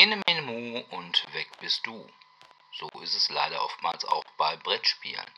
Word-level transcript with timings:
Ene 0.00 0.16
und 0.92 1.34
weg 1.34 1.50
bist 1.60 1.86
du. 1.86 2.08
So 2.72 2.88
ist 3.02 3.14
es 3.14 3.28
leider 3.28 3.62
oftmals 3.62 4.02
auch 4.06 4.24
bei 4.38 4.56
Brettspielen. 4.56 5.30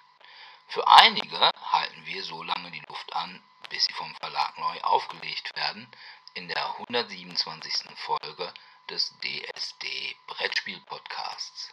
Für 0.69 0.87
einige 0.87 1.51
halten 1.73 2.07
wir 2.07 2.23
so 2.23 2.45
lange 2.45 2.71
die 2.71 2.83
Luft 2.89 3.13
an, 3.13 3.43
bis 3.71 3.87
sie 3.87 3.93
vom 3.93 4.15
Verlag 4.21 4.57
neu 4.59 4.81
aufgelegt 4.83 5.51
werden, 5.57 5.89
in 6.35 6.47
der 6.47 6.79
127. 6.79 7.91
Folge 7.97 8.55
des 8.89 9.13
DSD 9.19 10.15
Brettspiel 10.29 10.81
Podcasts. 10.87 11.73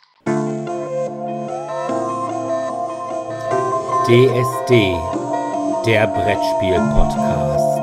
DSD, 4.07 4.97
der 5.85 6.07
Brettspiel 6.07 6.79
Podcast. 6.95 7.78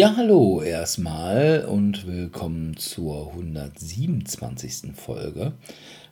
Ja, 0.00 0.14
hallo 0.16 0.62
erstmal 0.62 1.66
und 1.68 2.06
willkommen 2.06 2.74
zur 2.74 3.32
127. 3.32 4.94
Folge 4.94 5.52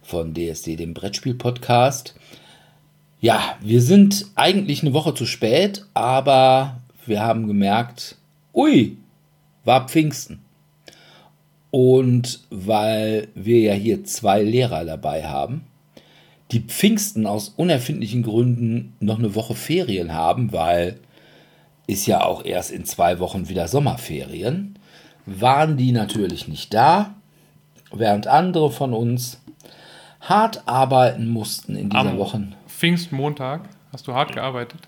von 0.03 0.35
DSD, 0.35 0.77
dem 0.77 0.93
Brettspiel-Podcast. 0.93 2.15
Ja, 3.23 3.57
wir 3.63 3.81
sind 3.81 4.27
eigentlich 4.35 4.83
eine 4.83 4.93
Woche 4.93 5.15
zu 5.15 5.25
spät, 5.25 5.87
aber 5.95 6.83
wir 7.07 7.23
haben 7.23 7.47
gemerkt, 7.47 8.17
ui, 8.53 8.99
war 9.65 9.89
Pfingsten. 9.89 10.41
Und 11.71 12.41
weil 12.51 13.29
wir 13.35 13.59
ja 13.61 13.73
hier 13.73 14.05
zwei 14.05 14.43
Lehrer 14.43 14.85
dabei 14.85 15.25
haben, 15.25 15.65
die 16.51 16.61
Pfingsten 16.61 17.25
aus 17.25 17.55
unerfindlichen 17.57 18.23
Gründen 18.23 18.93
noch 19.01 19.19
eine 19.19 19.35
Woche 19.35 19.55
Ferien 19.55 20.13
haben, 20.13 20.53
weil 20.53 21.01
ist 21.89 22.07
ja 22.07 22.23
auch 22.23 22.45
erst 22.45 22.71
in 22.71 22.85
zwei 22.85 23.19
Wochen 23.19 23.49
wieder 23.49 23.67
Sommerferien, 23.67 24.79
waren 25.27 25.77
die 25.77 25.91
natürlich 25.91 26.47
nicht 26.47 26.73
da, 26.73 27.15
während 27.91 28.27
andere 28.29 28.71
von 28.71 28.93
uns 28.93 29.41
hart 30.21 30.63
arbeiten 30.67 31.29
mussten 31.29 31.75
in 31.75 31.89
dieser 31.89 32.11
Am 32.11 32.19
Woche. 32.19 32.49
Pfingstmontag 32.69 33.63
hast 33.91 34.07
du 34.07 34.15
hart 34.15 34.35
gearbeitet. 34.35 34.81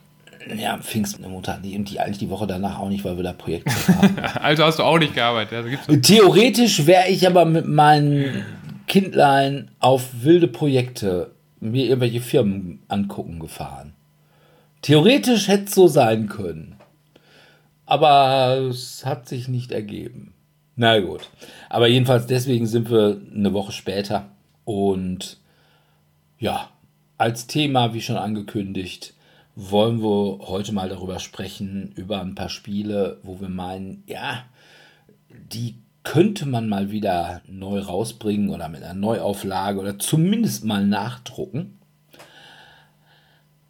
Ja, 0.57 0.75
am 0.75 0.83
Pfingstmontag 0.83 1.63
die- 1.63 1.77
und 1.77 1.91
die 1.91 2.01
eigentlich 2.01 2.19
die 2.19 2.31
Woche 2.31 2.47
danach 2.47 2.79
auch 2.79 2.89
nicht, 2.89 3.05
weil 3.05 3.17
wir 3.17 3.25
da 3.25 3.33
Projekte 3.33 3.71
haben. 3.89 4.19
Also 4.41 4.65
hast 4.65 4.79
du 4.79 4.83
auch 4.83 4.99
nicht 4.99 5.15
gearbeitet. 5.15 5.79
Also? 5.87 6.01
Theoretisch 6.01 6.87
wäre 6.87 7.09
ich 7.09 7.27
aber 7.27 7.47
mit 7.47 7.67
meinen 7.67 8.45
Kindlein 8.87 9.71
auf 9.81 10.23
wilde 10.23 10.49
Projekte 10.49 11.31
mir 11.61 11.85
irgendwelche 11.85 12.21
Firmen 12.21 12.81
angucken 12.89 13.39
gefahren. 13.39 13.95
Theoretisch 14.83 15.49
hätte 15.49 15.65
es 15.65 15.75
so 15.75 15.89
sein 15.89 16.29
können. 16.29 16.77
Aber 17.91 18.69
es 18.71 19.05
hat 19.05 19.29
sich 19.29 19.49
nicht 19.49 19.73
ergeben. 19.73 20.33
Na 20.77 21.01
gut. 21.01 21.29
Aber 21.69 21.89
jedenfalls 21.89 22.25
deswegen 22.29 22.69
sind 22.69 22.89
wir 22.89 23.21
eine 23.35 23.53
Woche 23.53 23.73
später. 23.73 24.29
Und 24.65 25.39
ja, 26.39 26.69
als 27.19 27.49
Thema, 27.49 27.93
wie 27.93 28.01
schon 28.01 28.17
angekündigt, 28.17 29.15
wollen 29.57 30.01
wir 30.01 30.47
heute 30.47 30.71
mal 30.71 30.89
darüber 30.89 31.19
sprechen, 31.19 31.91
über 31.97 32.21
ein 32.21 32.37
paar 32.37 32.49
Spiele, 32.49 33.19
wo 33.25 33.41
wir 33.41 33.49
meinen, 33.49 34.05
ja, 34.07 34.45
die 35.29 35.75
könnte 36.05 36.47
man 36.47 36.69
mal 36.69 36.93
wieder 36.93 37.43
neu 37.49 37.81
rausbringen 37.81 38.51
oder 38.51 38.69
mit 38.69 38.85
einer 38.85 38.95
Neuauflage 38.95 39.81
oder 39.81 39.99
zumindest 39.99 40.65
mal 40.65 40.87
nachdrucken. 40.87 41.81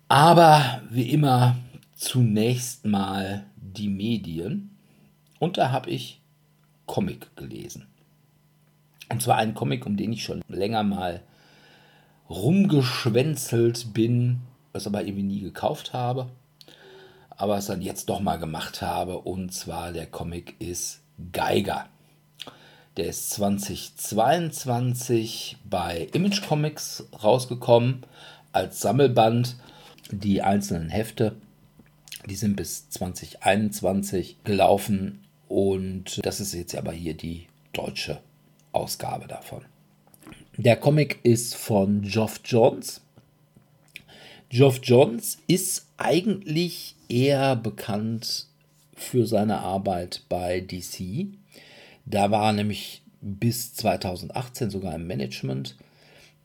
Aber 0.08 0.82
wie 0.90 1.08
immer 1.08 1.56
zunächst 1.94 2.84
mal 2.84 3.46
die 3.76 3.88
Medien. 3.88 4.70
Und 5.38 5.58
da 5.58 5.72
habe 5.72 5.90
ich 5.90 6.20
Comic 6.86 7.34
gelesen. 7.36 7.86
Und 9.08 9.22
zwar 9.22 9.36
einen 9.36 9.54
Comic, 9.54 9.86
um 9.86 9.96
den 9.96 10.12
ich 10.12 10.24
schon 10.24 10.42
länger 10.48 10.82
mal 10.82 11.22
rumgeschwänzelt 12.28 13.92
bin, 13.92 14.40
was 14.72 14.86
aber 14.86 15.02
irgendwie 15.02 15.24
nie 15.24 15.40
gekauft 15.40 15.92
habe, 15.92 16.28
aber 17.28 17.58
es 17.58 17.66
dann 17.66 17.82
jetzt 17.82 18.08
doch 18.08 18.20
mal 18.20 18.38
gemacht 18.38 18.82
habe. 18.82 19.18
Und 19.18 19.52
zwar 19.52 19.92
der 19.92 20.06
Comic 20.06 20.54
ist 20.60 21.00
Geiger. 21.32 21.88
Der 22.96 23.06
ist 23.06 23.30
2022 23.30 25.56
bei 25.68 26.08
Image 26.12 26.46
Comics 26.46 27.08
rausgekommen 27.22 28.04
als 28.52 28.80
Sammelband. 28.80 29.56
Die 30.12 30.42
einzelnen 30.42 30.90
Hefte, 30.90 31.36
die 32.28 32.34
sind 32.34 32.56
bis 32.56 32.88
2021 32.90 34.36
gelaufen 34.44 35.20
und 35.48 36.24
das 36.24 36.40
ist 36.40 36.54
jetzt 36.54 36.74
aber 36.76 36.92
hier 36.92 37.14
die 37.14 37.46
deutsche 37.72 38.20
Ausgabe 38.72 39.26
davon. 39.26 39.62
Der 40.56 40.76
Comic 40.76 41.20
ist 41.22 41.54
von 41.54 42.02
Geoff 42.02 42.40
Johns. 42.44 43.00
Geoff 44.50 44.80
Johns 44.82 45.38
ist 45.46 45.86
eigentlich 45.96 46.96
eher 47.08 47.56
bekannt 47.56 48.46
für 48.94 49.26
seine 49.26 49.58
Arbeit 49.60 50.22
bei 50.28 50.60
DC. 50.60 51.28
Da 52.04 52.30
war 52.30 52.48
er 52.48 52.52
nämlich 52.52 53.02
bis 53.20 53.74
2018 53.74 54.70
sogar 54.70 54.94
im 54.94 55.06
Management. 55.06 55.76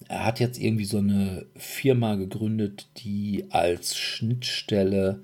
Er 0.08 0.26
hat 0.26 0.40
jetzt 0.40 0.60
irgendwie 0.60 0.86
so 0.86 1.00
eine 1.00 1.46
Firma 1.56 2.16
gegründet, 2.16 2.88
die 2.98 3.46
als 3.50 3.98
Schnittstelle 3.98 5.22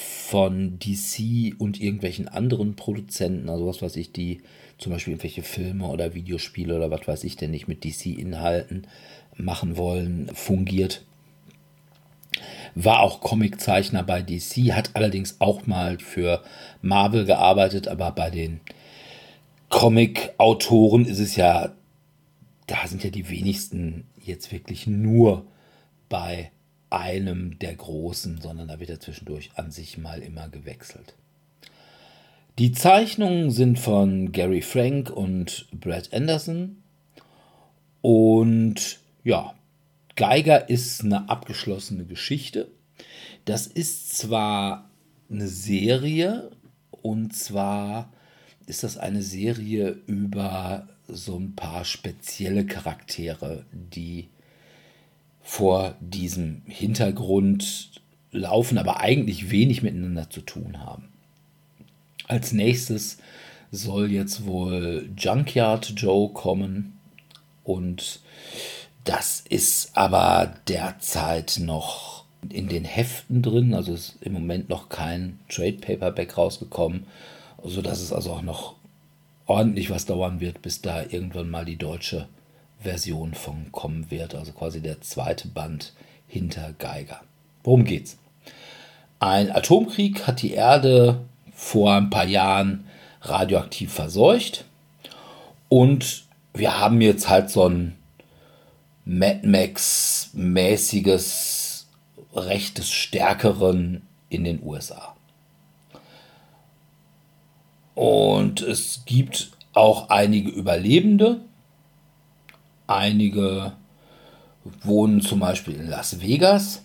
von 0.00 0.78
DC 0.78 1.54
und 1.58 1.80
irgendwelchen 1.80 2.28
anderen 2.28 2.76
Produzenten, 2.76 3.48
also 3.48 3.66
was 3.66 3.82
weiß 3.82 3.96
ich, 3.96 4.12
die 4.12 4.42
zum 4.78 4.92
Beispiel 4.92 5.14
irgendwelche 5.14 5.42
Filme 5.42 5.88
oder 5.88 6.14
Videospiele 6.14 6.76
oder 6.76 6.88
was 6.92 7.08
weiß 7.08 7.24
ich 7.24 7.34
denn 7.34 7.50
nicht 7.50 7.66
mit 7.66 7.82
DC-Inhalten 7.82 8.86
machen 9.36 9.76
wollen, 9.76 10.30
fungiert. 10.34 11.04
War 12.76 13.00
auch 13.00 13.20
Comiczeichner 13.20 14.04
bei 14.04 14.22
DC, 14.22 14.72
hat 14.72 14.90
allerdings 14.94 15.40
auch 15.40 15.66
mal 15.66 15.98
für 15.98 16.44
Marvel 16.80 17.24
gearbeitet, 17.24 17.88
aber 17.88 18.12
bei 18.12 18.30
den 18.30 18.60
Comic-Autoren 19.68 21.06
ist 21.06 21.18
es 21.18 21.34
ja, 21.34 21.72
da 22.68 22.86
sind 22.86 23.02
ja 23.02 23.10
die 23.10 23.28
wenigsten 23.30 24.04
jetzt 24.24 24.52
wirklich 24.52 24.86
nur 24.86 25.44
bei 26.08 26.52
einem 26.90 27.58
der 27.58 27.74
Großen, 27.74 28.40
sondern 28.40 28.68
da 28.68 28.80
wird 28.80 28.90
er 28.90 29.00
zwischendurch 29.00 29.50
an 29.56 29.70
sich 29.70 29.98
mal 29.98 30.20
immer 30.20 30.48
gewechselt. 30.48 31.14
Die 32.58 32.72
Zeichnungen 32.72 33.50
sind 33.50 33.78
von 33.78 34.32
Gary 34.32 34.62
Frank 34.62 35.10
und 35.10 35.68
Brad 35.72 36.12
Anderson. 36.12 36.82
Und 38.00 38.98
ja, 39.22 39.54
Geiger 40.16 40.68
ist 40.68 41.04
eine 41.04 41.28
abgeschlossene 41.28 42.04
Geschichte. 42.04 42.68
Das 43.44 43.68
ist 43.68 44.16
zwar 44.16 44.90
eine 45.30 45.46
Serie, 45.46 46.50
und 46.90 47.34
zwar 47.34 48.12
ist 48.66 48.82
das 48.82 48.98
eine 48.98 49.22
Serie 49.22 50.00
über 50.06 50.88
so 51.06 51.38
ein 51.38 51.54
paar 51.54 51.84
spezielle 51.84 52.66
Charaktere, 52.66 53.64
die 53.72 54.28
vor 55.48 55.94
diesem 56.00 56.60
Hintergrund 56.66 58.02
laufen, 58.32 58.76
aber 58.76 59.00
eigentlich 59.00 59.50
wenig 59.50 59.82
miteinander 59.82 60.28
zu 60.28 60.42
tun 60.42 60.78
haben. 60.84 61.08
Als 62.26 62.52
nächstes 62.52 63.16
soll 63.72 64.12
jetzt 64.12 64.44
wohl 64.44 65.08
Junkyard 65.16 65.94
Joe 65.96 66.28
kommen 66.34 66.98
und 67.64 68.20
das 69.04 69.42
ist 69.48 69.96
aber 69.96 70.54
derzeit 70.68 71.56
noch 71.62 72.26
in 72.50 72.68
den 72.68 72.84
Heften 72.84 73.40
drin, 73.40 73.72
also 73.72 73.94
ist 73.94 74.18
im 74.20 74.34
Moment 74.34 74.68
noch 74.68 74.90
kein 74.90 75.38
Trade 75.48 75.78
Paperback 75.80 76.36
rausgekommen, 76.36 77.06
sodass 77.64 78.02
es 78.02 78.12
also 78.12 78.32
auch 78.32 78.42
noch 78.42 78.74
ordentlich 79.46 79.88
was 79.88 80.04
dauern 80.04 80.40
wird, 80.40 80.60
bis 80.60 80.82
da 80.82 81.04
irgendwann 81.04 81.48
mal 81.48 81.64
die 81.64 81.78
deutsche 81.78 82.28
Version 82.80 83.34
von 83.34 83.72
kommen 83.72 84.10
wird, 84.10 84.34
also 84.34 84.52
quasi 84.52 84.80
der 84.80 85.00
zweite 85.00 85.48
Band 85.48 85.92
hinter 86.26 86.72
Geiger. 86.78 87.20
Worum 87.64 87.84
geht's? 87.84 88.18
Ein 89.20 89.50
Atomkrieg 89.50 90.26
hat 90.26 90.42
die 90.42 90.52
Erde 90.52 91.20
vor 91.52 91.94
ein 91.94 92.10
paar 92.10 92.26
Jahren 92.26 92.84
radioaktiv 93.22 93.92
verseucht 93.92 94.64
und 95.68 96.24
wir 96.54 96.78
haben 96.78 97.00
jetzt 97.00 97.28
halt 97.28 97.50
so 97.50 97.68
ein 97.68 97.96
Mad 99.04 99.46
Max-mäßiges 99.46 101.86
Recht 102.34 102.78
des 102.78 102.90
Stärkeren 102.90 104.02
in 104.28 104.44
den 104.44 104.62
USA. 104.62 105.16
Und 107.94 108.60
es 108.60 109.04
gibt 109.06 109.50
auch 109.72 110.10
einige 110.10 110.50
Überlebende. 110.50 111.40
Einige 112.88 113.74
wohnen 114.82 115.20
zum 115.20 115.40
Beispiel 115.40 115.74
in 115.74 115.88
Las 115.88 116.22
Vegas, 116.22 116.82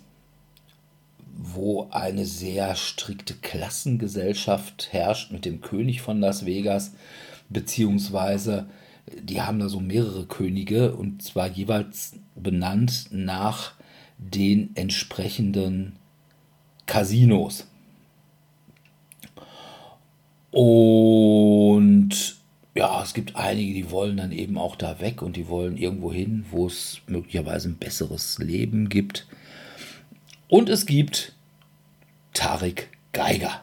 wo 1.36 1.88
eine 1.92 2.26
sehr 2.26 2.76
strikte 2.76 3.34
Klassengesellschaft 3.34 4.90
herrscht 4.92 5.32
mit 5.32 5.46
dem 5.46 5.62
König 5.62 6.02
von 6.02 6.20
Las 6.20 6.46
Vegas, 6.46 6.92
beziehungsweise 7.48 8.68
die 9.22 9.42
haben 9.42 9.60
da 9.60 9.70
so 9.70 9.80
mehrere 9.80 10.26
Könige 10.26 10.94
und 10.94 11.24
zwar 11.24 11.48
jeweils 11.48 12.14
benannt 12.36 13.08
nach 13.12 13.72
den 14.18 14.76
entsprechenden 14.76 15.94
Casinos. 16.86 17.66
Und 20.52 22.43
ja, 22.76 23.04
es 23.04 23.14
gibt 23.14 23.36
einige, 23.36 23.74
die 23.74 23.92
wollen 23.92 24.18
dann 24.18 24.32
eben 24.32 24.58
auch 24.58 24.76
da 24.76 25.00
weg 25.00 25.22
und 25.22 25.36
die 25.36 25.48
wollen 25.48 25.78
irgendwo 25.78 26.12
hin, 26.12 26.46
wo 26.50 26.66
es 26.66 27.02
möglicherweise 27.08 27.70
ein 27.70 27.78
besseres 27.78 28.40
Leben 28.40 28.90
gibt. 28.90 29.28
Und 30.48 30.70
es 30.70 30.86
gibt 30.86 31.34
Tarek 32.34 32.90
Geiger. 33.12 33.62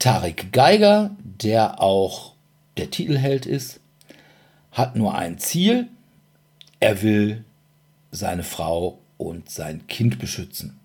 Tarek 0.00 0.52
Geiger, 0.52 1.16
der 1.22 1.80
auch 1.80 2.34
der 2.76 2.90
Titelheld 2.90 3.46
ist, 3.46 3.78
hat 4.72 4.96
nur 4.96 5.14
ein 5.14 5.38
Ziel. 5.38 5.88
Er 6.80 7.02
will 7.02 7.44
seine 8.10 8.42
Frau 8.42 8.98
und 9.18 9.48
sein 9.48 9.86
Kind 9.86 10.18
beschützen. 10.18 10.80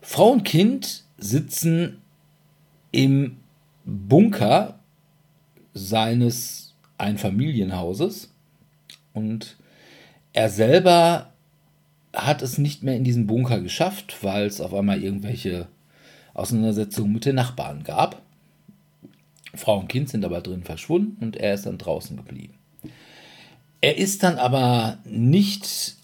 Frau 0.00 0.30
und 0.30 0.42
Kind 0.42 1.04
sitzen 1.18 2.02
im 2.90 3.38
Bunker 3.86 4.80
seines 5.72 6.74
Einfamilienhauses 6.98 8.32
und 9.12 9.56
er 10.32 10.50
selber 10.50 11.32
hat 12.12 12.42
es 12.42 12.58
nicht 12.58 12.82
mehr 12.82 12.96
in 12.96 13.04
diesen 13.04 13.26
Bunker 13.26 13.60
geschafft, 13.60 14.22
weil 14.22 14.46
es 14.46 14.60
auf 14.60 14.74
einmal 14.74 15.02
irgendwelche 15.02 15.68
Auseinandersetzungen 16.34 17.12
mit 17.12 17.24
den 17.24 17.36
Nachbarn 17.36 17.84
gab. 17.84 18.22
Frau 19.54 19.78
und 19.78 19.88
Kind 19.88 20.08
sind 20.08 20.24
aber 20.24 20.40
drin 20.40 20.64
verschwunden 20.64 21.24
und 21.24 21.36
er 21.36 21.54
ist 21.54 21.66
dann 21.66 21.78
draußen 21.78 22.16
geblieben. 22.16 22.54
Er 23.80 23.96
ist 23.96 24.22
dann 24.22 24.36
aber 24.36 24.98
nicht 25.04 25.96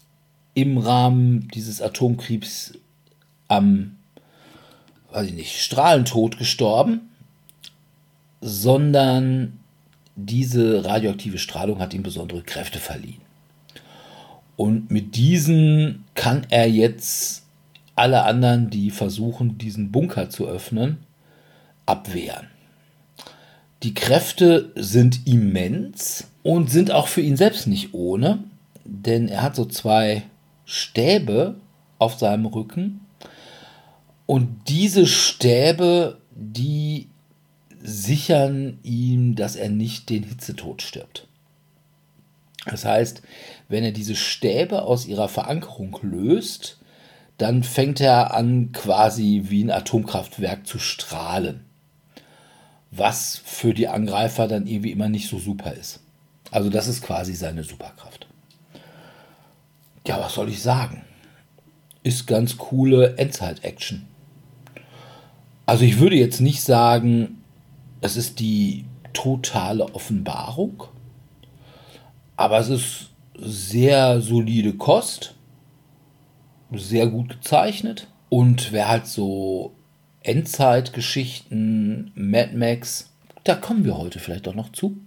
im 0.53 0.77
Rahmen 0.77 1.47
dieses 1.53 1.81
Atomkriegs 1.81 2.73
am, 3.47 3.97
weiß 5.11 5.27
ich 5.27 5.33
nicht, 5.33 5.61
Strahlentod 5.61 6.37
gestorben, 6.37 7.09
sondern 8.43 9.59
diese 10.15 10.83
radioaktive 10.83 11.37
Strahlung 11.37 11.79
hat 11.79 11.93
ihm 11.93 12.03
besondere 12.03 12.43
Kräfte 12.43 12.79
verliehen. 12.79 13.21
Und 14.57 14.91
mit 14.91 15.15
diesen 15.15 16.03
kann 16.13 16.45
er 16.49 16.69
jetzt 16.69 17.43
alle 17.95 18.23
anderen, 18.23 18.69
die 18.69 18.91
versuchen, 18.91 19.57
diesen 19.57 19.91
Bunker 19.91 20.29
zu 20.29 20.47
öffnen, 20.47 20.97
abwehren. 21.85 22.47
Die 23.81 23.93
Kräfte 23.93 24.71
sind 24.75 25.25
immens 25.25 26.27
und 26.43 26.69
sind 26.69 26.91
auch 26.91 27.07
für 27.07 27.21
ihn 27.21 27.37
selbst 27.37 27.67
nicht 27.67 27.93
ohne, 27.93 28.43
denn 28.83 29.27
er 29.27 29.41
hat 29.41 29.55
so 29.55 29.65
zwei 29.65 30.23
Stäbe 30.65 31.55
auf 31.97 32.15
seinem 32.19 32.45
Rücken 32.45 33.01
und 34.25 34.67
diese 34.67 35.05
Stäbe, 35.05 36.17
die 36.31 37.07
sichern 37.83 38.79
ihm, 38.81 39.35
dass 39.35 39.55
er 39.55 39.69
nicht 39.69 40.09
den 40.09 40.23
Hitzetod 40.23 40.81
stirbt. 40.81 41.27
Das 42.65 42.85
heißt, 42.85 43.21
wenn 43.67 43.83
er 43.83 43.91
diese 43.91 44.15
Stäbe 44.15 44.83
aus 44.83 45.05
ihrer 45.05 45.27
Verankerung 45.27 45.99
löst, 46.01 46.77
dann 47.37 47.63
fängt 47.63 47.99
er 47.99 48.33
an, 48.33 48.71
quasi 48.71 49.43
wie 49.45 49.63
ein 49.63 49.71
Atomkraftwerk 49.71 50.65
zu 50.65 50.79
strahlen. 50.79 51.65
Was 52.91 53.41
für 53.43 53.73
die 53.73 53.89
Angreifer 53.89 54.47
dann 54.47 54.65
irgendwie 54.65 54.91
immer 54.91 55.09
nicht 55.09 55.27
so 55.27 55.39
super 55.39 55.73
ist. 55.73 55.99
Also 56.51 56.69
das 56.69 56.87
ist 56.87 57.01
quasi 57.01 57.33
seine 57.33 57.63
Superkraft. 57.63 58.27
Ja, 60.07 60.19
was 60.19 60.35
soll 60.35 60.49
ich 60.49 60.61
sagen? 60.61 61.03
Ist 62.03 62.27
ganz 62.27 62.57
coole 62.57 63.17
Endzeit-Action. 63.17 64.05
Also 65.65 65.83
ich 65.85 65.99
würde 65.99 66.15
jetzt 66.15 66.39
nicht 66.39 66.61
sagen, 66.61 67.42
es 68.03 68.17
ist 68.17 68.39
die 68.41 68.83
totale 69.13 69.85
Offenbarung, 69.95 70.83
aber 72.35 72.59
es 72.59 72.67
ist 72.67 73.09
sehr 73.39 74.19
solide 74.19 74.73
Kost, 74.73 75.35
sehr 76.73 77.07
gut 77.07 77.29
gezeichnet 77.29 78.07
und 78.27 78.73
wer 78.73 78.89
halt 78.89 79.07
so 79.07 79.71
Endzeitgeschichten, 80.21 82.11
Mad 82.13 82.57
Max, 82.57 83.09
da 83.45 83.55
kommen 83.55 83.85
wir 83.85 83.97
heute 83.97 84.19
vielleicht 84.19 84.49
auch 84.49 84.55
noch 84.55 84.73
zu. 84.73 84.97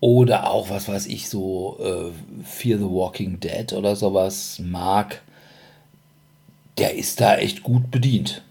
Oder 0.00 0.50
auch, 0.50 0.70
was 0.70 0.88
weiß 0.88 1.06
ich, 1.06 1.28
so 1.28 1.78
äh, 1.80 2.10
Fear 2.44 2.78
the 2.78 2.84
Walking 2.84 3.38
Dead 3.38 3.72
oder 3.72 3.94
sowas 3.94 4.58
mag, 4.58 5.22
der 6.76 6.96
ist 6.96 7.20
da 7.20 7.36
echt 7.36 7.62
gut 7.62 7.90
bedient. 7.92 8.42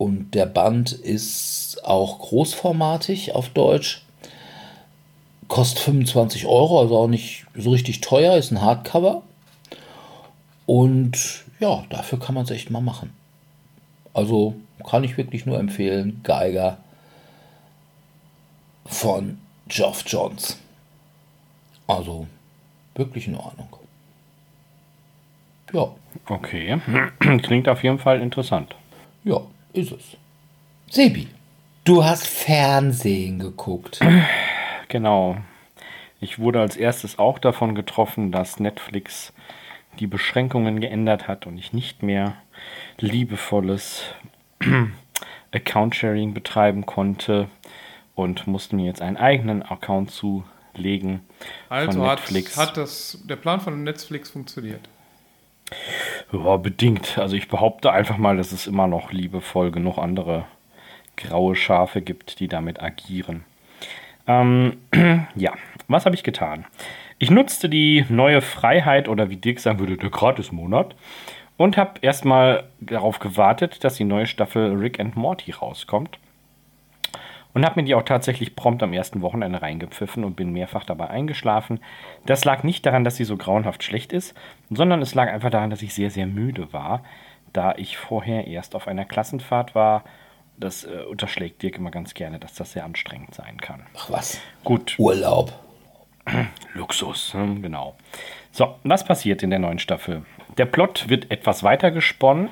Und 0.00 0.30
der 0.34 0.46
Band 0.46 0.92
ist 0.92 1.84
auch 1.84 2.20
großformatig 2.20 3.34
auf 3.34 3.50
Deutsch. 3.50 4.02
Kostet 5.46 5.80
25 5.80 6.46
Euro, 6.46 6.80
also 6.80 6.96
auch 6.96 7.06
nicht 7.06 7.44
so 7.54 7.72
richtig 7.72 8.00
teuer, 8.00 8.34
ist 8.38 8.50
ein 8.50 8.62
Hardcover. 8.62 9.20
Und 10.64 11.44
ja, 11.58 11.84
dafür 11.90 12.18
kann 12.18 12.34
man 12.34 12.44
es 12.44 12.50
echt 12.50 12.70
mal 12.70 12.80
machen. 12.80 13.12
Also 14.14 14.54
kann 14.88 15.04
ich 15.04 15.18
wirklich 15.18 15.44
nur 15.44 15.58
empfehlen, 15.58 16.22
Geiger 16.22 16.78
von 18.86 19.36
Geoff 19.68 20.04
Johns. 20.06 20.58
Also 21.86 22.26
wirklich 22.94 23.28
in 23.28 23.34
Ordnung. 23.34 23.68
Ja. 25.74 25.90
Okay, 26.26 26.80
klingt 27.42 27.68
auf 27.68 27.82
jeden 27.82 27.98
Fall 27.98 28.22
interessant. 28.22 28.74
Ja, 29.24 29.42
ist 29.72 29.92
es. 29.92 30.16
Sebi, 30.90 31.28
du 31.84 32.04
hast 32.04 32.26
Fernsehen 32.26 33.38
geguckt. 33.38 34.00
Genau. 34.88 35.36
Ich 36.20 36.40
wurde 36.40 36.60
als 36.60 36.76
erstes 36.76 37.20
auch 37.20 37.38
davon 37.38 37.76
getroffen, 37.76 38.32
dass 38.32 38.58
Netflix 38.58 39.32
die 40.00 40.08
Beschränkungen 40.08 40.80
geändert 40.80 41.28
hat 41.28 41.46
und 41.46 41.56
ich 41.56 41.72
nicht 41.72 42.02
mehr 42.02 42.34
liebevolles 42.98 44.02
Account-Sharing 45.52 46.34
betreiben 46.34 46.86
konnte 46.86 47.48
und 48.14 48.46
musste 48.48 48.76
mir 48.76 48.86
jetzt 48.86 49.00
einen 49.00 49.16
eigenen 49.16 49.62
Account 49.62 50.10
zulegen. 50.10 51.20
Also 51.68 51.92
von 51.92 52.08
Netflix. 52.08 52.56
Hat, 52.56 52.70
hat 52.70 52.76
das, 52.76 53.18
der 53.24 53.36
Plan 53.36 53.60
von 53.60 53.84
Netflix 53.84 54.30
funktioniert? 54.30 54.88
Ja, 56.32 56.56
bedingt. 56.56 57.18
Also 57.18 57.36
ich 57.36 57.48
behaupte 57.48 57.92
einfach 57.92 58.18
mal, 58.18 58.36
dass 58.36 58.52
es 58.52 58.66
immer 58.66 58.86
noch 58.86 59.12
liebevoll 59.12 59.70
genug 59.70 59.98
andere 59.98 60.44
graue 61.16 61.54
Schafe 61.54 62.00
gibt, 62.00 62.40
die 62.40 62.48
damit 62.48 62.82
agieren. 62.82 63.44
Ähm, 64.26 64.78
ja, 65.34 65.52
was 65.88 66.06
habe 66.06 66.14
ich 66.14 66.22
getan? 66.22 66.64
Ich 67.18 67.30
nutzte 67.30 67.68
die 67.68 68.04
neue 68.08 68.40
Freiheit 68.40 69.08
oder 69.08 69.28
wie 69.28 69.36
Dick 69.36 69.60
sagen 69.60 69.78
würde, 69.78 69.96
der 69.96 70.10
Gratis-Monat 70.10 70.94
und 71.56 71.76
habe 71.76 72.00
erstmal 72.00 72.64
darauf 72.80 73.18
gewartet, 73.18 73.84
dass 73.84 73.96
die 73.96 74.04
neue 74.04 74.26
Staffel 74.26 74.74
Rick 74.76 74.98
and 74.98 75.16
Morty 75.16 75.50
rauskommt. 75.50 76.18
Und 77.52 77.64
habe 77.64 77.80
mir 77.80 77.86
die 77.86 77.94
auch 77.94 78.04
tatsächlich 78.04 78.54
prompt 78.54 78.82
am 78.82 78.92
ersten 78.92 79.22
Wochenende 79.22 79.60
reingepfiffen 79.60 80.24
und 80.24 80.36
bin 80.36 80.52
mehrfach 80.52 80.84
dabei 80.84 81.10
eingeschlafen. 81.10 81.80
Das 82.26 82.44
lag 82.44 82.62
nicht 82.62 82.86
daran, 82.86 83.04
dass 83.04 83.16
sie 83.16 83.24
so 83.24 83.36
grauenhaft 83.36 83.82
schlecht 83.82 84.12
ist, 84.12 84.34
sondern 84.70 85.02
es 85.02 85.14
lag 85.14 85.28
einfach 85.28 85.50
daran, 85.50 85.70
dass 85.70 85.82
ich 85.82 85.92
sehr, 85.92 86.10
sehr 86.10 86.26
müde 86.26 86.72
war, 86.72 87.02
da 87.52 87.74
ich 87.76 87.96
vorher 87.96 88.46
erst 88.46 88.76
auf 88.76 88.86
einer 88.86 89.04
Klassenfahrt 89.04 89.74
war. 89.74 90.04
Das 90.58 90.84
äh, 90.84 91.04
unterschlägt 91.08 91.62
Dirk 91.62 91.78
immer 91.78 91.90
ganz 91.90 92.14
gerne, 92.14 92.38
dass 92.38 92.54
das 92.54 92.72
sehr 92.72 92.84
anstrengend 92.84 93.34
sein 93.34 93.60
kann. 93.60 93.82
Ach 93.96 94.10
was? 94.10 94.40
Gut. 94.62 94.94
Urlaub. 94.98 95.52
Luxus, 96.74 97.34
hm, 97.34 97.62
genau. 97.62 97.96
So, 98.52 98.76
was 98.84 99.04
passiert 99.04 99.42
in 99.42 99.50
der 99.50 99.58
neuen 99.58 99.78
Staffel? 99.78 100.24
Der 100.58 100.66
Plot 100.66 101.08
wird 101.08 101.30
etwas 101.30 101.62
weiter 101.62 101.90
gesponnen. 101.90 102.48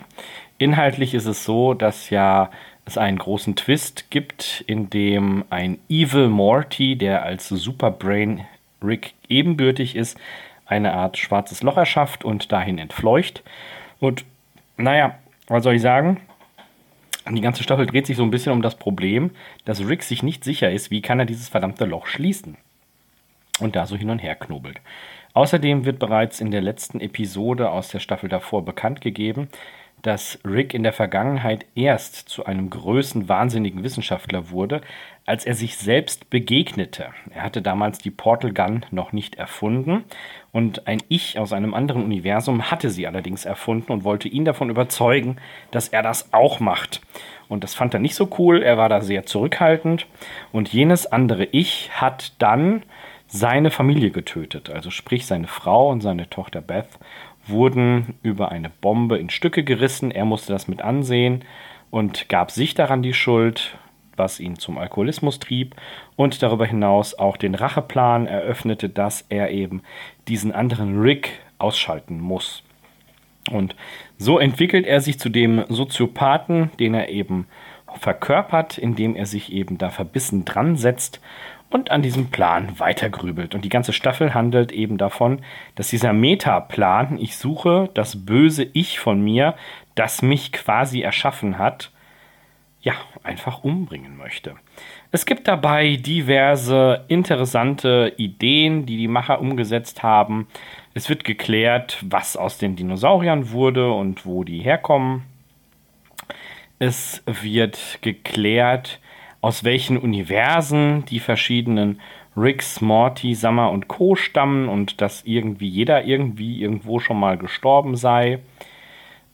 Inhaltlich 0.58 1.14
ist 1.14 1.26
es 1.26 1.44
so, 1.44 1.74
dass 1.74 2.10
ja 2.10 2.50
es 2.88 2.98
einen 2.98 3.18
großen 3.18 3.56
Twist 3.56 4.10
gibt, 4.10 4.64
in 4.66 4.90
dem 4.90 5.44
ein 5.50 5.78
Evil 5.88 6.28
Morty, 6.28 6.96
der 6.96 7.22
als 7.22 7.48
Superbrain 7.48 8.46
Rick 8.82 9.14
ebenbürtig 9.28 9.96
ist, 9.96 10.18
eine 10.66 10.92
Art 10.94 11.16
schwarzes 11.16 11.62
Loch 11.62 11.76
erschafft 11.76 12.24
und 12.24 12.52
dahin 12.52 12.78
entfleucht. 12.78 13.42
Und 14.00 14.24
naja, 14.76 15.18
was 15.46 15.64
soll 15.64 15.74
ich 15.74 15.82
sagen? 15.82 16.20
Die 17.30 17.40
ganze 17.40 17.62
Staffel 17.62 17.86
dreht 17.86 18.06
sich 18.06 18.16
so 18.16 18.22
ein 18.22 18.30
bisschen 18.30 18.52
um 18.52 18.62
das 18.62 18.76
Problem, 18.76 19.30
dass 19.64 19.86
Rick 19.86 20.02
sich 20.02 20.22
nicht 20.22 20.44
sicher 20.44 20.70
ist, 20.70 20.90
wie 20.90 21.02
kann 21.02 21.18
er 21.18 21.26
dieses 21.26 21.48
verdammte 21.48 21.84
Loch 21.84 22.06
schließen. 22.06 22.56
und 23.60 23.76
da 23.76 23.86
so 23.86 23.96
hin 23.96 24.10
und 24.10 24.20
her 24.20 24.34
knobelt. 24.34 24.80
Außerdem 25.34 25.84
wird 25.84 25.98
bereits 25.98 26.40
in 26.40 26.50
der 26.50 26.62
letzten 26.62 27.00
Episode 27.00 27.70
aus 27.70 27.88
der 27.88 28.00
Staffel 28.00 28.28
davor 28.28 28.64
bekannt 28.64 29.00
gegeben, 29.00 29.48
dass 30.02 30.38
Rick 30.44 30.74
in 30.74 30.82
der 30.82 30.92
Vergangenheit 30.92 31.66
erst 31.74 32.28
zu 32.28 32.46
einem 32.46 32.70
größten 32.70 33.28
wahnsinnigen 33.28 33.82
Wissenschaftler 33.82 34.50
wurde, 34.50 34.80
als 35.26 35.44
er 35.44 35.54
sich 35.54 35.76
selbst 35.76 36.30
begegnete. 36.30 37.08
Er 37.34 37.42
hatte 37.42 37.60
damals 37.60 37.98
die 37.98 38.10
Portal 38.10 38.52
Gun 38.52 38.86
noch 38.90 39.12
nicht 39.12 39.34
erfunden 39.34 40.04
und 40.52 40.86
ein 40.86 41.02
Ich 41.08 41.38
aus 41.38 41.52
einem 41.52 41.74
anderen 41.74 42.02
Universum 42.02 42.70
hatte 42.70 42.88
sie 42.90 43.06
allerdings 43.06 43.44
erfunden 43.44 43.92
und 43.92 44.04
wollte 44.04 44.28
ihn 44.28 44.44
davon 44.44 44.70
überzeugen, 44.70 45.36
dass 45.70 45.88
er 45.88 46.02
das 46.02 46.32
auch 46.32 46.60
macht. 46.60 47.02
Und 47.48 47.64
das 47.64 47.74
fand 47.74 47.94
er 47.94 48.00
nicht 48.00 48.14
so 48.14 48.30
cool, 48.38 48.62
er 48.62 48.78
war 48.78 48.88
da 48.88 49.00
sehr 49.00 49.26
zurückhaltend 49.26 50.06
und 50.52 50.72
jenes 50.72 51.06
andere 51.06 51.44
Ich 51.44 51.90
hat 51.92 52.32
dann 52.38 52.82
seine 53.26 53.70
Familie 53.70 54.10
getötet, 54.10 54.70
also 54.70 54.90
sprich 54.90 55.26
seine 55.26 55.46
Frau 55.46 55.90
und 55.90 56.00
seine 56.00 56.30
Tochter 56.30 56.62
Beth 56.62 56.88
wurden 57.48 58.14
über 58.22 58.50
eine 58.50 58.70
Bombe 58.70 59.18
in 59.18 59.30
Stücke 59.30 59.64
gerissen. 59.64 60.10
Er 60.10 60.24
musste 60.24 60.52
das 60.52 60.68
mit 60.68 60.82
ansehen 60.82 61.44
und 61.90 62.28
gab 62.28 62.50
sich 62.50 62.74
daran 62.74 63.02
die 63.02 63.14
Schuld, 63.14 63.76
was 64.16 64.40
ihn 64.40 64.56
zum 64.56 64.78
Alkoholismus 64.78 65.38
trieb 65.38 65.74
und 66.16 66.42
darüber 66.42 66.66
hinaus 66.66 67.14
auch 67.14 67.36
den 67.36 67.54
Racheplan 67.54 68.26
eröffnete, 68.26 68.88
dass 68.88 69.24
er 69.28 69.50
eben 69.50 69.82
diesen 70.26 70.52
anderen 70.52 71.00
Rick 71.00 71.40
ausschalten 71.58 72.20
muss. 72.20 72.62
Und 73.50 73.74
so 74.18 74.38
entwickelt 74.38 74.86
er 74.86 75.00
sich 75.00 75.18
zu 75.18 75.28
dem 75.28 75.64
Soziopathen, 75.68 76.70
den 76.78 76.94
er 76.94 77.08
eben 77.08 77.46
verkörpert, 77.94 78.76
indem 78.76 79.16
er 79.16 79.26
sich 79.26 79.52
eben 79.52 79.78
da 79.78 79.88
verbissen 79.88 80.44
dran 80.44 80.76
setzt 80.76 81.20
und 81.70 81.90
an 81.90 82.02
diesem 82.02 82.30
Plan 82.30 82.78
weitergrübelt. 82.78 83.54
Und 83.54 83.64
die 83.64 83.68
ganze 83.68 83.92
Staffel 83.92 84.34
handelt 84.34 84.72
eben 84.72 84.98
davon, 84.98 85.42
dass 85.74 85.88
dieser 85.88 86.12
Metaplan, 86.12 87.18
ich 87.18 87.36
suche 87.36 87.90
das 87.94 88.24
böse 88.24 88.64
Ich 88.72 88.98
von 88.98 89.20
mir, 89.20 89.54
das 89.94 90.22
mich 90.22 90.52
quasi 90.52 91.02
erschaffen 91.02 91.58
hat, 91.58 91.90
ja, 92.80 92.94
einfach 93.22 93.64
umbringen 93.64 94.16
möchte. 94.16 94.54
Es 95.10 95.26
gibt 95.26 95.48
dabei 95.48 95.96
diverse 95.96 97.04
interessante 97.08 98.14
Ideen, 98.16 98.86
die 98.86 98.96
die 98.96 99.08
Macher 99.08 99.40
umgesetzt 99.40 100.02
haben. 100.02 100.46
Es 100.94 101.08
wird 101.08 101.24
geklärt, 101.24 101.98
was 102.02 102.36
aus 102.36 102.56
den 102.58 102.76
Dinosauriern 102.76 103.50
wurde 103.50 103.90
und 103.90 104.24
wo 104.24 104.44
die 104.44 104.60
herkommen. 104.60 105.24
Es 106.78 107.22
wird 107.26 107.98
geklärt, 108.00 109.00
aus 109.40 109.64
welchen 109.64 109.98
Universen 109.98 111.04
die 111.06 111.20
verschiedenen 111.20 112.00
Ricks, 112.36 112.80
Morty, 112.80 113.34
Summer 113.34 113.70
und 113.70 113.88
Co. 113.88 114.14
stammen 114.14 114.68
und 114.68 115.00
dass 115.00 115.24
irgendwie 115.24 115.68
jeder 115.68 116.04
irgendwie 116.04 116.60
irgendwo 116.60 117.00
schon 117.00 117.18
mal 117.18 117.36
gestorben 117.36 117.96
sei. 117.96 118.40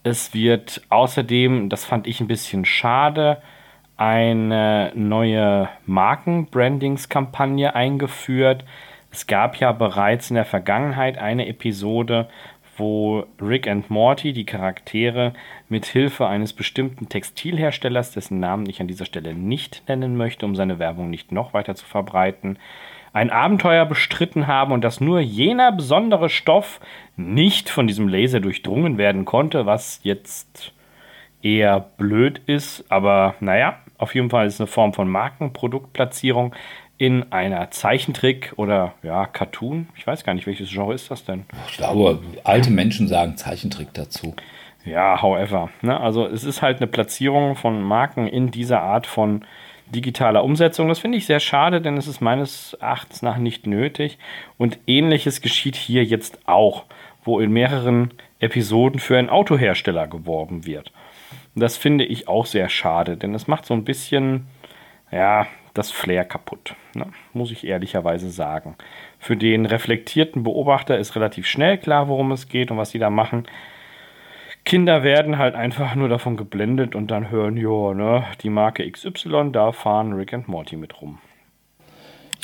Es 0.03 0.35
wird 0.35 0.83
außerdem, 0.89 1.69
das 1.69 1.85
fand 1.85 2.07
ich 2.07 2.21
ein 2.21 2.29
bisschen 2.29 2.65
schade, 2.65 3.41
eine 3.97 4.93
neue 4.95 5.69
Markenbrandingskampagne 5.87 7.75
eingeführt. 7.75 8.65
Es 9.11 9.27
gab 9.27 9.57
ja 9.57 9.73
bereits 9.73 10.31
in 10.31 10.35
der 10.35 10.45
Vergangenheit 10.45 11.19
eine 11.19 11.47
Episode, 11.47 12.29
wo 12.77 13.27
Rick 13.41 13.67
und 13.67 13.91
Morty, 13.91 14.33
die 14.33 14.45
Charaktere, 14.45 15.33
mit 15.69 15.87
Hilfe 15.87 16.27
eines 16.27 16.53
bestimmten 16.53 17.09
Textilherstellers, 17.09 18.13
dessen 18.13 18.41
Namen 18.41 18.69
ich 18.69 18.81
an 18.81 18.89
dieser 18.89 19.05
Stelle 19.05 19.35
nicht 19.35 19.83
nennen 19.89 20.17
möchte, 20.17 20.47
um 20.47 20.55
seine 20.57 20.79
Werbung 20.79 21.11
nicht 21.11 21.33
noch 21.33 21.55
weiter 21.55 21.75
zu 21.75 21.85
verbreiten, 21.85 22.59
ein 23.13 23.31
Abenteuer 23.31 23.87
bestritten 23.87 24.49
haben 24.49 24.73
und 24.73 24.83
dass 24.83 25.01
nur 25.01 25.21
jener 25.21 25.71
besondere 25.71 26.29
Stoff 26.29 26.81
nicht 27.17 27.71
von 27.71 27.87
diesem 27.87 28.09
Laser 28.09 28.41
durchdrungen 28.41 28.99
werden 28.99 29.25
konnte, 29.25 29.67
was 29.67 30.01
jetzt 30.03 30.73
eher 31.41 31.79
blöd 31.97 32.41
ist, 32.47 32.85
aber 32.91 33.37
naja, 33.39 33.79
auf 33.99 34.15
jeden 34.15 34.31
Fall 34.31 34.47
ist 34.47 34.55
es 34.55 34.61
eine 34.61 34.67
Form 34.67 34.93
von 34.93 35.09
Markenproduktplatzierung 35.09 36.55
in 36.97 37.33
einer 37.33 37.71
Zeichentrick 37.71 38.53
oder 38.57 38.95
ja, 39.03 39.27
Cartoon. 39.27 39.89
Ich 39.97 40.07
weiß 40.07 40.25
gar 40.25 40.35
nicht, 40.35 40.47
welches 40.47 40.71
Genre 40.71 40.95
ist 40.95 41.11
das 41.11 41.25
denn? 41.25 41.45
Ich 41.69 41.77
glaube, 41.77 42.21
alte 42.45 42.71
Menschen 42.71 43.09
sagen 43.09 43.37
Zeichentrick 43.37 43.93
dazu. 43.95 44.35
Ja, 44.85 45.21
however. 45.23 45.71
Ne? 45.83 45.99
Also 45.99 46.27
es 46.27 46.45
ist 46.45 46.63
halt 46.63 46.79
eine 46.79 46.87
Platzierung 46.87 47.57
von 47.57 47.83
Marken 47.83 48.27
in 48.27 48.51
dieser 48.51 48.83
Art 48.83 49.07
von 49.07 49.45
digitaler 49.87 50.45
Umsetzung. 50.45 50.89
Das 50.89 50.99
finde 50.99 51.19
ich 51.19 51.27
sehr 51.27 51.41
schade, 51.41 51.81
denn 51.81 51.97
es 51.97 52.07
ist 52.07 52.21
meines 52.21 52.75
Erachtens 52.75 53.23
nach 53.23 53.39
nicht 53.39 53.67
nötig. 53.67 54.19
Und 54.59 54.79
ähnliches 54.87 55.41
geschieht 55.41 55.77
hier 55.77 56.05
jetzt 56.05 56.39
auch, 56.47 56.85
wo 57.25 57.41
in 57.41 57.51
mehreren 57.51 58.13
Episoden 58.39 59.01
für 59.01 59.19
einen 59.19 59.31
Autohersteller 59.31 60.07
geworben 60.07 60.67
wird. 60.67 60.93
Und 61.55 61.63
das 61.63 61.77
finde 61.77 62.05
ich 62.05 62.29
auch 62.29 62.47
sehr 62.47 62.69
schade, 62.69 63.17
denn 63.17 63.35
es 63.35 63.47
macht 63.47 63.65
so 63.65 63.75
ein 63.75 63.85
bisschen, 63.85 64.47
ja, 65.11 65.47
das 65.75 65.91
Flair 65.91 66.25
kaputt, 66.25 66.75
ne? 66.95 67.07
muss 67.33 67.51
ich 67.51 67.67
ehrlicherweise 67.67 68.31
sagen. 68.31 68.77
Für 69.19 69.37
den 69.37 69.67
reflektierten 69.67 70.45
Beobachter 70.45 70.99
ist 70.99 71.17
relativ 71.17 71.47
schnell 71.47 71.79
klar, 71.79 72.09
worum 72.09 72.33
es 72.33 72.49
geht 72.49 72.71
und 72.71 72.79
was 72.79 72.91
sie 72.91 73.01
da 73.01 73.11
machen. 73.11 73.47
Kinder 74.65 75.03
werden 75.03 75.37
halt 75.37 75.55
einfach 75.55 75.95
nur 75.95 76.09
davon 76.09 76.37
geblendet 76.37 76.95
und 76.95 77.11
dann 77.11 77.31
hören, 77.31 77.57
ja, 77.57 77.93
ne, 77.93 78.25
die 78.43 78.49
Marke 78.49 78.91
XY, 78.91 79.51
da 79.53 79.73
fahren 79.73 80.15
Rick 80.15 80.33
und 80.33 80.49
Morty 80.49 80.77
mit 80.77 81.03
rum. 81.03 81.19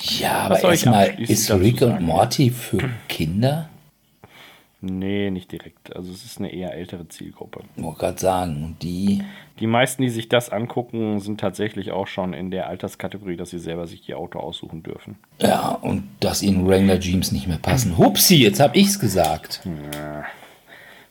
Ja, 0.03 0.43
aber 0.43 0.63
erstmal, 0.63 1.21
ist 1.21 1.51
Rick 1.51 1.83
und 1.83 2.01
Morty 2.03 2.51
für 2.51 2.79
Kinder? 3.09 3.69
Nee, 4.83 5.31
nicht 5.31 5.53
direkt. 5.53 5.95
Also 5.95 6.11
es 6.11 6.25
ist 6.25 6.39
eine 6.39 6.53
eher 6.53 6.73
ältere 6.73 7.07
Zielgruppe. 7.07 7.61
Ich 7.77 7.83
wollte 7.83 7.99
gerade 7.99 8.19
sagen, 8.19 8.77
die. 8.81 9.23
Die 9.59 9.67
meisten, 9.67 10.01
die 10.01 10.09
sich 10.09 10.31
das 10.31 10.49
angucken, 10.49 11.21
sind 11.21 11.39
tatsächlich 11.39 11.93
auch 11.93 12.07
schon 12.07 12.33
in 12.33 12.51
der 12.51 12.67
Alterskategorie, 12.67 13.37
dass 13.37 13.51
sie 13.51 13.59
selber 13.59 13.87
sich 13.87 14.09
ihr 14.09 14.17
Auto 14.17 14.39
aussuchen 14.39 14.83
dürfen. 14.83 15.19
Ja, 15.39 15.69
und 15.83 16.09
dass 16.21 16.43
ihnen 16.43 16.67
Wrangler 16.67 16.99
Jeans 16.99 17.31
nicht 17.31 17.47
mehr 17.47 17.59
passen. 17.59 17.99
Hupsi, 17.99 18.37
jetzt 18.37 18.59
hab 18.59 18.75
ich's 18.75 18.99
gesagt. 18.99 19.61
Ja. 19.65 20.25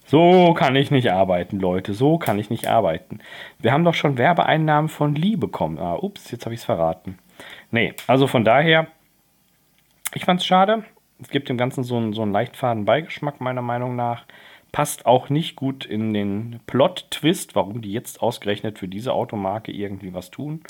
So 0.07 0.55
kann 0.55 0.75
ich 0.75 0.89
nicht 0.89 1.11
arbeiten, 1.11 1.59
Leute. 1.59 1.93
So 1.93 2.17
kann 2.17 2.39
ich 2.39 2.49
nicht 2.49 2.65
arbeiten. 2.65 3.19
Wir 3.59 3.71
haben 3.71 3.83
doch 3.83 3.93
schon 3.93 4.17
Werbeeinnahmen 4.17 4.89
von 4.89 5.13
Lee 5.13 5.35
bekommen. 5.35 5.77
Ah, 5.77 5.93
ups, 5.93 6.31
jetzt 6.31 6.45
habe 6.45 6.55
ich 6.55 6.61
es 6.61 6.65
verraten. 6.65 7.19
Nee, 7.69 7.93
also 8.07 8.25
von 8.25 8.43
daher, 8.43 8.87
ich 10.15 10.25
fand's 10.25 10.47
schade 10.47 10.83
gibt 11.29 11.49
dem 11.49 11.57
Ganzen 11.57 11.83
so 11.83 11.97
einen, 11.97 12.13
so 12.13 12.21
einen 12.21 12.31
leicht 12.31 12.55
faden 12.55 12.85
Beigeschmack, 12.85 13.41
meiner 13.41 13.61
Meinung 13.61 13.95
nach. 13.95 14.25
Passt 14.71 15.05
auch 15.05 15.29
nicht 15.29 15.55
gut 15.55 15.85
in 15.85 16.13
den 16.13 16.59
Plot-Twist, 16.67 17.55
warum 17.55 17.81
die 17.81 17.91
jetzt 17.91 18.21
ausgerechnet 18.21 18.79
für 18.79 18.87
diese 18.87 19.13
Automarke 19.13 19.71
irgendwie 19.71 20.13
was 20.13 20.31
tun. 20.31 20.61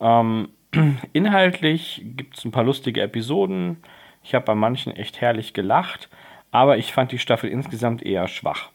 Ähm, 0.00 0.48
inhaltlich 1.12 2.02
gibt 2.16 2.38
es 2.38 2.44
ein 2.44 2.50
paar 2.50 2.64
lustige 2.64 3.02
Episoden. 3.02 3.78
Ich 4.24 4.34
habe 4.34 4.46
bei 4.46 4.54
manchen 4.54 4.96
echt 4.96 5.20
herrlich 5.20 5.52
gelacht, 5.52 6.08
aber 6.50 6.78
ich 6.78 6.92
fand 6.92 7.12
die 7.12 7.18
Staffel 7.18 7.50
insgesamt 7.50 8.02
eher 8.02 8.28
schwach. 8.28 8.70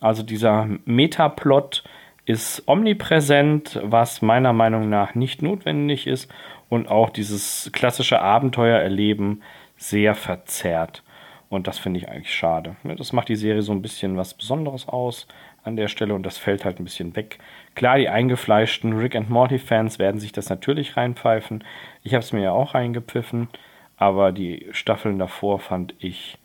Also 0.00 0.22
dieser 0.22 0.68
Metaplot 0.84 1.84
ist 2.24 2.62
omnipräsent, 2.66 3.80
was 3.82 4.22
meiner 4.22 4.52
Meinung 4.52 4.88
nach 4.88 5.14
nicht 5.14 5.42
notwendig 5.42 6.06
ist. 6.06 6.32
Und 6.68 6.88
auch 6.88 7.10
dieses 7.10 7.70
klassische 7.72 8.22
Abenteuererleben 8.22 9.42
sehr 9.80 10.14
verzerrt. 10.14 11.02
Und 11.48 11.66
das 11.66 11.78
finde 11.78 11.98
ich 11.98 12.08
eigentlich 12.08 12.32
schade. 12.32 12.76
Das 12.84 13.12
macht 13.12 13.28
die 13.28 13.34
Serie 13.36 13.62
so 13.62 13.72
ein 13.72 13.82
bisschen 13.82 14.16
was 14.16 14.34
Besonderes 14.34 14.86
aus 14.86 15.26
an 15.64 15.74
der 15.74 15.88
Stelle 15.88 16.14
und 16.14 16.22
das 16.22 16.38
fällt 16.38 16.64
halt 16.64 16.78
ein 16.78 16.84
bisschen 16.84 17.16
weg. 17.16 17.38
Klar, 17.74 17.98
die 17.98 18.08
eingefleischten 18.08 18.92
Rick 18.92 19.16
and 19.16 19.30
Morty 19.30 19.58
Fans 19.58 19.98
werden 19.98 20.20
sich 20.20 20.30
das 20.30 20.48
natürlich 20.48 20.96
reinpfeifen. 20.96 21.64
Ich 22.04 22.14
habe 22.14 22.22
es 22.22 22.32
mir 22.32 22.42
ja 22.42 22.52
auch 22.52 22.74
reingepfiffen, 22.74 23.48
aber 23.96 24.30
die 24.30 24.68
Staffeln 24.70 25.18
davor 25.18 25.58
fand 25.58 25.94
ich 25.98 26.38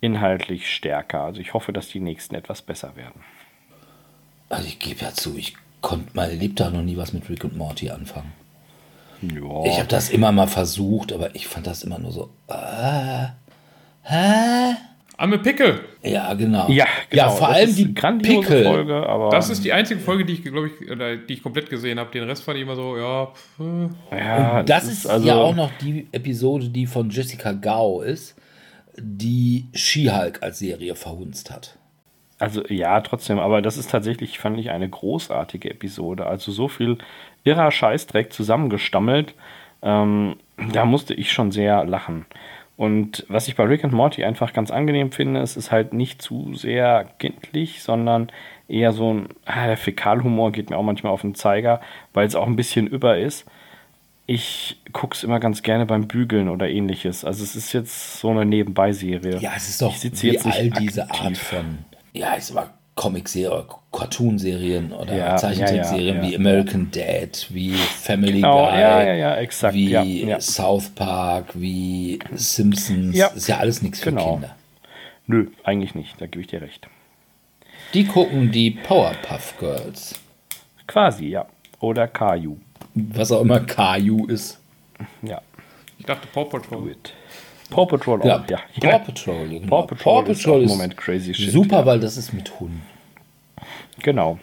inhaltlich 0.00 0.72
stärker. 0.72 1.22
Also 1.22 1.40
ich 1.40 1.54
hoffe, 1.54 1.72
dass 1.72 1.88
die 1.88 2.00
nächsten 2.00 2.34
etwas 2.34 2.62
besser 2.62 2.94
werden. 2.94 3.22
Also 4.48 4.68
ich 4.68 4.78
gebe 4.78 5.00
ja 5.00 5.10
zu, 5.10 5.36
ich 5.36 5.56
konnte 5.80 6.10
mein 6.14 6.38
Lebtag 6.38 6.72
noch 6.72 6.82
nie 6.82 6.96
was 6.96 7.12
mit 7.12 7.28
Rick 7.28 7.44
und 7.44 7.56
Morty 7.56 7.90
anfangen. 7.90 8.32
Ja. 9.22 9.64
Ich 9.64 9.78
habe 9.78 9.88
das 9.88 10.10
immer 10.10 10.32
mal 10.32 10.48
versucht, 10.48 11.12
aber 11.12 11.34
ich 11.34 11.46
fand 11.46 11.66
das 11.66 11.84
immer 11.84 11.98
nur 11.98 12.12
so. 12.12 12.30
Äh, 12.48 13.26
hä? 14.02 14.76
Arme 15.16 15.38
Pickel. 15.38 15.80
Ja, 16.02 16.34
genau. 16.34 16.68
Ja, 16.68 16.86
genau. 17.08 17.22
ja 17.22 17.30
vor 17.30 17.48
das 17.48 17.56
allem 17.56 17.74
die 17.76 17.86
Pickel. 17.86 18.64
Folge, 18.64 19.06
aber 19.06 19.30
das 19.30 19.50
ist 19.50 19.64
die 19.64 19.72
einzige 19.72 20.00
Folge, 20.00 20.24
die 20.24 20.32
ich, 20.32 20.42
glaube 20.42 20.68
ich, 20.68 21.26
die 21.28 21.34
ich 21.34 21.42
komplett 21.42 21.70
gesehen 21.70 22.00
habe. 22.00 22.10
Den 22.10 22.24
Rest 22.24 22.42
fand 22.42 22.56
ich 22.56 22.62
immer 22.62 22.74
so, 22.74 22.96
ja. 22.96 23.26
Pff. 23.26 23.60
ja 24.10 24.60
Und 24.60 24.68
das, 24.68 24.84
das 24.84 24.92
ist 24.92 25.06
also 25.06 25.26
ja 25.26 25.36
auch 25.36 25.54
noch 25.54 25.70
die 25.80 26.08
Episode, 26.10 26.70
die 26.70 26.86
von 26.86 27.10
Jessica 27.10 27.52
Gao 27.52 28.00
ist, 28.00 28.34
die 28.98 29.66
She-Hulk 29.74 30.42
als 30.42 30.58
Serie 30.58 30.96
verhunzt 30.96 31.52
hat. 31.52 31.78
Also 32.40 32.66
ja, 32.66 33.00
trotzdem, 33.02 33.38
aber 33.38 33.62
das 33.62 33.76
ist 33.76 33.92
tatsächlich, 33.92 34.40
fand 34.40 34.58
ich, 34.58 34.70
eine 34.70 34.88
großartige 34.88 35.70
Episode. 35.70 36.26
Also 36.26 36.50
so 36.50 36.66
viel 36.66 36.98
irrer 37.44 37.70
Scheißdreck 37.70 38.32
zusammengestammelt. 38.32 39.34
Ähm, 39.82 40.36
da 40.72 40.84
musste 40.84 41.14
ich 41.14 41.32
schon 41.32 41.50
sehr 41.50 41.84
lachen. 41.84 42.26
Und 42.76 43.24
was 43.28 43.48
ich 43.48 43.56
bei 43.56 43.64
Rick 43.64 43.84
and 43.84 43.92
Morty 43.92 44.24
einfach 44.24 44.52
ganz 44.52 44.70
angenehm 44.70 45.12
finde, 45.12 45.40
es 45.40 45.56
ist 45.56 45.70
halt 45.70 45.92
nicht 45.92 46.22
zu 46.22 46.54
sehr 46.54 47.06
kindlich, 47.18 47.82
sondern 47.82 48.32
eher 48.66 48.92
so 48.92 49.12
ein, 49.12 49.28
ah, 49.44 49.66
der 49.66 49.76
Fäkalhumor 49.76 50.52
geht 50.52 50.70
mir 50.70 50.76
auch 50.78 50.82
manchmal 50.82 51.12
auf 51.12 51.20
den 51.20 51.34
Zeiger, 51.34 51.80
weil 52.12 52.26
es 52.26 52.34
auch 52.34 52.46
ein 52.46 52.56
bisschen 52.56 52.86
über 52.86 53.18
ist. 53.18 53.44
Ich 54.26 54.80
gucke 54.92 55.14
es 55.14 55.24
immer 55.24 55.40
ganz 55.40 55.62
gerne 55.62 55.84
beim 55.84 56.08
Bügeln 56.08 56.48
oder 56.48 56.68
ähnliches. 56.68 57.24
Also 57.24 57.44
es 57.44 57.54
ist 57.54 57.72
jetzt 57.72 58.18
so 58.18 58.30
eine 58.30 58.46
Nebenbei-Serie. 58.46 59.38
Ja, 59.38 59.52
es 59.56 59.68
ist 59.68 59.82
doch 59.82 59.94
Ich 59.94 60.22
wie 60.22 60.38
all 60.38 60.70
diese 60.70 61.02
aktiv. 61.02 61.20
Art 61.26 61.36
von, 61.36 61.78
ja, 62.14 62.40
sag 62.40 62.54
mal, 62.54 62.70
Comic-Serien, 62.94 63.64
Cartoon-Serien 63.90 64.92
oder 64.92 65.14
Ja, 65.16 65.36
Zeichentrickserien 65.36 66.16
ja, 66.16 66.22
ja, 66.24 66.30
wie. 66.30 66.36
American 66.36 66.90
Dad, 66.90 67.46
wie 67.50 67.72
Family 67.72 68.34
Genau, 68.34 68.66
Guy, 68.68 68.78
ja, 68.80 69.02
ja, 69.02 69.14
ja, 69.14 69.36
exakt. 69.36 69.74
wie 69.74 69.90
ja, 69.90 70.02
ja. 70.02 70.40
South 70.40 70.90
Park, 70.90 71.46
wie 71.54 72.18
Simpsons. 72.34 73.16
Ja. 73.16 73.28
Ist 73.28 73.48
ja 73.48 73.58
alles 73.58 73.82
nichts 73.82 74.00
für 74.00 74.10
Genau. 74.10 74.34
Kinder. 74.34 74.56
Nö, 75.26 75.46
eigentlich 75.64 75.94
nicht, 75.94 76.20
da 76.20 76.26
gebe 76.26 76.40
ich 76.42 76.48
dir 76.48 76.60
recht. 76.60 76.88
Die 77.94 78.04
gucken 78.06 78.50
die 78.52 78.70
Powerpuff 78.72 79.54
Girls. 79.58 80.14
Quasi, 80.86 81.26
ja. 81.28 81.46
Oder 81.80 82.08
Caillou. 82.08 82.56
Was 82.94 83.32
auch 83.32 83.40
immer 83.42 83.60
KU 83.60 84.26
ist. 84.26 84.60
Ja. 85.22 85.40
Ich 85.98 86.04
dachte 86.06 86.26
Paw 86.32 86.44
Patrol. 86.44 86.88
Gut. 86.88 87.12
Paw 87.72 87.86
Patrol 87.86 88.24
Ja, 88.24 88.40
auch, 88.40 88.48
ja. 88.48 88.58
Paw 88.80 88.98
Patrol. 88.98 89.48
Genau. 89.48 89.66
Paw 89.66 89.86
Patrol 89.86 90.28
ist 90.28 90.46
auch 90.46 90.58
im 90.58 90.68
Moment 90.68 90.96
crazy 90.96 91.34
shit, 91.34 91.50
super, 91.50 91.80
ja. 91.80 91.86
weil 91.86 92.00
das 92.00 92.16
ist 92.16 92.32
mit 92.32 92.58
Hunden. 92.60 92.82
Genau. 94.02 94.38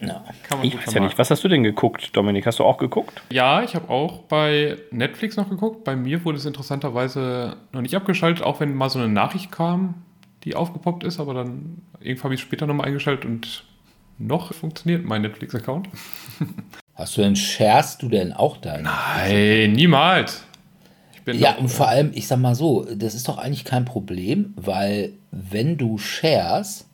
Ja. 0.00 0.24
Kann 0.48 0.58
man 0.58 0.66
Ich 0.66 0.74
gut 0.74 0.86
weiß 0.86 0.94
ja 0.94 1.00
nicht, 1.00 1.18
was 1.18 1.30
hast 1.30 1.42
du 1.42 1.48
denn 1.48 1.62
geguckt, 1.62 2.14
Dominik? 2.14 2.46
Hast 2.46 2.58
du 2.58 2.64
auch 2.64 2.76
geguckt? 2.76 3.22
Ja, 3.30 3.62
ich 3.62 3.74
habe 3.74 3.88
auch 3.88 4.20
bei 4.22 4.76
Netflix 4.90 5.36
noch 5.36 5.48
geguckt. 5.48 5.84
Bei 5.84 5.96
mir 5.96 6.24
wurde 6.24 6.36
es 6.38 6.44
interessanterweise 6.44 7.56
noch 7.72 7.80
nicht 7.80 7.94
abgeschaltet, 7.94 8.44
auch 8.44 8.60
wenn 8.60 8.74
mal 8.74 8.90
so 8.90 8.98
eine 8.98 9.08
Nachricht 9.08 9.50
kam, 9.50 9.94
die 10.44 10.54
aufgepoppt 10.54 11.02
ist, 11.04 11.18
aber 11.18 11.32
dann 11.32 11.82
irgendwann 12.00 12.24
habe 12.24 12.34
ich 12.34 12.40
es 12.40 12.46
später 12.46 12.66
nochmal 12.66 12.88
eingeschaltet 12.88 13.24
und 13.24 13.64
noch 14.18 14.52
funktioniert 14.52 15.04
mein 15.04 15.22
Netflix-Account. 15.22 15.88
Hast 16.94 17.16
du 17.16 17.22
denn, 17.22 17.36
scherst 17.36 18.02
du 18.02 18.08
denn 18.08 18.32
auch 18.32 18.56
deinen? 18.56 18.84
Nein, 18.84 19.72
niemals. 19.72 20.46
Bin 21.26 21.40
Ja, 21.40 21.56
und 21.56 21.68
vor 21.68 21.88
allem, 21.88 22.12
ich 22.14 22.28
sag 22.28 22.38
mal 22.38 22.54
so, 22.54 22.84
das 22.84 23.16
ist 23.16 23.26
doch 23.26 23.36
eigentlich 23.36 23.64
kein 23.64 23.84
Problem, 23.84 24.54
weil 24.56 25.12
wenn 25.32 25.76
du 25.76 25.98
shares 25.98 26.86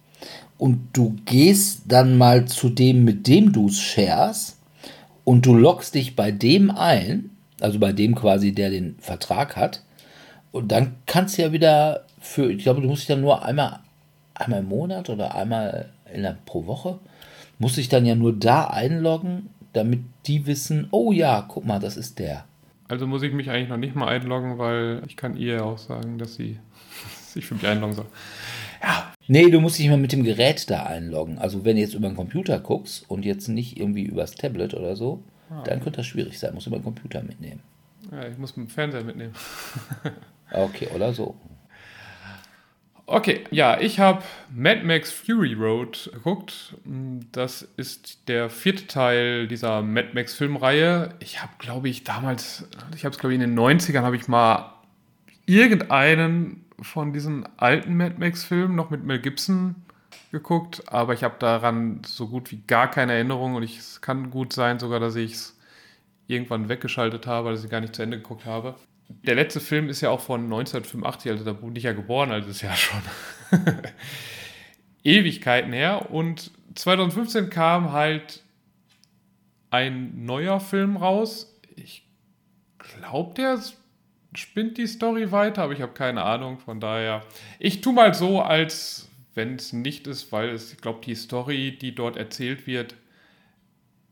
und 0.56 0.88
du 0.94 1.16
gehst 1.26 1.82
dann 1.86 2.16
mal 2.16 2.46
zu 2.46 2.70
dem, 2.70 3.04
mit 3.04 3.26
dem 3.26 3.52
du 3.52 3.68
es 3.68 3.78
shares 3.78 4.58
und 5.24 5.44
du 5.44 5.54
loggst 5.54 5.94
dich 5.94 6.16
bei 6.16 6.30
dem 6.30 6.70
ein, 6.70 7.28
also 7.60 7.78
bei 7.78 7.92
dem 7.92 8.14
quasi, 8.14 8.52
der 8.52 8.70
den 8.70 8.96
Vertrag 9.00 9.56
hat, 9.56 9.82
und 10.50 10.72
dann 10.72 10.94
kannst 11.04 11.36
du 11.36 11.42
ja 11.42 11.52
wieder 11.52 12.06
für, 12.18 12.50
ich 12.50 12.62
glaube, 12.62 12.80
du 12.80 12.88
musst 12.88 13.02
dich 13.02 13.08
dann 13.08 13.20
nur 13.20 13.44
einmal, 13.44 13.80
einmal 14.32 14.60
im 14.60 14.68
Monat 14.68 15.10
oder 15.10 15.34
einmal 15.34 15.90
in 16.12 16.22
der, 16.22 16.38
pro 16.46 16.64
Woche, 16.66 16.98
musst 17.58 17.76
dich 17.76 17.90
dann 17.90 18.06
ja 18.06 18.14
nur 18.14 18.32
da 18.32 18.64
einloggen, 18.64 19.50
damit 19.74 20.00
die 20.26 20.46
wissen, 20.46 20.88
oh 20.90 21.12
ja, 21.12 21.44
guck 21.46 21.66
mal, 21.66 21.80
das 21.80 21.98
ist 21.98 22.18
der. 22.18 22.44
Also 22.92 23.06
muss 23.06 23.22
ich 23.22 23.32
mich 23.32 23.48
eigentlich 23.48 23.70
noch 23.70 23.78
nicht 23.78 23.94
mal 23.94 24.08
einloggen, 24.08 24.58
weil 24.58 25.02
ich 25.06 25.16
kann 25.16 25.34
ihr 25.34 25.54
ja 25.54 25.62
auch 25.62 25.78
sagen, 25.78 26.18
dass 26.18 26.34
sie 26.34 26.58
sich 27.26 27.46
für 27.46 27.54
mich 27.54 27.66
einloggen 27.66 27.96
soll. 27.96 28.04
Nee, 29.28 29.48
du 29.48 29.62
musst 29.62 29.78
dich 29.78 29.88
mal 29.88 29.96
mit 29.96 30.12
dem 30.12 30.24
Gerät 30.24 30.68
da 30.68 30.82
einloggen. 30.82 31.38
Also 31.38 31.64
wenn 31.64 31.76
du 31.76 31.80
jetzt 31.80 31.94
über 31.94 32.06
den 32.06 32.16
Computer 32.16 32.60
guckst 32.60 33.08
und 33.08 33.24
jetzt 33.24 33.48
nicht 33.48 33.80
irgendwie 33.80 34.02
übers 34.02 34.34
Tablet 34.34 34.74
oder 34.74 34.94
so, 34.94 35.24
dann 35.64 35.80
könnte 35.80 36.00
das 36.00 36.06
schwierig 36.06 36.38
sein. 36.38 36.52
Musst 36.52 36.66
du 36.66 36.70
über 36.70 36.80
den 36.80 36.84
Computer 36.84 37.22
mitnehmen. 37.22 37.60
Ja, 38.10 38.28
ich 38.28 38.36
muss 38.36 38.58
mit 38.58 38.68
dem 38.68 38.70
Fernseher 38.70 39.04
mitnehmen. 39.04 39.32
Okay, 40.54 40.88
oder 40.94 41.14
so. 41.14 41.34
Okay, 43.12 43.44
ja, 43.50 43.78
ich 43.78 44.00
habe 44.00 44.22
Mad 44.50 44.84
Max 44.84 45.12
Fury 45.12 45.52
Road 45.52 46.10
geguckt. 46.14 46.74
Das 47.30 47.60
ist 47.76 48.26
der 48.26 48.48
vierte 48.48 48.86
Teil 48.86 49.48
dieser 49.48 49.82
Mad 49.82 50.12
Max 50.14 50.32
Filmreihe. 50.32 51.10
Ich 51.20 51.42
habe, 51.42 51.52
glaube 51.58 51.90
ich, 51.90 52.04
damals, 52.04 52.66
ich 52.96 53.04
habe 53.04 53.12
es, 53.12 53.18
glaube 53.18 53.34
ich, 53.34 53.38
in 53.38 53.54
den 53.54 53.58
90ern, 53.58 54.00
habe 54.00 54.16
ich 54.16 54.28
mal 54.28 54.72
irgendeinen 55.44 56.64
von 56.80 57.12
diesen 57.12 57.46
alten 57.58 57.98
Mad 57.98 58.14
Max 58.16 58.44
Filmen 58.44 58.76
noch 58.76 58.88
mit 58.88 59.04
Mel 59.04 59.20
Gibson 59.20 59.74
geguckt, 60.30 60.84
aber 60.86 61.12
ich 61.12 61.22
habe 61.22 61.34
daran 61.38 62.00
so 62.06 62.28
gut 62.28 62.50
wie 62.50 62.62
gar 62.66 62.90
keine 62.90 63.12
Erinnerung 63.12 63.56
und 63.56 63.62
ich, 63.62 63.76
es 63.76 64.00
kann 64.00 64.30
gut 64.30 64.54
sein 64.54 64.78
sogar, 64.78 65.00
dass 65.00 65.16
ich 65.16 65.34
es 65.34 65.58
irgendwann 66.28 66.70
weggeschaltet 66.70 67.26
habe, 67.26 67.50
dass 67.50 67.62
ich 67.62 67.70
gar 67.70 67.82
nicht 67.82 67.94
zu 67.94 68.00
Ende 68.00 68.16
geguckt 68.16 68.46
habe. 68.46 68.74
Der 69.22 69.34
letzte 69.34 69.60
Film 69.60 69.88
ist 69.88 70.00
ja 70.00 70.10
auch 70.10 70.20
von 70.20 70.44
1985, 70.44 71.30
also 71.30 71.44
da 71.44 71.52
bin 71.52 71.76
ich 71.76 71.84
ja 71.84 71.92
geboren, 71.92 72.32
also 72.32 72.48
ist 72.48 72.62
ja 72.62 72.74
schon 72.74 73.00
Ewigkeiten 75.04 75.72
her. 75.72 76.10
Und 76.10 76.50
2015 76.74 77.50
kam 77.50 77.92
halt 77.92 78.42
ein 79.70 80.24
neuer 80.24 80.60
Film 80.60 80.96
raus. 80.96 81.54
Ich 81.76 82.06
glaube, 82.78 83.34
der 83.34 83.60
spinnt 84.34 84.78
die 84.78 84.86
Story 84.86 85.32
weiter, 85.32 85.62
aber 85.62 85.72
ich 85.72 85.80
habe 85.80 85.92
keine 85.92 86.22
Ahnung. 86.22 86.58
Von 86.58 86.80
daher, 86.80 87.24
ich 87.58 87.80
tue 87.80 87.92
mal 87.92 88.14
so, 88.14 88.40
als 88.40 89.08
wenn 89.34 89.54
es 89.56 89.72
nicht 89.72 90.06
ist, 90.06 90.32
weil 90.32 90.50
es, 90.50 90.72
ich 90.72 90.80
glaube, 90.80 91.00
die 91.04 91.14
Story, 91.14 91.76
die 91.76 91.94
dort 91.94 92.16
erzählt 92.16 92.66
wird, 92.66 92.94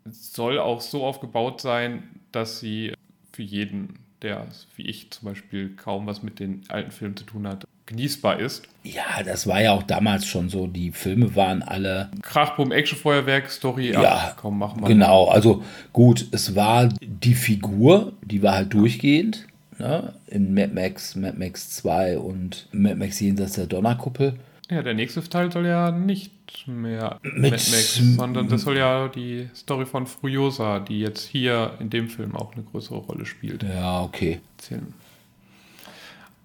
soll 0.05 0.59
auch 0.59 0.81
so 0.81 1.05
aufgebaut 1.05 1.61
sein, 1.61 2.21
dass 2.33 2.61
sie 2.61 2.95
für 3.33 3.43
jeden, 3.43 3.99
der 4.23 4.47
wie 4.77 4.87
ich 4.87 5.11
zum 5.11 5.29
Beispiel 5.29 5.71
kaum 5.77 6.07
was 6.07 6.23
mit 6.23 6.39
den 6.41 6.63
alten 6.69 6.91
Filmen 6.91 7.17
zu 7.17 7.25
tun 7.25 7.47
hat, 7.47 7.67
genießbar 7.87 8.39
ist. 8.41 8.69
Ja, 8.83 9.23
das 9.25 9.47
war 9.47 9.61
ja 9.61 9.73
auch 9.73 9.83
damals 9.83 10.27
schon 10.27 10.49
so. 10.49 10.67
Die 10.67 10.93
Filme 10.93 11.35
waren 11.35 11.63
alle. 11.63 12.11
Krachboom, 12.23 12.73
Actionfeuerwerk, 12.73 13.51
Story, 13.51 13.93
Ja, 13.93 14.35
komm, 14.37 14.59
mach 14.59 14.77
mal. 14.77 14.87
Genau, 14.87 15.27
also 15.27 15.63
gut, 15.93 16.27
es 16.31 16.55
war 16.55 16.89
die 17.01 17.35
Figur, 17.35 18.13
die 18.23 18.43
war 18.43 18.55
halt 18.55 18.73
durchgehend. 18.73 19.47
Ne? 19.79 20.15
In 20.29 20.55
Mad 20.55 20.73
Max, 20.73 21.17
Mad 21.17 21.39
Max 21.39 21.71
2 21.71 22.19
und 22.19 22.69
Mad 22.73 22.97
Max 22.97 23.19
jenseits 23.21 23.55
der 23.55 23.67
Donnerkuppel. 23.67 24.35
Ja, 24.71 24.83
der 24.83 24.95
nächste 24.95 25.23
Teil 25.29 25.51
soll 25.51 25.67
ja 25.67 25.91
nicht 25.91 26.67
mehr 26.69 27.19
Mit- 27.23 27.35
Mad 27.35 27.51
Max, 27.51 27.97
sondern 27.97 28.49
das 28.49 28.63
soll 28.63 28.77
ja 28.77 29.09
die 29.09 29.49
Story 29.55 29.85
von 29.85 30.07
Furiosa, 30.07 30.79
die 30.79 31.01
jetzt 31.01 31.27
hier 31.27 31.73
in 31.81 31.91
dem 31.91 32.09
Film 32.09 32.37
auch 32.37 32.53
eine 32.55 32.63
größere 32.63 32.99
Rolle 32.99 33.27
spielt, 33.27 33.63
Ja, 33.65 34.01
okay. 34.03 34.41
erzählen. 34.59 34.93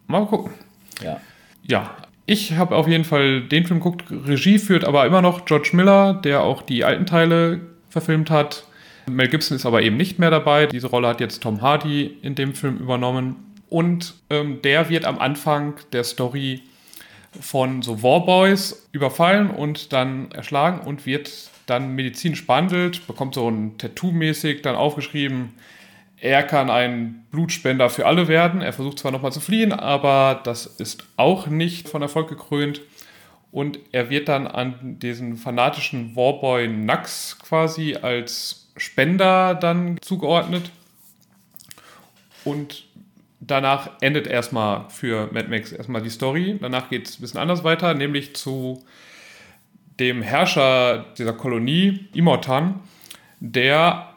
Mal 0.08 0.26
gucken. 0.26 0.52
Ja. 1.04 1.20
Ja, 1.68 1.96
ich 2.26 2.54
habe 2.54 2.76
auf 2.76 2.88
jeden 2.88 3.04
Fall 3.06 3.42
den 3.42 3.66
Film 3.66 3.80
geguckt. 3.80 4.06
Regie 4.12 4.60
führt 4.60 4.84
aber 4.86 5.06
immer 5.06 5.22
noch 5.22 5.46
George 5.46 5.70
Miller, 5.74 6.14
der 6.14 6.42
auch 6.42 6.62
die 6.62 6.84
alten 6.84 7.06
Teile 7.06 7.62
verfilmt 7.90 8.30
hat. 8.30 8.66
Mel 9.08 9.28
Gibson 9.28 9.56
ist 9.56 9.66
aber 9.66 9.82
eben 9.84 9.98
nicht 9.98 10.18
mehr 10.20 10.32
dabei. 10.32 10.66
Diese 10.68 10.88
Rolle 10.88 11.08
hat 11.08 11.20
jetzt 11.20 11.42
Tom 11.44 11.62
Hardy 11.62 12.18
in 12.22 12.36
dem 12.36 12.54
Film 12.56 12.78
übernommen. 12.78 13.36
Und 13.70 14.16
ähm, 14.30 14.62
der 14.64 14.90
wird 14.90 15.06
am 15.06 15.20
Anfang 15.20 15.76
der 15.92 16.04
Story 16.04 16.62
von 17.42 17.82
so 17.82 18.02
Warboys 18.02 18.88
überfallen 18.92 19.50
und 19.50 19.94
dann 19.94 20.32
erschlagen 20.32 20.80
und 20.80 21.06
wird 21.06 21.32
dann 21.66 21.96
medizinisch 21.96 22.46
behandelt, 22.46 23.08
bekommt 23.08 23.36
so 23.36 23.50
ein 23.50 23.78
Tattoo-mäßig 23.78 24.62
dann 24.62 24.76
aufgeschrieben, 24.76 25.54
er 26.18 26.44
kann 26.44 26.70
ein 26.70 27.26
Blutspender 27.32 27.90
für 27.90 28.06
alle 28.06 28.28
werden. 28.28 28.62
Er 28.62 28.74
versucht 28.74 29.00
zwar 29.00 29.12
nochmal 29.12 29.32
zu 29.32 29.42
fliehen, 29.42 29.74
aber 29.74 30.42
das 30.44 30.66
ist 30.66 31.04
auch 31.18 31.48
nicht 31.48 31.90
von 31.90 32.02
Erfolg 32.02 32.30
gekrönt. 32.30 32.82
Und 33.52 33.80
er 33.92 34.10
wird 34.10 34.28
dann 34.28 34.48
an 34.48 34.98
diesen 35.00 35.38
fanatischen 35.38 36.16
Warboy 36.16 36.68
Nax 36.68 37.38
quasi 37.40 37.96
als 37.96 38.70
Spender 38.76 39.56
dann 39.56 39.98
zugeordnet. 40.02 40.72
Und 42.44 42.86
danach 43.48 43.90
endet 44.02 44.28
erstmal 44.28 44.90
für 44.90 45.30
Mad 45.32 45.50
Max 45.50 45.72
erstmal 45.72 46.02
die 46.02 46.10
Story. 46.10 46.58
Danach 46.62 46.90
geht 46.90 47.08
es 47.08 47.18
ein 47.18 47.22
bisschen 47.22 47.40
anders 47.40 47.64
weiter, 47.64 47.94
nämlich 47.94 48.36
zu 48.36 48.84
dem 50.00 50.22
Herrscher 50.22 51.06
dieser 51.18 51.34
Kolonie, 51.34 52.08
Imotan, 52.14 52.82
der 53.40 54.10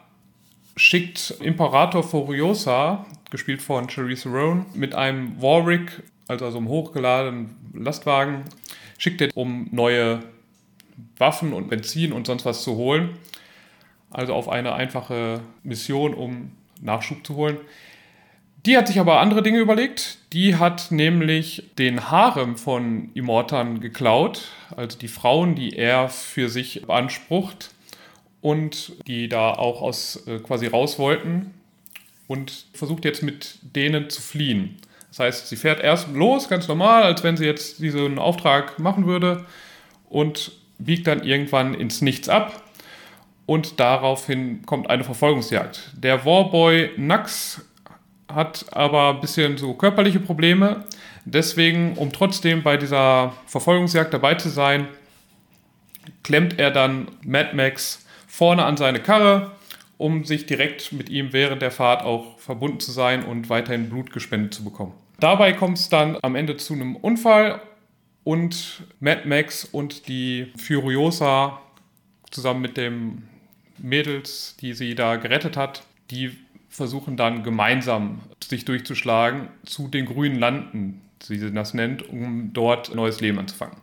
schickt 0.75 1.35
Imperator 1.41 2.03
Furiosa, 2.03 3.05
gespielt 3.29 3.61
von 3.61 3.89
Charisse 3.89 4.29
Theron, 4.29 4.65
mit 4.73 4.95
einem 4.95 5.41
Warwick, 5.41 6.03
also 6.27 6.49
so 6.51 6.57
einem 6.57 6.67
hochgeladenen 6.67 7.55
Lastwagen, 7.73 8.43
schickt 8.97 9.21
er, 9.21 9.29
um 9.35 9.67
neue 9.71 10.19
Waffen 11.17 11.53
und 11.53 11.69
Benzin 11.69 12.11
und 12.11 12.27
sonst 12.27 12.45
was 12.45 12.63
zu 12.63 12.75
holen. 12.75 13.17
Also 14.11 14.33
auf 14.33 14.49
eine 14.49 14.73
einfache 14.73 15.41
Mission, 15.63 16.13
um 16.13 16.51
Nachschub 16.81 17.25
zu 17.25 17.35
holen. 17.35 17.57
Die 18.65 18.77
hat 18.77 18.87
sich 18.87 18.99
aber 18.99 19.21
andere 19.21 19.41
Dinge 19.41 19.59
überlegt. 19.59 20.17
Die 20.33 20.57
hat 20.57 20.91
nämlich 20.91 21.63
den 21.77 22.11
Harem 22.11 22.57
von 22.57 23.09
Immortan 23.13 23.79
geklaut, 23.79 24.49
also 24.75 24.97
die 24.97 25.07
Frauen, 25.07 25.55
die 25.55 25.77
er 25.77 26.09
für 26.09 26.49
sich 26.49 26.83
beansprucht 26.85 27.71
und 28.41 28.93
die 29.07 29.29
da 29.29 29.53
auch 29.53 29.81
aus 29.81 30.27
äh, 30.27 30.39
quasi 30.39 30.67
raus 30.67 30.99
wollten 30.99 31.53
und 32.27 32.65
versucht 32.73 33.05
jetzt 33.05 33.23
mit 33.23 33.59
denen 33.61 34.09
zu 34.09 34.21
fliehen. 34.21 34.77
Das 35.09 35.19
heißt, 35.19 35.47
sie 35.47 35.55
fährt 35.55 35.79
erst 35.79 36.09
los, 36.13 36.49
ganz 36.49 36.67
normal, 36.67 37.03
als 37.03 37.23
wenn 37.23 37.37
sie 37.37 37.45
jetzt 37.45 37.79
diesen 37.79 38.19
Auftrag 38.19 38.77
machen 38.77 39.07
würde 39.07 39.45
und 40.09 40.51
biegt 40.77 41.07
dann 41.07 41.23
irgendwann 41.23 41.73
ins 41.73 42.01
Nichts 42.01 42.29
ab. 42.29 42.63
Und 43.45 43.79
daraufhin 43.79 44.63
kommt 44.67 44.91
eine 44.91 45.03
Verfolgungsjagd. 45.03 45.93
Der 45.97 46.23
Warboy 46.23 46.91
Nax 46.97 47.65
hat 48.29 48.65
aber 48.71 49.09
ein 49.09 49.21
bisschen 49.21 49.57
so 49.57 49.73
körperliche 49.73 50.19
Probleme. 50.19 50.85
Deswegen, 51.25 51.93
um 51.95 52.11
trotzdem 52.11 52.63
bei 52.63 52.77
dieser 52.77 53.33
Verfolgungsjagd 53.45 54.13
dabei 54.13 54.35
zu 54.35 54.49
sein, 54.49 54.87
klemmt 56.23 56.59
er 56.59 56.71
dann 56.71 57.07
Mad 57.25 57.55
Max 57.55 58.05
vorne 58.27 58.65
an 58.65 58.77
seine 58.77 58.99
Karre, 58.99 59.51
um 59.97 60.23
sich 60.23 60.45
direkt 60.45 60.91
mit 60.91 61.09
ihm 61.09 61.33
während 61.33 61.61
der 61.61 61.71
Fahrt 61.71 62.03
auch 62.03 62.39
verbunden 62.39 62.79
zu 62.79 62.91
sein 62.91 63.25
und 63.25 63.49
weiterhin 63.49 63.89
Blut 63.89 64.11
gespendet 64.11 64.53
zu 64.53 64.63
bekommen. 64.63 64.93
Dabei 65.19 65.51
kommt 65.53 65.77
es 65.77 65.89
dann 65.89 66.17
am 66.21 66.35
Ende 66.35 66.55
zu 66.55 66.73
einem 66.73 66.95
Unfall 66.95 67.61
und 68.23 68.83
Mad 68.99 69.27
Max 69.27 69.65
und 69.65 70.07
die 70.07 70.53
Furiosa 70.55 71.59
zusammen 72.31 72.61
mit 72.61 72.77
dem 72.77 73.23
Mädels, 73.77 74.55
die 74.61 74.73
sie 74.73 74.95
da 74.95 75.15
gerettet 75.15 75.57
hat, 75.57 75.83
die 76.11 76.37
versuchen 76.79 77.17
dann 77.17 77.43
gemeinsam 77.43 78.21
sich 78.41 78.63
durchzuschlagen 78.63 79.49
zu 79.65 79.89
den 79.89 80.05
grünen 80.05 80.39
Landen, 80.39 81.01
wie 81.27 81.37
sie 81.37 81.51
das 81.51 81.73
nennt, 81.73 82.07
um 82.07 82.51
dort 82.53 82.95
neues 82.95 83.19
Leben 83.19 83.37
anzufangen. 83.37 83.75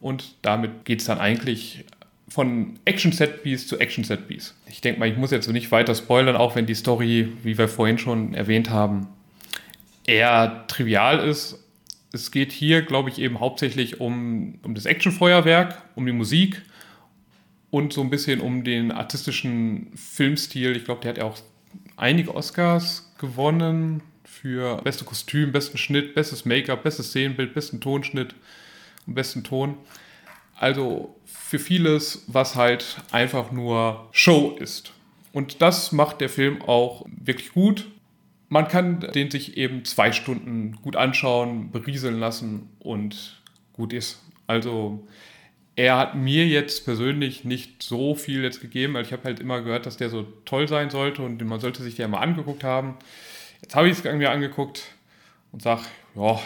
Und 0.00 0.36
damit 0.42 0.84
geht 0.84 1.00
es 1.00 1.06
dann 1.06 1.18
eigentlich 1.18 1.84
von 2.28 2.78
Action-Set-Piece 2.84 3.66
zu 3.66 3.80
Action-Set-Piece. 3.80 4.54
Ich 4.68 4.80
denke 4.80 5.00
mal, 5.00 5.08
ich 5.08 5.16
muss 5.16 5.32
jetzt 5.32 5.48
nicht 5.48 5.72
weiter 5.72 5.96
spoilern, 5.96 6.36
auch 6.36 6.54
wenn 6.54 6.66
die 6.66 6.76
Story, 6.76 7.32
wie 7.42 7.58
wir 7.58 7.66
vorhin 7.66 7.98
schon 7.98 8.32
erwähnt 8.34 8.70
haben, 8.70 9.08
eher 10.06 10.64
trivial 10.68 11.18
ist. 11.28 11.64
Es 12.12 12.30
geht 12.30 12.52
hier, 12.52 12.82
glaube 12.82 13.10
ich, 13.10 13.18
eben 13.18 13.40
hauptsächlich 13.40 14.00
um, 14.00 14.60
um 14.62 14.76
das 14.76 14.86
Actionfeuerwerk, 14.86 15.82
um 15.96 16.06
die 16.06 16.12
Musik 16.12 16.62
und 17.70 17.92
so 17.92 18.02
ein 18.02 18.10
bisschen 18.10 18.40
um 18.40 18.62
den 18.62 18.92
artistischen 18.92 19.88
Filmstil. 19.96 20.76
Ich 20.76 20.84
glaube, 20.84 21.00
der 21.00 21.10
hat 21.10 21.18
ja 21.18 21.24
auch 21.24 21.38
einige 21.96 22.34
Oscars 22.34 23.12
gewonnen 23.18 24.02
für 24.24 24.76
beste 24.82 25.04
Kostüm, 25.04 25.52
besten 25.52 25.78
Schnitt, 25.78 26.14
bestes 26.14 26.44
Make-up, 26.44 26.82
bestes 26.82 27.08
Szenenbild, 27.08 27.54
besten 27.54 27.80
Tonschnitt 27.80 28.34
und 29.06 29.14
besten 29.14 29.44
Ton. 29.44 29.76
Also 30.58 31.16
für 31.24 31.58
vieles, 31.58 32.24
was 32.26 32.56
halt 32.56 32.98
einfach 33.12 33.52
nur 33.52 34.08
Show 34.12 34.56
ist. 34.58 34.92
Und 35.32 35.60
das 35.60 35.92
macht 35.92 36.20
der 36.20 36.28
Film 36.28 36.62
auch 36.62 37.04
wirklich 37.06 37.52
gut. 37.52 37.88
Man 38.48 38.68
kann 38.68 39.00
den 39.14 39.30
sich 39.30 39.56
eben 39.56 39.84
zwei 39.84 40.12
Stunden 40.12 40.76
gut 40.82 40.96
anschauen, 40.96 41.70
berieseln 41.72 42.18
lassen 42.18 42.70
und 42.78 43.42
gut 43.72 43.92
ist. 43.92 44.22
Also 44.46 45.06
er 45.76 45.98
hat 45.98 46.14
mir 46.14 46.46
jetzt 46.46 46.86
persönlich 46.86 47.44
nicht 47.44 47.82
so 47.82 48.14
viel 48.14 48.42
jetzt 48.42 48.62
gegeben, 48.62 48.94
weil 48.94 49.04
ich 49.04 49.12
habe 49.12 49.24
halt 49.24 49.40
immer 49.40 49.60
gehört, 49.60 49.84
dass 49.84 49.98
der 49.98 50.08
so 50.08 50.22
toll 50.46 50.66
sein 50.68 50.88
sollte 50.88 51.22
und 51.22 51.44
man 51.44 51.60
sollte 51.60 51.82
sich 51.82 51.96
den 51.96 52.10
mal 52.10 52.20
angeguckt 52.20 52.64
haben. 52.64 52.96
Jetzt 53.60 53.76
habe 53.76 53.88
ich 53.88 53.98
es 53.98 54.04
mir 54.04 54.30
angeguckt 54.30 54.84
und 55.52 55.60
sage, 55.60 55.82
ja, 56.14 56.40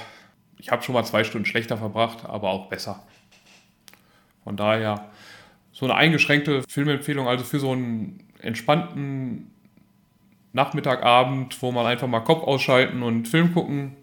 ich 0.58 0.70
habe 0.70 0.82
schon 0.82 0.94
mal 0.94 1.04
zwei 1.04 1.22
Stunden 1.22 1.46
schlechter 1.46 1.76
verbracht, 1.76 2.24
aber 2.24 2.50
auch 2.50 2.68
besser. 2.68 3.06
Von 4.42 4.56
daher 4.56 5.10
so 5.72 5.86
eine 5.86 5.94
eingeschränkte 5.94 6.64
Filmempfehlung, 6.68 7.28
also 7.28 7.44
für 7.44 7.60
so 7.60 7.70
einen 7.70 8.26
entspannten 8.40 9.52
Nachmittagabend, 10.52 11.62
wo 11.62 11.70
man 11.70 11.86
einfach 11.86 12.08
mal 12.08 12.20
Kopf 12.20 12.42
ausschalten 12.42 13.04
und 13.04 13.28
Film 13.28 13.54
gucken, 13.54 13.94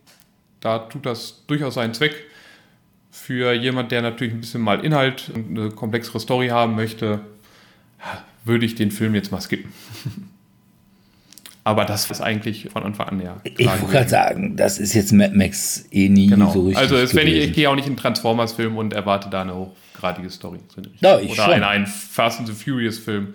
da 0.61 0.79
tut 0.79 1.05
das 1.05 1.45
durchaus 1.47 1.73
seinen 1.73 1.93
Zweck. 1.93 2.15
Für 3.17 3.51
jemand, 3.51 3.91
der 3.91 4.01
natürlich 4.01 4.33
ein 4.33 4.39
bisschen 4.39 4.61
mal 4.61 4.85
Inhalt 4.85 5.31
und 5.33 5.57
eine 5.57 5.69
komplexere 5.71 6.19
Story 6.19 6.47
haben 6.47 6.75
möchte, 6.75 7.19
würde 8.45 8.65
ich 8.65 8.75
den 8.75 8.91
Film 8.91 9.15
jetzt 9.15 9.31
mal 9.31 9.41
skippen. 9.41 9.73
Aber 11.63 11.83
das 11.83 12.09
ist 12.09 12.21
eigentlich 12.21 12.69
von 12.71 12.83
Anfang 12.83 13.09
an 13.09 13.21
ja. 13.21 13.41
Ich 13.43 13.67
wollte 13.67 13.87
gerade 13.87 14.07
sagen, 14.07 14.55
das 14.55 14.79
ist 14.79 14.93
jetzt 14.93 15.11
Mad 15.11 15.35
Max 15.35 15.85
eh 15.91 16.07
nie 16.07 16.27
genau. 16.27 16.51
so 16.51 16.61
richtig. 16.61 16.77
Also, 16.77 16.95
es, 16.95 17.13
wenn 17.13 17.27
ich, 17.27 17.43
ich 17.43 17.53
gehe 17.53 17.69
auch 17.69 17.75
nicht 17.75 17.87
in 17.87 17.97
Transformers-Film 17.97 18.77
und 18.77 18.93
erwarte 18.93 19.29
da 19.29 19.41
eine 19.41 19.53
hochgradige 19.53 20.29
Story. 20.29 20.59
Ich 20.95 21.03
Oder 21.03 21.35
schon. 21.35 21.53
einen, 21.53 21.63
einen 21.63 21.87
Fast 21.87 22.39
and 22.39 22.47
the 22.47 22.53
Furious-Film. 22.53 23.33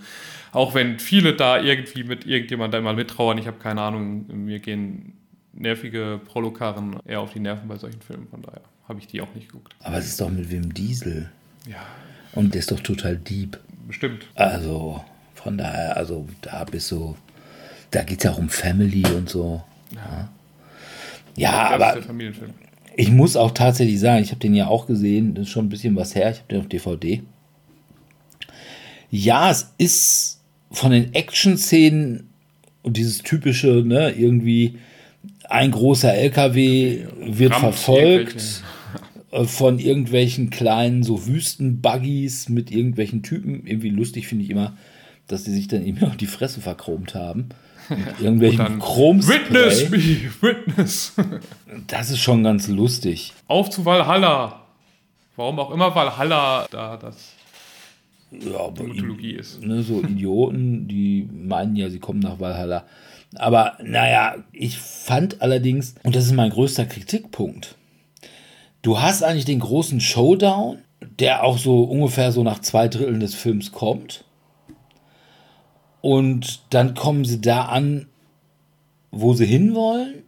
Auch 0.53 0.75
wenn 0.75 0.99
viele 0.99 1.35
da 1.35 1.61
irgendwie 1.61 2.05
mit 2.05 2.25
irgendjemandem 2.25 2.81
immer 2.81 2.95
mittrauern, 2.95 3.37
ich 3.37 3.47
habe 3.47 3.59
keine 3.59 3.83
Ahnung, 3.83 4.25
mir 4.29 4.61
gehen 4.61 5.12
nervige 5.53 6.18
Prolokarren 6.25 6.97
eher 7.05 7.21
auf 7.21 7.35
die 7.35 7.40
Nerven 7.40 7.68
bei 7.68 7.77
solchen 7.77 8.01
Filmen, 8.01 8.29
von 8.29 8.40
daher 8.40 8.62
habe 8.88 8.99
ich 8.99 9.07
die 9.07 9.21
auch 9.21 9.35
nicht 9.35 9.49
geguckt. 9.49 9.75
Aber 9.81 9.99
es 9.99 10.07
ist 10.07 10.21
doch 10.21 10.31
mit 10.31 10.51
Wim 10.51 10.75
Diesel. 10.75 11.31
Ja, 11.66 11.87
Und 12.35 12.55
der 12.55 12.61
ist 12.61 12.71
doch 12.71 12.81
total 12.81 13.16
deep. 13.16 13.59
bestimmt. 13.87 14.27
Also, 14.35 15.05
von 15.35 15.59
daher, 15.59 15.97
also 15.97 16.29
da 16.40 16.64
bist 16.64 16.90
du, 16.90 17.16
da 17.90 18.03
geht 18.03 18.18
es 18.18 18.25
ja 18.25 18.33
auch 18.33 18.38
um 18.38 18.49
Family 18.49 19.05
und 19.14 19.29
so. 19.29 19.62
Ja, 19.95 20.29
ja 21.37 21.66
ist 21.68 21.75
aber 21.75 22.03
ich 22.97 23.11
muss 23.11 23.37
auch 23.37 23.53
tatsächlich 23.53 24.01
sagen, 24.01 24.23
ich 24.23 24.31
habe 24.31 24.40
den 24.40 24.55
ja 24.55 24.66
auch 24.66 24.87
gesehen, 24.87 25.35
das 25.35 25.47
ist 25.47 25.51
schon 25.51 25.66
ein 25.66 25.71
bisschen 25.71 25.97
was 25.97 26.14
her, 26.14 26.31
ich 26.31 26.38
habe 26.38 26.49
den 26.49 26.61
auf 26.61 26.68
DVD. 26.68 27.23
Ja, 29.11 29.51
es 29.51 29.73
ist 29.79 30.40
von 30.71 30.90
den 30.90 31.14
Action-Szenen 31.14 32.29
und 32.83 32.97
dieses 32.97 33.18
typische, 33.18 33.83
ne, 33.85 34.11
irgendwie 34.11 34.79
ein 35.53 35.71
großer 35.71 36.15
LKW 36.15 37.05
wird 37.21 37.53
Rammt 37.53 37.61
verfolgt 37.61 38.62
äh, 39.31 39.45
von 39.45 39.79
irgendwelchen 39.79 40.51
kleinen 40.51 41.03
so 41.03 41.27
Wüstenbuggies 41.27 42.49
mit 42.49 42.71
irgendwelchen 42.71 43.23
Typen. 43.23 43.67
Irgendwie 43.67 43.91
lustig 43.91 44.27
finde 44.29 44.45
ich 44.45 44.51
immer, 44.51 44.77
dass 45.27 45.45
die 45.45 45.51
sich 45.51 45.69
dann 45.69 45.85
eben 45.87 46.03
auf 46.05 46.17
die 46.17 46.27
Fresse 46.27 46.61
verchromt 46.61 47.15
haben. 47.15 47.51
Mit 47.88 47.99
irgendwelchen 48.21 48.79
Chromspray. 48.79 49.41
Witness 49.41 49.91
me, 49.91 50.31
Witness. 50.41 51.12
Das 51.88 52.11
ist 52.11 52.21
schon 52.21 52.43
ganz 52.43 52.69
lustig. 52.69 53.33
Auf 53.49 53.69
zu 53.71 53.85
Valhalla. 53.85 54.61
Warum 55.37 55.59
auch 55.59 55.71
immer 55.73 55.95
Valhalla 55.95 56.67
da 56.71 56.97
das 56.97 57.33
Ja, 58.31 58.71
Mythologie 58.71 59.33
ist. 59.33 59.62
ne, 59.62 59.83
so 59.83 60.01
Idioten, 60.01 60.88
die 60.88 61.29
meinen 61.31 61.77
ja, 61.77 61.91
sie 61.91 61.99
kommen 61.99 62.21
nach 62.21 62.38
Valhalla. 62.41 62.85
Aber 63.37 63.79
naja, 63.83 64.37
ich 64.53 64.79
fand 64.79 65.40
allerdings, 65.42 65.95
und 66.03 66.14
das 66.14 66.27
ist 66.27 66.33
mein 66.35 66.51
größter 66.51 66.85
Kritikpunkt, 66.87 67.77
du 68.83 69.01
hast 69.01 69.23
eigentlich 69.23 69.45
den 69.45 69.61
großen 69.61 70.01
Showdown, 70.01 70.79
der 71.18 71.42
auch 71.45 71.59
so 71.59 71.83
ungefähr 71.85 72.31
so 72.33 72.42
nach 72.42 72.61
zwei 72.61 72.88
Dritteln 72.88 73.21
des 73.21 73.35
Films 73.35 73.73
kommt. 73.73 74.25
Und 76.01 76.61
dann 76.71 76.95
kommen 76.95 77.25
sie 77.25 77.40
da 77.40 77.66
an, 77.66 78.09
wo 79.11 79.35
sie 79.35 79.47
hinwollen. 79.47 80.25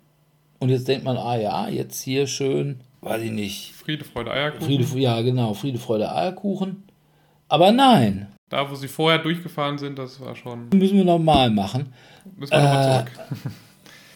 Und 0.60 0.68
jetzt 0.70 0.88
denkt 0.88 1.04
man, 1.04 1.16
ah 1.16 1.36
ja, 1.36 1.68
jetzt 1.68 2.00
hier 2.02 2.26
schön, 2.26 2.80
weiß 3.02 3.22
ich 3.22 3.32
nicht, 3.32 3.72
Friede, 3.74 4.04
Freude, 4.04 4.30
Eierkuchen. 4.30 4.66
Friede, 4.66 4.98
ja 5.00 5.20
genau, 5.20 5.52
Friede, 5.54 5.78
Freude, 5.78 6.14
Eierkuchen. 6.14 6.84
Aber 7.48 7.70
nein, 7.72 8.28
Da, 8.48 8.70
wo 8.70 8.74
sie 8.74 8.88
vorher 8.88 9.18
durchgefahren 9.18 9.78
sind, 9.78 9.98
das 9.98 10.20
war 10.20 10.34
schon. 10.36 10.68
müssen 10.70 10.96
wir 10.96 11.04
nochmal 11.04 11.50
machen. 11.50 11.92
Müssen 12.36 12.52
wir 12.52 12.60
nochmal 12.60 13.02
Äh, 13.02 13.04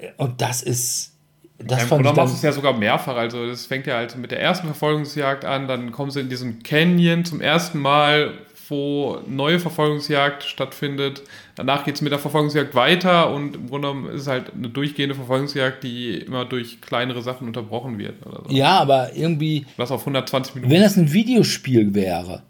zurück. 0.00 0.14
Und 0.16 0.40
das 0.40 0.62
ist, 0.62 1.12
das 1.58 1.80
Ja, 1.80 1.86
fand 1.86 2.00
oder 2.02 2.12
machst 2.14 2.34
es 2.34 2.42
ja 2.42 2.52
sogar 2.52 2.72
mehrfach. 2.72 3.16
Also 3.16 3.46
das 3.46 3.66
fängt 3.66 3.86
ja 3.86 3.96
halt 3.96 4.16
mit 4.16 4.30
der 4.30 4.40
ersten 4.40 4.66
Verfolgungsjagd 4.66 5.44
an, 5.44 5.66
dann 5.68 5.90
kommen 5.92 6.10
sie 6.10 6.20
in 6.20 6.28
diesen 6.28 6.62
Canyon 6.62 7.24
zum 7.24 7.40
ersten 7.40 7.78
Mal, 7.80 8.34
wo 8.68 9.18
neue 9.26 9.58
Verfolgungsjagd 9.58 10.44
stattfindet. 10.44 11.22
Danach 11.56 11.84
geht 11.84 11.96
es 11.96 12.02
mit 12.02 12.12
der 12.12 12.18
Verfolgungsjagd 12.18 12.74
weiter 12.74 13.32
und 13.32 13.56
im 13.56 13.68
Grunde 13.70 13.88
genommen 13.88 14.10
ist 14.14 14.22
es 14.22 14.26
halt 14.28 14.52
eine 14.54 14.68
durchgehende 14.68 15.14
Verfolgungsjagd, 15.16 15.82
die 15.82 16.18
immer 16.18 16.44
durch 16.44 16.80
kleinere 16.80 17.22
Sachen 17.22 17.46
unterbrochen 17.48 17.98
wird. 17.98 18.16
So. 18.22 18.44
ja, 18.54 18.78
aber 18.78 19.16
irgendwie, 19.16 19.66
Das 19.78 19.90
auf 19.90 20.02
120 20.02 20.54
Minuten. 20.54 20.72
wenn 20.72 20.82
das 20.82 20.96
ein 20.96 21.12
Videospiel 21.12 21.94
wäre 21.94 22.42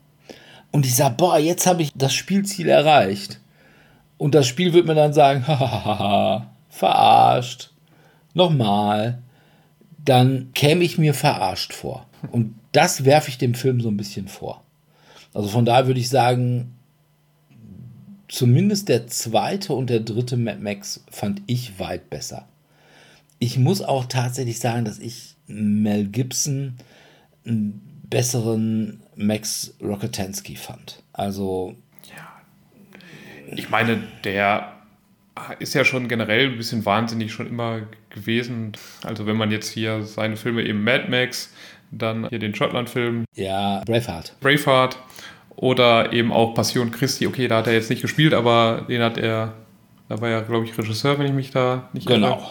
und 0.72 0.84
ich 0.84 0.94
sage, 0.96 1.14
boah, 1.16 1.38
jetzt 1.38 1.66
habe 1.66 1.82
ich 1.82 1.92
das 1.94 2.12
Spielziel 2.12 2.68
erreicht 2.68 3.38
und 4.18 4.34
das 4.34 4.46
Spiel 4.46 4.72
wird 4.72 4.86
mir 4.86 4.94
dann 4.94 5.12
sagen, 5.12 5.44
hahaha, 5.46 6.50
verarscht, 6.68 7.70
nochmal, 8.34 9.22
dann 10.04 10.50
käme 10.54 10.84
ich 10.84 10.98
mir 10.98 11.14
verarscht 11.14 11.72
vor. 11.72 12.06
Und 12.30 12.54
das 12.72 13.04
werfe 13.04 13.30
ich 13.30 13.38
dem 13.38 13.54
Film 13.54 13.80
so 13.80 13.88
ein 13.88 13.96
bisschen 13.96 14.28
vor. 14.28 14.62
Also 15.34 15.48
von 15.48 15.64
daher 15.64 15.86
würde 15.86 16.00
ich 16.00 16.08
sagen, 16.08 16.74
zumindest 18.28 18.88
der 18.88 19.06
zweite 19.06 19.72
und 19.72 19.90
der 19.90 20.00
dritte 20.00 20.36
Mad 20.36 20.60
Max 20.60 21.04
fand 21.10 21.42
ich 21.46 21.78
weit 21.78 22.10
besser. 22.10 22.46
Ich 23.38 23.58
muss 23.58 23.82
auch 23.82 24.06
tatsächlich 24.06 24.58
sagen, 24.58 24.84
dass 24.84 24.98
ich 24.98 25.36
Mel 25.46 26.08
Gibson 26.08 26.74
einen 27.46 28.02
besseren 28.10 29.00
Max 29.16 29.74
Rockatansky 29.82 30.56
fand. 30.56 31.02
Also, 31.12 31.74
Ich 33.56 33.70
meine, 33.70 33.98
der 34.24 34.72
ist 35.60 35.74
ja 35.74 35.84
schon 35.84 36.08
generell 36.08 36.50
ein 36.50 36.56
bisschen 36.56 36.84
wahnsinnig 36.84 37.32
schon 37.32 37.46
immer 37.46 37.80
gewesen. 38.10 38.72
Also 39.04 39.26
wenn 39.26 39.36
man 39.36 39.50
jetzt 39.50 39.70
hier 39.70 40.02
seine 40.02 40.36
Filme 40.36 40.62
eben 40.62 40.82
Mad 40.82 41.04
Max, 41.08 41.52
dann 41.90 42.28
hier 42.28 42.38
den 42.38 42.54
Schottland-Film. 42.54 43.24
Ja, 43.34 43.82
Braveheart. 43.86 44.34
Braveheart 44.40 44.98
oder 45.56 46.12
eben 46.12 46.32
auch 46.32 46.54
Passion 46.54 46.90
Christi. 46.90 47.26
Okay, 47.26 47.48
da 47.48 47.58
hat 47.58 47.66
er 47.66 47.72
jetzt 47.74 47.90
nicht 47.90 48.02
gespielt, 48.02 48.34
aber 48.34 48.84
den 48.88 49.00
hat 49.02 49.16
er, 49.18 49.54
da 50.08 50.20
war 50.20 50.28
ja, 50.28 50.40
glaube 50.40 50.66
ich, 50.66 50.76
Regisseur, 50.76 51.18
wenn 51.18 51.26
ich 51.26 51.32
mich 51.32 51.50
da 51.50 51.88
nicht 51.92 52.06
Genau. 52.06 52.28
irre. 52.36 52.46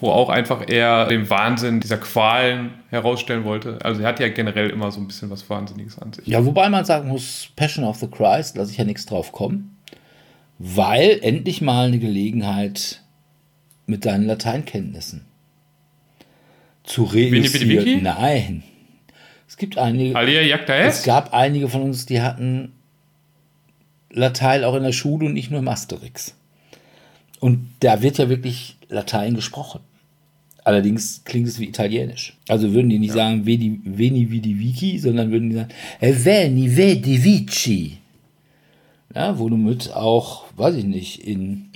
Wo 0.00 0.10
auch 0.10 0.28
einfach 0.28 0.64
er 0.68 1.06
den 1.06 1.30
Wahnsinn 1.30 1.80
dieser 1.80 1.96
Qualen 1.96 2.74
herausstellen 2.90 3.44
wollte. 3.44 3.78
Also 3.82 4.02
er 4.02 4.08
hat 4.08 4.20
ja 4.20 4.28
generell 4.28 4.68
immer 4.68 4.90
so 4.90 5.00
ein 5.00 5.06
bisschen 5.06 5.30
was 5.30 5.48
Wahnsinniges 5.48 5.98
an 5.98 6.12
sich. 6.12 6.26
Ja, 6.26 6.44
wobei 6.44 6.68
man 6.68 6.84
sagen 6.84 7.08
muss, 7.08 7.48
Passion 7.56 7.86
of 7.86 7.96
the 7.96 8.06
Christ, 8.06 8.58
lasse 8.58 8.70
ich 8.72 8.76
ja 8.76 8.84
nichts 8.84 9.06
drauf 9.06 9.32
kommen, 9.32 9.77
weil 10.58 11.18
endlich 11.22 11.60
mal 11.60 11.86
eine 11.86 11.98
Gelegenheit 11.98 13.02
mit 13.86 14.04
deinen 14.04 14.26
Lateinkenntnissen 14.26 15.24
zu 16.84 17.04
reüssieren. 17.04 18.02
Nein. 18.02 18.62
Es 19.46 19.56
gibt 19.56 19.78
einige, 19.78 20.14
Alia 20.16 20.42
Jagda 20.42 20.76
es 20.76 21.04
gab 21.04 21.32
einige 21.32 21.68
von 21.68 21.82
uns, 21.82 22.06
die 22.06 22.20
hatten 22.20 22.72
Latein 24.10 24.64
auch 24.64 24.74
in 24.74 24.82
der 24.82 24.92
Schule 24.92 25.26
und 25.26 25.32
nicht 25.34 25.50
nur 25.50 25.60
im 25.60 25.68
Asterix. 25.68 26.34
Und 27.40 27.70
da 27.80 28.02
wird 28.02 28.18
ja 28.18 28.28
wirklich 28.28 28.76
Latein 28.88 29.34
gesprochen. 29.34 29.80
Allerdings 30.64 31.22
klingt 31.24 31.48
es 31.48 31.58
wie 31.60 31.64
Italienisch. 31.64 32.36
Also 32.48 32.74
würden 32.74 32.90
die 32.90 32.98
nicht 32.98 33.12
sagen 33.12 33.46
Veni, 33.46 33.80
Veni 33.84 34.30
Vidi 34.30 34.58
Vici, 34.58 34.98
sondern 34.98 35.30
würden 35.30 35.50
die 35.50 35.56
sagen 35.56 35.70
"Eh, 36.00 36.14
Veni 36.24 36.76
Vedi 36.76 37.24
Vici. 37.24 37.98
Ja, 39.18 39.36
wo 39.36 39.48
du 39.48 39.56
mit 39.56 39.92
auch, 39.92 40.44
weiß 40.56 40.76
ich 40.76 40.84
nicht, 40.84 41.26
in 41.26 41.72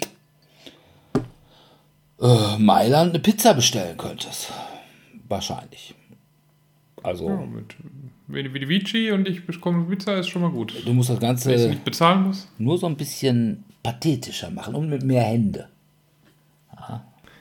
äh, 2.20 2.56
Mailand 2.58 3.10
eine 3.10 3.18
Pizza 3.18 3.52
bestellen 3.54 3.96
könntest. 3.96 4.52
Wahrscheinlich. 5.28 5.92
Also, 7.02 7.28
Ja, 7.28 7.44
mit 8.28 8.54
Vidi 8.54 8.68
Vici 8.68 9.10
und 9.10 9.26
ich 9.26 9.44
bekomme 9.44 9.84
Pizza, 9.86 10.14
ist 10.18 10.28
schon 10.28 10.42
mal 10.42 10.52
gut. 10.52 10.72
du 10.86 10.92
musst 10.92 11.10
das 11.10 11.20
Wenn 11.20 11.34
ich 11.34 11.42
Ganze 11.44 11.68
nicht 11.68 11.84
bezahlen 11.84 12.22
muss. 12.28 12.46
nur 12.58 12.78
so 12.78 12.86
ein 12.86 12.96
bisschen 12.96 13.64
pathetischer 13.82 14.50
machen 14.50 14.76
und 14.76 14.88
mit 14.88 15.02
mehr 15.02 15.24
Hände. 15.24 15.68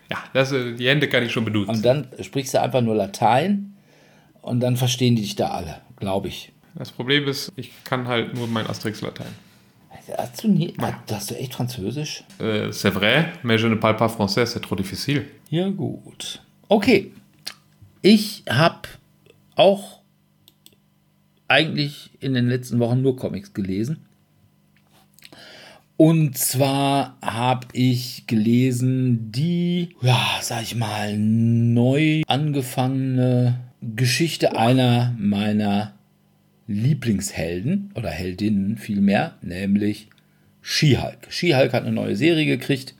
Ja, 0.09 0.17
das, 0.33 0.51
äh, 0.51 0.73
die 0.73 0.89
Hände 0.89 1.09
kann 1.09 1.23
ich 1.23 1.31
schon 1.31 1.45
benutzen. 1.45 1.69
Und 1.75 1.85
dann 1.85 2.07
sprichst 2.21 2.55
du 2.55 2.61
einfach 2.61 2.81
nur 2.81 2.95
Latein 2.95 3.75
und 4.41 4.61
dann 4.61 4.77
verstehen 4.77 5.15
die 5.15 5.21
dich 5.21 5.35
da 5.35 5.49
alle, 5.49 5.79
glaube 5.97 6.27
ich. 6.27 6.51
Das 6.73 6.91
Problem 6.91 7.27
ist, 7.27 7.51
ich 7.55 7.71
kann 7.83 8.07
halt 8.07 8.33
nur 8.33 8.47
mein 8.47 8.65
Asterix-Latein. 8.65 9.50
Hast 10.17 10.43
du, 10.43 10.47
nie, 10.47 10.73
hast 11.09 11.31
du 11.31 11.35
echt 11.35 11.53
Französisch? 11.53 12.23
Äh, 12.39 12.71
c'est 12.71 12.93
vrai, 12.93 13.33
mais 13.43 13.57
je 13.57 13.67
ne 13.67 13.75
parle 13.75 13.97
pas 13.97 14.09
français, 14.09 14.45
c'est 14.45 14.61
trop 14.61 14.75
difficile. 14.75 15.25
Ja, 15.49 15.69
gut. 15.69 16.41
Okay. 16.69 17.11
Ich 18.01 18.43
habe 18.49 18.87
auch 19.55 19.99
eigentlich 21.47 22.11
in 22.19 22.33
den 22.33 22.47
letzten 22.47 22.79
Wochen 22.79 23.01
nur 23.01 23.15
Comics 23.15 23.53
gelesen. 23.53 24.05
Und 25.97 26.35
zwar 26.35 27.17
habe 27.21 27.67
ich 27.73 28.25
gelesen 28.25 29.31
die, 29.31 29.95
ja, 30.01 30.19
sag 30.41 30.63
ich 30.63 30.75
mal, 30.75 31.15
neu 31.15 32.23
angefangene 32.27 33.59
Geschichte 33.81 34.57
einer 34.57 35.15
meiner 35.19 35.93
Lieblingshelden 36.73 37.91
oder 37.95 38.09
Heldinnen 38.09 38.77
vielmehr, 38.77 39.35
nämlich 39.41 40.07
She-Hulk. 40.61 41.27
She-Hulk 41.29 41.73
hat 41.73 41.83
eine 41.83 41.93
neue 41.93 42.15
Serie 42.15 42.45
gekriegt 42.45 42.95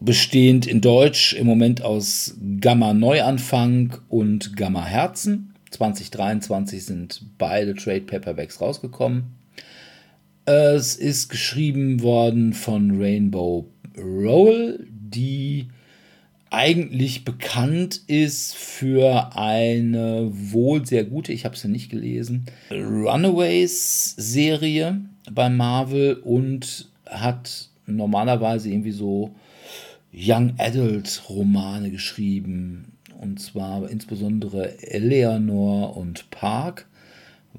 bestehend 0.00 0.66
in 0.66 0.80
Deutsch 0.80 1.32
im 1.32 1.46
Moment 1.46 1.82
aus 1.82 2.36
Gamma 2.60 2.94
Neuanfang 2.94 3.98
und 4.08 4.56
Gamma 4.56 4.84
Herzen. 4.84 5.54
2023 5.70 6.84
sind 6.84 7.22
beide 7.36 7.74
Trade 7.74 8.02
Paperbacks 8.02 8.60
rausgekommen. 8.60 9.34
Es 10.44 10.96
ist 10.96 11.28
geschrieben 11.28 12.02
worden 12.02 12.52
von 12.52 13.00
Rainbow 13.00 13.68
Rowell, 13.98 14.86
die 14.88 15.68
eigentlich 16.50 17.24
bekannt 17.24 18.02
ist 18.06 18.54
für 18.54 19.36
eine 19.36 20.30
wohl 20.32 20.86
sehr 20.86 21.02
gute, 21.04 21.32
ich 21.32 21.44
habe 21.44 21.56
sie 21.56 21.68
nicht 21.68 21.90
gelesen, 21.90 22.46
Runaways-Serie 22.70 25.00
bei 25.30 25.50
Marvel 25.50 26.14
und 26.14 26.88
hat 27.06 27.68
normalerweise 27.86 28.70
irgendwie 28.70 28.92
so 28.92 29.34
Young 30.12 30.54
Adult 30.58 31.22
Romane 31.28 31.90
geschrieben. 31.90 32.92
Und 33.20 33.40
zwar 33.40 33.90
insbesondere 33.90 34.80
Eleanor 34.82 35.96
und 35.96 36.30
Park, 36.30 36.86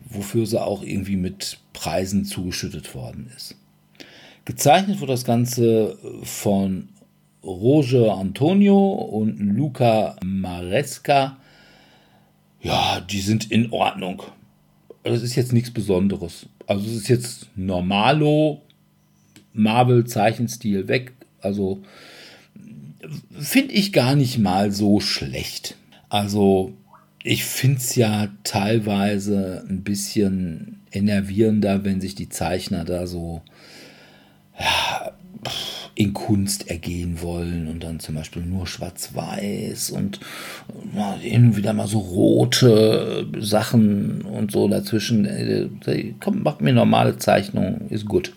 wofür 0.09 0.45
sie 0.45 0.61
auch 0.61 0.83
irgendwie 0.83 1.17
mit 1.17 1.59
Preisen 1.73 2.23
zugeschüttet 2.25 2.95
worden 2.95 3.29
ist. 3.35 3.55
Gezeichnet 4.45 5.01
wurde 5.01 5.11
das 5.11 5.25
Ganze 5.25 5.97
von 6.23 6.87
Roger 7.43 8.17
Antonio 8.17 8.91
und 8.91 9.39
Luca 9.39 10.15
Maresca. 10.23 11.37
Ja, 12.61 13.01
die 13.01 13.21
sind 13.21 13.49
in 13.51 13.71
Ordnung. 13.71 14.23
Das 15.03 15.23
ist 15.23 15.35
jetzt 15.35 15.53
nichts 15.53 15.71
Besonderes. 15.71 16.47
Also 16.67 16.85
es 16.87 16.95
ist 16.95 17.07
jetzt 17.07 17.47
Normalo, 17.55 18.61
Marvel-Zeichenstil 19.53 20.87
weg. 20.87 21.13
Also 21.41 21.81
finde 23.39 23.73
ich 23.73 23.93
gar 23.93 24.15
nicht 24.15 24.37
mal 24.37 24.71
so 24.71 24.99
schlecht. 24.99 25.75
Also 26.09 26.73
ich 27.23 27.45
finde 27.45 27.77
es 27.77 27.95
ja 27.95 28.29
teilweise 28.43 29.65
ein 29.69 29.83
bisschen 29.83 30.81
enervierender, 30.91 31.83
wenn 31.85 32.01
sich 32.01 32.15
die 32.15 32.29
Zeichner 32.29 32.83
da 32.83 33.07
so 33.07 33.41
ja, 34.59 35.11
in 35.95 36.13
Kunst 36.13 36.69
ergehen 36.69 37.21
wollen 37.21 37.67
und 37.67 37.83
dann 37.83 37.99
zum 37.99 38.15
Beispiel 38.15 38.41
nur 38.41 38.67
schwarz-weiß 38.67 39.91
und 39.91 40.19
ja, 40.95 41.15
hin 41.15 41.47
und 41.47 41.57
wieder 41.57 41.73
mal 41.73 41.87
so 41.87 41.99
rote 41.99 43.27
Sachen 43.39 44.21
und 44.21 44.51
so 44.51 44.67
dazwischen. 44.67 45.25
Äh, 45.25 45.67
Komm, 46.19 46.43
macht 46.43 46.61
mir 46.61 46.73
normale 46.73 47.17
Zeichnung, 47.17 47.87
ist 47.89 48.05
gut. 48.05 48.33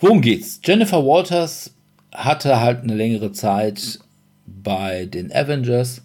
Worum 0.00 0.20
geht's? 0.20 0.60
Jennifer 0.64 1.04
Walters 1.04 1.74
hatte 2.12 2.60
halt 2.60 2.82
eine 2.82 2.94
längere 2.94 3.32
Zeit 3.32 4.00
bei 4.46 5.06
den 5.06 5.32
Avengers. 5.32 6.02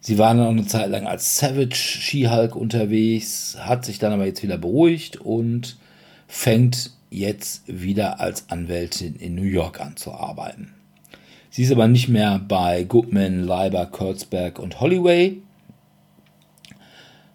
Sie 0.00 0.18
war 0.18 0.34
auch 0.34 0.50
eine 0.50 0.66
Zeit 0.66 0.90
lang 0.90 1.06
als 1.06 1.38
Savage 1.38 1.76
She-Hulk 1.76 2.56
unterwegs, 2.56 3.56
hat 3.60 3.84
sich 3.84 4.00
dann 4.00 4.12
aber 4.12 4.26
jetzt 4.26 4.42
wieder 4.42 4.58
beruhigt 4.58 5.18
und 5.18 5.76
fängt 6.26 6.90
jetzt 7.12 7.62
wieder 7.66 8.20
als 8.20 8.48
Anwältin 8.50 9.16
in 9.16 9.34
New 9.34 9.42
York 9.42 9.80
an 9.80 9.96
zu 9.96 10.12
arbeiten. 10.12 10.74
Sie 11.50 11.62
ist 11.62 11.72
aber 11.72 11.86
nicht 11.86 12.08
mehr 12.08 12.38
bei 12.38 12.84
Goodman, 12.84 13.44
Leiber, 13.44 13.86
Kurtzberg 13.86 14.58
und 14.58 14.80
Holloway, 14.80 15.42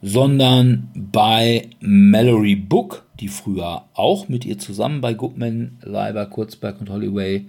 sondern 0.02 0.90
bei 0.96 1.70
Mallory 1.80 2.56
Book, 2.56 3.06
die 3.20 3.28
früher 3.28 3.86
auch 3.94 4.28
mit 4.28 4.46
ihr 4.46 4.58
zusammen 4.58 5.02
bei 5.02 5.13
Goodman, 5.13 5.78
Leiber, 5.82 6.26
Kurzberg 6.26 6.82
und 6.82 6.90
Holloway 6.90 7.46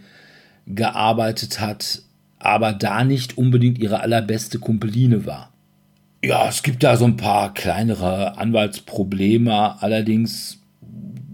gearbeitet 0.67 1.61
hat, 1.61 2.03
aber 2.39 2.73
da 2.73 3.05
nicht 3.05 3.39
unbedingt 3.39 3.79
ihre 3.79 4.01
allerbeste 4.01 4.59
Kumpeline 4.59 5.25
war. 5.25 5.51
Ja, 6.23 6.49
es 6.49 6.63
gibt 6.63 6.83
da 6.83 6.97
so 6.97 7.05
ein 7.05 7.17
paar 7.17 7.55
kleinere 7.55 8.37
Anwaltsprobleme, 8.37 9.81
allerdings 9.81 10.59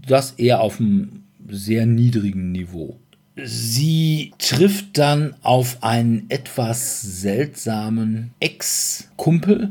das 0.06 0.32
eher 0.32 0.60
auf 0.60 0.80
einem 0.80 1.24
sehr 1.48 1.86
niedrigen 1.86 2.52
Niveau. 2.52 2.98
Sie 3.36 4.32
trifft 4.38 4.96
dann 4.96 5.34
auf 5.42 5.82
einen 5.82 6.26
etwas 6.28 7.02
seltsamen 7.02 8.30
Ex-Kumpel, 8.38 9.70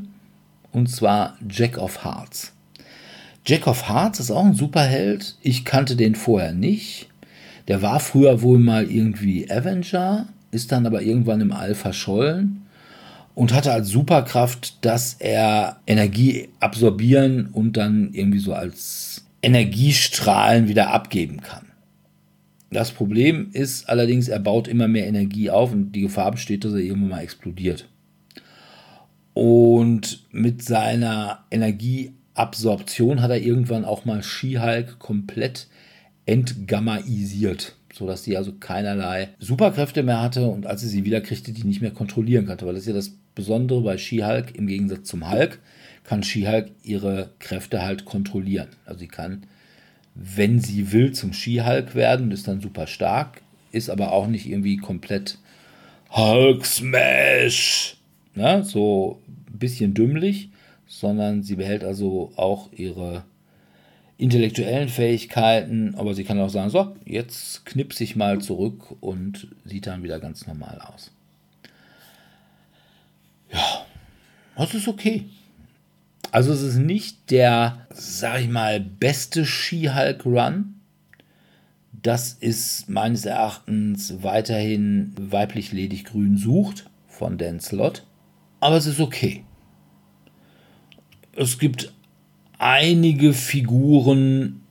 und 0.71 0.89
zwar 0.89 1.37
Jack 1.49 1.77
of 1.77 2.03
Hearts. 2.03 2.51
Jack 3.45 3.67
of 3.67 3.87
Hearts 3.87 4.19
ist 4.19 4.31
auch 4.31 4.45
ein 4.45 4.53
Superheld. 4.53 5.37
Ich 5.41 5.65
kannte 5.65 5.95
den 5.95 6.15
vorher 6.15 6.53
nicht. 6.53 7.07
Der 7.67 7.81
war 7.81 7.99
früher 7.99 8.41
wohl 8.41 8.59
mal 8.59 8.89
irgendwie 8.89 9.49
Avenger, 9.49 10.27
ist 10.51 10.71
dann 10.71 10.85
aber 10.85 11.01
irgendwann 11.01 11.41
im 11.41 11.51
All 11.51 11.75
verschollen 11.75 12.63
und 13.35 13.53
hatte 13.53 13.71
als 13.71 13.89
Superkraft, 13.89 14.85
dass 14.85 15.15
er 15.19 15.77
Energie 15.87 16.49
absorbieren 16.59 17.47
und 17.51 17.77
dann 17.77 18.09
irgendwie 18.13 18.39
so 18.39 18.53
als 18.53 19.22
Energiestrahlen 19.43 20.67
wieder 20.67 20.91
abgeben 20.91 21.41
kann. 21.41 21.67
Das 22.71 22.91
Problem 22.91 23.49
ist 23.51 23.87
allerdings, 23.87 24.29
er 24.29 24.39
baut 24.39 24.67
immer 24.67 24.87
mehr 24.87 25.05
Energie 25.05 25.51
auf 25.51 25.71
und 25.71 25.91
die 25.91 26.01
Gefahr 26.01 26.31
besteht, 26.31 26.65
dass 26.65 26.73
er 26.73 26.79
irgendwann 26.79 27.09
mal 27.09 27.21
explodiert. 27.21 27.87
Und 29.33 30.25
mit 30.31 30.63
seiner 30.63 31.45
Energieabsorption 31.51 33.21
hat 33.21 33.31
er 33.31 33.41
irgendwann 33.41 33.85
auch 33.85 34.05
mal 34.05 34.23
She-Hulk 34.23 34.97
komplett 34.99 35.67
entgammaisiert, 36.25 37.75
sodass 37.93 38.23
sie 38.23 38.37
also 38.37 38.53
keinerlei 38.53 39.29
Superkräfte 39.39 40.03
mehr 40.03 40.21
hatte 40.21 40.47
und 40.47 40.65
als 40.65 40.81
sie 40.81 40.87
sie 40.87 41.05
wieder 41.05 41.21
kriegte, 41.21 41.51
die 41.51 41.63
nicht 41.63 41.81
mehr 41.81 41.91
kontrollieren 41.91 42.45
konnte. 42.45 42.65
Weil 42.65 42.73
das 42.73 42.83
ist 42.83 42.87
ja 42.87 42.93
das 42.93 43.11
Besondere 43.35 43.81
bei 43.81 43.97
She-Hulk 43.97 44.55
im 44.55 44.67
Gegensatz 44.67 45.07
zum 45.07 45.29
Hulk, 45.29 45.59
kann 46.03 46.23
She-Hulk 46.23 46.71
ihre 46.83 47.31
Kräfte 47.39 47.81
halt 47.81 48.05
kontrollieren. 48.05 48.69
Also 48.85 48.99
sie 48.99 49.07
kann, 49.07 49.45
wenn 50.15 50.59
sie 50.59 50.91
will, 50.91 51.13
zum 51.13 51.33
She-Hulk 51.33 51.95
werden 51.95 52.31
ist 52.31 52.47
dann 52.47 52.61
super 52.61 52.87
stark, 52.87 53.41
ist 53.71 53.89
aber 53.89 54.11
auch 54.11 54.27
nicht 54.27 54.45
irgendwie 54.47 54.77
komplett 54.77 55.37
Hulk 56.11 56.65
Smash, 56.65 57.97
ne? 58.35 58.63
so 58.63 59.21
ein 59.27 59.57
bisschen 59.57 59.93
dümmlich, 59.93 60.49
sondern 60.85 61.41
sie 61.41 61.55
behält 61.55 61.83
also 61.83 62.31
auch 62.35 62.71
ihre 62.73 63.23
intellektuellen 64.17 64.89
Fähigkeiten, 64.89 65.95
aber 65.95 66.13
sie 66.13 66.23
kann 66.23 66.39
auch 66.39 66.49
sagen, 66.49 66.69
so, 66.69 66.95
jetzt 67.03 67.65
knipse 67.65 68.03
ich 68.03 68.15
mal 68.15 68.39
zurück 68.39 68.95
und 69.01 69.47
sieht 69.65 69.87
dann 69.87 70.03
wieder 70.03 70.19
ganz 70.19 70.45
normal 70.45 70.79
aus. 70.93 71.11
Ja, 73.51 73.85
das 74.55 74.75
ist 74.75 74.87
okay. 74.87 75.25
Also 76.33 76.51
es 76.51 76.63
ist 76.63 76.77
nicht 76.77 77.29
der, 77.29 77.85
sag 77.91 78.41
ich 78.41 78.49
mal, 78.49 78.79
beste 78.79 79.45
She-Hulk-Run. 79.45 80.73
Das 81.91 82.33
ist 82.33 82.89
meines 82.89 83.25
Erachtens 83.25 84.23
weiterhin 84.23 85.13
weiblich 85.15 85.71
ledig 85.71 86.05
grün 86.05 86.37
sucht 86.37 86.89
von 87.07 87.37
Dan 87.37 87.59
Slott. 87.59 88.07
Aber 88.61 88.77
es 88.77 88.87
ist 88.87 88.99
okay. 88.99 89.43
Es 91.35 91.59
gibt 91.59 91.93
einige 92.57 93.33
Figuren, 93.33 94.63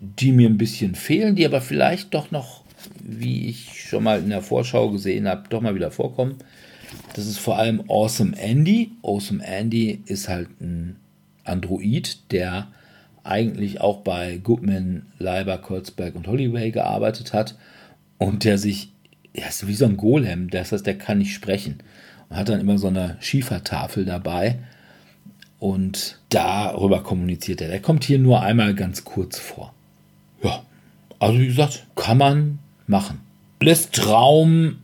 die 0.00 0.32
mir 0.32 0.50
ein 0.50 0.58
bisschen 0.58 0.94
fehlen, 0.94 1.34
die 1.34 1.46
aber 1.46 1.62
vielleicht 1.62 2.12
doch 2.12 2.30
noch, 2.30 2.62
wie 3.02 3.48
ich 3.48 3.88
schon 3.88 4.04
mal 4.04 4.18
in 4.18 4.28
der 4.28 4.42
Vorschau 4.42 4.90
gesehen 4.90 5.26
habe, 5.26 5.48
doch 5.48 5.62
mal 5.62 5.74
wieder 5.74 5.90
vorkommen. 5.90 6.36
Das 7.14 7.26
ist 7.26 7.38
vor 7.38 7.58
allem 7.58 7.82
Awesome 7.88 8.36
Andy. 8.36 8.92
Awesome 9.02 9.44
Andy 9.44 10.02
ist 10.06 10.28
halt 10.28 10.48
ein 10.60 10.96
Android, 11.44 12.18
der 12.30 12.68
eigentlich 13.24 13.80
auch 13.80 13.98
bei 13.98 14.38
Goodman, 14.38 15.06
Leiber, 15.18 15.58
Kurzberg 15.58 16.14
und 16.14 16.26
Hollyway 16.26 16.70
gearbeitet 16.70 17.32
hat 17.32 17.56
und 18.18 18.44
der 18.44 18.58
sich, 18.58 18.92
ja, 19.34 19.46
ist 19.46 19.66
wie 19.66 19.74
so 19.74 19.84
ein 19.84 19.96
Golem, 19.96 20.50
das 20.50 20.72
heißt, 20.72 20.86
der 20.86 20.98
kann 20.98 21.18
nicht 21.18 21.34
sprechen 21.34 21.82
und 22.28 22.36
hat 22.36 22.48
dann 22.48 22.60
immer 22.60 22.78
so 22.78 22.88
eine 22.88 23.16
Schiefertafel 23.20 24.04
dabei 24.04 24.58
und 25.58 26.18
darüber 26.30 27.02
kommuniziert 27.02 27.60
er. 27.60 27.68
Der 27.68 27.82
kommt 27.82 28.04
hier 28.04 28.18
nur 28.18 28.42
einmal 28.42 28.74
ganz 28.74 29.04
kurz 29.04 29.38
vor. 29.38 29.74
Ja, 30.42 30.62
also 31.18 31.38
wie 31.38 31.46
gesagt, 31.46 31.86
kann 31.94 32.18
man 32.18 32.58
machen. 32.86 33.20
Lässt 33.60 34.06
Raum 34.08 34.78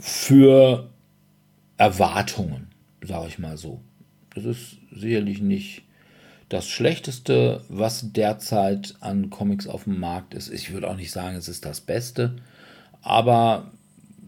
für 0.00 0.89
Erwartungen, 1.80 2.68
sage 3.00 3.28
ich 3.28 3.38
mal 3.38 3.56
so. 3.56 3.80
Das 4.34 4.44
ist 4.44 4.76
sicherlich 4.94 5.40
nicht 5.40 5.82
das 6.50 6.68
Schlechteste, 6.68 7.64
was 7.70 8.12
derzeit 8.12 8.96
an 9.00 9.30
Comics 9.30 9.66
auf 9.66 9.84
dem 9.84 9.98
Markt 9.98 10.34
ist. 10.34 10.50
Ich 10.50 10.72
würde 10.72 10.90
auch 10.90 10.96
nicht 10.96 11.10
sagen, 11.10 11.36
es 11.36 11.48
ist 11.48 11.64
das 11.64 11.80
Beste, 11.80 12.36
aber 13.00 13.70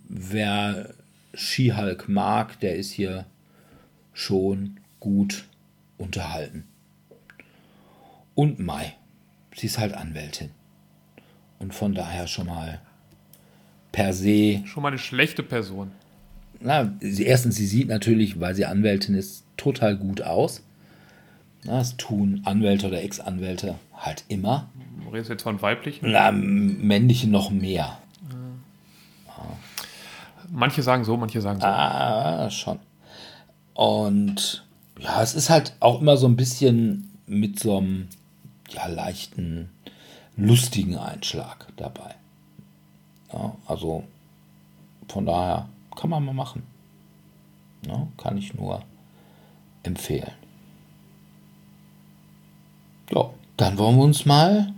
wer 0.09 0.95
She-Hulk 1.35 2.09
mag, 2.09 2.59
der 2.61 2.77
ist 2.77 2.91
hier 2.91 3.27
schon 4.15 4.81
gut 4.99 5.45
unterhalten. 5.99 6.65
Und 8.35 8.61
Mai, 8.61 8.95
sie 9.55 9.67
ist 9.67 9.79
halt 9.79 9.93
Anwältin. 9.93 10.53
Und 11.59 11.75
von 11.75 11.95
daher 11.95 12.29
schon 12.29 12.47
mal 12.47 12.81
per 13.93 14.15
se. 14.15 14.63
Schon 14.65 14.83
mal 14.83 14.89
eine 14.89 14.99
schlechte 14.99 15.43
Person. 15.43 15.93
Na, 16.63 16.93
sie, 17.01 17.25
erstens, 17.25 17.57
sie 17.57 17.67
sieht 17.67 17.89
natürlich, 17.89 18.41
weil 18.41 18.55
sie 18.55 18.67
Anwältin 18.67 19.15
ist, 19.15 19.45
total 19.57 19.97
gut 19.97 20.23
aus. 20.23 20.63
Na, 21.65 21.79
das 21.79 21.97
tun 21.97 22.43
Anwälte 22.45 22.87
oder 22.87 23.03
Ex-Anwälte 23.03 23.77
halt 23.95 24.25
immer. 24.29 24.69
Du 25.05 25.11
redest 25.11 25.31
jetzt 25.31 25.43
von 25.43 25.61
weiblichen? 25.63 26.11
Na, 26.11 26.33
männliche 26.33 27.29
noch 27.29 27.51
mehr. 27.51 27.99
Manche 30.51 30.83
sagen 30.83 31.05
so, 31.05 31.17
manche 31.17 31.41
sagen 31.41 31.61
so. 31.61 31.67
Ah, 31.67 32.51
schon. 32.51 32.79
Und 33.75 34.65
ja, 34.99 35.23
es 35.23 35.35
ist 35.35 35.49
halt 35.51 35.75
auch 35.81 36.01
immer 36.01 36.17
so 36.17 36.27
ein 36.27 36.37
bisschen 36.37 37.11
mit 37.27 37.59
so 37.59 37.79
einem 37.79 38.09
ja, 38.69 38.87
leichten, 38.87 39.71
lustigen 40.37 40.99
Einschlag 40.99 41.69
dabei. 41.77 42.15
Ja, 43.33 43.57
also 43.67 44.05
von 45.09 45.25
daher 45.25 45.69
kann 45.97 46.11
man 46.11 46.25
mal 46.25 46.33
machen. 46.33 46.63
Ja, 47.87 48.07
kann 48.17 48.39
ich 48.39 48.55
nur 48.55 48.83
empfehlen. 49.83 50.33
Ja, 53.11 53.31
dann 53.57 53.77
wollen 53.79 53.97
wir 53.97 54.05
uns 54.05 54.25
mal 54.25 54.73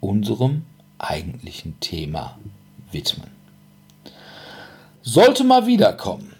unserem 0.00 0.64
eigentlichen 0.98 1.78
Thema 1.80 2.38
widmen. 2.90 3.30
Sollte 5.02 5.44
mal 5.44 5.66
wiederkommen. 5.66 6.34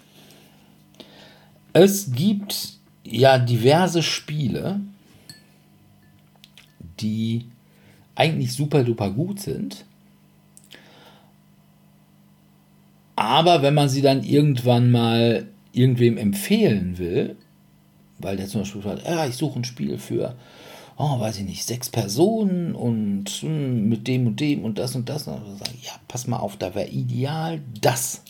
Es 1.72 2.12
gibt 2.12 2.74
ja 3.04 3.38
diverse 3.38 4.02
Spiele, 4.02 4.80
die 7.00 7.46
eigentlich 8.14 8.52
super 8.52 8.82
duper 8.82 9.10
gut 9.10 9.40
sind. 9.40 9.85
Aber 13.16 13.62
wenn 13.62 13.74
man 13.74 13.88
sie 13.88 14.02
dann 14.02 14.22
irgendwann 14.22 14.90
mal 14.90 15.46
irgendwem 15.72 16.18
empfehlen 16.18 16.98
will, 16.98 17.36
weil 18.18 18.36
der 18.36 18.46
zum 18.46 18.60
Beispiel 18.60 18.82
sagt, 18.82 19.06
ja, 19.06 19.26
ich 19.26 19.36
suche 19.36 19.58
ein 19.58 19.64
Spiel 19.64 19.98
für, 19.98 20.34
oh, 20.98 21.20
weiß 21.20 21.38
ich 21.38 21.44
nicht, 21.44 21.64
sechs 21.64 21.88
Personen 21.90 22.74
und 22.74 23.28
hm, 23.28 23.88
mit 23.88 24.06
dem 24.06 24.26
und 24.26 24.40
dem 24.40 24.64
und 24.64 24.78
das 24.78 24.94
und 24.94 25.08
das, 25.08 25.26
und 25.26 25.34
dann 25.34 25.58
sagen, 25.58 25.78
ja, 25.82 25.92
pass 26.08 26.26
mal 26.26 26.38
auf, 26.38 26.56
da 26.56 26.74
wäre 26.74 26.88
ideal 26.88 27.60
das. 27.80 28.22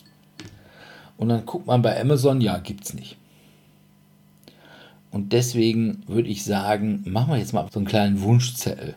Und 1.17 1.29
dann 1.29 1.45
guckt 1.45 1.67
man 1.67 1.81
bei 1.81 1.99
Amazon, 1.99 2.41
ja, 2.41 2.57
gibt's 2.57 2.93
nicht. 2.93 3.17
Und 5.11 5.33
deswegen 5.33 6.03
würde 6.07 6.29
ich 6.29 6.43
sagen, 6.43 7.03
machen 7.05 7.31
wir 7.31 7.39
jetzt 7.39 7.53
mal 7.53 7.67
so 7.71 7.79
einen 7.79 7.87
kleinen 7.87 8.21
Wunschzettel 8.21 8.95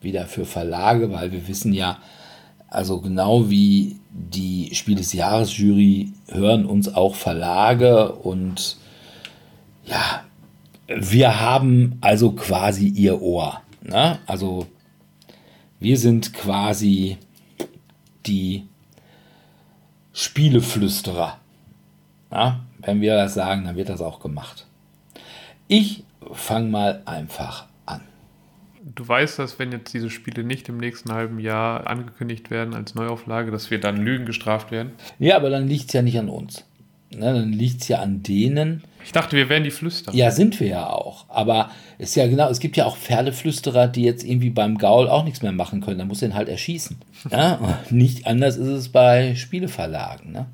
wieder 0.00 0.26
für 0.26 0.44
Verlage, 0.44 1.12
weil 1.12 1.30
wir 1.30 1.46
wissen 1.46 1.72
ja, 1.72 1.98
also 2.72 3.02
genau 3.02 3.50
wie 3.50 3.96
die 4.10 4.74
Spiel 4.74 4.96
des 4.96 5.12
Jahres 5.12 5.56
Jury 5.58 6.12
hören 6.28 6.64
uns 6.64 6.94
auch 6.94 7.14
Verlage 7.14 8.12
und 8.12 8.78
ja, 9.84 10.24
wir 10.86 11.40
haben 11.40 11.98
also 12.00 12.32
quasi 12.32 12.88
ihr 12.88 13.20
Ohr. 13.20 13.60
Ne? 13.82 14.18
Also 14.26 14.66
wir 15.80 15.98
sind 15.98 16.32
quasi 16.32 17.18
die 18.24 18.66
Spieleflüsterer. 20.14 21.38
Ja? 22.30 22.60
Wenn 22.78 23.02
wir 23.02 23.16
das 23.16 23.34
sagen, 23.34 23.64
dann 23.64 23.76
wird 23.76 23.90
das 23.90 24.00
auch 24.00 24.18
gemacht. 24.18 24.66
Ich 25.68 26.04
fange 26.32 26.70
mal 26.70 27.02
einfach. 27.04 27.66
Du 28.84 29.06
weißt, 29.06 29.38
dass 29.38 29.58
wenn 29.58 29.70
jetzt 29.70 29.94
diese 29.94 30.10
Spiele 30.10 30.42
nicht 30.42 30.68
im 30.68 30.78
nächsten 30.78 31.12
halben 31.12 31.38
Jahr 31.38 31.86
angekündigt 31.86 32.50
werden 32.50 32.74
als 32.74 32.94
Neuauflage, 32.94 33.50
dass 33.50 33.70
wir 33.70 33.78
dann 33.78 33.96
Lügen 33.96 34.26
gestraft 34.26 34.72
werden? 34.72 34.92
Ja, 35.18 35.36
aber 35.36 35.50
dann 35.50 35.68
liegt 35.68 35.86
es 35.88 35.92
ja 35.92 36.02
nicht 36.02 36.18
an 36.18 36.28
uns. 36.28 36.64
Ne, 37.14 37.32
dann 37.34 37.52
liegt 37.52 37.82
es 37.82 37.88
ja 37.88 38.00
an 38.00 38.22
denen. 38.22 38.82
Ich 39.04 39.12
dachte, 39.12 39.36
wir 39.36 39.48
wären 39.48 39.64
die 39.64 39.70
Flüsterer. 39.70 40.14
Ja, 40.14 40.30
sind 40.30 40.58
wir 40.60 40.68
ja 40.68 40.88
auch. 40.88 41.26
Aber 41.28 41.70
es 41.98 42.10
ist 42.10 42.14
ja 42.14 42.26
genau, 42.26 42.48
es 42.48 42.58
gibt 42.58 42.76
ja 42.76 42.86
auch 42.86 42.96
Pferdeflüsterer, 42.96 43.86
die 43.88 44.02
jetzt 44.02 44.24
irgendwie 44.24 44.50
beim 44.50 44.78
Gaul 44.78 45.08
auch 45.08 45.24
nichts 45.24 45.42
mehr 45.42 45.52
machen 45.52 45.82
können. 45.82 45.98
Da 45.98 46.04
muss 46.04 46.20
den 46.20 46.34
halt 46.34 46.48
erschießen. 46.48 46.96
Ja? 47.30 47.80
Nicht 47.90 48.26
anders 48.26 48.56
ist 48.56 48.68
es 48.68 48.88
bei 48.88 49.34
Spieleverlagen. 49.34 50.32
Ne? 50.32 50.46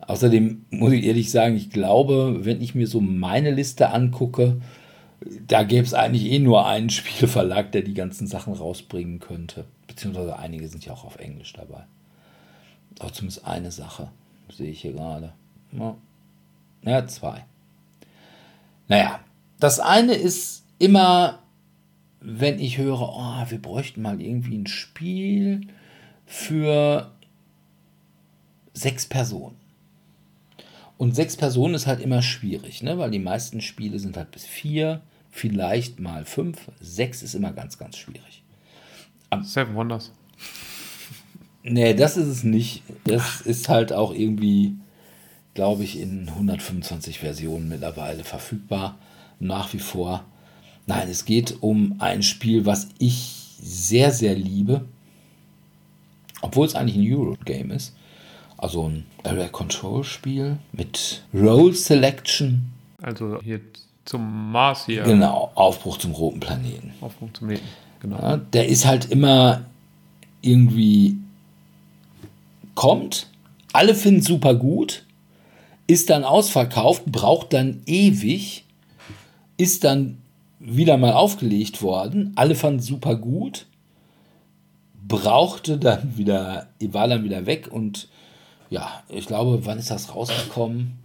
Außerdem 0.00 0.64
muss 0.70 0.92
ich 0.92 1.04
ehrlich 1.04 1.30
sagen, 1.30 1.56
ich 1.56 1.70
glaube, 1.70 2.40
wenn 2.42 2.60
ich 2.60 2.74
mir 2.74 2.86
so 2.86 3.00
meine 3.00 3.50
Liste 3.50 3.90
angucke, 3.90 4.60
da 5.46 5.62
gäbe 5.62 5.84
es 5.84 5.94
eigentlich 5.94 6.30
eh 6.30 6.38
nur 6.38 6.66
einen 6.66 6.90
Spieleverlag, 6.90 7.72
der 7.72 7.82
die 7.82 7.94
ganzen 7.94 8.26
Sachen 8.26 8.52
rausbringen 8.52 9.20
könnte. 9.20 9.64
Beziehungsweise 9.86 10.38
einige 10.38 10.68
sind 10.68 10.84
ja 10.84 10.92
auch 10.92 11.04
auf 11.04 11.18
Englisch 11.18 11.52
dabei. 11.52 11.84
Aber 12.98 13.12
zumindest 13.12 13.44
eine 13.46 13.70
Sache 13.70 14.10
sehe 14.52 14.70
ich 14.70 14.80
hier 14.80 14.92
gerade. 14.92 15.32
Ja, 15.72 15.96
ja 16.82 17.06
zwei. 17.06 17.44
Naja, 18.88 19.20
das 19.60 19.80
eine 19.80 20.14
ist 20.14 20.64
immer, 20.78 21.40
wenn 22.20 22.58
ich 22.58 22.78
höre, 22.78 23.00
oh, 23.00 23.50
wir 23.50 23.60
bräuchten 23.60 24.02
mal 24.02 24.20
irgendwie 24.20 24.56
ein 24.56 24.66
Spiel 24.66 25.68
für 26.26 27.12
sechs 28.72 29.06
Personen. 29.06 29.56
Und 30.96 31.14
sechs 31.14 31.36
Personen 31.36 31.74
ist 31.74 31.86
halt 31.86 32.00
immer 32.00 32.22
schwierig, 32.22 32.82
ne? 32.82 32.98
weil 32.98 33.10
die 33.10 33.18
meisten 33.20 33.60
Spiele 33.60 33.98
sind 33.98 34.16
halt 34.16 34.32
bis 34.32 34.44
vier, 34.44 35.00
vielleicht 35.38 36.00
mal 36.00 36.24
fünf. 36.24 36.58
Sechs 36.80 37.22
ist 37.22 37.34
immer 37.34 37.52
ganz, 37.52 37.78
ganz 37.78 37.96
schwierig. 37.96 38.42
Am 39.30 39.44
Seven 39.44 39.74
Wonders. 39.74 40.12
Nee, 41.62 41.94
das 41.94 42.16
ist 42.16 42.26
es 42.26 42.44
nicht. 42.44 42.82
Das 43.04 43.40
ist 43.42 43.68
halt 43.68 43.92
auch 43.92 44.12
irgendwie, 44.12 44.74
glaube 45.54 45.84
ich, 45.84 45.98
in 45.98 46.28
125 46.28 47.18
Versionen 47.20 47.68
mittlerweile 47.68 48.24
verfügbar. 48.24 48.98
Nach 49.40 49.72
wie 49.72 49.78
vor. 49.78 50.24
Nein, 50.86 51.08
es 51.08 51.24
geht 51.24 51.58
um 51.60 51.96
ein 52.00 52.22
Spiel, 52.22 52.66
was 52.66 52.88
ich 52.98 53.56
sehr, 53.60 54.10
sehr 54.10 54.34
liebe. 54.34 54.84
Obwohl 56.40 56.66
es 56.66 56.74
eigentlich 56.74 56.96
ein 56.96 57.12
Eurogame 57.12 57.74
ist. 57.74 57.94
Also 58.56 58.88
ein 58.88 59.04
Area 59.22 59.48
Control 59.48 60.02
Spiel 60.02 60.58
mit 60.72 61.22
Role 61.32 61.74
Selection. 61.74 62.72
Also 63.00 63.40
hier 63.42 63.60
zum 64.08 64.52
Mars 64.52 64.86
hier. 64.86 65.02
Genau, 65.02 65.50
Aufbruch 65.54 65.98
zum 65.98 66.12
roten 66.12 66.40
Planeten. 66.40 66.94
Aufbruch 67.00 67.28
zum 67.34 67.48
Planeten. 67.48 67.68
Genau. 68.00 68.16
Ja, 68.16 68.36
der 68.38 68.68
ist 68.68 68.86
halt 68.86 69.10
immer 69.10 69.62
irgendwie 70.40 71.16
kommt, 72.74 73.26
alle 73.72 73.94
finden 73.94 74.22
super 74.22 74.54
gut, 74.54 75.04
ist 75.86 76.10
dann 76.10 76.24
ausverkauft, 76.24 77.04
braucht 77.06 77.52
dann 77.52 77.82
ewig, 77.86 78.64
ist 79.56 79.84
dann 79.84 80.18
wieder 80.60 80.96
mal 80.96 81.12
aufgelegt 81.12 81.82
worden, 81.82 82.32
alle 82.36 82.54
fanden 82.54 82.80
super 82.80 83.16
gut, 83.16 83.66
brauchte 85.06 85.76
dann 85.76 86.16
wieder, 86.16 86.68
war 86.80 87.08
dann 87.08 87.24
wieder 87.24 87.46
weg 87.46 87.68
und 87.70 88.08
ja, 88.70 89.02
ich 89.08 89.26
glaube, 89.26 89.66
wann 89.66 89.78
ist 89.78 89.90
das 89.90 90.14
rausgekommen? 90.14 90.98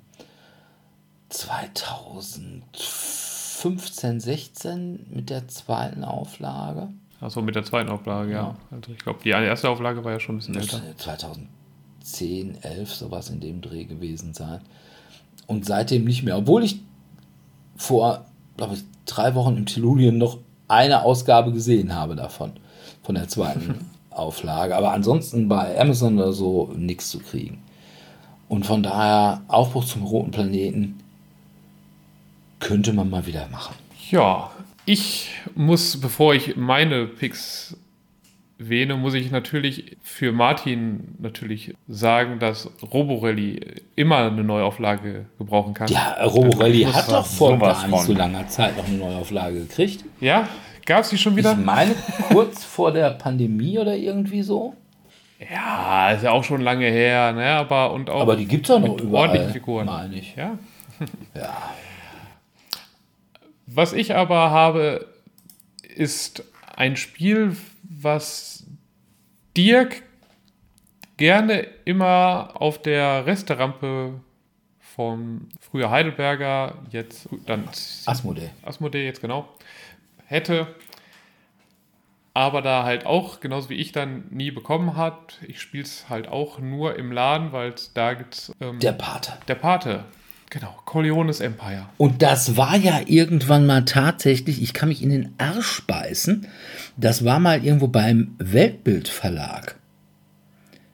2015, 1.34 4.20
16 4.20 5.08
mit 5.10 5.30
der 5.30 5.48
zweiten 5.48 6.04
Auflage. 6.04 6.90
Achso, 7.20 7.42
mit 7.42 7.56
der 7.56 7.64
zweiten 7.64 7.90
Auflage, 7.90 8.32
ja. 8.32 8.38
Ja. 8.38 8.56
Also 8.70 8.92
ich 8.92 9.00
glaube, 9.00 9.20
die 9.24 9.30
erste 9.30 9.70
Auflage 9.70 10.04
war 10.04 10.12
ja 10.12 10.20
schon 10.20 10.36
ein 10.36 10.40
bisschen 10.40 10.56
älter. 10.56 10.80
Müsste 10.80 10.98
2010, 10.98 12.62
11 12.62 12.94
sowas 12.94 13.30
in 13.30 13.40
dem 13.40 13.62
Dreh 13.62 13.86
gewesen 13.86 14.34
sein. 14.34 14.60
Und 15.48 15.66
seitdem 15.66 16.06
nicht 16.06 16.24
mehr. 16.24 16.38
Obwohl 16.38 16.64
ich 16.64 16.82
vor, 17.76 18.26
glaube 18.58 18.76
ich, 18.76 18.84
drei 19.06 19.36
Wochen 19.36 19.58
im 19.58 19.66
Tellurien 19.66 20.18
noch 20.18 20.38
eine 20.68 21.04
Ausgabe 21.04 21.52
gesehen 21.52 21.96
habe 21.96 22.16
davon. 22.16 22.54
Von 23.02 23.16
der 23.16 23.28
zweiten 23.28 23.90
Auflage. 24.12 24.76
Aber 24.76 24.92
ansonsten 24.92 25.48
bei 25.48 25.80
Amazon 25.80 26.20
oder 26.20 26.34
so 26.34 26.72
nichts 26.76 27.10
zu 27.10 27.20
kriegen. 27.20 27.64
Und 28.50 28.66
von 28.66 28.84
daher, 28.84 29.42
Aufbruch 29.48 29.86
zum 29.86 30.04
roten 30.04 30.32
Planeten 30.32 31.00
könnte 32.64 32.94
man 32.94 33.10
mal 33.10 33.26
wieder 33.28 33.48
machen. 33.52 33.76
Ja, 34.10 34.52
ich 34.86 35.32
muss, 35.56 36.00
bevor 36.00 36.34
ich 36.34 36.56
meine 36.56 37.06
Picks 37.06 37.78
wähne, 38.58 38.96
muss 38.96 39.14
ich 39.14 39.32
natürlich 39.32 39.98
für 40.02 40.32
Martin 40.32 41.16
natürlich 41.20 41.74
sagen, 41.88 42.40
dass 42.40 42.70
Roborally 42.82 43.82
immer 43.96 44.18
eine 44.28 44.44
Neuauflage 44.44 45.26
gebrauchen 45.38 45.74
kann. 45.74 45.88
Ja, 45.90 46.24
Roborelli 46.24 46.86
muss 46.86 46.96
hat 46.96 47.12
doch 47.12 47.26
vor 47.26 47.58
gar 47.60 47.88
nicht 47.88 47.98
von. 47.98 48.06
so 48.06 48.14
langer 48.14 48.48
Zeit 48.48 48.78
noch 48.78 48.88
eine 48.88 48.98
Neuauflage 48.98 49.62
gekriegt. 49.62 50.06
Ja? 50.22 50.48
Gab 50.86 51.02
es 51.02 51.10
die 51.10 51.18
schon 51.18 51.36
wieder? 51.36 51.52
Ich 51.52 51.66
meine, 51.66 51.96
kurz 52.32 52.64
vor 52.64 52.92
der 52.92 53.10
Pandemie 53.12 53.78
oder 53.80 53.96
irgendwie 53.96 54.42
so. 54.42 54.76
Ja, 55.52 56.12
ist 56.12 56.24
ja 56.24 56.32
auch 56.32 56.44
schon 56.44 56.62
lange 56.62 56.86
her, 56.86 57.34
ne? 57.34 57.46
Aber 57.48 57.92
und 57.92 58.10
auch 58.10 58.22
Aber 58.22 58.38
die 58.38 58.46
gibt 58.46 58.70
es 58.70 58.72
auch 58.76 58.80
noch 58.80 58.98
überall, 59.00 59.50
Figuren. 59.52 59.86
meine 59.86 60.16
ich. 60.16 60.36
Ja. 60.36 60.58
Ja. 61.36 61.58
Was 63.76 63.94
ich 63.94 64.16
aber 64.16 64.52
habe, 64.52 65.08
ist 65.96 66.44
ein 66.76 66.96
Spiel, 66.96 67.56
was 67.84 68.66
Dirk 69.56 70.04
gerne 71.18 71.68
immer 71.86 72.52
auf 72.56 72.82
der 72.82 73.26
Resterampe 73.26 74.20
vom 74.80 75.50
früher 75.60 75.90
Heidelberger, 75.90 76.76
jetzt 76.92 77.28
dann 77.46 77.68
Asmodee. 78.06 78.52
Asmodee 78.64 79.06
jetzt 79.06 79.22
genau, 79.22 79.50
hätte, 80.26 80.68
aber 82.36 82.62
da 82.62 82.84
halt 82.84 83.06
auch, 83.06 83.40
genauso 83.40 83.70
wie 83.70 83.76
ich 83.76 83.92
dann 83.92 84.26
nie 84.30 84.52
bekommen 84.52 84.96
hat, 84.96 85.40
ich 85.48 85.62
spiele 85.62 85.84
es 85.84 86.10
halt 86.10 86.28
auch 86.28 86.60
nur 86.60 86.96
im 86.98 87.12
Laden, 87.12 87.52
weil 87.52 87.74
da 87.94 88.14
gibt's 88.14 88.52
ähm, 88.60 88.80
Der 88.80 88.94
Pate. 88.94 89.34
der 89.48 89.56
Pate, 89.56 90.06
genau, 90.54 90.74
Corleones 90.86 91.40
Empire. 91.40 91.88
Und 91.98 92.22
das 92.22 92.56
war 92.56 92.78
ja 92.78 93.02
irgendwann 93.06 93.66
mal 93.66 93.84
tatsächlich, 93.86 94.62
ich 94.62 94.74
kann 94.74 94.90
mich 94.90 95.02
in 95.02 95.10
den 95.10 95.34
Arsch 95.40 95.82
beißen, 95.88 96.48
das 96.96 97.26
war 97.26 97.40
mal 97.40 97.66
irgendwo 97.66 97.88
beim 97.88 98.36
Weltbildverlag. 98.38 99.76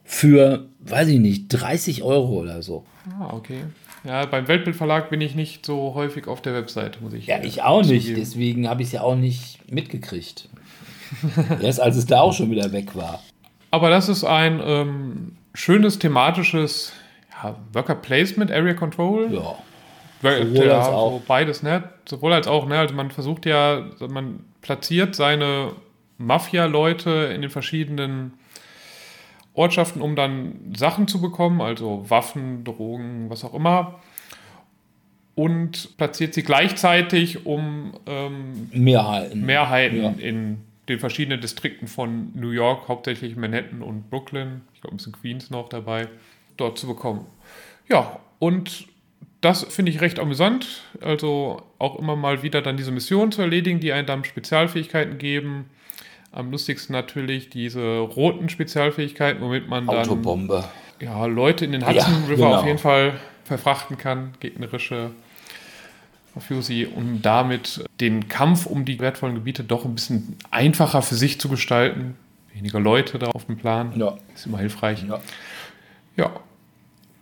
Für, 0.06 0.66
weiß 0.80 1.10
ich 1.10 1.20
nicht, 1.20 1.50
30 1.50 2.02
Euro 2.04 2.40
oder 2.40 2.64
so. 2.64 2.86
Ah, 3.20 3.34
okay. 3.34 3.66
Ja, 4.06 4.26
beim 4.26 4.48
Weltbildverlag 4.48 5.10
bin 5.10 5.20
ich 5.20 5.36
nicht 5.36 5.66
so 5.66 5.94
häufig 5.94 6.28
auf 6.28 6.42
der 6.42 6.54
Webseite, 6.54 7.02
muss 7.02 7.14
ich 7.14 7.28
Ja, 7.28 7.44
ich 7.44 7.62
auch 7.62 7.84
nicht, 7.84 8.04
zugeben. 8.04 8.20
deswegen 8.20 8.70
habe 8.70 8.82
ich 8.82 8.88
es 8.88 8.92
ja 8.94 9.02
auch 9.02 9.16
nicht 9.16 9.60
mitgekriegt. 9.70 10.48
Erst 11.62 11.82
als 11.82 11.98
es 11.98 12.06
da 12.06 12.22
auch 12.22 12.34
schon 12.34 12.50
wieder 12.50 12.72
weg 12.72 12.96
war. 12.96 13.22
Aber 13.72 13.90
das 13.90 14.08
ist 14.08 14.24
ein 14.24 14.62
ähm, 14.64 15.36
schönes 15.54 16.00
thematisches 16.00 16.94
ja, 17.44 17.56
Worker 17.74 17.96
Placement, 17.96 18.52
Area 18.52 18.74
Control. 18.74 19.34
Ja. 19.34 19.56
Sowohl 20.22 20.66
ja, 20.66 20.80
als 20.80 20.88
auch. 20.88 21.22
Beides, 21.22 21.64
ne? 21.64 21.84
Sowohl 22.06 22.34
als 22.34 22.48
auch, 22.48 22.68
ne? 22.68 22.78
Also 22.78 22.94
man 22.94 23.10
versucht 23.10 23.46
ja, 23.46 23.86
man 24.10 24.42
platziert 24.62 25.16
seine 25.16 25.72
Mafia-Leute 26.18 27.32
in 27.34 27.42
den 27.42 27.50
verschiedenen 27.50 28.34
Ortschaften, 29.54 30.02
um 30.02 30.16
dann 30.16 30.74
Sachen 30.76 31.08
zu 31.08 31.22
bekommen, 31.22 31.62
also 31.62 32.06
Waffen, 32.10 32.64
Drogen, 32.64 33.30
was 33.30 33.44
auch 33.44 33.54
immer. 33.54 34.00
Und 35.36 35.96
platziert 35.98 36.34
sie 36.34 36.44
gleichzeitig, 36.44 37.46
um 37.46 37.94
ähm, 38.06 38.70
Mehrheiten. 38.74 39.46
Mehrheiten 39.46 40.04
Ja. 40.04 40.10
in 40.18 40.60
den 40.90 41.00
verschiedenen 41.00 41.40
Distrikten 41.40 41.88
von 41.88 42.32
New 42.36 42.50
York, 42.50 42.90
hauptsächlich 42.90 43.38
Manhattan 43.38 43.82
und 43.82 44.10
Brooklyn, 44.10 44.62
ich 44.74 44.82
glaube 44.82 44.96
ein 44.96 44.98
bisschen 44.98 45.14
Queens 45.14 45.50
noch 45.50 45.70
dabei, 45.70 46.10
dort 46.60 46.78
zu 46.78 46.88
bekommen. 46.88 47.26
Ja, 47.90 48.20
und 48.40 48.88
das 49.42 49.64
finde 49.64 49.92
ich 49.92 50.02
recht 50.02 50.20
amüsant. 50.20 50.84
Also 51.02 51.62
auch 51.78 51.98
immer 51.98 52.16
mal 52.16 52.44
wieder 52.44 52.62
dann 52.62 52.78
diese 52.78 52.92
Missionen 52.92 53.32
zu 53.32 53.42
erledigen, 53.42 53.80
die 53.80 53.94
einem 53.94 54.06
dann 54.08 54.24
Spezialfähigkeiten 54.24 55.18
geben. 55.18 55.66
Am 56.32 56.52
lustigsten 56.52 56.94
natürlich 56.94 57.50
diese 57.50 58.00
roten 58.00 58.50
Spezialfähigkeiten, 58.50 59.42
womit 59.42 59.68
man 59.68 59.88
dann 59.88 59.98
Autobombe. 60.00 60.64
ja, 61.00 61.26
Leute 61.26 61.66
in 61.66 61.72
den 61.72 61.88
Hudson 61.88 62.14
Ja, 62.14 62.28
River 62.28 62.36
genau. 62.36 62.56
auf 62.60 62.66
jeden 62.66 62.78
Fall 62.78 63.14
verfrachten 63.46 63.98
kann, 63.98 64.34
gegnerische 64.40 65.10
Mafiosi, 66.36 66.88
um 66.96 67.22
damit 67.24 67.84
den 68.00 68.28
Kampf 68.28 68.68
um 68.68 68.86
die 68.86 69.00
wertvollen 69.00 69.34
Gebiete 69.36 69.64
doch 69.64 69.86
ein 69.86 69.96
bisschen 69.96 70.38
einfacher 70.52 71.02
für 71.02 71.16
sich 71.16 71.40
zu 71.40 71.50
gestalten. 71.50 72.16
Weniger 72.54 72.80
Leute 72.80 73.18
da 73.18 73.28
auf 73.28 73.46
dem 73.46 73.58
Plan. 73.58 73.94
Ja. 73.96 74.18
Ist 74.36 74.46
immer 74.46 74.60
hilfreich. 74.60 75.04
Ja. 75.08 75.20
Ja. 76.16 76.30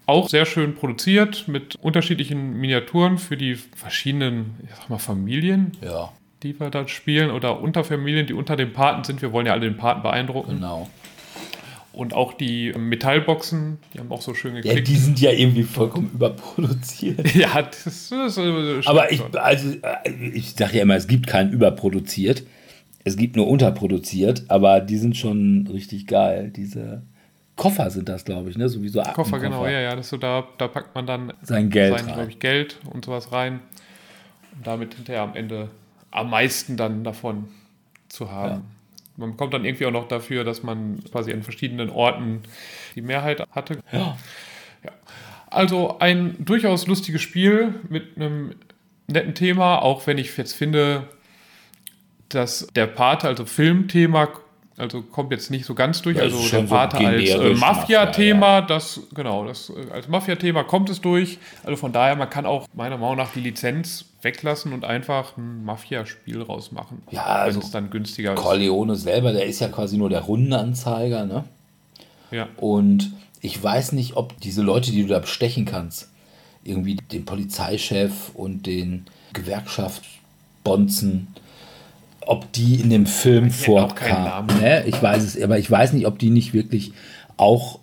Auch 0.07 0.29
sehr 0.29 0.45
schön 0.45 0.73
produziert 0.75 1.47
mit 1.47 1.75
unterschiedlichen 1.81 2.53
Miniaturen 2.59 3.17
für 3.17 3.37
die 3.37 3.55
verschiedenen, 3.55 4.55
ich 4.63 4.73
sag 4.75 4.89
mal, 4.89 4.97
Familien, 4.97 5.73
Ja, 5.83 6.11
die 6.43 6.59
wir 6.59 6.69
da 6.69 6.87
spielen 6.87 7.29
oder 7.31 7.59
Unterfamilien, 7.61 8.25
die 8.25 8.33
unter 8.33 8.55
dem 8.55 8.73
Paten 8.73 9.03
sind. 9.03 9.21
Wir 9.21 9.31
wollen 9.31 9.45
ja 9.45 9.51
alle 9.53 9.61
den 9.69 9.77
Paten 9.77 10.01
beeindrucken. 10.03 10.53
genau. 10.55 10.89
Und 11.93 12.13
auch 12.13 12.33
die 12.33 12.73
Metallboxen, 12.77 13.79
die 13.93 13.99
haben 13.99 14.11
auch 14.11 14.21
so 14.21 14.35
schön 14.35 14.55
Ja, 14.55 14.61
geklickt. 14.61 14.87
die 14.87 14.95
sind 14.97 15.19
ja 15.19 15.31
irgendwie 15.31 15.63
vollkommen 15.63 16.11
überproduziert. 16.13 17.33
Ja, 17.35 17.63
das 17.63 17.87
ist, 18.11 18.11
ist 18.37 18.87
Aber 18.87 19.11
ich, 19.11 19.21
also, 19.35 19.69
äh, 19.81 20.11
ich 20.33 20.51
sage 20.51 20.77
ja 20.77 20.83
immer, 20.83 20.95
es 20.95 21.07
gibt 21.07 21.25
keinen 21.25 21.51
überproduziert. 21.51 22.43
Es 23.03 23.17
gibt 23.17 23.35
nur 23.35 23.47
unterproduziert, 23.47 24.43
aber 24.47 24.79
die 24.79 24.97
sind 24.97 25.17
schon 25.17 25.67
richtig 25.73 26.05
geil. 26.07 26.51
Diese 26.55 27.01
Koffer 27.57 27.89
sind 27.89 28.07
das, 28.07 28.23
glaube 28.23 28.49
ich, 28.49 28.57
ne? 28.57 28.69
Sowieso 28.69 29.01
Koffer, 29.01 29.39
genau, 29.39 29.65
ja, 29.65 29.81
ja. 29.81 29.95
Das 29.95 30.09
so, 30.09 30.17
da, 30.17 30.47
da 30.57 30.67
packt 30.69 30.95
man 30.95 31.05
dann 31.05 31.33
Sein 31.41 31.69
Geld 31.69 31.97
sein, 31.97 32.05
rein. 32.05 32.15
glaube 32.15 32.31
ich, 32.31 32.39
Geld 32.39 32.77
und 32.89 33.03
sowas 33.03 33.31
rein. 33.33 33.59
Um 34.55 34.63
damit 34.63 34.93
hinterher 34.93 35.23
am 35.23 35.35
Ende 35.35 35.69
am 36.11 36.29
meisten 36.29 36.77
dann 36.77 37.03
davon 37.03 37.49
zu 38.07 38.31
haben. 38.31 38.51
Ja. 38.51 38.61
Man 39.17 39.31
bekommt 39.31 39.53
dann 39.53 39.65
irgendwie 39.65 39.87
auch 39.87 39.91
noch 39.91 40.07
dafür, 40.07 40.43
dass 40.43 40.63
man 40.63 41.03
quasi 41.11 41.33
an 41.33 41.41
verschiedenen 41.43 41.89
Orten 41.89 42.43
die 42.95 43.01
Mehrheit 43.01 43.43
hatte. 43.51 43.79
Ja. 43.91 44.15
Ja. 44.83 44.91
Also 45.49 45.97
ein 45.99 46.35
durchaus 46.39 46.87
lustiges 46.87 47.21
Spiel 47.21 47.73
mit 47.89 48.15
einem 48.15 48.53
netten 49.07 49.33
Thema, 49.33 49.81
auch 49.81 50.05
wenn 50.05 50.17
ich 50.19 50.37
jetzt 50.37 50.53
finde, 50.53 51.07
dass 52.29 52.67
der 52.75 52.87
Pate, 52.87 53.27
also 53.27 53.45
Filmthema, 53.45 54.29
also 54.77 55.01
kommt 55.01 55.31
jetzt 55.31 55.49
nicht 55.49 55.65
so 55.65 55.73
ganz 55.73 56.03
durch. 56.03 56.17
Ja, 56.17 56.23
also 56.23 56.37
ist 56.37 56.53
der 56.53 56.59
schon 56.59 56.67
so 56.67 56.75
als 56.75 56.93
äh, 56.93 57.53
Mafia-Thema, 57.55 58.61
das, 58.61 59.01
genau, 59.13 59.43
das, 59.45 59.71
äh, 59.71 59.91
als 59.91 60.07
Mafia-Thema 60.07 60.63
kommt 60.63 60.89
es 60.91 61.01
durch. 61.01 61.39
Also 61.63 61.77
von 61.77 61.91
daher, 61.91 62.15
man 62.15 62.29
kann 62.29 62.45
auch 62.45 62.67
meiner 62.73 62.97
Meinung 62.97 63.17
nach 63.17 63.33
die 63.33 63.39
Lizenz 63.39 64.05
weglassen 64.21 64.73
und 64.73 64.85
einfach 64.85 65.35
ein 65.35 65.65
Mafia-Spiel 65.65 66.43
rausmachen. 66.43 67.01
Ja, 67.09 67.25
also 67.25 67.59
wenn 67.59 67.65
es 67.65 67.71
dann 67.71 67.89
günstiger 67.89 68.33
ist. 68.33 68.39
Corleone 68.39 68.95
selber, 68.95 69.33
der 69.33 69.47
ist 69.47 69.59
ja 69.59 69.67
quasi 69.67 69.97
nur 69.97 70.09
der 70.09 70.21
Rundenanzeiger, 70.21 71.25
ne? 71.25 71.43
Ja. 72.29 72.47
Und 72.57 73.11
ich 73.41 73.61
weiß 73.61 73.93
nicht, 73.93 74.15
ob 74.15 74.39
diese 74.41 74.61
Leute, 74.61 74.91
die 74.91 75.01
du 75.01 75.07
da 75.07 75.19
bestechen 75.19 75.65
kannst, 75.65 76.09
irgendwie 76.63 76.95
den 76.95 77.25
Polizeichef 77.25 78.29
und 78.35 78.67
den 78.67 79.05
Gewerkschaftsbonzen, 79.33 81.29
ob 82.27 82.51
die 82.53 82.81
in 82.81 82.89
dem 82.89 83.05
Film. 83.05 83.51
Namen. 83.67 84.59
Ne? 84.59 84.85
Ich 84.85 85.01
weiß 85.01 85.23
es, 85.23 85.41
aber 85.41 85.57
ich 85.57 85.69
weiß 85.69 85.93
nicht, 85.93 86.05
ob 86.05 86.19
die 86.19 86.29
nicht 86.29 86.53
wirklich 86.53 86.93
auch 87.37 87.79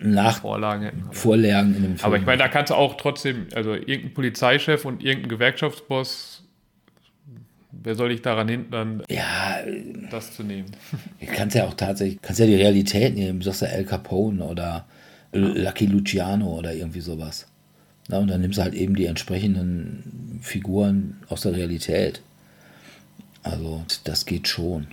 nach 0.00 0.40
Vorlagen. 0.40 1.08
Vorlagen 1.12 1.74
in 1.74 1.82
dem 1.82 1.96
Film. 1.96 2.06
Aber 2.06 2.16
ich 2.16 2.26
meine, 2.26 2.38
da 2.38 2.48
kannst 2.48 2.70
du 2.70 2.74
auch 2.74 2.96
trotzdem, 2.96 3.46
also 3.54 3.74
irgendein 3.74 4.14
Polizeichef 4.14 4.84
und 4.84 5.02
irgendein 5.02 5.30
Gewerkschaftsboss, 5.30 6.42
wer 7.70 7.94
soll 7.94 8.10
dich 8.10 8.22
daran 8.22 8.48
hindern, 8.48 9.02
ja, 9.08 9.58
das 10.10 10.34
zu 10.34 10.42
nehmen? 10.42 10.70
Du 11.20 11.26
kannst 11.26 11.56
ja 11.56 11.64
auch 11.64 11.74
tatsächlich, 11.74 12.20
kannst 12.20 12.40
ja 12.40 12.46
die 12.46 12.56
Realität 12.56 13.14
nehmen, 13.14 13.40
du 13.40 13.44
sagst 13.44 13.62
ja 13.62 13.68
El 13.68 13.84
Capone 13.84 14.44
oder 14.44 14.86
Lucky 15.32 15.86
Luciano 15.86 16.58
oder 16.58 16.74
irgendwie 16.74 17.00
sowas. 17.00 17.46
Na, 18.08 18.18
und 18.18 18.28
dann 18.28 18.42
nimmst 18.42 18.58
du 18.58 18.62
halt 18.62 18.74
eben 18.74 18.94
die 18.94 19.06
entsprechenden 19.06 20.38
Figuren 20.42 21.16
aus 21.28 21.42
der 21.42 21.56
Realität. 21.56 22.20
Also, 23.44 23.84
das 24.02 24.26
geht 24.26 24.48
schon. 24.48 24.88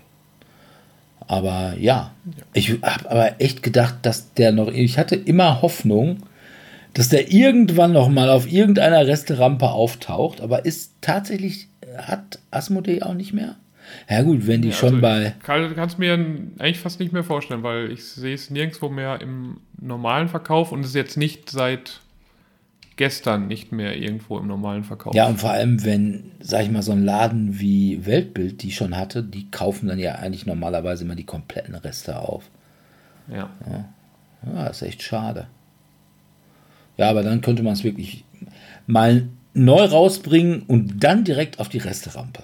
Aber 1.27 1.75
ja, 1.79 2.11
ich 2.53 2.71
habe 2.81 3.09
aber 3.09 3.41
echt 3.41 3.63
gedacht, 3.63 3.95
dass 4.01 4.33
der 4.33 4.51
noch, 4.51 4.67
ich 4.67 4.97
hatte 4.97 5.15
immer 5.15 5.61
Hoffnung, 5.61 6.23
dass 6.93 7.07
der 7.07 7.31
irgendwann 7.31 7.93
noch 7.93 8.09
mal 8.09 8.29
auf 8.29 8.51
irgendeiner 8.51 9.07
Resterampe 9.07 9.69
auftaucht, 9.69 10.41
aber 10.41 10.65
ist 10.65 10.93
tatsächlich, 10.99 11.69
hat 11.97 12.39
Asmodee 12.51 13.01
auch 13.01 13.13
nicht 13.13 13.31
mehr? 13.31 13.55
Ja 14.09 14.21
gut, 14.23 14.45
wenn 14.47 14.61
die 14.61 14.69
Ja, 14.69 14.75
schon 14.75 14.95
also 14.95 15.01
bei, 15.01 15.33
kann, 15.43 15.73
kannst 15.75 15.99
mir 15.99 16.13
eigentlich 16.13 16.79
fast 16.79 16.99
nicht 16.99 17.13
mehr 17.13 17.23
vorstellen, 17.23 17.63
weil 17.63 17.91
ich 17.91 18.03
sehe 18.03 18.35
es 18.35 18.49
nirgendwo 18.49 18.89
mehr 18.89 19.21
im 19.21 19.57
normalen 19.79 20.27
Verkauf 20.27 20.71
und 20.71 20.81
es 20.81 20.87
ist 20.87 20.95
jetzt 20.95 21.17
nicht 21.17 21.49
seit 21.49 22.01
gestern 23.01 23.47
nicht 23.47 23.71
mehr 23.71 23.97
irgendwo 23.97 24.37
im 24.37 24.45
normalen 24.45 24.83
Verkauf. 24.83 25.15
Ja, 25.15 25.25
und 25.25 25.39
vor 25.39 25.49
allem, 25.49 25.83
wenn, 25.83 26.33
sag 26.39 26.61
ich 26.61 26.69
mal, 26.69 26.83
so 26.83 26.91
ein 26.91 27.03
Laden 27.03 27.59
wie 27.59 28.05
Weltbild 28.05 28.61
die 28.61 28.71
schon 28.71 28.95
hatte, 28.95 29.23
die 29.23 29.49
kaufen 29.49 29.87
dann 29.87 29.97
ja 29.97 30.13
eigentlich 30.13 30.45
normalerweise 30.45 31.03
immer 31.03 31.15
die 31.15 31.25
kompletten 31.25 31.73
Reste 31.73 32.19
auf. 32.19 32.43
ja. 33.65 33.89
Ja, 34.45 34.67
ist 34.67 34.83
echt 34.83 35.01
schade. 35.01 35.47
Ja, 36.95 37.09
aber 37.09 37.23
dann 37.23 37.41
könnte 37.41 37.63
man 37.63 37.73
es 37.73 37.83
wirklich 37.83 38.23
mal 38.85 39.29
neu 39.55 39.83
rausbringen 39.83 40.61
und 40.61 41.03
dann 41.03 41.23
direkt 41.23 41.59
auf 41.59 41.69
die 41.69 41.79
Resterampe. 41.79 42.43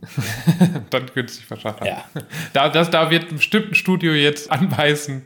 Dann 0.90 1.06
günstig 1.14 1.44
verschaffen. 1.44 1.86
Ja. 1.86 2.04
Da, 2.52 2.68
das, 2.68 2.90
da 2.90 3.10
wird 3.10 3.28
bestimmt 3.28 3.70
ein 3.70 3.74
Studio 3.74 4.12
jetzt 4.12 4.50
anbeißen 4.50 5.22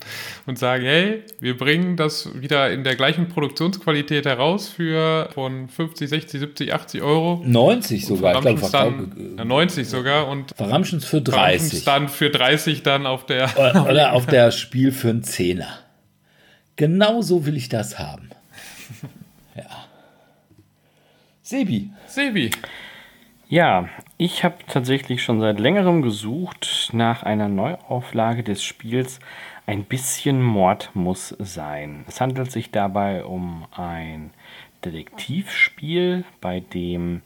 und 0.47 0.59
sagen, 0.59 0.85
hey, 0.85 1.23
wir 1.41 1.57
bringen 1.57 1.97
das 1.97 2.29
wieder 2.39 2.71
in 2.71 2.85
der 2.85 2.97
gleichen 2.97 3.29
Produktionsqualität 3.29 4.27
heraus 4.27 4.69
für 4.69 5.31
von 5.33 5.69
50, 5.69 6.09
60, 6.11 6.41
70, 6.41 6.75
80 6.75 7.03
Euro. 7.03 7.43
90 7.45 8.05
sogar, 8.05 8.37
ich 8.37 8.43
Verkauf, 8.43 8.71
dann, 8.71 9.37
ja, 9.39 9.45
90 9.45 9.89
sogar 9.89 10.29
und 10.29 10.55
Verramschen's 10.55 11.05
für 11.05 11.23
verramschen's 11.23 11.71
30. 11.71 11.85
dann 11.85 12.09
für 12.09 12.31
30 12.31 12.83
dann 12.83 13.07
auf 13.07 13.25
der 13.25 13.49
Oder, 13.57 13.89
oder 13.89 14.13
auf 14.13 14.27
der 14.27 14.51
Spiel 14.51 14.93
für 14.93 15.11
einen 15.11 15.23
Zehner. 15.23 15.79
Genau 16.77 17.23
so 17.23 17.47
will 17.47 17.57
ich 17.57 17.69
das 17.69 17.99
haben. 17.99 18.31
Ja. 19.57 19.87
Sebi. 21.43 21.91
Sebi. 22.09 22.51
Ja, 23.49 23.89
ich 24.25 24.43
habe 24.43 24.57
tatsächlich 24.67 25.23
schon 25.23 25.39
seit 25.41 25.61
längerem 25.61 26.01
gesucht 26.01 26.89
nach 26.95 27.25
einer 27.25 27.49
Neuauflage 27.51 28.43
des 28.43 28.65
Spiels 28.65 29.21
Ein 29.67 29.85
bisschen 29.85 30.43
Mord 30.43 30.91
muss 30.95 31.37
sein. 31.39 32.07
Es 32.09 32.23
handelt 32.23 32.51
sich 32.51 32.71
dabei 32.71 33.27
um 33.27 33.67
ein 33.71 34.31
Detektivspiel, 34.83 36.25
bei 36.41 36.61
dem 36.61 37.21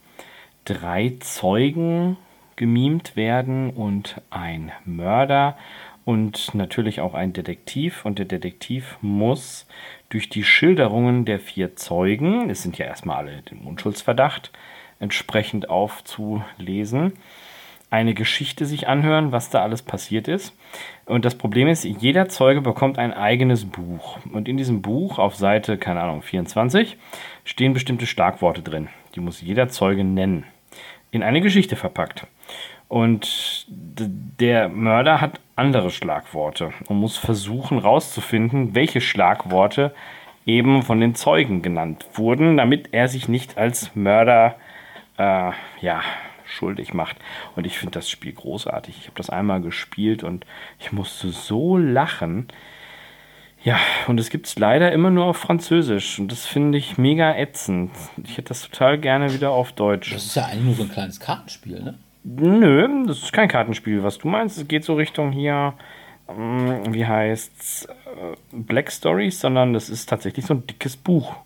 drei 0.65 1.15
Zeugen 1.21 2.17
gemimt 2.57 3.15
werden 3.15 3.71
und 3.71 4.21
ein 4.31 4.73
Mörder 4.85 5.57
und 6.05 6.53
natürlich 6.53 7.01
auch 7.01 7.15
ein 7.15 7.33
Detektiv. 7.33 8.05
Und 8.05 8.19
der 8.19 8.27
Detektiv 8.27 8.99
muss 9.03 9.69
durch 10.09 10.29
die 10.29 10.43
Schilderungen 10.43 11.25
der 11.25 11.39
vier 11.39 11.77
Zeugen, 11.77 12.51
es 12.51 12.65
sind 12.65 12.77
ja 12.77 12.87
erstmal 12.87 13.19
alle 13.19 13.43
im 13.53 13.69
Unschuldsverdacht, 13.69 14.51
entsprechend 15.01 15.71
aufzulesen, 15.71 17.13
eine 17.91 18.13
Geschichte 18.13 18.67
sich 18.67 18.87
anhören, 18.87 19.33
was 19.33 19.49
da 19.49 19.63
alles 19.63 19.83
passiert 19.83 20.29
ist. 20.29 20.55
Und 21.07 21.25
das 21.25 21.37
Problem 21.37 21.69
ist, 21.69 21.85
jeder 21.85 22.29
Zeuge 22.29 22.61
bekommt 22.61 22.99
ein 22.99 23.15
eigenes 23.15 23.65
Buch. 23.65 24.19
Und 24.33 24.47
in 24.47 24.59
diesem 24.59 24.83
Buch 24.83 25.19
auf 25.19 25.37
Seite, 25.37 25.79
keine 25.79 26.03
Ahnung, 26.03 26.21
24, 26.21 26.99
stehen 27.45 27.73
bestimmte 27.73 28.07
Schlagworte 28.07 28.61
drin. 28.61 28.89
Die 29.15 29.21
muss 29.21 29.41
jeder 29.41 29.69
Zeuge 29.69 30.05
nennen. 30.05 30.45
In 31.11 31.23
eine 31.23 31.41
Geschichte 31.41 31.77
verpackt. 31.77 32.27
Und 32.89 33.67
der 33.69 34.69
Mörder 34.69 35.21
hat 35.21 35.41
andere 35.57 35.91
Schlagworte 35.91 36.73
und 36.89 36.99
muss 36.99 37.17
versuchen 37.17 37.81
herauszufinden, 37.81 38.75
welche 38.75 39.01
Schlagworte 39.01 39.95
eben 40.45 40.83
von 40.83 41.01
den 41.01 41.15
Zeugen 41.15 41.63
genannt 41.63 42.07
wurden, 42.15 42.57
damit 42.57 42.91
er 42.93 43.09
sich 43.09 43.29
nicht 43.29 43.59
als 43.59 43.95
Mörder 43.95 44.57
äh, 44.57 44.68
ja, 45.19 46.03
schuldig 46.45 46.95
macht. 46.95 47.17
Und 47.57 47.67
ich 47.67 47.79
finde 47.79 47.93
das 47.93 48.09
Spiel 48.11 48.33
großartig. 48.33 48.97
Ich 48.99 49.05
habe 49.05 49.17
das 49.17 49.31
einmal 49.31 49.61
gespielt 49.61 50.23
und 50.23 50.47
ich 50.79 50.93
musste 50.93 51.29
so 51.31 51.77
lachen. 51.77 52.49
Ja, 53.65 53.79
und 54.07 54.21
es 54.21 54.31
gibt 54.31 54.47
es 54.47 54.59
leider 54.59 54.93
immer 54.93 55.11
nur 55.11 55.25
auf 55.25 55.37
Französisch. 55.37 56.19
Und 56.19 56.31
das 56.31 56.47
finde 56.47 56.79
ich 56.79 56.97
mega 56.97 57.35
ätzend. 57.35 57.91
Ich 58.25 58.37
hätte 58.37 58.49
das 58.49 58.63
total 58.63 58.99
gerne 58.99 59.33
wieder 59.35 59.51
auf 59.51 59.73
Deutsch. 59.73 60.13
Das 60.13 60.25
ist 60.25 60.37
ja 60.37 60.47
eigentlich 60.47 60.65
nur 60.65 60.75
so 60.75 60.83
ein 60.85 60.91
kleines 60.91 61.19
Kartenspiel, 61.19 61.83
ne? 61.83 61.99
Nö, 62.25 63.07
das 63.07 63.23
ist 63.23 63.33
kein 63.33 63.49
Kartenspiel. 63.49 64.03
Was 64.03 64.19
du 64.19 64.29
meinst, 64.29 64.59
es 64.59 64.69
geht 64.69 64.85
so 64.85 64.95
Richtung 64.95 65.33
hier, 65.33 65.75
ähm, 66.29 66.93
wie 66.93 67.07
heißt's, 67.07 67.87
äh, 67.87 68.37
Black 68.53 68.93
Stories, 68.93 69.41
sondern 69.41 69.73
das 69.73 69.89
ist 69.89 70.09
tatsächlich 70.09 70.45
so 70.45 70.55
ein 70.55 70.67
dickes 70.67 70.97
Buch. 70.97 71.37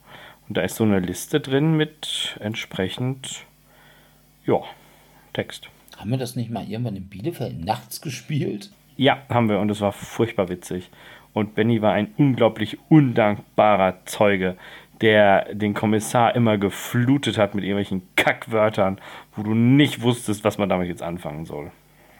Und 0.48 0.56
da 0.56 0.62
ist 0.62 0.76
so 0.76 0.84
eine 0.84 0.98
Liste 0.98 1.40
drin 1.40 1.76
mit 1.76 2.36
entsprechend, 2.40 3.46
ja, 4.46 4.60
Text. 5.32 5.68
Haben 5.96 6.10
wir 6.10 6.18
das 6.18 6.36
nicht 6.36 6.50
mal 6.50 6.68
irgendwann 6.68 6.96
in 6.96 7.08
Bielefeld 7.08 7.64
nachts 7.64 8.00
gespielt? 8.00 8.70
Ja, 8.96 9.22
haben 9.28 9.48
wir 9.48 9.58
und 9.60 9.70
es 9.70 9.80
war 9.80 9.92
furchtbar 9.92 10.48
witzig. 10.48 10.90
Und 11.32 11.54
Benny 11.54 11.80
war 11.80 11.92
ein 11.92 12.12
unglaublich 12.18 12.78
undankbarer 12.90 14.04
Zeuge, 14.04 14.56
der 15.00 15.54
den 15.54 15.74
Kommissar 15.74 16.34
immer 16.34 16.58
geflutet 16.58 17.38
hat 17.38 17.54
mit 17.54 17.64
irgendwelchen 17.64 18.02
Kackwörtern, 18.16 19.00
wo 19.34 19.42
du 19.42 19.54
nicht 19.54 20.02
wusstest, 20.02 20.44
was 20.44 20.58
man 20.58 20.68
damit 20.68 20.88
jetzt 20.88 21.02
anfangen 21.02 21.46
soll. 21.46 21.70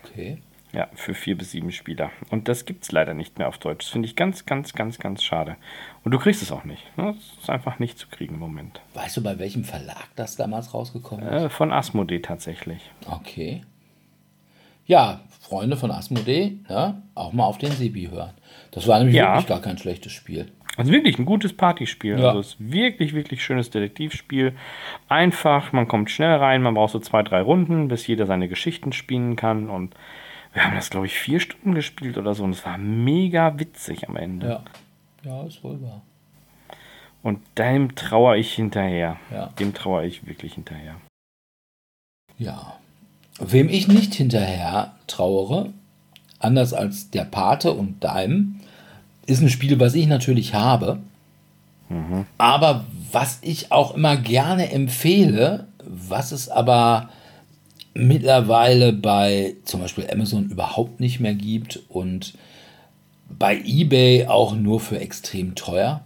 Okay. 0.04 0.38
Ja, 0.72 0.88
für 0.94 1.12
vier 1.12 1.36
bis 1.36 1.50
sieben 1.50 1.70
Spieler. 1.70 2.10
Und 2.30 2.48
das 2.48 2.64
gibt 2.64 2.84
es 2.84 2.92
leider 2.92 3.12
nicht 3.12 3.36
mehr 3.38 3.48
auf 3.48 3.58
Deutsch. 3.58 3.84
Das 3.84 3.90
finde 3.92 4.06
ich 4.08 4.16
ganz, 4.16 4.46
ganz, 4.46 4.72
ganz, 4.72 4.98
ganz 4.98 5.22
schade. 5.22 5.56
Und 6.02 6.12
du 6.12 6.18
kriegst 6.18 6.40
es 6.40 6.50
auch 6.50 6.64
nicht. 6.64 6.82
ne? 6.96 7.14
Es 7.18 7.38
ist 7.42 7.50
einfach 7.50 7.78
nicht 7.78 7.98
zu 7.98 8.08
kriegen 8.08 8.34
im 8.34 8.40
Moment. 8.40 8.80
Weißt 8.94 9.16
du, 9.18 9.22
bei 9.22 9.38
welchem 9.38 9.64
Verlag 9.64 10.08
das 10.16 10.36
damals 10.36 10.72
rausgekommen 10.72 11.26
ist? 11.26 11.42
Äh, 11.42 11.48
von 11.50 11.72
Asmodee 11.72 12.20
tatsächlich. 12.20 12.90
Okay. 13.06 13.62
Ja, 14.86 15.20
Freunde 15.40 15.76
von 15.76 15.90
Asmodee, 15.90 16.58
ja, 16.68 17.02
auch 17.14 17.32
mal 17.32 17.44
auf 17.44 17.58
den 17.58 17.70
Sebi 17.72 18.08
hören. 18.10 18.32
Das 18.70 18.88
war 18.88 18.98
nämlich 18.98 19.16
Ja. 19.16 19.32
wirklich 19.34 19.46
gar 19.48 19.60
kein 19.60 19.76
schlechtes 19.78 20.12
Spiel. 20.12 20.50
Also 20.78 20.90
wirklich 20.90 21.18
ein 21.18 21.26
gutes 21.26 21.54
Partyspiel. 21.54 22.18
Ja. 22.18 22.28
Also 22.28 22.40
es 22.40 22.46
ist 22.54 22.72
wirklich, 22.72 23.12
wirklich 23.12 23.44
schönes 23.44 23.68
Detektivspiel. 23.68 24.54
Einfach, 25.08 25.72
man 25.72 25.86
kommt 25.86 26.10
schnell 26.10 26.34
rein, 26.36 26.62
man 26.62 26.72
braucht 26.74 26.92
so 26.92 26.98
zwei, 26.98 27.22
drei 27.22 27.42
Runden, 27.42 27.88
bis 27.88 28.06
jeder 28.06 28.24
seine 28.26 28.48
Geschichten 28.48 28.92
spielen 28.92 29.36
kann. 29.36 29.68
Und 29.68 29.94
wir 30.52 30.64
haben 30.64 30.74
das, 30.74 30.90
glaube 30.90 31.06
ich, 31.06 31.14
vier 31.14 31.40
Stunden 31.40 31.74
gespielt 31.74 32.18
oder 32.18 32.34
so. 32.34 32.44
Und 32.44 32.50
es 32.50 32.64
war 32.64 32.78
mega 32.78 33.58
witzig 33.58 34.08
am 34.08 34.16
Ende. 34.16 34.48
Ja. 34.48 34.64
Ja, 35.24 35.44
ist 35.44 35.62
wohl 35.62 35.80
wahr. 35.82 36.02
Und 37.22 37.40
dem 37.56 37.94
trauere 37.94 38.36
ich 38.36 38.52
hinterher. 38.52 39.16
Ja. 39.30 39.46
Dem 39.58 39.72
trauere 39.72 40.04
ich 40.04 40.26
wirklich 40.26 40.54
hinterher. 40.54 40.96
Ja. 42.38 42.74
Wem 43.38 43.68
ich 43.68 43.86
nicht 43.88 44.14
hinterher 44.14 44.94
trauere, 45.06 45.72
anders 46.40 46.74
als 46.74 47.10
der 47.10 47.24
Pate 47.24 47.72
und 47.72 48.02
Daim, 48.02 48.60
ist 49.26 49.40
ein 49.40 49.48
Spiel, 49.48 49.78
was 49.78 49.94
ich 49.94 50.08
natürlich 50.08 50.54
habe, 50.54 50.98
aber 52.38 52.84
was 53.12 53.38
ich 53.42 53.70
auch 53.70 53.94
immer 53.94 54.16
gerne 54.16 54.72
empfehle, 54.72 55.68
was 55.84 56.32
es 56.32 56.48
aber 56.48 57.10
mittlerweile 57.94 58.92
bei 58.92 59.56
zum 59.64 59.80
Beispiel 59.80 60.08
Amazon 60.10 60.48
überhaupt 60.50 61.00
nicht 61.00 61.20
mehr 61.20 61.34
gibt 61.34 61.80
und 61.88 62.34
bei 63.28 63.60
eBay 63.64 64.26
auch 64.26 64.54
nur 64.54 64.80
für 64.80 65.00
extrem 65.00 65.54
teuer. 65.54 66.04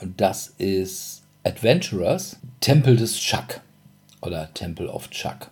Und 0.00 0.20
das 0.20 0.54
ist 0.58 1.22
Adventurers, 1.44 2.36
Tempel 2.60 2.96
des 2.96 3.18
Chuck 3.18 3.60
oder 4.20 4.52
Temple 4.54 4.88
of 4.88 5.10
Chuck. 5.10 5.50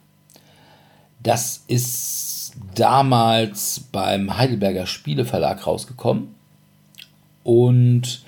Das 1.23 1.65
ist 1.67 2.55
damals 2.75 3.81
beim 3.93 4.37
Heidelberger 4.37 4.87
Spieleverlag 4.87 5.67
rausgekommen 5.67 6.35
Und 7.43 8.23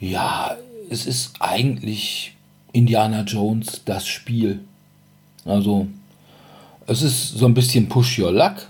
ja, 0.00 0.56
es 0.90 1.06
ist 1.06 1.34
eigentlich 1.40 2.36
Indiana 2.72 3.22
Jones 3.22 3.82
das 3.84 4.06
Spiel. 4.06 4.60
Also, 5.44 5.88
es 6.90 7.02
ist 7.02 7.38
so 7.38 7.46
ein 7.46 7.54
bisschen 7.54 7.88
Push 7.88 8.18
Your 8.18 8.32
Luck. 8.32 8.66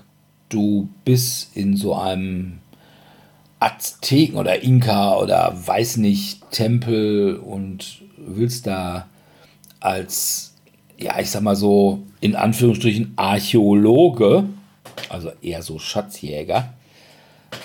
Du 0.51 0.91
bist 1.07 1.57
in 1.57 1.75
so 1.77 1.95
einem 1.95 2.59
Azteken 3.61 4.37
oder 4.37 4.63
Inka 4.63 5.17
oder 5.17 5.55
weiß 5.67 5.97
nicht 5.97 6.43
Tempel 6.51 7.37
und 7.37 8.03
willst 8.19 8.67
da 8.67 9.07
als, 9.81 10.55
ja, 10.99 11.19
ich 11.19 11.31
sag 11.31 11.43
mal 11.43 11.57
so, 11.57 12.03
in 12.21 12.37
Anführungsstrichen 12.37 13.15
Archäologe, 13.17 14.45
also 15.09 15.31
eher 15.41 15.63
so 15.63 15.79
Schatzjäger. 15.79 16.75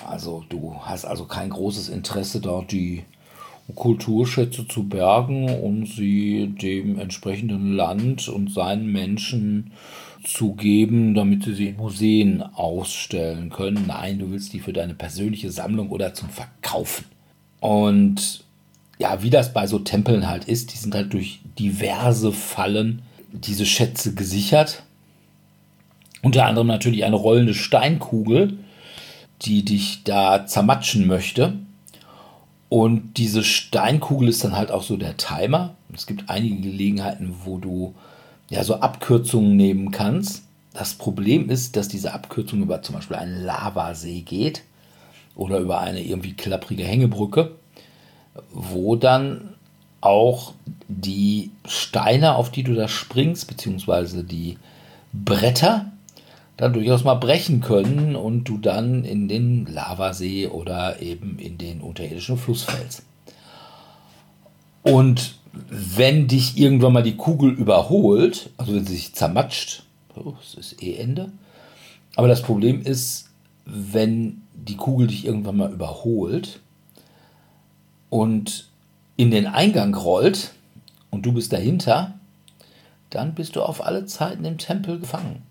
Also 0.07 0.45
du 0.47 0.75
hast 0.81 1.03
also 1.03 1.25
kein 1.25 1.49
großes 1.49 1.89
Interesse 1.89 2.39
dort 2.39 2.71
die 2.71 3.03
Kulturschätze 3.73 4.67
zu 4.67 4.87
bergen 4.87 5.49
und 5.49 5.87
sie 5.87 6.47
dem 6.47 6.97
entsprechenden 6.97 7.73
Land 7.75 8.29
und 8.29 8.53
seinen 8.53 8.91
Menschen 8.91 9.71
zu 10.27 10.53
geben, 10.53 11.13
damit 11.13 11.43
sie 11.43 11.53
sie 11.53 11.67
in 11.69 11.77
Museen 11.77 12.41
ausstellen 12.41 13.49
können. 13.49 13.85
Nein, 13.87 14.19
du 14.19 14.31
willst 14.31 14.53
die 14.53 14.59
für 14.59 14.73
deine 14.73 14.93
persönliche 14.93 15.51
Sammlung 15.51 15.89
oder 15.89 16.13
zum 16.13 16.29
Verkaufen. 16.29 17.05
Und 17.59 18.43
ja, 18.97 19.21
wie 19.23 19.29
das 19.29 19.53
bei 19.53 19.67
so 19.67 19.79
Tempeln 19.79 20.27
halt 20.27 20.45
ist, 20.45 20.73
die 20.73 20.77
sind 20.77 20.95
halt 20.95 21.13
durch 21.13 21.41
diverse 21.59 22.31
Fallen 22.31 23.01
diese 23.31 23.65
Schätze 23.65 24.13
gesichert. 24.13 24.83
Unter 26.21 26.45
anderem 26.45 26.67
natürlich 26.67 27.03
eine 27.03 27.15
rollende 27.15 27.53
Steinkugel, 27.53 28.57
die 29.41 29.63
dich 29.63 30.03
da 30.03 30.45
zermatschen 30.45 31.07
möchte. 31.07 31.53
Und 32.69 33.17
diese 33.17 33.43
Steinkugel 33.43 34.29
ist 34.29 34.43
dann 34.43 34.57
halt 34.57 34.71
auch 34.71 34.83
so 34.83 34.97
der 34.97 35.17
Timer. 35.17 35.75
Es 35.93 36.07
gibt 36.07 36.29
einige 36.29 36.57
Gelegenheiten, 36.61 37.35
wo 37.43 37.57
du 37.57 37.93
ja 38.49 38.63
so 38.63 38.75
Abkürzungen 38.75 39.55
nehmen 39.55 39.91
kannst. 39.91 40.43
Das 40.73 40.93
Problem 40.93 41.49
ist, 41.49 41.77
dass 41.77 41.87
diese 41.87 42.13
Abkürzung 42.13 42.61
über 42.61 42.81
zum 42.81 42.95
Beispiel 42.95 43.17
einen 43.17 43.43
Lavasee 43.43 44.21
geht 44.21 44.63
oder 45.35 45.59
über 45.59 45.79
eine 45.79 46.01
irgendwie 46.01 46.33
klapprige 46.33 46.83
Hängebrücke, 46.83 47.55
wo 48.51 48.95
dann 48.95 49.55
auch 50.01 50.53
die 50.87 51.51
Steine, 51.65 52.35
auf 52.35 52.51
die 52.51 52.63
du 52.63 52.75
da 52.75 52.87
springst, 52.87 53.47
beziehungsweise 53.47 54.23
die 54.23 54.57
Bretter, 55.13 55.91
dann 56.57 56.73
durchaus 56.73 57.03
mal 57.03 57.15
brechen 57.15 57.61
können 57.61 58.15
und 58.15 58.45
du 58.45 58.57
dann 58.57 59.03
in 59.03 59.27
den 59.27 59.65
Lavasee 59.65 60.47
oder 60.47 61.01
eben 61.01 61.37
in 61.39 61.57
den 61.57 61.81
unterirdischen 61.81 62.37
Fluss 62.37 62.63
fällst. 62.63 63.03
Und 64.83 65.35
wenn 65.69 66.27
dich 66.27 66.57
irgendwann 66.57 66.93
mal 66.93 67.03
die 67.03 67.17
Kugel 67.17 67.51
überholt, 67.51 68.49
also 68.57 68.73
wenn 68.75 68.85
sie 68.85 68.95
sich 68.95 69.13
zermatscht, 69.13 69.83
oh, 70.15 70.33
ist 70.57 70.81
eh 70.81 70.95
Ende. 70.95 71.31
Aber 72.15 72.27
das 72.27 72.41
Problem 72.41 72.81
ist, 72.81 73.29
wenn 73.65 74.41
die 74.53 74.77
Kugel 74.77 75.07
dich 75.07 75.25
irgendwann 75.25 75.57
mal 75.57 75.71
überholt 75.71 76.59
und 78.09 78.69
in 79.17 79.31
den 79.31 79.47
Eingang 79.47 79.93
rollt 79.95 80.51
und 81.09 81.25
du 81.25 81.31
bist 81.31 81.53
dahinter, 81.53 82.19
dann 83.09 83.33
bist 83.33 83.55
du 83.55 83.61
auf 83.61 83.85
alle 83.85 84.05
Zeiten 84.05 84.45
im 84.45 84.57
Tempel 84.57 84.99
gefangen. 84.99 85.43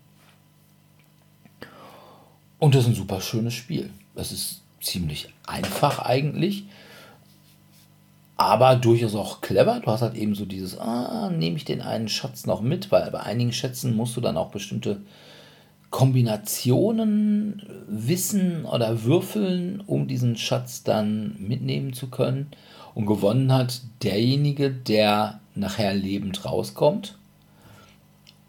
Und 2.59 2.75
das 2.75 2.83
ist 2.83 2.89
ein 2.89 2.95
super 2.95 3.21
schönes 3.21 3.53
Spiel. 3.53 3.89
Das 4.15 4.31
ist 4.31 4.61
ziemlich 4.81 5.29
einfach 5.45 5.99
eigentlich, 5.99 6.65
aber 8.37 8.75
durchaus 8.75 9.15
auch 9.15 9.41
clever. 9.41 9.79
Du 9.79 9.87
hast 9.87 10.01
halt 10.01 10.15
eben 10.15 10.35
so 10.35 10.45
dieses, 10.45 10.77
ah, 10.77 11.29
nehme 11.29 11.57
ich 11.57 11.65
den 11.65 11.81
einen 11.81 12.09
Schatz 12.09 12.45
noch 12.45 12.61
mit, 12.61 12.91
weil 12.91 13.09
bei 13.11 13.21
einigen 13.21 13.53
Schätzen 13.53 13.95
musst 13.95 14.17
du 14.17 14.21
dann 14.21 14.37
auch 14.37 14.49
bestimmte 14.49 15.01
Kombinationen 15.89 17.63
wissen 17.87 18.65
oder 18.65 19.03
würfeln, 19.03 19.81
um 19.87 20.07
diesen 20.07 20.35
Schatz 20.35 20.83
dann 20.83 21.35
mitnehmen 21.39 21.93
zu 21.93 22.07
können. 22.07 22.47
Und 22.93 23.05
gewonnen 23.05 23.53
hat 23.53 23.81
derjenige, 24.03 24.71
der 24.71 25.39
nachher 25.53 25.93
lebend 25.93 26.43
rauskommt 26.45 27.17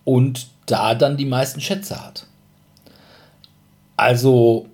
und 0.05 0.49
da 0.67 0.95
dann 0.95 1.17
die 1.17 1.25
meisten 1.25 1.61
Schätze 1.61 2.05
hat. 2.05 2.27
Also, 3.97 4.67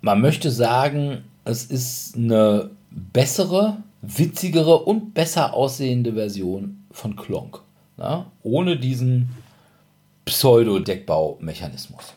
man 0.00 0.20
möchte 0.20 0.50
sagen, 0.50 1.24
es 1.44 1.64
ist 1.64 2.16
eine 2.16 2.70
bessere, 2.90 3.76
witzigere 4.06 4.78
und 4.84 5.14
besser 5.14 5.54
aussehende 5.54 6.14
Version 6.14 6.84
von 6.90 7.16
Klonk. 7.16 7.60
Na? 7.96 8.30
Ohne 8.42 8.76
diesen 8.76 9.30
Pseudo-Deckbaumechanismus. 10.24 12.14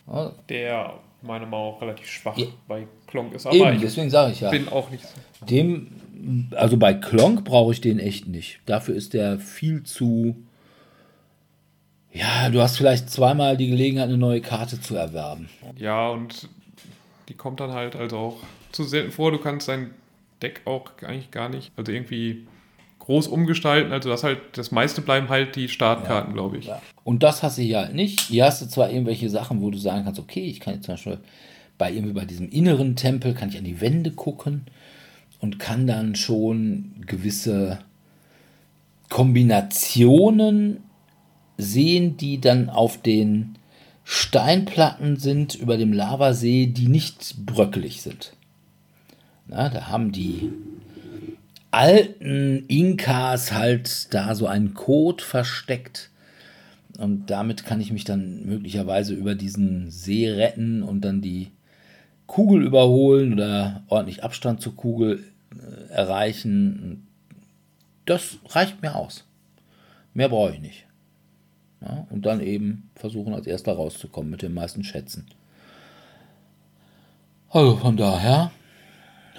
Der 0.49 0.93
meiner 1.21 1.45
Meinung 1.45 1.73
nach 1.73 1.81
relativ 1.81 2.07
schwach 2.07 2.37
Ja. 2.37 2.45
bei 2.67 2.87
Klonk 3.07 3.33
ist. 3.33 3.45
Aber 3.47 3.55
Eben, 3.55 3.81
deswegen 3.81 4.09
sage 4.09 4.31
ich 4.33 4.41
ja. 4.41 4.49
bin 4.49 4.69
auch 4.69 4.89
nicht 4.89 5.03
so. 5.03 5.45
Dem, 5.45 5.87
also 6.55 6.77
bei 6.77 6.93
Klonk 6.93 7.43
brauche 7.43 7.73
ich 7.73 7.81
den 7.81 7.99
echt 7.99 8.27
nicht. 8.27 8.59
Dafür 8.65 8.95
ist 8.95 9.13
der 9.13 9.39
viel 9.39 9.83
zu. 9.83 10.35
Ja, 12.13 12.49
du 12.49 12.61
hast 12.61 12.77
vielleicht 12.77 13.09
zweimal 13.09 13.57
die 13.57 13.67
Gelegenheit, 13.69 14.07
eine 14.07 14.17
neue 14.17 14.41
Karte 14.41 14.79
zu 14.79 14.95
erwerben. 14.95 15.49
Ja, 15.77 16.09
und 16.09 16.47
die 17.29 17.33
kommt 17.33 17.59
dann 17.59 17.71
halt 17.71 17.95
also 17.95 18.17
auch 18.17 18.37
zu 18.71 18.83
selten 18.83 19.11
vor. 19.11 19.31
Du 19.31 19.37
kannst 19.39 19.67
dein 19.67 19.91
Deck 20.41 20.61
auch 20.65 20.91
eigentlich 21.01 21.31
gar 21.31 21.49
nicht, 21.49 21.71
also 21.75 21.91
irgendwie 21.91 22.47
groß 22.99 23.27
umgestalten. 23.27 23.91
Also 23.91 24.09
das 24.09 24.23
halt, 24.23 24.39
das 24.53 24.71
meiste 24.71 25.01
bleiben 25.01 25.29
halt 25.29 25.55
die 25.55 25.69
Startkarten, 25.69 26.33
glaube 26.33 26.57
ich. 26.57 26.65
Ja. 26.65 26.81
Und 27.03 27.23
das 27.23 27.41
hast 27.41 27.57
du 27.57 27.61
hier 27.61 27.79
halt 27.79 27.95
nicht. 27.95 28.21
Hier 28.21 28.45
hast 28.45 28.61
du 28.61 28.67
zwar 28.67 28.89
irgendwelche 28.89 29.29
Sachen, 29.29 29.61
wo 29.61 29.71
du 29.71 29.77
sagen 29.77 30.03
kannst, 30.03 30.19
okay, 30.19 30.45
ich 30.45 30.59
kann 30.59 30.75
jetzt 30.75 30.85
zum 30.85 30.93
Beispiel 30.95 31.19
bei 31.77 31.91
irgendwie 31.91 32.13
bei 32.13 32.25
diesem 32.25 32.49
inneren 32.49 32.95
Tempel 32.95 33.33
kann 33.33 33.49
ich 33.49 33.57
an 33.57 33.63
die 33.63 33.81
Wände 33.81 34.11
gucken 34.11 34.65
und 35.39 35.59
kann 35.59 35.87
dann 35.87 36.15
schon 36.15 36.95
gewisse 37.05 37.79
Kombinationen 39.09 40.83
sehen, 41.57 42.17
die 42.17 42.41
dann 42.41 42.69
auf 42.69 43.01
den 43.01 43.57
Steinplatten 44.03 45.17
sind 45.17 45.55
über 45.55 45.77
dem 45.77 45.93
Lavasee, 45.93 46.67
die 46.67 46.87
nicht 46.87 47.45
bröckelig 47.45 48.01
sind. 48.01 48.33
Na, 49.47 49.69
da 49.69 49.87
haben 49.87 50.11
die 50.11 50.51
alten 51.71 52.65
Inkas 52.67 53.51
halt 53.51 54.13
da 54.13 54.35
so 54.35 54.47
einen 54.47 54.73
Code 54.73 55.23
versteckt. 55.23 56.09
Und 56.97 57.29
damit 57.29 57.65
kann 57.65 57.79
ich 57.79 57.91
mich 57.91 58.03
dann 58.03 58.45
möglicherweise 58.45 59.13
über 59.13 59.35
diesen 59.35 59.91
See 59.91 60.29
retten 60.29 60.83
und 60.83 61.01
dann 61.01 61.21
die 61.21 61.51
Kugel 62.25 62.63
überholen 62.63 63.33
oder 63.33 63.83
ordentlich 63.87 64.23
Abstand 64.23 64.61
zur 64.61 64.75
Kugel 64.75 65.23
äh, 65.51 65.91
erreichen. 65.93 67.07
Das 68.05 68.37
reicht 68.49 68.81
mir 68.81 68.95
aus. 68.95 69.25
Mehr 70.13 70.29
brauche 70.29 70.53
ich 70.53 70.59
nicht. 70.59 70.85
Ja, 71.81 72.07
und 72.09 72.25
dann 72.25 72.41
eben 72.41 72.89
versuchen, 72.95 73.33
als 73.33 73.45
erster 73.45 73.73
rauszukommen 73.73 74.31
mit 74.31 74.41
den 74.41 74.53
meisten 74.53 74.83
Schätzen. 74.83 75.27
Also 77.49 77.77
von 77.77 77.95
daher 77.95 78.51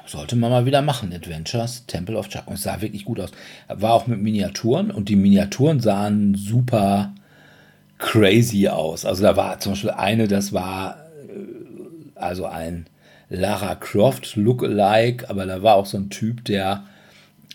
sollte 0.09 0.37
man 0.37 0.51
mal 0.51 0.67
wieder 0.67 0.83
machen. 0.83 1.13
Adventures, 1.13 1.85
Temple 1.87 2.17
of 2.17 2.29
Chuck. 2.29 2.47
Und 2.47 2.55
es 2.55 2.63
sah 2.63 2.81
wirklich 2.81 3.05
gut 3.05 3.21
aus. 3.21 3.31
War 3.69 3.93
auch 3.93 4.07
mit 4.07 4.21
Miniaturen 4.21 4.91
und 4.91 5.09
die 5.09 5.17
Miniaturen 5.17 5.81
sahen 5.81 6.35
super 6.35 7.13
crazy 7.99 8.69
aus. 8.69 9.05
Also 9.05 9.23
da 9.23 9.37
war 9.37 9.59
zum 9.61 9.73
Beispiel 9.73 9.91
eine, 9.91 10.29
das 10.29 10.53
war 10.53 11.05
äh, 11.29 12.19
also 12.19 12.47
ein 12.47 12.87
Lara 13.29 13.75
Croft 13.75 14.37
Lookalike, 14.37 15.29
aber 15.29 15.45
da 15.45 15.63
war 15.63 15.75
auch 15.75 15.87
so 15.87 15.99
ein 15.99 16.11
Typ, 16.11 16.45
der 16.45 16.85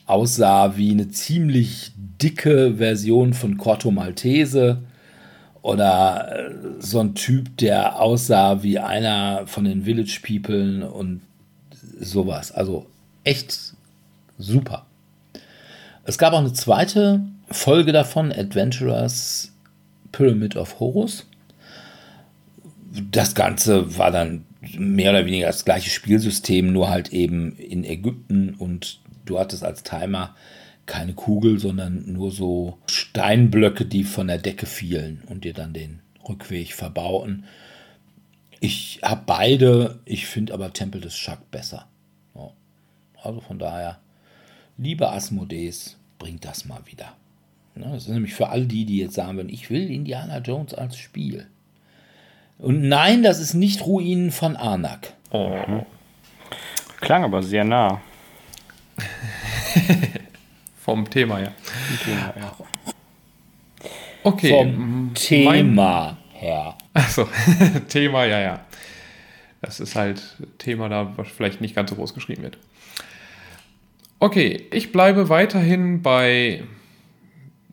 aussah 0.06 0.78
wie 0.78 0.92
eine 0.92 1.08
ziemlich 1.08 1.94
dicke 2.22 2.76
Version 2.78 3.34
von 3.34 3.58
Corto 3.58 3.90
Maltese 3.90 4.80
oder 5.62 6.50
äh, 6.50 6.52
so 6.80 7.00
ein 7.00 7.16
Typ, 7.16 7.58
der 7.58 8.00
aussah 8.00 8.62
wie 8.62 8.78
einer 8.80 9.48
von 9.48 9.64
den 9.64 9.84
Village 9.84 10.20
People 10.22 10.88
und 10.88 11.22
sowas. 12.00 12.52
Also 12.52 12.86
echt 13.24 13.76
super. 14.38 14.86
Es 16.06 16.18
gab 16.18 16.34
auch 16.34 16.40
eine 16.40 16.54
zweite 16.54 17.22
Folge 17.50 17.92
davon, 17.92 18.32
Adventurers 18.32 19.52
Pyramid 20.12 20.56
of 20.56 20.80
Horus. 20.80 21.26
Das 23.12 23.36
Ganze 23.36 23.98
war 23.98 24.12
dann 24.12 24.46
mehr 24.78 25.12
oder 25.12 25.26
weniger 25.26 25.48
das 25.48 25.66
gleiche 25.66 25.90
Spielsystem, 25.90 26.72
nur 26.72 26.90
halt 26.90 27.12
eben 27.12 27.56
in 27.58 27.84
Ägypten 27.84 28.54
und 28.58 29.00
du 29.26 29.40
hattest 29.40 29.64
als 29.64 29.84
Timer 29.84 30.36
keine 30.86 31.14
Kugel, 31.14 31.60
sondern 31.60 32.12
nur 32.12 32.32
so 32.32 32.78
Steinblöcke, 32.90 33.86
die 33.86 34.04
von 34.04 34.28
der 34.28 34.38
Decke 34.38 34.66
fielen 34.66 35.24
und 35.28 35.46
dir 35.46 35.54
dann 35.54 35.74
den 35.74 36.00
Rückweg 36.28 36.74
verbauten. 36.74 37.46
Ich 38.64 39.02
habe 39.04 39.24
beide, 39.26 40.00
ich 40.06 40.26
finde 40.26 40.54
aber 40.54 40.72
Tempel 40.72 41.02
des 41.02 41.18
Schack 41.18 41.52
besser. 41.52 41.86
Ja. 42.34 42.50
Also 43.22 43.42
von 43.42 43.60
daher, 43.60 44.00
liebe 44.78 45.12
Asmodees, 45.12 45.98
bringt 46.18 46.46
das 46.46 46.64
mal 46.64 46.80
wieder. 46.86 47.12
Ne, 47.76 47.90
das 47.92 48.04
ist 48.04 48.10
nämlich 48.10 48.34
für 48.34 48.48
all 48.48 48.66
die, 48.66 48.86
die 48.86 49.00
jetzt 49.00 49.16
sagen 49.16 49.36
würden, 49.36 49.50
ich 49.50 49.70
will 49.70 49.92
Indiana 49.92 50.38
Jones 50.38 50.74
als 50.74 50.98
Spiel. 50.98 51.46
Und 52.58 52.88
nein, 52.88 53.22
das 53.22 53.42
ist 53.42 53.54
nicht 53.54 53.86
Ruinen 53.86 54.32
von 54.32 54.56
Arnak. 54.56 55.12
Oh. 55.32 55.84
Klang 57.02 57.26
aber 57.26 57.44
sehr 57.44 57.66
nah. 57.66 58.00
Vom 60.78 61.10
Thema, 61.10 61.42
ja. 61.42 61.52
Thema, 62.06 62.34
ja. 62.40 62.56
Okay. 64.24 64.52
Vom 64.52 65.12
Thema 65.16 66.18
her. 66.44 66.78
Achso, 66.94 67.28
Thema, 67.88 68.26
ja, 68.26 68.40
ja. 68.40 68.66
Das 69.62 69.80
ist 69.80 69.96
halt 69.96 70.22
Thema, 70.58 70.90
da 70.90 71.14
was 71.16 71.30
vielleicht 71.30 71.62
nicht 71.62 71.76
ganz 71.76 71.90
so 71.90 71.96
groß 71.96 72.14
geschrieben 72.14 72.44
wird. 72.44 72.58
Okay, 74.20 74.68
ich 74.72 74.92
bleibe 74.92 75.30
weiterhin 75.30 76.02
bei 76.02 76.64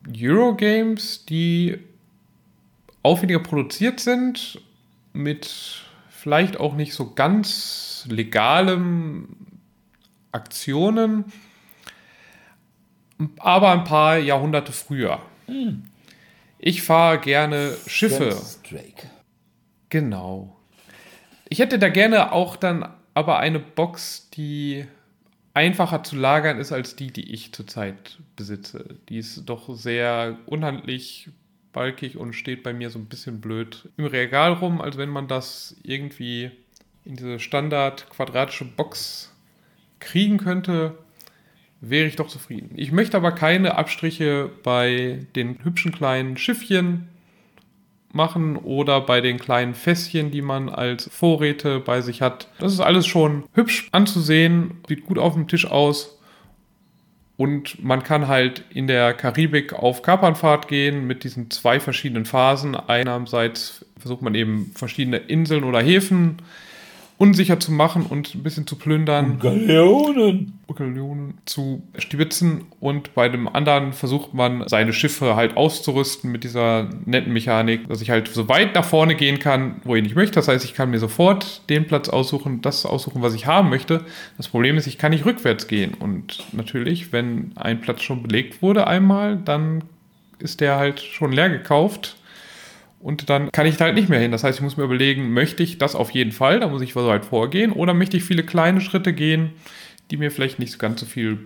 Eurogames, 0.07 1.25
die 1.25 1.77
aufwendiger 3.03 3.39
produziert 3.39 3.99
sind, 3.99 4.61
mit 5.13 5.83
vielleicht 6.09 6.59
auch 6.59 6.75
nicht 6.75 6.93
so 6.93 7.13
ganz 7.13 8.05
legalem 8.09 9.29
Aktionen, 10.31 11.25
aber 13.37 13.71
ein 13.71 13.83
paar 13.83 14.17
Jahrhunderte 14.17 14.71
früher. 14.71 15.21
Ich 16.63 16.83
fahre 16.83 17.19
gerne 17.19 17.75
Schiffe. 17.87 18.39
Drake. 18.69 19.09
Genau. 19.89 20.55
Ich 21.49 21.57
hätte 21.57 21.79
da 21.79 21.89
gerne 21.89 22.31
auch 22.31 22.55
dann 22.55 22.87
aber 23.15 23.39
eine 23.39 23.59
Box, 23.59 24.29
die 24.29 24.85
einfacher 25.55 26.03
zu 26.03 26.15
lagern 26.15 26.59
ist 26.59 26.71
als 26.71 26.95
die, 26.95 27.11
die 27.11 27.33
ich 27.33 27.51
zurzeit 27.51 28.19
besitze. 28.35 28.95
Die 29.09 29.17
ist 29.17 29.49
doch 29.49 29.75
sehr 29.75 30.37
unhandlich, 30.45 31.29
balkig 31.73 32.15
und 32.15 32.33
steht 32.33 32.61
bei 32.61 32.73
mir 32.73 32.91
so 32.91 32.99
ein 32.99 33.07
bisschen 33.07 33.41
blöd 33.41 33.89
im 33.97 34.05
Regal 34.05 34.53
rum, 34.53 34.81
als 34.81 34.97
wenn 34.97 35.09
man 35.09 35.27
das 35.27 35.75
irgendwie 35.81 36.51
in 37.05 37.15
diese 37.15 37.39
Standard 37.39 38.07
quadratische 38.11 38.65
Box 38.65 39.33
kriegen 39.99 40.37
könnte, 40.37 40.95
wäre 41.81 42.07
ich 42.07 42.15
doch 42.15 42.27
zufrieden. 42.27 42.71
Ich 42.75 42.91
möchte 42.91 43.17
aber 43.17 43.31
keine 43.31 43.75
Abstriche 43.75 44.49
bei 44.63 45.25
den 45.35 45.63
hübschen 45.63 45.91
kleinen 45.91 46.37
Schiffchen 46.37 47.09
machen 48.13 48.55
oder 48.55 49.01
bei 49.01 49.21
den 49.21 49.39
kleinen 49.39 49.73
Fässchen, 49.73 50.31
die 50.31 50.41
man 50.41 50.69
als 50.69 51.09
Vorräte 51.11 51.79
bei 51.79 52.01
sich 52.01 52.21
hat. 52.21 52.49
Das 52.59 52.73
ist 52.73 52.79
alles 52.79 53.07
schon 53.07 53.43
hübsch 53.53 53.89
anzusehen, 53.91 54.81
sieht 54.87 55.05
gut 55.05 55.17
auf 55.17 55.33
dem 55.33 55.47
Tisch 55.47 55.65
aus. 55.65 56.17
Und 57.37 57.83
man 57.83 58.03
kann 58.03 58.27
halt 58.27 58.65
in 58.69 58.85
der 58.85 59.15
Karibik 59.15 59.73
auf 59.73 60.03
Kapernfahrt 60.03 60.67
gehen 60.67 61.07
mit 61.07 61.23
diesen 61.23 61.49
zwei 61.49 61.79
verschiedenen 61.79 62.25
Phasen. 62.25 62.75
Einerseits 62.75 63.83
versucht 63.97 64.21
man 64.21 64.35
eben 64.35 64.71
verschiedene 64.75 65.17
Inseln 65.17 65.63
oder 65.63 65.81
Häfen 65.81 66.37
unsicher 67.21 67.59
zu 67.59 67.71
machen 67.71 68.07
und 68.07 68.33
ein 68.33 68.41
bisschen 68.41 68.65
zu 68.65 68.75
plündern. 68.75 69.37
Galeonen. 69.37 70.57
Galeonen 70.73 71.35
zu 71.45 71.83
stibitzen 71.99 72.65
und 72.79 73.13
bei 73.13 73.29
dem 73.29 73.47
anderen 73.47 73.93
versucht 73.93 74.33
man 74.33 74.67
seine 74.67 74.91
Schiffe 74.91 75.35
halt 75.35 75.55
auszurüsten 75.55 76.31
mit 76.31 76.43
dieser 76.43 76.89
netten 77.05 77.31
Mechanik, 77.31 77.87
dass 77.89 78.01
ich 78.01 78.09
halt 78.09 78.27
so 78.29 78.49
weit 78.49 78.73
nach 78.73 78.85
vorne 78.85 79.13
gehen 79.13 79.37
kann, 79.37 79.81
wo 79.83 79.95
ich 79.95 80.01
nicht 80.01 80.15
möchte. 80.15 80.33
Das 80.33 80.47
heißt, 80.47 80.65
ich 80.65 80.73
kann 80.73 80.89
mir 80.89 80.97
sofort 80.97 81.69
den 81.69 81.85
Platz 81.85 82.09
aussuchen, 82.09 82.61
das 82.61 82.87
aussuchen, 82.87 83.21
was 83.21 83.35
ich 83.35 83.45
haben 83.45 83.69
möchte. 83.69 84.03
Das 84.37 84.47
Problem 84.47 84.77
ist, 84.77 84.87
ich 84.87 84.97
kann 84.97 85.11
nicht 85.11 85.25
rückwärts 85.25 85.67
gehen 85.67 85.93
und 85.93 86.43
natürlich, 86.53 87.13
wenn 87.13 87.51
ein 87.53 87.81
Platz 87.81 88.01
schon 88.01 88.23
belegt 88.23 88.63
wurde 88.63 88.87
einmal, 88.87 89.37
dann 89.37 89.83
ist 90.39 90.59
der 90.59 90.77
halt 90.77 90.99
schon 90.99 91.33
leer 91.33 91.51
gekauft. 91.51 92.17
Und 93.01 93.29
dann 93.29 93.51
kann 93.51 93.65
ich 93.65 93.77
da 93.77 93.85
halt 93.85 93.95
nicht 93.95 94.09
mehr 94.09 94.19
hin. 94.19 94.31
Das 94.31 94.43
heißt, 94.43 94.59
ich 94.59 94.63
muss 94.63 94.77
mir 94.77 94.83
überlegen, 94.83 95.31
möchte 95.33 95.63
ich 95.63 95.77
das 95.77 95.95
auf 95.95 96.11
jeden 96.11 96.31
Fall, 96.31 96.59
da 96.59 96.67
muss 96.67 96.81
ich 96.81 96.93
so 96.93 97.07
weit 97.07 97.25
vorgehen, 97.25 97.71
oder 97.71 97.93
möchte 97.93 98.17
ich 98.17 98.23
viele 98.23 98.43
kleine 98.43 98.79
Schritte 98.79 99.13
gehen, 99.13 99.53
die 100.11 100.17
mir 100.17 100.31
vielleicht 100.31 100.59
nicht 100.59 100.77
ganz 100.77 100.99
so 100.99 101.05
viel 101.05 101.39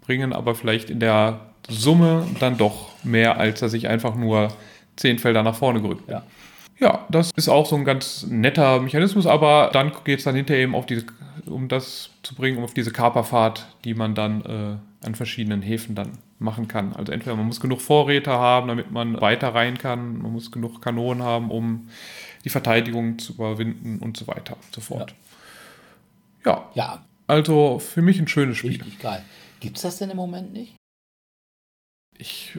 bringen, 0.00 0.32
aber 0.32 0.54
vielleicht 0.54 0.90
in 0.90 1.00
der 1.00 1.40
Summe 1.68 2.26
dann 2.40 2.56
doch 2.56 2.90
mehr, 3.04 3.38
als 3.38 3.60
dass 3.60 3.74
ich 3.74 3.88
einfach 3.88 4.14
nur 4.14 4.48
zehn 4.96 5.18
Felder 5.18 5.42
nach 5.42 5.56
vorne 5.56 5.80
gerückt 5.80 6.06
bin. 6.06 6.16
Ja. 6.16 6.22
Ja, 6.80 7.06
das 7.08 7.30
ist 7.36 7.48
auch 7.48 7.66
so 7.66 7.76
ein 7.76 7.84
ganz 7.84 8.26
netter 8.28 8.80
Mechanismus, 8.80 9.26
aber 9.26 9.70
dann 9.72 9.92
geht 10.04 10.18
es 10.18 10.24
dann 10.24 10.34
hinterher 10.34 10.64
eben 10.64 10.74
auf 10.74 10.86
diese, 10.86 11.04
um 11.46 11.68
das 11.68 12.10
zu 12.22 12.34
bringen, 12.34 12.58
um 12.58 12.64
auf 12.64 12.74
diese 12.74 12.90
Kaperfahrt, 12.90 13.66
die 13.84 13.94
man 13.94 14.16
dann 14.16 14.40
äh, 14.42 14.76
an 15.04 15.14
verschiedenen 15.14 15.62
Häfen 15.62 15.94
dann 15.94 16.12
machen 16.38 16.68
kann. 16.68 16.94
Also 16.94 17.12
entweder 17.12 17.36
man 17.36 17.46
muss 17.46 17.60
genug 17.60 17.80
Vorräte 17.80 18.30
haben, 18.32 18.68
damit 18.68 18.90
man 18.90 19.20
weiter 19.20 19.54
rein 19.54 19.78
kann, 19.78 20.18
man 20.18 20.32
muss 20.32 20.50
genug 20.50 20.80
Kanonen 20.82 21.22
haben, 21.22 21.50
um 21.50 21.88
die 22.44 22.48
Verteidigung 22.50 23.18
zu 23.18 23.34
überwinden 23.34 23.98
und 24.00 24.16
so 24.16 24.26
weiter 24.26 24.54
und 24.54 24.74
so 24.74 24.80
fort. 24.80 25.14
Ja, 26.44 26.70
Ja, 26.74 27.04
also 27.26 27.78
für 27.78 28.02
mich 28.02 28.18
ein 28.20 28.28
schönes 28.28 28.58
Spiel. 28.58 28.72
richtig 28.72 28.98
geil. 28.98 29.24
Gibt's 29.60 29.82
das 29.82 29.98
denn 29.98 30.10
im 30.10 30.16
Moment 30.16 30.52
nicht? 30.52 30.74
Ich 32.16 32.58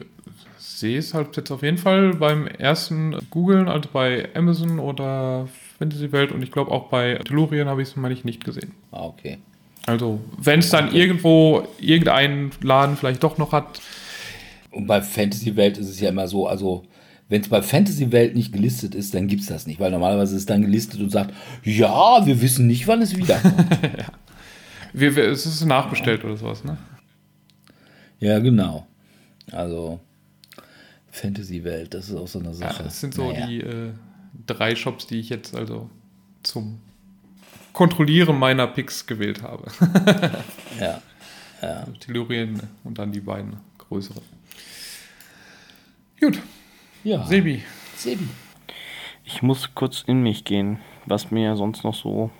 sehe 0.58 0.98
es 0.98 1.14
halt 1.14 1.36
jetzt 1.36 1.50
auf 1.50 1.62
jeden 1.62 1.78
Fall 1.78 2.14
beim 2.14 2.46
ersten 2.46 3.16
Googlen, 3.30 3.68
also 3.68 3.88
bei 3.92 4.28
Amazon 4.34 4.78
oder 4.78 5.48
Fantasy 5.78 6.12
Welt 6.12 6.32
und 6.32 6.42
ich 6.42 6.50
glaube 6.52 6.70
auch 6.70 6.88
bei 6.88 7.14
Tellurien 7.24 7.68
habe 7.68 7.80
ich 7.82 7.88
es, 7.88 7.96
meine 7.96 8.12
ich, 8.12 8.24
nicht 8.24 8.44
gesehen. 8.44 8.72
Ah, 8.92 9.04
okay. 9.04 9.38
Also, 9.86 10.20
wenn 10.38 10.58
es 10.60 10.70
dann 10.70 10.92
irgendwo 10.92 11.66
irgendeinen 11.78 12.50
Laden 12.60 12.96
vielleicht 12.96 13.22
doch 13.22 13.38
noch 13.38 13.52
hat, 13.52 13.80
Und 14.70 14.86
bei 14.86 15.00
Fantasy 15.00 15.56
Welt 15.56 15.78
ist 15.78 15.88
es 15.88 16.00
ja 16.00 16.08
immer 16.10 16.26
so, 16.28 16.46
also 16.48 16.84
wenn 17.28 17.40
es 17.40 17.48
bei 17.48 17.62
Fantasy 17.62 18.12
Welt 18.12 18.34
nicht 18.34 18.52
gelistet 18.52 18.94
ist, 18.94 19.14
dann 19.14 19.26
gibt's 19.28 19.46
das 19.46 19.66
nicht, 19.66 19.80
weil 19.80 19.90
normalerweise 19.90 20.34
ist 20.34 20.40
es 20.42 20.46
dann 20.46 20.62
gelistet 20.62 21.00
und 21.00 21.10
sagt, 21.10 21.32
ja, 21.64 22.24
wir 22.26 22.40
wissen 22.42 22.66
nicht, 22.66 22.86
wann 22.88 23.00
es 23.02 23.16
wiederkommt. 23.16 23.54
wir, 24.92 25.16
wir, 25.16 25.24
es 25.28 25.46
ist 25.46 25.64
nachbestellt 25.64 26.24
oder 26.24 26.36
sowas, 26.36 26.64
ne? 26.64 26.76
ja, 28.20 28.38
genau. 28.38 28.86
Also 29.52 30.00
Fantasy 31.10 31.62
Welt, 31.64 31.94
das 31.94 32.08
ist 32.08 32.16
auch 32.16 32.28
so 32.28 32.38
eine 32.40 32.48
Ja, 32.48 32.54
Sache. 32.54 32.82
das 32.84 33.00
sind 33.00 33.14
so 33.14 33.32
Naja. 33.32 33.46
die 33.46 33.60
äh, 33.60 33.92
drei 34.46 34.74
Shops, 34.76 35.06
die 35.06 35.18
ich 35.20 35.28
jetzt 35.28 35.54
also 35.56 35.88
zum 36.42 36.80
Kontrollieren 37.76 38.38
meiner 38.38 38.66
Picks 38.68 39.06
gewählt 39.06 39.42
habe. 39.42 39.70
Ja. 40.80 41.02
Tellurien 42.00 42.60
und 42.84 42.98
dann 42.98 43.12
die 43.12 43.20
beiden 43.20 43.56
größeren. 43.76 44.22
Gut, 46.18 46.40
Ja. 47.04 47.26
Sebi. 47.26 47.62
Sebi. 47.96 48.28
Ich 49.24 49.42
muss 49.42 49.74
kurz 49.74 50.04
in 50.06 50.22
mich 50.22 50.44
gehen, 50.44 50.78
was 51.04 51.30
mir 51.30 51.54
sonst 51.56 51.84
noch 51.84 51.94
so 51.94 52.30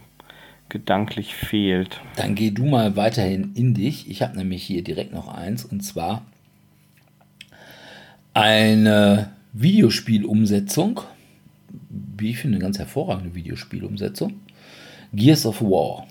gedanklich 0.71 1.35
fehlt. 1.35 2.01
Dann 2.17 2.35
geh 2.35 2.51
du 2.51 2.65
mal 2.65 2.97
weiterhin 2.97 3.53
in 3.55 3.75
dich. 3.75 4.09
Ich 4.11 4.23
habe 4.23 4.39
nämlich 4.39 4.63
hier 4.63 4.83
direkt 4.83 5.13
noch 5.13 5.29
eins 5.29 5.67
und 5.67 5.83
zwar 5.83 6.23
eine 8.33 9.33
Videospielumsetzung. 9.53 11.01
Wie 12.17 12.31
ich 12.31 12.39
finde, 12.39 12.57
eine 12.57 12.63
ganz 12.63 12.79
hervorragende 12.79 13.35
Videospielumsetzung. 13.35 14.41
Gears 15.17 15.47
of 15.47 15.61
War. 15.63 16.07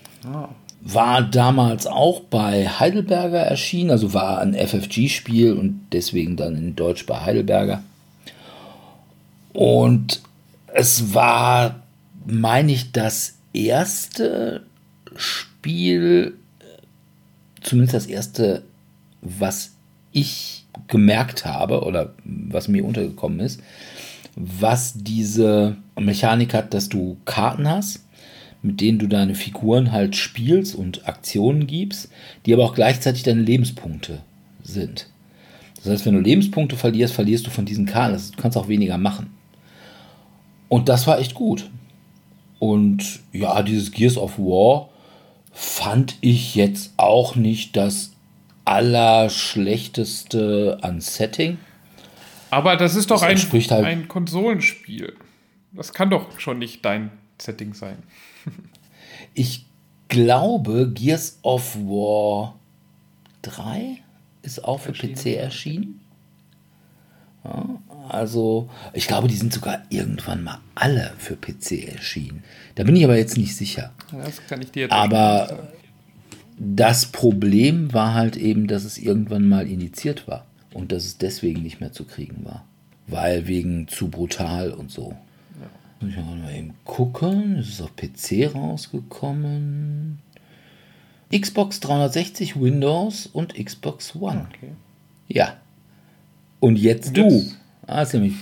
War 0.82 1.22
damals 1.22 1.86
auch 1.86 2.20
bei 2.20 2.68
Heidelberger 2.68 3.40
erschienen, 3.40 3.90
also 3.90 4.14
war 4.14 4.40
ein 4.40 4.54
FFG-Spiel 4.54 5.52
und 5.52 5.80
deswegen 5.92 6.36
dann 6.36 6.56
in 6.56 6.76
Deutsch 6.76 7.06
bei 7.06 7.20
Heidelberger. 7.20 7.82
Und 9.52 10.20
es 10.74 11.14
war, 11.14 11.82
meine 12.26 12.72
ich, 12.72 12.92
das 12.92 13.38
erste 13.52 14.62
Spiel, 15.16 16.34
zumindest 17.62 17.94
das 17.94 18.06
erste, 18.06 18.62
was 19.22 19.72
ich 20.12 20.66
gemerkt 20.88 21.46
habe 21.46 21.82
oder 21.82 22.12
was 22.24 22.68
mir 22.68 22.84
untergekommen 22.84 23.40
ist, 23.40 23.60
was 24.36 24.92
diese 24.94 25.76
Mechanik 25.98 26.52
hat, 26.52 26.74
dass 26.74 26.88
du 26.88 27.16
Karten 27.24 27.68
hast, 27.68 28.05
mit 28.66 28.80
denen 28.80 28.98
du 28.98 29.06
deine 29.06 29.34
Figuren 29.34 29.92
halt 29.92 30.16
spielst 30.16 30.74
und 30.74 31.06
Aktionen 31.08 31.66
gibst, 31.66 32.10
die 32.44 32.52
aber 32.52 32.64
auch 32.64 32.74
gleichzeitig 32.74 33.22
deine 33.22 33.42
Lebenspunkte 33.42 34.20
sind. 34.62 35.08
Das 35.76 35.86
heißt, 35.92 36.06
wenn 36.06 36.14
du 36.14 36.20
Lebenspunkte 36.20 36.76
verlierst, 36.76 37.14
verlierst 37.14 37.46
du 37.46 37.50
von 37.50 37.64
diesen 37.64 37.86
Karten. 37.86 38.12
Das- 38.14 38.30
Du 38.32 38.42
kannst 38.42 38.56
auch 38.58 38.68
weniger 38.68 38.98
machen. 38.98 39.30
Und 40.68 40.88
das 40.88 41.06
war 41.06 41.18
echt 41.20 41.34
gut. 41.34 41.70
Und 42.58 43.20
ja, 43.32 43.62
dieses 43.62 43.92
Gears 43.92 44.16
of 44.16 44.38
War 44.38 44.88
fand 45.52 46.16
ich 46.22 46.54
jetzt 46.56 46.92
auch 46.96 47.36
nicht 47.36 47.76
das 47.76 48.12
allerschlechteste 49.46 50.78
an 50.82 51.00
Setting. 51.00 51.58
Aber 52.50 52.76
das 52.76 52.94
ist 52.96 53.10
doch 53.10 53.20
Das 53.20 53.52
ein, 53.52 53.70
halt- 53.70 53.84
ein 53.84 54.08
Konsolenspiel. 54.08 55.14
Das 55.72 55.92
kann 55.92 56.10
doch 56.10 56.38
schon 56.40 56.58
nicht 56.58 56.84
dein 56.84 57.10
Setting 57.40 57.74
sein. 57.74 57.96
Ich 59.38 59.66
glaube, 60.08 60.90
Gears 60.92 61.38
of 61.42 61.76
War 61.76 62.58
3 63.42 63.98
ist 64.42 64.64
auch 64.64 64.80
für 64.80 64.88
Erschienen. 64.88 65.14
PC 65.14 65.26
erschienen. 65.36 66.00
Ja, 67.44 67.68
also, 68.08 68.70
ich 68.94 69.06
glaube, 69.06 69.28
die 69.28 69.36
sind 69.36 69.52
sogar 69.52 69.82
irgendwann 69.90 70.42
mal 70.42 70.58
alle 70.74 71.12
für 71.18 71.36
PC 71.36 71.86
erschienen. 71.92 72.42
Da 72.76 72.84
bin 72.84 72.96
ich 72.96 73.04
aber 73.04 73.16
jetzt 73.18 73.36
nicht 73.36 73.54
sicher. 73.54 73.92
Das 74.10 74.44
kann 74.46 74.62
ich 74.62 74.70
dir 74.72 74.84
jetzt 74.84 74.92
Aber- 74.92 75.40
nicht 75.40 75.50
sagen. 75.50 75.68
Das 76.58 77.04
Problem 77.12 77.92
war 77.92 78.14
halt 78.14 78.38
eben, 78.38 78.66
dass 78.66 78.84
es 78.84 78.96
irgendwann 78.96 79.46
mal 79.46 79.68
initiiert 79.68 80.26
war 80.26 80.46
und 80.72 80.90
dass 80.90 81.04
es 81.04 81.18
deswegen 81.18 81.62
nicht 81.62 81.80
mehr 81.80 81.92
zu 81.92 82.04
kriegen 82.06 82.46
war. 82.46 82.64
Weil 83.06 83.46
wegen 83.46 83.86
zu 83.88 84.08
brutal 84.08 84.70
und 84.72 84.90
so. 84.90 85.14
Muss 86.00 86.10
ich 86.10 86.16
mal 86.16 86.54
eben 86.54 86.74
gucken. 86.84 87.56
Es 87.58 87.68
ist 87.68 87.80
auf 87.80 87.94
PC 87.96 88.54
rausgekommen. 88.54 90.18
Xbox 91.34 91.80
360, 91.80 92.60
Windows 92.60 93.26
und 93.26 93.54
Xbox 93.54 94.14
One. 94.14 94.46
Okay. 94.54 94.72
Ja. 95.28 95.56
Und 96.60 96.76
jetzt 96.76 97.16
du. 97.16 97.28
jetzt? 97.28 97.56
Hast 97.86 98.14
nämlich 98.14 98.34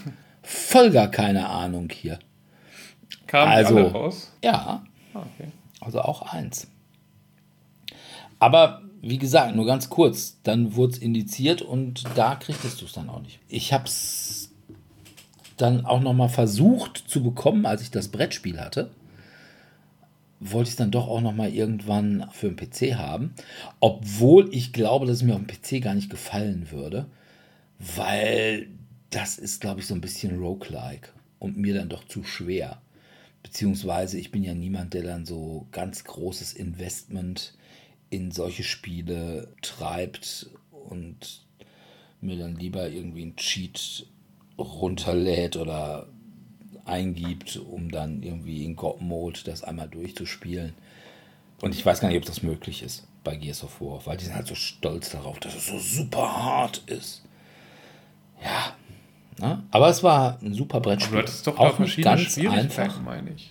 voll 0.43 0.91
gar 0.91 1.09
keine 1.11 1.49
Ahnung 1.49 1.89
hier. 1.91 2.19
Kamen 3.27 3.53
Also- 3.53 3.77
alle 3.77 3.91
raus? 3.93 4.33
Ja, 4.43 4.85
Ah, 5.15 5.21
okay. 5.21 5.49
also 5.81 6.01
auch 6.01 6.23
eins. 6.33 6.67
Aber 8.39 8.83
wie 9.01 9.19
gesagt, 9.19 9.55
nur 9.55 9.67
ganz 9.67 9.89
kurz, 9.91 10.39
dann 10.43 10.75
wurde 10.77 10.93
es 10.95 10.99
indiziert 10.99 11.63
und 11.63 12.05
da 12.15 12.35
kriegtest 12.37 12.81
du 12.81 12.87
es 12.87 12.93
dann 12.93 13.09
auch 13.09 13.21
nicht. 13.23 13.39
Ich 13.49 13.73
habe 13.73 13.85
es 13.85 14.44
dann 15.57 15.85
auch 15.85 16.01
noch 16.01 16.15
mal 16.15 16.29
versucht 16.29 17.05
zu 17.07 17.23
bekommen, 17.23 17.67
als 17.67 17.83
ich 17.83 17.91
das 17.91 18.09
Brettspiel 18.09 18.61
hatte. 18.61 18.91
Wollte 20.41 20.69
ich 20.69 20.73
es 20.73 20.77
dann 20.77 20.91
doch 20.91 21.09
auch 21.09 21.21
noch 21.21 21.35
mal 21.35 21.53
irgendwann 21.53 22.29
für 22.33 22.49
einen 22.49 22.57
PC 22.57 22.97
haben. 22.97 23.35
Obwohl 23.81 24.53
ich 24.53 24.73
glaube, 24.73 25.07
dass 25.07 25.17
es 25.17 25.23
mir 25.23 25.35
auf 25.35 25.41
dem 25.41 25.47
PC 25.47 25.83
gar 25.83 25.95
nicht 25.95 26.11
gefallen 26.11 26.71
würde. 26.71 27.07
Weil 27.79 28.69
das 29.11 29.39
ist, 29.39 29.61
glaube 29.61 29.81
ich, 29.81 29.87
so 29.87 29.95
ein 29.95 30.01
bisschen 30.01 30.39
roguelike 30.39 31.11
und 31.39 31.57
mir 31.57 31.75
dann 31.75 31.89
doch 31.89 32.07
zu 32.09 32.25
schwer. 32.25 32.81
Beziehungsweise 33.43 34.19
ich 34.19 34.31
bin 34.31 34.43
ja 34.43 34.55
niemand, 34.55 34.95
der 34.95 35.03
dann 35.03 35.27
so 35.27 35.67
ganz 35.71 36.05
großes 36.05 36.55
Investment 36.55 37.55
in 38.11 38.31
solche 38.31 38.65
Spiele 38.65 39.49
treibt 39.61 40.51
und 40.71 41.45
mir 42.21 42.39
dann 42.39 42.57
lieber 42.57 42.89
irgendwie 42.89 43.23
einen 43.23 43.37
Cheat 43.37 44.07
runterlädt 44.59 45.57
oder 45.57 46.07
eingibt, 46.85 47.57
um 47.57 47.91
dann 47.91 48.23
irgendwie 48.23 48.65
in 48.65 48.77
God-Mode 48.77 49.41
das 49.45 49.65
einmal 49.65 49.89
durchzuspielen. 49.89 50.75
Und 51.63 51.75
ich 51.75 51.85
weiß 51.85 52.01
gar 52.01 52.09
nicht, 52.09 52.19
ob 52.19 52.25
das 52.25 52.43
möglich 52.43 52.83
ist 52.83 53.07
bei 53.23 53.37
Gears 53.37 53.65
of 53.65 53.81
War, 53.81 54.05
weil 54.05 54.17
die 54.19 54.25
sind 54.27 54.35
halt 54.35 54.47
so 54.47 54.55
stolz 54.55 55.11
darauf, 55.11 55.39
dass 55.41 55.55
es 55.55 55.67
so 55.67 55.79
super 55.79 56.31
hart 56.45 56.83
ist. 56.87 57.25
Ja. 58.43 58.75
Ne? 59.41 59.63
Aber 59.71 59.89
es 59.89 60.03
war 60.03 60.39
ein 60.43 60.53
super 60.55 60.77
Aber 60.77 60.91
Brettspiel. 60.91 61.17
du 61.17 61.23
hattest 61.23 61.47
doch 61.47 61.59
Auch 61.59 61.75
verschiedene 61.77 62.17
ganz 62.17 62.39
einfach. 62.79 63.01
meine 63.03 63.31
ich. 63.31 63.51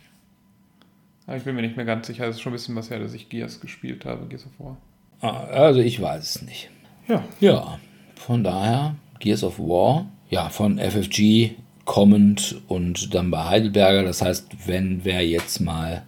Aber 1.26 1.38
ich 1.38 1.44
bin 1.44 1.56
mir 1.56 1.62
nicht 1.64 1.76
mehr 1.76 1.86
ganz 1.86 2.08
sicher. 2.08 2.28
Es 2.28 2.36
ist 2.36 2.42
schon 2.42 2.52
ein 2.52 2.56
bisschen 2.56 2.76
was 2.76 2.90
her, 2.90 3.00
dass 3.00 3.14
ich 3.14 3.30
Gears 3.30 3.60
gespielt 3.60 4.06
habe, 4.06 4.28
Gears 4.28 4.46
of 4.46 4.52
War. 4.60 4.78
Ah, 5.22 5.44
Also 5.46 5.80
ich 5.80 6.00
weiß 6.02 6.36
es 6.36 6.42
nicht. 6.44 6.70
Ja, 7.08 7.24
Ja, 7.40 7.80
von 8.16 8.44
daher 8.44 8.96
Gears 9.20 9.44
of 9.44 9.58
War, 9.60 10.06
ja, 10.34 10.50
von 10.50 10.80
FFG 10.80 11.52
kommend 11.86 12.56
und 12.68 13.14
dann 13.14 13.30
bei 13.30 13.46
Heidelberger. 13.46 14.04
Das 14.04 14.24
heißt, 14.24 14.48
wenn 14.66 15.06
wäre 15.06 15.22
jetzt 15.22 15.60
mal 15.60 16.04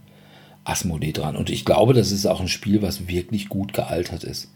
Asmodee 0.63 1.11
dran. 1.11 1.35
Und 1.35 1.51
ich 1.51 1.63
glaube, 1.63 1.93
das 1.93 2.11
ist 2.11 2.25
auch 2.25 2.41
ein 2.41 2.47
Spiel, 2.47 2.81
was 2.81 3.07
wirklich 3.07 3.49
gut 3.49 3.73
gealtert 3.73 4.23
ist. 4.23 4.49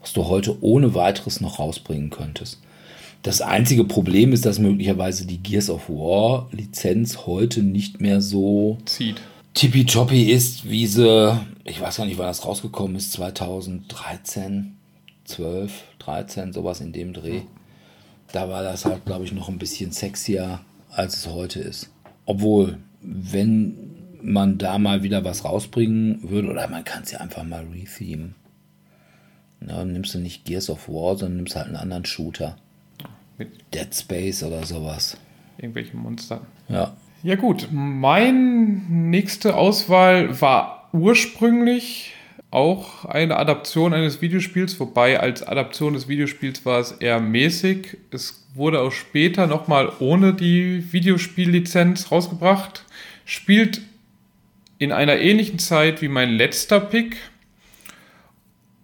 Was 0.00 0.12
du 0.12 0.28
heute 0.28 0.62
ohne 0.62 0.94
weiteres 0.94 1.40
noch 1.40 1.58
rausbringen 1.58 2.10
könntest. 2.10 2.60
Das 3.24 3.40
einzige 3.40 3.82
Problem 3.82 4.32
ist, 4.32 4.46
dass 4.46 4.60
möglicherweise 4.60 5.26
die 5.26 5.42
Gears 5.42 5.68
of 5.68 5.88
War 5.88 6.48
Lizenz 6.52 7.26
heute 7.26 7.64
nicht 7.64 8.00
mehr 8.00 8.20
so 8.20 8.78
zieht. 8.84 9.20
tippitoppi 9.54 10.30
ist, 10.30 10.70
wie 10.70 10.86
sie, 10.86 11.36
ich 11.64 11.80
weiß 11.80 11.96
gar 11.96 12.06
nicht, 12.06 12.18
wann 12.18 12.28
das 12.28 12.44
rausgekommen 12.46 12.96
ist, 12.96 13.10
2013, 13.14 14.76
12, 15.24 15.72
13, 15.98 16.52
sowas 16.52 16.80
in 16.80 16.92
dem 16.92 17.12
Dreh. 17.12 17.40
Da 18.32 18.48
war 18.48 18.62
das 18.62 18.84
halt, 18.84 19.04
glaube 19.06 19.24
ich, 19.24 19.32
noch 19.32 19.48
ein 19.48 19.58
bisschen 19.58 19.92
sexier, 19.92 20.60
als 20.90 21.16
es 21.16 21.28
heute 21.28 21.60
ist. 21.60 21.90
Obwohl, 22.26 22.78
wenn 23.00 23.94
man 24.20 24.58
da 24.58 24.78
mal 24.78 25.02
wieder 25.02 25.24
was 25.24 25.44
rausbringen 25.44 26.28
würde, 26.28 26.48
oder 26.48 26.68
man 26.68 26.84
kann 26.84 27.04
es 27.04 27.12
ja 27.12 27.20
einfach 27.20 27.44
mal 27.44 27.64
rethemen. 27.72 28.34
Ja, 29.60 29.78
dann 29.78 29.92
nimmst 29.92 30.14
du 30.14 30.18
nicht 30.18 30.44
Gears 30.44 30.70
of 30.70 30.88
War, 30.88 31.16
sondern 31.16 31.36
nimmst 31.38 31.56
halt 31.56 31.66
einen 31.66 31.76
anderen 31.76 32.04
Shooter. 32.04 32.56
Mit 33.38 33.50
Dead 33.74 33.94
Space 33.94 34.42
oder 34.42 34.64
sowas. 34.64 35.16
irgendwelchen 35.56 36.00
Monstern. 36.00 36.40
Ja. 36.68 36.96
Ja 37.22 37.34
gut, 37.34 37.68
mein 37.72 39.10
nächste 39.10 39.56
Auswahl 39.56 40.40
war 40.40 40.88
ursprünglich 40.92 42.12
auch 42.50 43.04
eine 43.04 43.36
Adaption 43.36 43.92
eines 43.92 44.22
Videospiels, 44.22 44.80
wobei 44.80 45.20
als 45.20 45.42
Adaption 45.42 45.92
des 45.92 46.08
Videospiels 46.08 46.64
war 46.64 46.80
es 46.80 46.92
eher 46.92 47.20
mäßig. 47.20 47.98
Es 48.10 48.46
wurde 48.54 48.80
auch 48.80 48.92
später 48.92 49.46
nochmal 49.46 49.92
ohne 49.98 50.32
die 50.32 50.92
Videospiellizenz 50.92 52.10
rausgebracht. 52.10 52.84
Spielt 53.26 53.82
in 54.78 54.92
einer 54.92 55.18
ähnlichen 55.18 55.58
Zeit 55.58 56.00
wie 56.00 56.08
mein 56.08 56.30
letzter 56.30 56.80
Pick. 56.80 57.16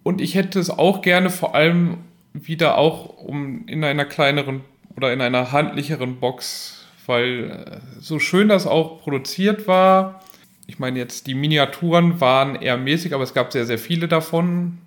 Und 0.03 0.21
ich 0.21 0.35
hätte 0.35 0.59
es 0.59 0.69
auch 0.69 1.01
gerne 1.01 1.31
vor 1.31 1.55
allem 1.55 1.97
wieder 2.33 2.77
auch 2.77 3.17
um 3.17 3.67
in 3.67 3.83
einer 3.83 4.05
kleineren 4.05 4.61
oder 4.95 5.11
in 5.11 5.21
einer 5.21 5.51
handlicheren 5.51 6.19
Box, 6.19 6.85
weil 7.07 7.81
so 7.99 8.19
schön 8.19 8.47
das 8.47 8.67
auch 8.67 9.01
produziert 9.01 9.67
war. 9.67 10.21
Ich 10.67 10.79
meine 10.79 10.97
jetzt, 10.97 11.27
die 11.27 11.35
Miniaturen 11.35 12.19
waren 12.19 12.55
eher 12.55 12.77
mäßig, 12.77 13.13
aber 13.13 13.23
es 13.23 13.33
gab 13.33 13.51
sehr, 13.51 13.65
sehr 13.65 13.77
viele 13.77 14.07
davon. 14.07 14.79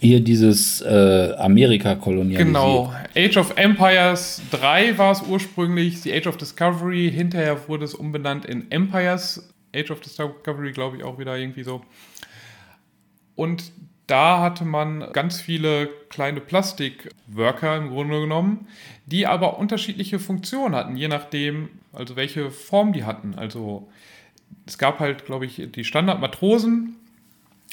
Hier 0.00 0.20
dieses 0.20 0.80
äh, 0.82 1.34
Amerika-Kolonialisiert. 1.38 2.46
Genau. 2.46 2.92
Age 3.16 3.36
of 3.36 3.56
Empires 3.56 4.42
3 4.50 4.98
war 4.98 5.12
es 5.12 5.22
ursprünglich, 5.22 6.02
die 6.02 6.12
Age 6.12 6.26
of 6.26 6.36
Discovery. 6.36 7.10
Hinterher 7.10 7.68
wurde 7.68 7.84
es 7.84 7.94
umbenannt 7.94 8.44
in 8.44 8.70
Empires. 8.70 9.48
Age 9.74 9.90
of 9.90 10.00
Discovery, 10.00 10.72
glaube 10.72 10.96
ich, 10.96 11.04
auch 11.04 11.18
wieder 11.18 11.36
irgendwie 11.36 11.62
so. 11.62 11.82
Und 13.34 13.72
da 14.06 14.40
hatte 14.40 14.64
man 14.64 15.12
ganz 15.12 15.40
viele 15.40 15.88
kleine 16.08 16.40
Plastikworker 16.40 17.76
im 17.76 17.90
Grunde 17.90 18.20
genommen, 18.20 18.66
die 19.10 19.26
aber 19.26 19.58
unterschiedliche 19.58 20.18
Funktionen 20.18 20.74
hatten, 20.74 20.96
je 20.96 21.08
nachdem, 21.08 21.68
also 21.92 22.16
welche 22.16 22.50
Form 22.50 22.92
die 22.92 23.04
hatten. 23.04 23.34
Also 23.36 23.88
es 24.66 24.78
gab 24.78 25.00
halt, 25.00 25.26
glaube 25.26 25.46
ich, 25.46 25.62
die 25.74 25.84
Standardmatrosen, 25.84 26.96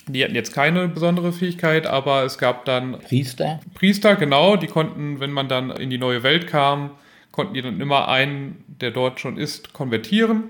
die 0.08 0.24
hatten 0.24 0.36
jetzt 0.36 0.54
keine 0.54 0.88
besondere 0.88 1.34
Fähigkeit, 1.34 1.86
aber 1.86 2.24
es 2.24 2.38
gab 2.38 2.66
dann 2.66 3.00
Priester. 3.00 3.60
Priester, 3.74 4.16
genau, 4.16 4.56
die 4.56 4.68
konnten, 4.68 5.20
wenn 5.20 5.32
man 5.32 5.50
dann 5.50 5.70
in 5.70 5.90
die 5.90 5.98
neue 5.98 6.24
Welt 6.24 6.48
kam, 6.48 6.92
konnten 7.32 7.54
die 7.54 7.62
dann 7.62 7.82
immer 7.82 8.08
einen, 8.08 8.64
der 8.68 8.92
dort 8.92 9.20
schon 9.20 9.38
ist, 9.38 9.74
konvertieren 9.74 10.46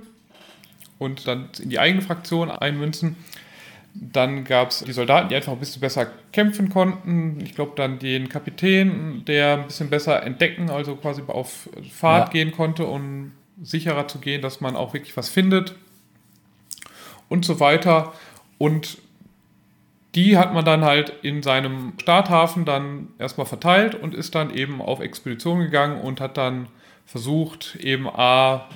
und 1.00 1.28
dann 1.28 1.50
in 1.62 1.70
die 1.70 1.80
eigene 1.80 2.02
Fraktion 2.02 2.52
einmünzen. 2.52 3.18
Dann 4.00 4.44
gab 4.44 4.70
es 4.70 4.80
die 4.80 4.92
Soldaten, 4.94 5.30
die 5.30 5.36
einfach 5.36 5.54
ein 5.54 5.60
bisschen 5.60 5.82
besser 5.82 6.08
kämpfen 6.32 6.70
konnten. 6.70 7.40
Ich 7.42 7.56
glaube 7.56 7.74
dann 7.76 8.00
den 8.00 8.30
Kapitän, 8.30 9.24
der 9.26 9.54
ein 9.58 9.66
bisschen 9.68 9.90
besser 9.90 10.24
entdecken, 10.24 10.70
also 10.70 10.96
quasi 10.96 11.24
auf 11.28 11.70
Fahrt 11.92 12.28
Ja. 12.28 12.32
gehen 12.34 12.52
konnte, 12.52 12.86
um 12.86 13.32
sicherer 13.62 14.08
zu 14.08 14.20
gehen, 14.20 14.42
dass 14.42 14.62
man 14.62 14.76
auch 14.76 14.94
wirklich 14.94 15.18
was 15.18 15.30
findet 15.30 15.76
und 17.30 17.44
so 17.44 17.60
weiter. 17.60 18.14
Und 18.58 19.00
die 20.16 20.38
hat 20.38 20.54
man 20.54 20.66
dann 20.66 20.84
halt 20.84 21.14
in 21.22 21.44
seinem 21.44 21.94
Starthafen 22.00 22.66
dann 22.66 23.10
erstmal 23.20 23.46
verteilt 23.48 23.96
und 23.96 24.14
ist 24.16 24.36
dann 24.36 24.54
eben 24.54 24.82
auf 24.82 25.00
Expedition 25.00 25.60
gegangen 25.60 26.02
und 26.02 26.22
hat 26.22 26.38
dann 26.38 26.68
versucht, 27.06 27.76
eben 27.78 28.08
A, 28.08 28.68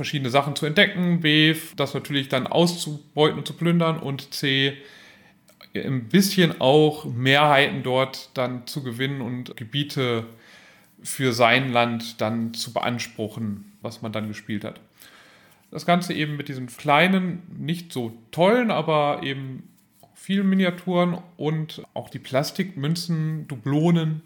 verschiedene 0.00 0.30
Sachen 0.30 0.56
zu 0.56 0.64
entdecken, 0.64 1.20
B, 1.20 1.54
das 1.76 1.92
natürlich 1.92 2.30
dann 2.30 2.46
auszubeuten 2.46 3.38
und 3.38 3.46
zu 3.46 3.52
plündern 3.52 3.98
und 3.98 4.32
C, 4.32 4.78
ein 5.74 6.08
bisschen 6.08 6.58
auch 6.58 7.04
Mehrheiten 7.04 7.82
dort 7.82 8.30
dann 8.32 8.66
zu 8.66 8.82
gewinnen 8.82 9.20
und 9.20 9.58
Gebiete 9.58 10.24
für 11.02 11.34
sein 11.34 11.70
Land 11.70 12.18
dann 12.22 12.54
zu 12.54 12.72
beanspruchen, 12.72 13.72
was 13.82 14.00
man 14.00 14.10
dann 14.10 14.28
gespielt 14.28 14.64
hat. 14.64 14.80
Das 15.70 15.84
Ganze 15.84 16.14
eben 16.14 16.38
mit 16.38 16.48
diesen 16.48 16.68
kleinen, 16.68 17.42
nicht 17.58 17.92
so 17.92 18.16
tollen, 18.30 18.70
aber 18.70 19.20
eben 19.22 19.68
vielen 20.14 20.48
Miniaturen 20.48 21.18
und 21.36 21.82
auch 21.92 22.08
die 22.08 22.20
Plastikmünzen, 22.20 23.46
Dublonen 23.48 24.22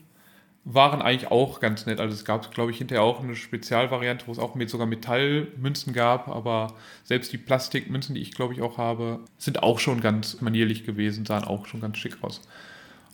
waren 0.65 1.03
eigentlich 1.03 1.31
auch 1.31 1.61
ganz 1.61 1.85
nett. 1.85 2.01
Also 2.01 2.15
es 2.15 2.25
gab, 2.25 2.51
glaube 2.53 2.71
ich, 2.71 2.79
hinterher 2.79 3.03
auch 3.03 3.23
eine 3.23 3.37
Spezialvariante, 3.37 4.27
wo 4.27 4.33
es 4.33 4.39
auch 4.39 4.55
mit 4.55 4.71
sogar 4.71 4.87
Metallmünzen 4.87 5.93
gab, 5.93 6.29
aber 6.29 6.75
selbst 7.05 7.33
die 7.33 7.39
Plastikmünzen, 7.39 8.15
die 8.15 8.23
ich, 8.23 8.33
glaube 8.33 8.55
ich, 8.55 8.63
auch 8.63 8.79
habe, 8.79 9.21
sind 9.37 9.63
auch 9.63 9.79
schon 9.79 10.01
ganz 10.01 10.41
manierlich 10.41 10.85
gewesen, 10.85 11.27
sahen 11.27 11.45
auch 11.45 11.67
schon 11.67 11.81
ganz 11.81 11.99
schick 11.99 12.17
aus. 12.23 12.41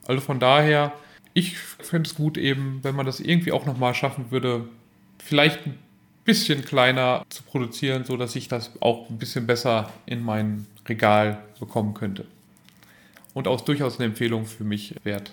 Also 0.07 0.21
von 0.21 0.39
daher, 0.39 0.93
ich 1.35 1.59
finde 1.59 2.09
es 2.09 2.15
gut 2.15 2.39
eben, 2.39 2.81
wenn 2.83 2.95
man 2.95 3.07
das 3.07 3.19
irgendwie 3.19 3.53
auch 3.53 3.67
nochmal 3.67 3.95
schaffen 3.95 4.31
würde, 4.31 4.69
vielleicht 5.19 5.67
ein 5.67 5.77
bisschen 6.25 6.65
kleiner 6.65 7.25
zu 7.31 7.43
produzieren, 7.43 8.05
sodass 8.05 8.37
ich 8.37 8.47
das 8.47 8.71
auch 8.81 9.11
ein 9.11 9.19
bisschen 9.19 9.49
besser 9.49 9.93
in 10.07 10.23
mein 10.23 10.67
Regal 10.89 11.43
bekommen 11.59 11.95
könnte. 11.95 12.27
Und 13.35 13.49
auch 13.49 13.61
durchaus 13.61 13.99
eine 13.99 14.07
Empfehlung 14.07 14.47
für 14.47 14.65
mich 14.65 14.95
wert 15.03 15.33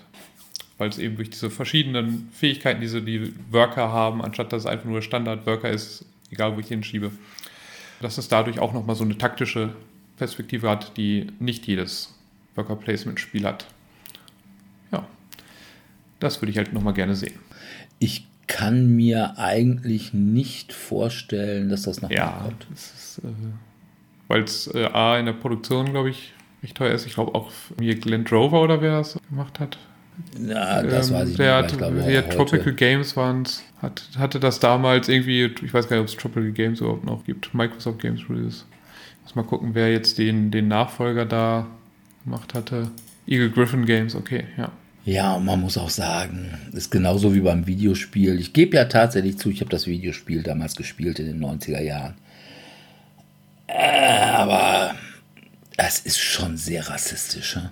weil 0.78 0.88
es 0.88 0.98
eben 0.98 1.16
durch 1.16 1.30
diese 1.30 1.50
verschiedenen 1.50 2.28
Fähigkeiten, 2.32 2.80
die 2.80 2.86
so 2.86 3.00
die 3.00 3.34
Worker 3.50 3.92
haben, 3.92 4.22
anstatt 4.22 4.52
dass 4.52 4.62
es 4.62 4.66
einfach 4.66 4.86
nur 4.86 5.02
Standard-Worker 5.02 5.68
ist, 5.68 6.04
egal 6.30 6.56
wo 6.56 6.60
ich 6.60 6.68
hinschiebe, 6.68 7.10
dass 8.00 8.16
es 8.16 8.28
dadurch 8.28 8.60
auch 8.60 8.72
nochmal 8.72 8.96
so 8.96 9.04
eine 9.04 9.18
taktische 9.18 9.74
Perspektive 10.16 10.70
hat, 10.70 10.96
die 10.96 11.26
nicht 11.40 11.66
jedes 11.66 12.14
Worker-Placement-Spiel 12.54 13.44
hat. 13.44 13.66
Ja, 14.92 15.06
das 16.20 16.40
würde 16.40 16.52
ich 16.52 16.58
halt 16.58 16.72
nochmal 16.72 16.94
gerne 16.94 17.16
sehen. 17.16 17.38
Ich 17.98 18.26
kann 18.46 18.96
mir 18.96 19.38
eigentlich 19.38 20.14
nicht 20.14 20.72
vorstellen, 20.72 21.68
dass 21.68 21.82
das 21.82 22.00
noch 22.00 22.10
ja, 22.10 22.40
kommt. 22.44 22.66
Äh, 23.22 23.28
weil 24.28 24.42
es 24.42 24.72
äh, 24.74 24.86
A 24.86 25.18
in 25.18 25.26
der 25.26 25.32
Produktion, 25.34 25.90
glaube 25.90 26.10
ich, 26.10 26.32
recht 26.62 26.76
teuer 26.76 26.94
ist. 26.94 27.06
Ich 27.06 27.14
glaube 27.14 27.34
auch 27.34 27.50
mir 27.78 27.94
Glenn 27.96 28.24
Drover 28.24 28.62
oder 28.62 28.80
wer 28.80 28.98
das 28.98 29.18
gemacht 29.28 29.60
hat, 29.60 29.78
ja, 30.46 30.82
das 30.82 31.08
ähm, 31.08 31.16
weiß 31.16 31.28
ich 31.30 31.36
der 31.36 31.62
nicht. 31.62 31.80
Hat, 31.80 32.08
der 32.08 32.28
Tropical 32.30 32.72
Games 32.74 33.16
waren 33.16 33.44
hat, 33.80 34.08
hatte 34.16 34.40
das 34.40 34.60
damals 34.60 35.08
irgendwie, 35.08 35.44
ich 35.44 35.72
weiß 35.72 35.88
gar 35.88 35.96
nicht, 35.96 36.02
ob 36.02 36.08
es 36.08 36.16
Tropical 36.16 36.50
Games 36.52 36.80
überhaupt 36.80 37.04
noch 37.04 37.24
gibt, 37.24 37.54
Microsoft 37.54 38.00
Games 38.00 38.28
Release. 38.28 38.64
Muss 39.22 39.34
mal 39.34 39.44
gucken, 39.44 39.74
wer 39.74 39.92
jetzt 39.92 40.18
den, 40.18 40.50
den 40.50 40.68
Nachfolger 40.68 41.26
da 41.26 41.66
gemacht 42.24 42.54
hatte. 42.54 42.90
Eagle 43.26 43.50
Griffin 43.50 43.84
Games, 43.84 44.14
okay, 44.14 44.44
ja. 44.56 44.72
Ja, 45.04 45.34
und 45.34 45.44
man 45.46 45.60
muss 45.60 45.78
auch 45.78 45.90
sagen, 45.90 46.58
ist 46.72 46.90
genauso 46.90 47.34
wie 47.34 47.40
beim 47.40 47.66
Videospiel. 47.66 48.38
Ich 48.38 48.52
gebe 48.52 48.76
ja 48.76 48.84
tatsächlich 48.84 49.38
zu, 49.38 49.48
ich 49.48 49.60
habe 49.60 49.70
das 49.70 49.86
Videospiel 49.86 50.42
damals 50.42 50.76
gespielt 50.76 51.18
in 51.18 51.26
den 51.26 51.42
90er 51.42 51.80
Jahren. 51.80 52.14
Äh, 53.68 54.32
aber 54.32 54.94
es 55.78 56.00
ist 56.00 56.18
schon 56.18 56.56
sehr 56.56 56.88
rassistisch. 56.88 57.56
Hm? 57.56 57.70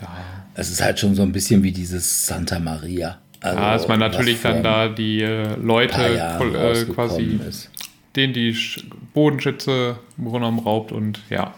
Ja. 0.00 0.08
Es 0.54 0.70
ist 0.70 0.82
halt 0.82 0.98
schon 0.98 1.14
so 1.14 1.22
ein 1.22 1.32
bisschen 1.32 1.62
wie 1.62 1.72
dieses 1.72 2.26
Santa 2.26 2.58
Maria. 2.58 3.18
Also, 3.40 3.58
ja, 3.58 3.72
dass 3.72 3.88
man 3.88 3.98
natürlich 4.00 4.42
dann 4.42 4.62
da 4.62 4.88
die 4.88 5.22
äh, 5.22 5.56
Leute 5.56 6.02
äh, 6.02 6.84
quasi, 6.92 7.40
ist. 7.48 7.70
denen 8.14 8.34
die 8.34 8.54
Bodenschätze 9.14 9.98
im 10.18 10.24
Grunde 10.24 10.40
genommen 10.40 10.58
raubt 10.58 10.92
und 10.92 11.20
ja. 11.30 11.54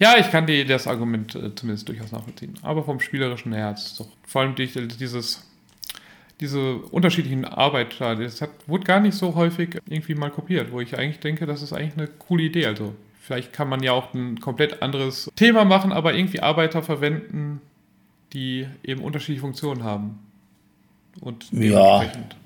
Ja, 0.00 0.16
ich 0.18 0.32
kann 0.32 0.46
die, 0.46 0.64
das 0.64 0.88
Argument 0.88 1.36
äh, 1.36 1.54
zumindest 1.54 1.88
durchaus 1.88 2.10
nachvollziehen. 2.10 2.54
Aber 2.62 2.82
vom 2.82 2.98
spielerischen 2.98 3.52
Herz, 3.52 3.96
doch 3.96 4.08
vor 4.26 4.42
allem 4.42 4.56
die, 4.56 4.66
dieses, 4.66 5.44
diese 6.40 6.76
unterschiedlichen 6.76 7.44
Arbeit, 7.44 8.00
das 8.00 8.40
hat, 8.40 8.50
wurde 8.66 8.82
gar 8.82 8.98
nicht 8.98 9.14
so 9.14 9.36
häufig 9.36 9.78
irgendwie 9.86 10.16
mal 10.16 10.30
kopiert, 10.30 10.72
wo 10.72 10.80
ich 10.80 10.98
eigentlich 10.98 11.20
denke, 11.20 11.46
das 11.46 11.62
ist 11.62 11.72
eigentlich 11.72 11.96
eine 11.96 12.08
coole 12.08 12.42
Idee. 12.42 12.66
Also 12.66 12.96
Vielleicht 13.22 13.52
kann 13.52 13.68
man 13.68 13.84
ja 13.84 13.92
auch 13.92 14.12
ein 14.14 14.40
komplett 14.40 14.82
anderes 14.82 15.30
Thema 15.36 15.64
machen, 15.64 15.92
aber 15.92 16.12
irgendwie 16.12 16.40
Arbeiter 16.40 16.82
verwenden, 16.82 17.60
die 18.32 18.66
eben 18.82 19.00
unterschiedliche 19.00 19.42
Funktionen 19.42 19.84
haben. 19.84 20.18
Und 21.20 21.46
dementsprechend. 21.52 22.32
Ja. 22.32 22.38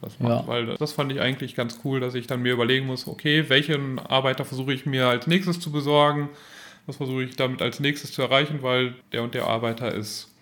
Das 0.00 0.20
macht, 0.20 0.42
ja. 0.42 0.46
Weil 0.46 0.66
das 0.76 0.92
fand 0.92 1.10
ich 1.10 1.20
eigentlich 1.20 1.56
ganz 1.56 1.80
cool, 1.84 1.98
dass 1.98 2.14
ich 2.14 2.28
dann 2.28 2.40
mir 2.40 2.52
überlegen 2.52 2.86
muss, 2.86 3.08
okay, 3.08 3.48
welchen 3.48 3.98
Arbeiter 3.98 4.44
versuche 4.44 4.72
ich 4.72 4.86
mir 4.86 5.08
als 5.08 5.26
nächstes 5.26 5.58
zu 5.58 5.72
besorgen? 5.72 6.28
Was 6.86 6.98
versuche 6.98 7.24
ich 7.24 7.34
damit 7.34 7.62
als 7.62 7.80
nächstes 7.80 8.12
zu 8.12 8.22
erreichen, 8.22 8.62
weil 8.62 8.94
der 9.10 9.24
und 9.24 9.34
der 9.34 9.48
Arbeiter 9.48 9.92
ist 9.92 10.32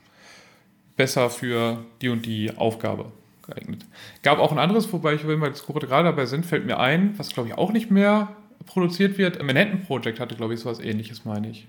besser 0.98 1.30
für 1.30 1.86
die 2.02 2.10
und 2.10 2.26
die 2.26 2.54
Aufgabe 2.54 3.12
geeignet. 3.46 3.86
Gab 4.22 4.40
auch 4.40 4.52
ein 4.52 4.58
anderes, 4.58 4.92
wobei 4.92 5.14
ich, 5.14 5.26
wenn 5.26 5.40
wir 5.40 5.48
jetzt 5.48 5.66
gerade 5.66 6.04
dabei 6.04 6.26
sind, 6.26 6.44
fällt 6.44 6.66
mir 6.66 6.78
ein, 6.78 7.18
was 7.18 7.30
glaube 7.30 7.48
ich 7.48 7.54
auch 7.56 7.72
nicht 7.72 7.90
mehr 7.90 8.28
produziert 8.66 9.18
wird. 9.18 9.42
Manhattan 9.42 9.82
Project 9.82 10.20
hatte, 10.20 10.34
glaube 10.34 10.54
ich, 10.54 10.60
so 10.60 10.70
was 10.70 10.80
ähnliches, 10.80 11.24
meine 11.24 11.50
ich. 11.50 11.66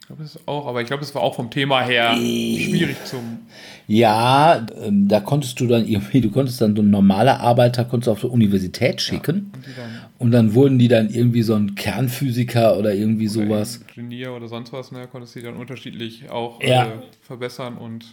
Ich 0.00 0.06
glaube, 0.06 0.24
ist 0.24 0.40
auch, 0.46 0.66
aber 0.66 0.80
ich 0.80 0.88
glaube, 0.88 1.04
es 1.04 1.14
war 1.14 1.22
auch 1.22 1.36
vom 1.36 1.50
Thema 1.50 1.82
her 1.82 2.14
schwierig 2.16 2.96
zum. 3.04 3.38
Ja, 3.86 4.66
ähm, 4.82 5.06
da 5.06 5.20
konntest 5.20 5.60
du 5.60 5.68
dann 5.68 5.86
irgendwie, 5.86 6.20
du 6.20 6.30
konntest 6.30 6.60
dann 6.60 6.74
so 6.74 6.82
ein 6.82 6.90
normaler 6.90 7.38
Arbeiter 7.38 7.84
konntest 7.84 8.08
auf 8.08 8.20
die 8.20 8.26
Universität 8.26 9.00
schicken. 9.00 9.52
Ja, 9.54 9.58
und, 9.58 9.76
dann, 9.76 10.00
und, 10.18 10.30
dann, 10.32 10.54
wurden 10.54 10.78
die 10.80 10.88
dann 10.88 11.10
irgendwie 11.10 11.42
so 11.42 11.54
ein 11.54 11.76
Kernphysiker 11.76 12.76
oder 12.76 12.92
irgendwie 12.92 13.28
oder 13.28 13.46
sowas. 13.46 13.80
Ingenieur 13.94 14.34
oder 14.34 14.48
sonst 14.48 14.72
was, 14.72 14.90
ne? 14.90 15.06
Konntest 15.06 15.36
du 15.36 15.40
die 15.40 15.46
dann 15.46 15.56
unterschiedlich 15.56 16.28
auch 16.28 16.60
ja. 16.60 16.86
äh, 16.86 16.90
verbessern 17.22 17.76
und 17.76 18.04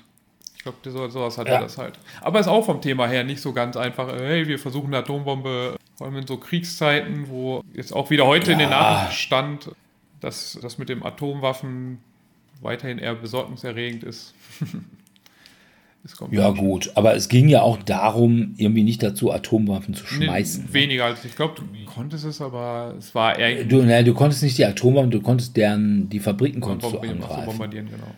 ich 0.56 0.64
glaube, 0.64 0.78
so, 0.84 1.08
sowas 1.08 1.38
hat 1.38 1.48
ja. 1.48 1.56
er 1.56 1.62
das 1.62 1.78
halt. 1.78 1.94
Aber 2.22 2.40
ist 2.40 2.48
auch 2.48 2.66
vom 2.66 2.82
Thema 2.82 3.08
her 3.08 3.24
nicht 3.24 3.42
so 3.42 3.54
ganz 3.54 3.78
einfach, 3.78 4.10
äh, 4.10 4.20
hey, 4.20 4.48
wir 4.48 4.60
versuchen 4.60 4.88
eine 4.88 4.98
Atombombe 4.98 5.77
vor 5.98 6.08
allem 6.08 6.18
in 6.18 6.28
so 6.28 6.38
Kriegszeiten, 6.38 7.28
wo 7.28 7.64
jetzt 7.74 7.92
auch 7.92 8.10
wieder 8.12 8.28
heute 8.28 8.48
ja. 8.48 8.54
in 8.54 8.60
den 8.60 8.70
Nachrichten 8.70 9.16
stand, 9.16 9.72
dass 10.20 10.58
das 10.62 10.78
mit 10.78 10.90
dem 10.90 11.04
Atomwaffen 11.04 11.98
weiterhin 12.62 13.00
eher 13.00 13.16
besorgniserregend 13.16 14.04
ist. 14.04 14.34
ja, 16.32 16.52
gut, 16.52 16.92
aber 16.96 17.16
es 17.16 17.30
ging 17.30 17.50
ja 17.50 17.62
auch 17.62 17.78
darum, 17.78 18.54
irgendwie 18.58 18.84
nicht 18.84 19.02
dazu, 19.02 19.32
Atomwaffen 19.32 19.96
zu 19.96 20.06
schmeißen. 20.06 20.66
Nee, 20.66 20.74
weniger 20.74 21.06
als 21.06 21.26
ich 21.26 21.36
glaube, 21.36 21.56
du 21.56 21.66
konntest 21.86 22.26
es, 22.26 22.42
aber 22.42 22.94
es 22.98 23.14
war 23.16 23.38
eher. 23.38 23.64
Du, 23.66 23.82
na, 23.82 24.04
du 24.04 24.14
konntest 24.14 24.44
nicht 24.44 24.58
die 24.58 24.66
Atomwaffen, 24.66 25.10
du 25.10 25.22
konntest 25.22 25.58
deren, 25.58 26.10
die 26.10 26.20
Fabriken 26.20 26.62
konntest 26.62 26.94
du 26.94 27.00
angreifen. 27.00 27.46
bombardieren, 27.46 27.90
genau. 27.90 28.14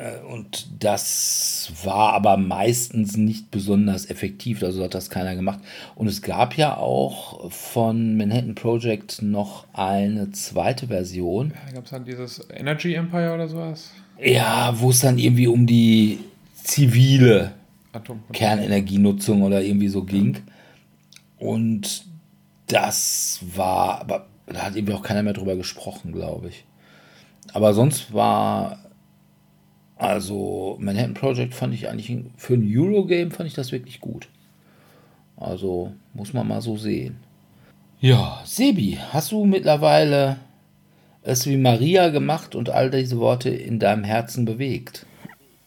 Äh, 0.00 0.20
und 0.26 0.68
das 0.82 1.72
war 1.84 2.12
aber 2.14 2.36
meistens 2.36 3.16
nicht 3.16 3.50
besonders 3.50 4.08
effektiv, 4.08 4.62
also 4.62 4.82
hat 4.82 4.94
das 4.94 5.10
keiner 5.10 5.34
gemacht. 5.34 5.60
Und 5.94 6.06
es 6.06 6.22
gab 6.22 6.56
ja 6.56 6.76
auch 6.76 7.50
von 7.50 8.16
Manhattan 8.16 8.54
Project 8.54 9.22
noch 9.22 9.66
eine 9.72 10.30
zweite 10.32 10.86
Version. 10.86 11.52
Ja, 11.66 11.74
gab 11.74 11.84
es 11.84 11.90
dann 11.90 12.04
dieses 12.04 12.46
Energy 12.52 12.94
Empire 12.94 13.34
oder 13.34 13.48
sowas? 13.48 13.90
Ja, 14.22 14.74
wo 14.78 14.90
es 14.90 15.00
dann 15.00 15.18
irgendwie 15.18 15.46
um 15.46 15.66
die 15.66 16.18
zivile 16.62 17.52
Kernenergienutzung 18.32 19.42
oder 19.42 19.62
irgendwie 19.62 19.88
so 19.88 20.04
ging. 20.04 20.38
Und 21.38 22.04
das 22.66 23.40
war, 23.54 24.00
aber 24.00 24.26
da 24.46 24.62
hat 24.62 24.76
irgendwie 24.76 24.94
auch 24.94 25.02
keiner 25.02 25.22
mehr 25.22 25.32
drüber 25.32 25.56
gesprochen, 25.56 26.12
glaube 26.12 26.48
ich. 26.48 26.64
Aber 27.52 27.74
sonst 27.74 28.12
war 28.12 28.78
also 30.00 30.78
Manhattan 30.80 31.12
Project 31.12 31.52
fand 31.52 31.74
ich 31.74 31.86
eigentlich 31.86 32.24
für 32.38 32.54
ein 32.54 32.66
Eurogame 32.74 33.30
fand 33.30 33.46
ich 33.46 33.54
das 33.54 33.70
wirklich 33.70 34.00
gut. 34.00 34.28
Also 35.36 35.92
muss 36.14 36.32
man 36.32 36.48
mal 36.48 36.62
so 36.62 36.78
sehen. 36.78 37.18
Ja, 38.00 38.40
Sebi, 38.44 38.98
hast 39.12 39.30
du 39.30 39.44
mittlerweile 39.44 40.38
es 41.22 41.46
wie 41.46 41.58
Maria 41.58 42.08
gemacht 42.08 42.54
und 42.54 42.70
all 42.70 42.90
diese 42.90 43.18
Worte 43.18 43.50
in 43.50 43.78
deinem 43.78 44.04
Herzen 44.04 44.46
bewegt? 44.46 45.04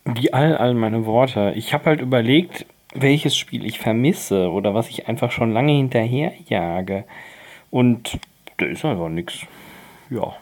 Wie 0.05 0.33
all, 0.33 0.57
all 0.57 0.73
meine 0.73 1.05
Worte. 1.05 1.53
Ich 1.55 1.71
habe 1.71 1.85
halt 1.85 2.01
überlegt, 2.01 2.65
welches 2.95 3.37
Spiel 3.37 3.67
ich 3.67 3.77
vermisse 3.77 4.49
oder 4.49 4.73
was 4.73 4.89
ich 4.89 5.07
einfach 5.07 5.31
schon 5.31 5.53
lange 5.53 5.73
hinterherjage. 5.73 7.03
Und 7.69 8.17
da 8.57 8.65
ist 8.65 8.83
einfach 8.83 9.09
nichts. 9.09 9.41
Ja. 10.09 10.33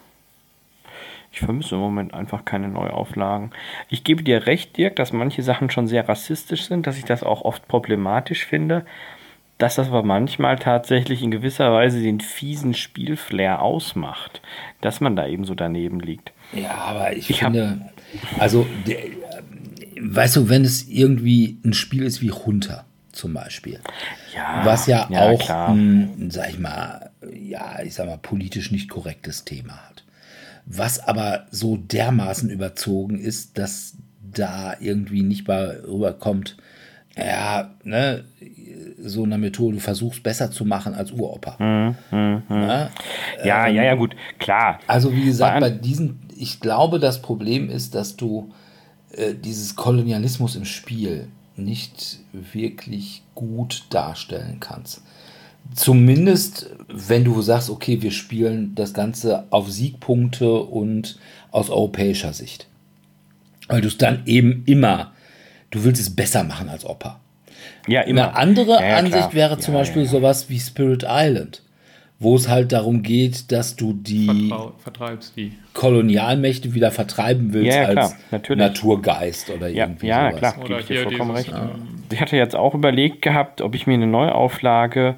Ich 1.32 1.40
vermisse 1.40 1.76
im 1.76 1.82
Moment 1.82 2.14
einfach 2.14 2.44
keine 2.44 2.68
Neuauflagen. 2.68 3.52
Ich 3.90 4.04
gebe 4.04 4.22
dir 4.22 4.48
recht, 4.48 4.76
Dirk, 4.76 4.98
dass 4.98 5.14
manche 5.14 5.44
Sachen 5.44 5.70
schon 5.70 5.88
sehr 5.88 6.08
rassistisch 6.08 6.66
sind, 6.66 6.88
dass 6.88 6.98
ich 6.98 7.06
das 7.06 7.24
auch 7.24 7.44
oft 7.44 7.68
problematisch 7.70 8.46
finde, 8.46 8.86
dass 9.58 9.76
das 9.76 9.88
aber 9.88 10.04
manchmal 10.04 10.58
tatsächlich 10.58 11.22
in 11.22 11.32
gewisser 11.32 11.72
Weise 11.72 12.02
den 12.02 12.20
fiesen 12.20 12.74
Spielflair 12.74 13.62
ausmacht, 13.62 14.42
dass 14.82 15.00
man 15.00 15.16
da 15.16 15.26
eben 15.28 15.46
so 15.46 15.56
daneben 15.56 16.00
liegt. 16.00 16.34
Ja, 16.52 16.72
aber 16.72 17.16
ich, 17.16 17.30
ich 17.30 17.40
finde, 17.40 17.80
also, 18.38 18.68
der, 18.86 18.98
weißt 20.02 20.36
du, 20.36 20.50
wenn 20.50 20.66
es 20.66 20.90
irgendwie 20.90 21.60
ein 21.64 21.74
Spiel 21.74 22.04
ist 22.04 22.22
wie 22.22 22.32
Hunter 22.32 22.86
zum 23.14 23.34
Beispiel, 23.34 23.80
ja, 24.36 24.66
was 24.66 24.88
ja, 24.88 25.08
ja 25.10 25.30
auch, 25.30 25.50
ein, 25.70 26.30
sag 26.30 26.50
ich 26.50 26.60
mal, 26.60 27.12
ja, 27.34 27.82
ich 27.84 27.94
sag 27.94 28.08
mal, 28.08 28.18
politisch 28.18 28.72
nicht 28.72 28.90
korrektes 28.90 29.46
Thema 29.46 29.78
hat 29.88 30.04
was 30.66 31.00
aber 31.00 31.46
so 31.52 31.78
dermaßen 31.78 32.50
überzogen 32.50 33.20
ist, 33.20 33.58
dass 33.58 33.98
da 34.22 34.76
irgendwie 34.80 35.24
nicht 35.24 35.48
mal 35.48 35.84
rüberkommt, 35.88 36.58
ja, 37.18 37.72
ne, 37.84 38.24
so 39.04 39.24
eine 39.24 39.38
Methode, 39.38 39.76
du 39.76 39.82
versuchst 39.82 40.24
besser 40.24 40.52
zu 40.52 40.64
machen 40.64 40.94
als 40.94 41.12
Uropa. 41.12 41.58
Hm, 41.58 41.96
hm, 42.10 42.44
hm. 42.48 42.62
Ja, 42.62 42.90
ja, 43.44 43.68
ähm, 43.68 43.76
ja, 43.76 43.84
ja, 43.84 43.96
gut, 43.96 44.16
klar. 44.40 44.80
Also 44.88 45.14
wie 45.14 45.26
gesagt, 45.26 45.60
bei 45.60 45.70
diesen, 45.70 46.20
ich 46.38 46.60
glaube, 46.60 47.00
das 47.00 47.22
Problem 47.22 47.70
ist, 47.70 47.96
dass 47.96 48.16
du 48.16 48.54
äh, 49.12 49.34
dieses 49.34 49.76
Kolonialismus 49.76 50.56
im 50.56 50.66
Spiel 50.66 51.28
nicht 51.56 52.20
wirklich 52.32 53.24
gut 53.36 53.86
darstellen 53.90 54.58
kannst. 54.60 55.02
Zumindest, 55.74 56.70
wenn 56.90 57.24
du 57.24 57.42
sagst, 57.42 57.70
okay, 57.70 58.02
wir 58.02 58.12
spielen 58.12 58.76
das 58.76 58.94
Ganze 58.94 59.46
auf 59.52 59.72
Siegpunkte 59.72 60.52
und 60.54 61.18
aus 61.52 61.70
europäischer 61.70 62.34
Sicht. 62.34 62.68
Weil 63.68 63.82
du 63.82 63.88
es 63.88 63.98
dann 63.98 64.24
eben 64.26 64.64
immer, 64.66 65.12
du 65.70 65.84
willst 65.86 66.02
es 66.02 66.14
besser 66.14 66.44
machen 66.44 66.68
als 66.68 66.86
Opa. 66.86 67.20
Ja, 67.88 68.02
immer. 68.02 68.30
Eine 68.30 68.36
andere 68.38 68.72
Ja, 68.74 68.82
ja, 68.90 68.96
Ansicht 68.98 69.34
wäre 69.34 69.60
zum 69.60 69.74
Ja, 69.74 69.80
Beispiel 69.80 70.02
ja, 70.02 70.06
ja. 70.08 70.12
sowas 70.12 70.50
wie 70.50 70.60
Spirit 70.60 71.06
Island, 71.08 71.64
wo 72.20 72.36
es 72.36 72.50
halt 72.50 72.72
darum 72.74 73.02
geht, 73.02 73.52
dass 73.52 73.76
du 73.78 73.94
die 73.94 74.48
Vertrau, 74.50 74.74
vertreibst 74.78 75.38
die. 75.38 75.54
Kolonialmächte 75.74 76.74
wieder 76.74 76.92
vertreiben 76.92 77.54
willst 77.54 77.76
Ja, 77.78 77.84
ja, 77.84 77.88
als 78.02 78.16
natürlich. 78.32 78.60
Naturgeist 78.68 79.50
oder 79.52 79.70
Ja, 79.70 79.86
irgendwie 79.86 80.08
ja, 80.08 80.28
sowas. 80.30 80.40
klar, 80.40 80.56
Oder 80.58 80.68
gebe 80.68 80.80
ich 80.82 80.86
dir 80.88 80.94
hier 80.96 81.04
vollkommen 81.04 81.32
recht. 81.32 81.50
ähm, 81.50 82.04
Ich 82.12 82.20
hatte 82.20 82.36
jetzt 82.36 82.56
auch 82.56 82.74
überlegt 82.76 83.22
gehabt, 83.22 83.62
ob 83.62 83.74
ich 83.74 83.88
mir 83.88 83.94
eine 83.94 84.08
Neuauflage 84.08 85.16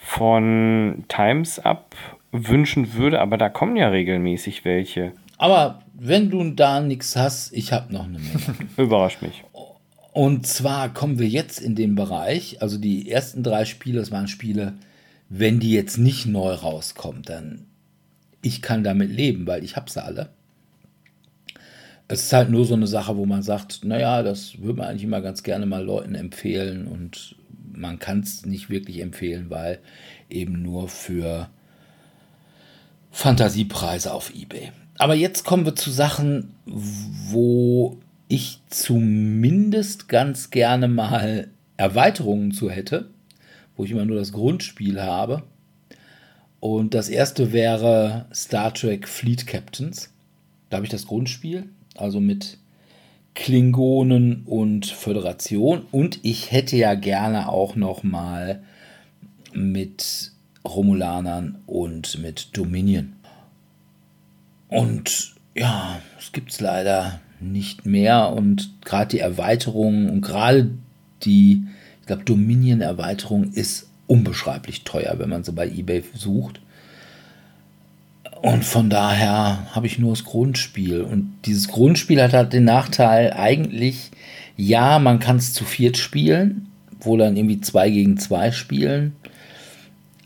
von 0.00 1.04
Times 1.08 1.58
Up 1.58 1.94
wünschen 2.32 2.94
würde, 2.94 3.20
aber 3.20 3.36
da 3.36 3.48
kommen 3.48 3.76
ja 3.76 3.88
regelmäßig 3.88 4.64
welche. 4.64 5.12
Aber 5.38 5.82
wenn 5.94 6.30
du 6.30 6.50
da 6.50 6.80
nichts 6.80 7.16
hast, 7.16 7.52
ich 7.52 7.72
habe 7.72 7.92
noch 7.92 8.04
eine 8.04 8.18
Menge. 8.18 8.40
Überrascht 8.76 9.22
mich. 9.22 9.44
Und 10.12 10.46
zwar 10.46 10.92
kommen 10.92 11.18
wir 11.18 11.28
jetzt 11.28 11.60
in 11.60 11.74
den 11.74 11.94
Bereich, 11.94 12.60
also 12.62 12.78
die 12.78 13.10
ersten 13.10 13.42
drei 13.42 13.64
Spiele, 13.64 14.00
das 14.00 14.10
waren 14.10 14.26
Spiele, 14.26 14.74
wenn 15.28 15.60
die 15.60 15.72
jetzt 15.72 15.98
nicht 15.98 16.26
neu 16.26 16.52
rauskommen, 16.52 17.22
dann 17.22 17.66
ich 18.42 18.62
kann 18.62 18.82
damit 18.82 19.10
leben, 19.10 19.46
weil 19.46 19.62
ich 19.62 19.76
habe 19.76 19.90
sie 19.90 20.02
alle. 20.02 20.30
Es 22.08 22.24
ist 22.24 22.32
halt 22.32 22.50
nur 22.50 22.64
so 22.64 22.74
eine 22.74 22.88
Sache, 22.88 23.16
wo 23.16 23.26
man 23.26 23.42
sagt, 23.42 23.84
naja, 23.84 24.22
das 24.22 24.60
würde 24.60 24.78
man 24.78 24.88
eigentlich 24.88 25.04
immer 25.04 25.20
ganz 25.20 25.42
gerne 25.42 25.66
mal 25.66 25.84
Leuten 25.84 26.16
empfehlen 26.16 26.88
und 26.88 27.36
man 27.72 27.98
kann 27.98 28.20
es 28.20 28.44
nicht 28.44 28.70
wirklich 28.70 29.00
empfehlen, 29.00 29.50
weil 29.50 29.78
eben 30.28 30.62
nur 30.62 30.88
für 30.88 31.48
Fantasiepreise 33.10 34.12
auf 34.12 34.34
eBay. 34.34 34.72
Aber 34.98 35.14
jetzt 35.14 35.44
kommen 35.44 35.64
wir 35.64 35.74
zu 35.74 35.90
Sachen, 35.90 36.54
wo 36.66 37.98
ich 38.28 38.60
zumindest 38.68 40.08
ganz 40.08 40.50
gerne 40.50 40.88
mal 40.88 41.48
Erweiterungen 41.76 42.52
zu 42.52 42.70
hätte, 42.70 43.10
wo 43.76 43.84
ich 43.84 43.90
immer 43.90 44.04
nur 44.04 44.18
das 44.18 44.32
Grundspiel 44.32 45.00
habe. 45.00 45.42
Und 46.60 46.94
das 46.94 47.08
erste 47.08 47.52
wäre 47.52 48.26
Star 48.32 48.72
Trek 48.74 49.08
Fleet 49.08 49.46
Captains. 49.46 50.12
Da 50.68 50.76
habe 50.76 50.86
ich 50.86 50.92
das 50.92 51.06
Grundspiel, 51.06 51.68
also 51.96 52.20
mit 52.20 52.58
Klingonen 53.34 54.42
und 54.44 54.86
Föderation. 54.86 55.82
Und 55.90 56.20
ich 56.22 56.52
hätte 56.52 56.76
ja 56.76 56.94
gerne 56.94 57.48
auch 57.48 57.76
noch 57.76 58.02
mal 58.02 58.62
mit 59.52 60.32
Romulanern 60.66 61.58
und 61.66 62.20
mit 62.20 62.56
Dominion. 62.56 63.14
Und 64.68 65.34
ja, 65.54 66.00
es 66.18 66.32
gibt 66.32 66.52
es 66.52 66.60
leider 66.60 67.20
nicht 67.40 67.86
mehr. 67.86 68.30
Und 68.30 68.70
gerade 68.84 69.10
die 69.10 69.20
Erweiterung 69.20 70.08
und 70.08 70.20
gerade 70.20 70.70
die, 71.22 71.64
ich 72.00 72.06
glaube, 72.06 72.24
Dominion-Erweiterung 72.24 73.52
ist 73.52 73.88
unbeschreiblich 74.06 74.84
teuer, 74.84 75.14
wenn 75.18 75.28
man 75.28 75.44
sie 75.44 75.52
bei 75.52 75.68
eBay 75.68 76.02
sucht. 76.14 76.60
Und 78.42 78.64
von 78.64 78.88
daher 78.88 79.66
habe 79.72 79.86
ich 79.86 79.98
nur 79.98 80.12
das 80.12 80.24
Grundspiel. 80.24 81.02
Und 81.02 81.34
dieses 81.44 81.68
Grundspiel 81.68 82.22
hat 82.22 82.32
halt 82.32 82.52
den 82.52 82.64
Nachteil, 82.64 83.34
eigentlich, 83.34 84.10
ja, 84.56 84.98
man 84.98 85.18
kann 85.18 85.36
es 85.36 85.52
zu 85.52 85.64
viert 85.64 85.98
spielen, 85.98 86.68
wo 87.00 87.16
dann 87.16 87.36
irgendwie 87.36 87.60
zwei 87.60 87.90
gegen 87.90 88.16
zwei 88.16 88.50
spielen. 88.50 89.14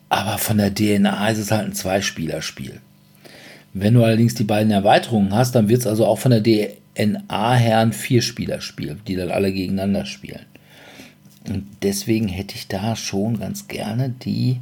Aber 0.08 0.38
von 0.38 0.58
der 0.58 0.72
DNA 0.72 1.28
ist 1.30 1.38
es 1.38 1.50
halt 1.50 1.66
ein 1.66 1.74
Zweispielerspiel. 1.74 2.80
Wenn 3.72 3.94
du 3.94 4.04
allerdings 4.04 4.34
die 4.34 4.44
beiden 4.44 4.70
Erweiterungen 4.70 5.34
hast, 5.34 5.56
dann 5.56 5.68
wird 5.68 5.80
es 5.80 5.86
also 5.88 6.06
auch 6.06 6.20
von 6.20 6.30
der 6.30 6.42
DNA 6.44 7.54
her 7.54 7.80
ein 7.80 7.92
Vierspielerspiel, 7.92 8.96
die 9.08 9.16
dann 9.16 9.32
alle 9.32 9.52
gegeneinander 9.52 10.06
spielen. 10.06 10.46
Und 11.48 11.66
deswegen 11.82 12.28
hätte 12.28 12.54
ich 12.54 12.68
da 12.68 12.94
schon 12.94 13.40
ganz 13.40 13.66
gerne 13.66 14.10
die 14.10 14.60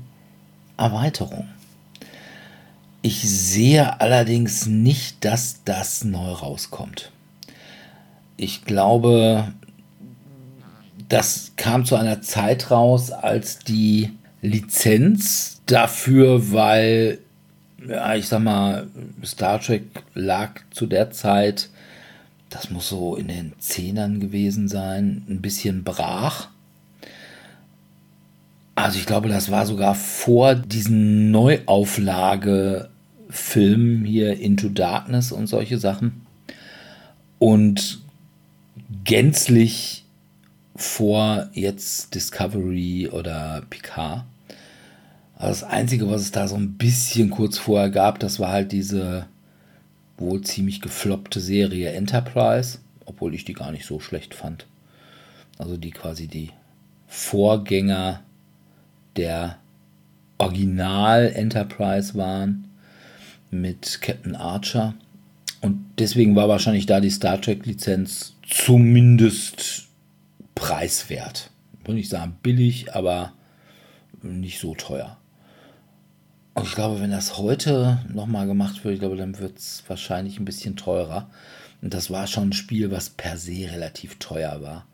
Erweiterung. 0.79 1.45
Ich 3.05 3.21
sehe 3.29 4.01
allerdings 4.01 4.67
nicht, 4.67 5.25
dass 5.25 5.65
das 5.65 6.05
neu 6.05 6.31
rauskommt. 6.31 7.11
Ich 8.37 8.65
glaube, 8.65 9.53
das 11.09 11.51
kam 11.57 11.85
zu 11.85 11.97
einer 11.97 12.23
Zeit 12.23 12.71
raus, 12.71 13.11
als 13.11 13.59
die 13.59 14.11
Lizenz 14.41 15.61
dafür, 15.67 16.53
weil, 16.53 17.19
ja, 17.85 18.15
ich 18.15 18.29
sag 18.29 18.41
mal, 18.41 18.87
Star 19.25 19.61
Trek 19.61 19.83
lag 20.15 20.61
zu 20.71 20.87
der 20.87 21.11
Zeit, 21.11 21.71
das 22.51 22.71
muss 22.71 22.89
so 22.89 23.17
in 23.17 23.27
den 23.27 23.53
Zehnern 23.59 24.21
gewesen 24.21 24.69
sein, 24.69 25.25
ein 25.29 25.41
bisschen 25.41 25.83
brach. 25.83 26.49
Also 28.77 28.99
ich 28.99 29.07
glaube, 29.07 29.29
das 29.29 29.51
war 29.51 29.67
sogar 29.67 29.95
vor 29.97 30.55
diesen 30.55 31.31
Neuauflage-Filmen 33.33 34.05
hier 34.05 34.39
Into 34.39 34.68
Darkness 34.68 35.33
und 35.33 35.47
solche 35.47 35.78
Sachen. 35.78 36.26
Und 37.39 38.01
gänzlich 39.05 40.05
vor 40.76 41.49
jetzt 41.53 42.14
Discovery 42.14 43.09
oder 43.09 43.62
Picard. 43.68 44.24
Also 45.35 45.62
das 45.62 45.64
Einzige, 45.64 46.09
was 46.09 46.22
es 46.22 46.30
da 46.30 46.47
so 46.47 46.55
ein 46.57 46.74
bisschen 46.74 47.30
kurz 47.30 47.59
vorher 47.59 47.91
gab, 47.91 48.20
das 48.20 48.39
war 48.39 48.53
halt 48.53 48.72
diese 48.72 49.26
wohl 50.16 50.43
ziemlich 50.43 50.80
gefloppte 50.80 51.41
Serie 51.41 51.91
Enterprise, 51.91 52.78
obwohl 53.07 53.35
ich 53.35 53.45
die 53.45 53.55
gar 53.55 53.72
nicht 53.72 53.85
so 53.85 53.99
schlecht 53.99 54.35
fand. 54.35 54.66
Also 55.59 55.76
die 55.76 55.91
quasi 55.91 56.28
die 56.28 56.51
Vorgänger 57.09 58.22
der 59.16 59.59
Original 60.39 61.26
Enterprise 61.35 62.14
waren 62.14 62.72
mit 63.53 64.01
Captain 64.01 64.35
Archer. 64.35 64.95
Und 65.61 65.85
deswegen 65.99 66.35
war 66.35 66.49
wahrscheinlich 66.49 66.87
da 66.87 66.99
die 67.01 67.11
Star 67.11 67.41
Trek 67.41 67.65
Lizenz 67.67 68.35
zumindest 68.49 69.85
preiswert. 70.57 71.51
Ich 71.81 71.87
will 71.87 71.95
nicht 71.95 72.09
sagen 72.09 72.37
billig, 72.43 72.95
aber 72.95 73.33
nicht 74.23 74.59
so 74.59 74.75
teuer. 74.75 75.19
Und 76.55 76.67
ich 76.67 76.75
glaube, 76.75 77.01
wenn 77.01 77.11
das 77.11 77.39
heute 77.39 78.05
nochmal 78.13 78.47
gemacht 78.47 78.85
wird, 78.85 78.95
ich 78.95 79.01
glaube, 79.01 79.17
dann 79.17 79.39
wird 79.39 79.59
es 79.59 79.85
wahrscheinlich 79.87 80.39
ein 80.39 80.45
bisschen 80.45 80.77
teurer. 80.77 81.31
Und 81.81 81.95
das 81.95 82.11
war 82.11 82.27
schon 82.27 82.51
ein 82.51 82.53
Spiel, 82.53 82.91
was 82.91 83.11
per 83.11 83.37
se 83.37 83.70
relativ 83.70 84.19
teuer 84.19 84.62
war. 84.62 84.87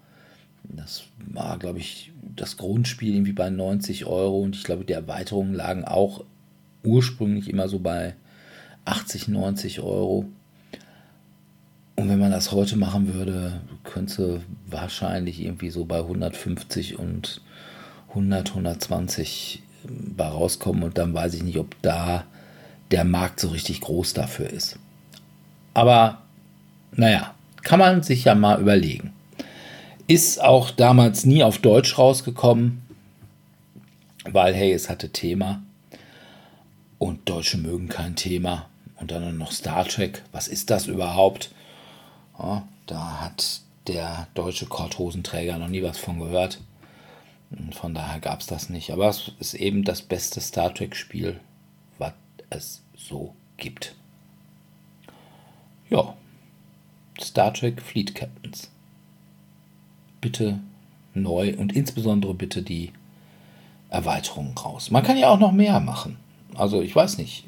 Das 0.65 1.05
war, 1.19 1.59
glaube 1.59 1.79
ich, 1.79 2.13
das 2.37 2.57
Grundspiel 2.57 3.15
irgendwie 3.15 3.33
bei 3.33 3.51
90 3.51 4.05
Euro 4.07 4.41
und 4.41 4.57
ich 4.57 4.65
glaube, 4.65 4.85
die 4.85 4.93
Erweiterungen 4.93 5.55
lagen 5.55 5.85
auch 5.85 6.25
ursprünglich 6.85 7.49
immer 7.49 7.69
so 7.69 7.79
bei 7.79 8.15
80, 8.89 9.29
90 9.29 9.81
Euro. 9.81 10.27
Und 11.97 12.09
wenn 12.09 12.19
man 12.19 12.31
das 12.31 12.53
heute 12.53 12.77
machen 12.77 13.13
würde, 13.13 13.61
könnte 13.85 14.41
wahrscheinlich 14.67 15.41
irgendwie 15.41 15.71
so 15.71 15.85
bei 15.85 15.99
150 15.99 16.99
und 16.99 17.41
100, 18.11 18.51
120 18.51 19.63
bei 19.85 20.27
rauskommen 20.27 20.83
und 20.83 20.99
dann 20.99 21.15
weiß 21.15 21.35
ich 21.35 21.43
nicht, 21.43 21.59
ob 21.59 21.81
da 21.83 22.25
der 22.91 23.05
Markt 23.05 23.41
so 23.41 23.49
richtig 23.49 23.81
groß 23.81 24.15
dafür 24.15 24.49
ist. 24.51 24.79
Aber 25.75 26.23
naja, 26.93 27.35
kann 27.63 27.79
man 27.79 28.03
sich 28.03 28.25
ja 28.25 28.35
mal 28.35 28.61
überlegen. 28.61 29.13
Ist 30.07 30.43
auch 30.43 30.71
damals 30.71 31.27
nie 31.27 31.43
auf 31.43 31.59
Deutsch 31.59 31.99
rausgekommen, 31.99 32.83
weil 34.31 34.55
hey, 34.55 34.73
es 34.73 34.89
hatte 34.89 35.11
Thema 35.11 35.63
und 36.99 37.29
Deutsche 37.29 37.59
mögen 37.59 37.89
kein 37.89 38.17
Thema. 38.17 38.67
Und 39.01 39.11
dann 39.11 39.39
noch 39.39 39.53
Star 39.53 39.85
Trek, 39.85 40.25
was 40.33 40.49
ist 40.49 40.71
das 40.71 40.87
überhaupt? 40.87 41.53
Ja, 42.39 42.67
da 42.87 43.21
hat 43.21 43.61
der 43.87 44.27
deutsche 44.35 44.67
Korthosenträger 44.67 45.59
noch 45.59 45.69
nie 45.69 45.83
was 45.83 45.99
von 45.99 46.19
gehört. 46.19 46.61
Und 47.51 47.75
von 47.75 47.95
daher 47.95 48.21
gab 48.21 48.41
es 48.41 48.47
das 48.47 48.69
nicht. 48.69 48.91
Aber 48.91 49.09
es 49.09 49.33
ist 49.39 49.55
eben 49.55 49.85
das 49.85 50.03
beste 50.03 50.41
Star 50.41 50.75
Trek-Spiel, 50.75 51.41
was 51.99 52.13
es 52.51 52.83
so 52.97 53.35
gibt. 53.57 53.95
Ja, 55.91 56.15
Star 57.21 57.55
Trek 57.55 57.81
Fleet 57.83 58.15
Captains. 58.15 58.71
Bitte 60.21 60.59
neu 61.15 61.57
und 61.57 61.75
insbesondere 61.75 62.35
bitte 62.35 62.63
die 62.63 62.93
Erweiterungen 63.89 64.57
raus. 64.57 64.91
Man 64.91 65.03
kann 65.03 65.17
ja 65.17 65.29
auch 65.29 65.39
noch 65.39 65.53
mehr 65.53 65.81
machen. 65.81 66.19
Also 66.55 66.83
ich 66.83 66.95
weiß 66.95 67.19
nicht. 67.19 67.45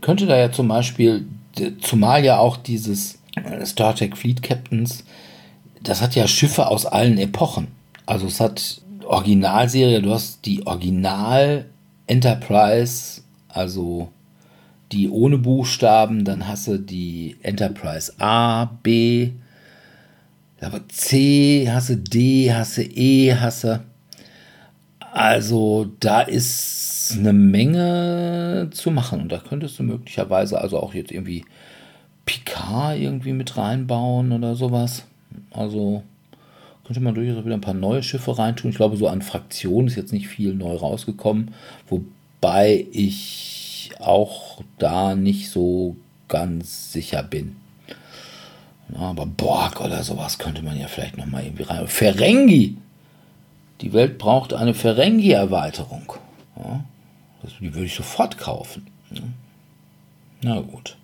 Könnte 0.00 0.26
da 0.26 0.36
ja 0.36 0.52
zum 0.52 0.68
Beispiel, 0.68 1.26
zumal 1.80 2.24
ja 2.24 2.38
auch 2.38 2.56
dieses 2.56 3.18
Star 3.64 3.94
Trek 3.94 4.16
Fleet 4.16 4.42
Captains 4.42 5.04
das 5.86 6.02
hat 6.02 6.14
ja 6.14 6.26
Schiffe 6.26 6.66
aus 6.66 6.86
allen 6.86 7.18
Epochen. 7.18 7.68
Also 8.06 8.26
es 8.26 8.40
hat 8.40 8.80
Originalserie, 9.04 10.02
du 10.02 10.12
hast 10.12 10.44
die 10.44 10.66
Original 10.66 11.66
Enterprise, 12.06 13.22
also 13.48 14.08
die 14.92 15.08
ohne 15.08 15.38
Buchstaben, 15.38 16.24
dann 16.24 16.46
hast 16.46 16.68
du 16.68 16.78
die 16.78 17.36
Enterprise 17.42 18.12
A, 18.18 18.66
B, 18.82 19.32
aber 20.60 20.88
C, 20.88 21.68
hast 21.70 21.90
du 21.90 21.96
D, 21.96 22.52
hast 22.52 22.78
du 22.78 22.82
E, 22.82 23.34
hast 23.34 23.64
du. 23.64 23.80
Also 25.16 25.90
da 25.98 26.20
ist 26.20 27.16
eine 27.18 27.32
Menge 27.32 28.68
zu 28.70 28.90
machen. 28.90 29.22
Und 29.22 29.32
da 29.32 29.38
könntest 29.38 29.78
du 29.78 29.82
möglicherweise 29.82 30.60
also 30.60 30.78
auch 30.78 30.92
jetzt 30.92 31.10
irgendwie 31.10 31.46
Picard 32.26 32.98
irgendwie 32.98 33.32
mit 33.32 33.56
reinbauen 33.56 34.30
oder 34.30 34.56
sowas. 34.56 35.06
Also 35.52 36.02
könnte 36.84 37.00
man 37.00 37.14
durchaus 37.14 37.46
wieder 37.46 37.54
ein 37.54 37.62
paar 37.62 37.72
neue 37.72 38.02
Schiffe 38.02 38.36
reintun. 38.36 38.72
Ich 38.72 38.76
glaube, 38.76 38.98
so 38.98 39.08
an 39.08 39.22
Fraktionen 39.22 39.86
ist 39.86 39.96
jetzt 39.96 40.12
nicht 40.12 40.28
viel 40.28 40.52
neu 40.52 40.76
rausgekommen. 40.76 41.54
Wobei 41.88 42.86
ich 42.92 43.92
auch 44.00 44.62
da 44.76 45.14
nicht 45.14 45.48
so 45.48 45.96
ganz 46.28 46.92
sicher 46.92 47.22
bin. 47.22 47.56
Aber 48.94 49.24
Borg 49.24 49.80
oder 49.80 50.02
sowas 50.02 50.36
könnte 50.36 50.60
man 50.60 50.78
ja 50.78 50.88
vielleicht 50.88 51.16
nochmal 51.16 51.44
irgendwie 51.44 51.62
rein. 51.62 51.88
Ferengi! 51.88 52.76
Die 53.80 53.92
Welt 53.92 54.18
braucht 54.18 54.54
eine 54.54 54.74
Ferengi-Erweiterung. 54.74 56.14
Ja, 56.56 56.84
die 57.60 57.74
würde 57.74 57.86
ich 57.86 57.94
sofort 57.94 58.38
kaufen. 58.38 58.86
Ja. 59.10 59.22
Na 60.42 60.60
gut. 60.60 60.96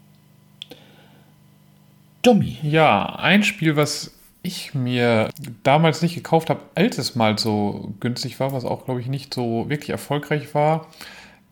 Dummy. 2.23 2.59
Ja, 2.62 3.16
ein 3.16 3.43
Spiel, 3.43 3.77
was 3.77 4.12
ich 4.43 4.74
mir 4.74 5.28
damals 5.62 6.03
nicht 6.03 6.15
gekauft 6.15 6.51
habe, 6.51 6.61
als 6.74 6.99
es 6.99 7.15
mal 7.15 7.39
so 7.39 7.94
günstig 8.01 8.40
war, 8.40 8.53
was 8.53 8.65
auch, 8.65 8.85
glaube 8.85 9.01
ich, 9.01 9.07
nicht 9.07 9.32
so 9.35 9.69
wirklich 9.69 9.90
erfolgreich 9.90 10.55
war. 10.55 10.89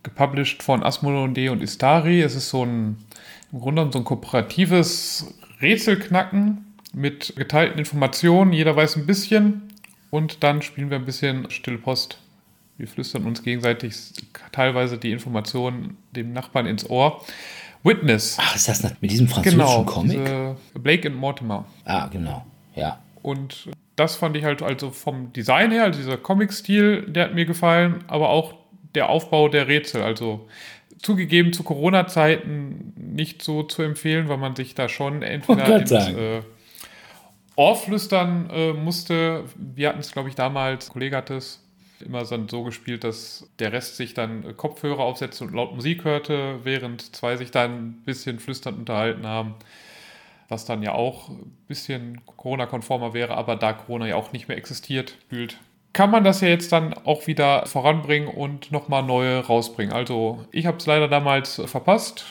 Gepublished 0.02 0.62
von 0.62 0.82
Asmodee 0.82 1.51
und 1.51 1.62
Istari. 1.62 2.22
Es 2.22 2.34
ist 2.34 2.51
so 2.51 2.64
ein, 2.64 2.97
im 3.52 3.60
Grunde 3.60 3.82
genommen 3.82 3.92
so 3.92 3.98
ein 3.98 4.05
kooperatives 4.05 5.34
Rätselknacken 5.60 6.64
mit 6.92 7.34
geteilten 7.36 7.78
Informationen. 7.78 8.52
Jeder 8.52 8.74
weiß 8.74 8.97
ein 8.97 9.06
bisschen 9.06 9.69
und 10.11 10.43
dann 10.43 10.62
spielen 10.62 10.91
wir 10.91 10.99
ein 10.99 11.05
bisschen 11.05 11.51
Stille 11.51 11.78
Post. 11.78 12.19
Wir 12.77 12.89
flüstern 12.89 13.27
uns 13.27 13.43
gegenseitig 13.43 13.95
teilweise 14.53 14.99
die 14.99 15.12
Informationen 15.12 15.99
dem 16.12 16.32
Nachbarn 16.32 16.66
ins 16.66 16.89
Ohr. 16.89 17.24
Witness. 17.82 18.37
Ach, 18.41 18.55
ist 18.55 18.69
das 18.69 18.82
mit 18.82 19.11
diesem 19.11 19.28
französischen 19.28 19.61
genau, 19.61 19.85
Comic? 19.85 20.20
Blake 20.74 21.09
and 21.09 21.16
Mortimer. 21.16 21.65
Ah, 21.85 22.09
genau. 22.09 22.45
Ja. 22.74 22.99
Und 23.23 23.69
das 23.97 24.16
fand 24.16 24.37
ich 24.37 24.45
halt 24.45 24.62
also 24.62 24.91
vom 24.91 25.32
Design 25.32 25.70
her, 25.70 25.85
also 25.85 25.99
dieser 25.99 26.16
Comic-Stil, 26.16 27.07
der 27.09 27.24
hat 27.24 27.35
mir 27.35 27.45
gefallen, 27.45 28.05
aber 28.07 28.31
auch 28.31 28.55
der 28.95 29.09
Aufbau 29.09 29.49
der 29.49 29.69
Rätsel. 29.69 30.03
Also 30.03 30.49
zugegeben 30.99 31.53
zu 31.53 31.62
Corona-Zeiten 31.62 32.95
nicht 32.97 33.43
so 33.43 33.62
zu 33.62 33.82
empfehlen, 33.82 34.28
weil 34.28 34.39
man 34.39 34.57
sich 34.57 34.74
da 34.74 34.89
schon 34.89 35.23
entweder 35.23 35.81
ins 35.81 35.91
äh, 35.93 36.43
Ohr 37.61 37.77
flüstern 37.77 38.49
äh, 38.51 38.73
musste. 38.73 39.45
Wir 39.55 39.91
hatten 39.91 40.01
es, 40.01 40.12
glaube 40.12 40.31
ich, 40.31 40.35
damals, 40.35 40.89
ein 40.89 40.93
Kollege 40.95 41.15
hatte 41.15 41.35
es 41.35 41.62
immer 42.03 42.24
so 42.24 42.65
gespielt, 42.65 43.05
dass 43.05 43.51
der 43.59 43.74
Rest 43.74 43.99
sich 43.99 44.15
dann 44.15 44.57
Kopfhörer 44.57 45.01
aufsetzte 45.01 45.45
und 45.45 45.53
laut 45.53 45.74
Musik 45.74 46.05
hörte, 46.05 46.61
während 46.62 47.15
zwei 47.15 47.37
sich 47.37 47.51
dann 47.51 47.73
ein 47.73 48.03
bisschen 48.07 48.39
flüsternd 48.39 48.78
unterhalten 48.78 49.27
haben. 49.27 49.57
Was 50.49 50.65
dann 50.65 50.82
ja 50.82 50.95
auch 50.95 51.28
ein 51.28 51.55
bisschen 51.69 52.23
Corona-konformer 52.24 53.12
wäre, 53.12 53.37
aber 53.37 53.57
da 53.57 53.74
Corona 53.74 54.07
ja 54.07 54.16
auch 54.16 54.32
nicht 54.32 54.49
mehr 54.49 54.57
existiert, 54.57 55.19
fühlt 55.28 55.59
kann 55.93 56.11
man 56.11 56.23
das 56.23 56.41
ja 56.41 56.49
jetzt 56.49 56.70
dann 56.70 56.95
auch 56.95 57.27
wieder 57.27 57.66
voranbringen 57.66 58.28
und 58.28 58.70
nochmal 58.70 59.03
neue 59.03 59.45
rausbringen. 59.45 59.93
Also 59.93 60.47
ich 60.53 60.66
habe 60.66 60.77
es 60.77 60.87
leider 60.87 61.09
damals 61.09 61.61
verpasst, 61.66 62.24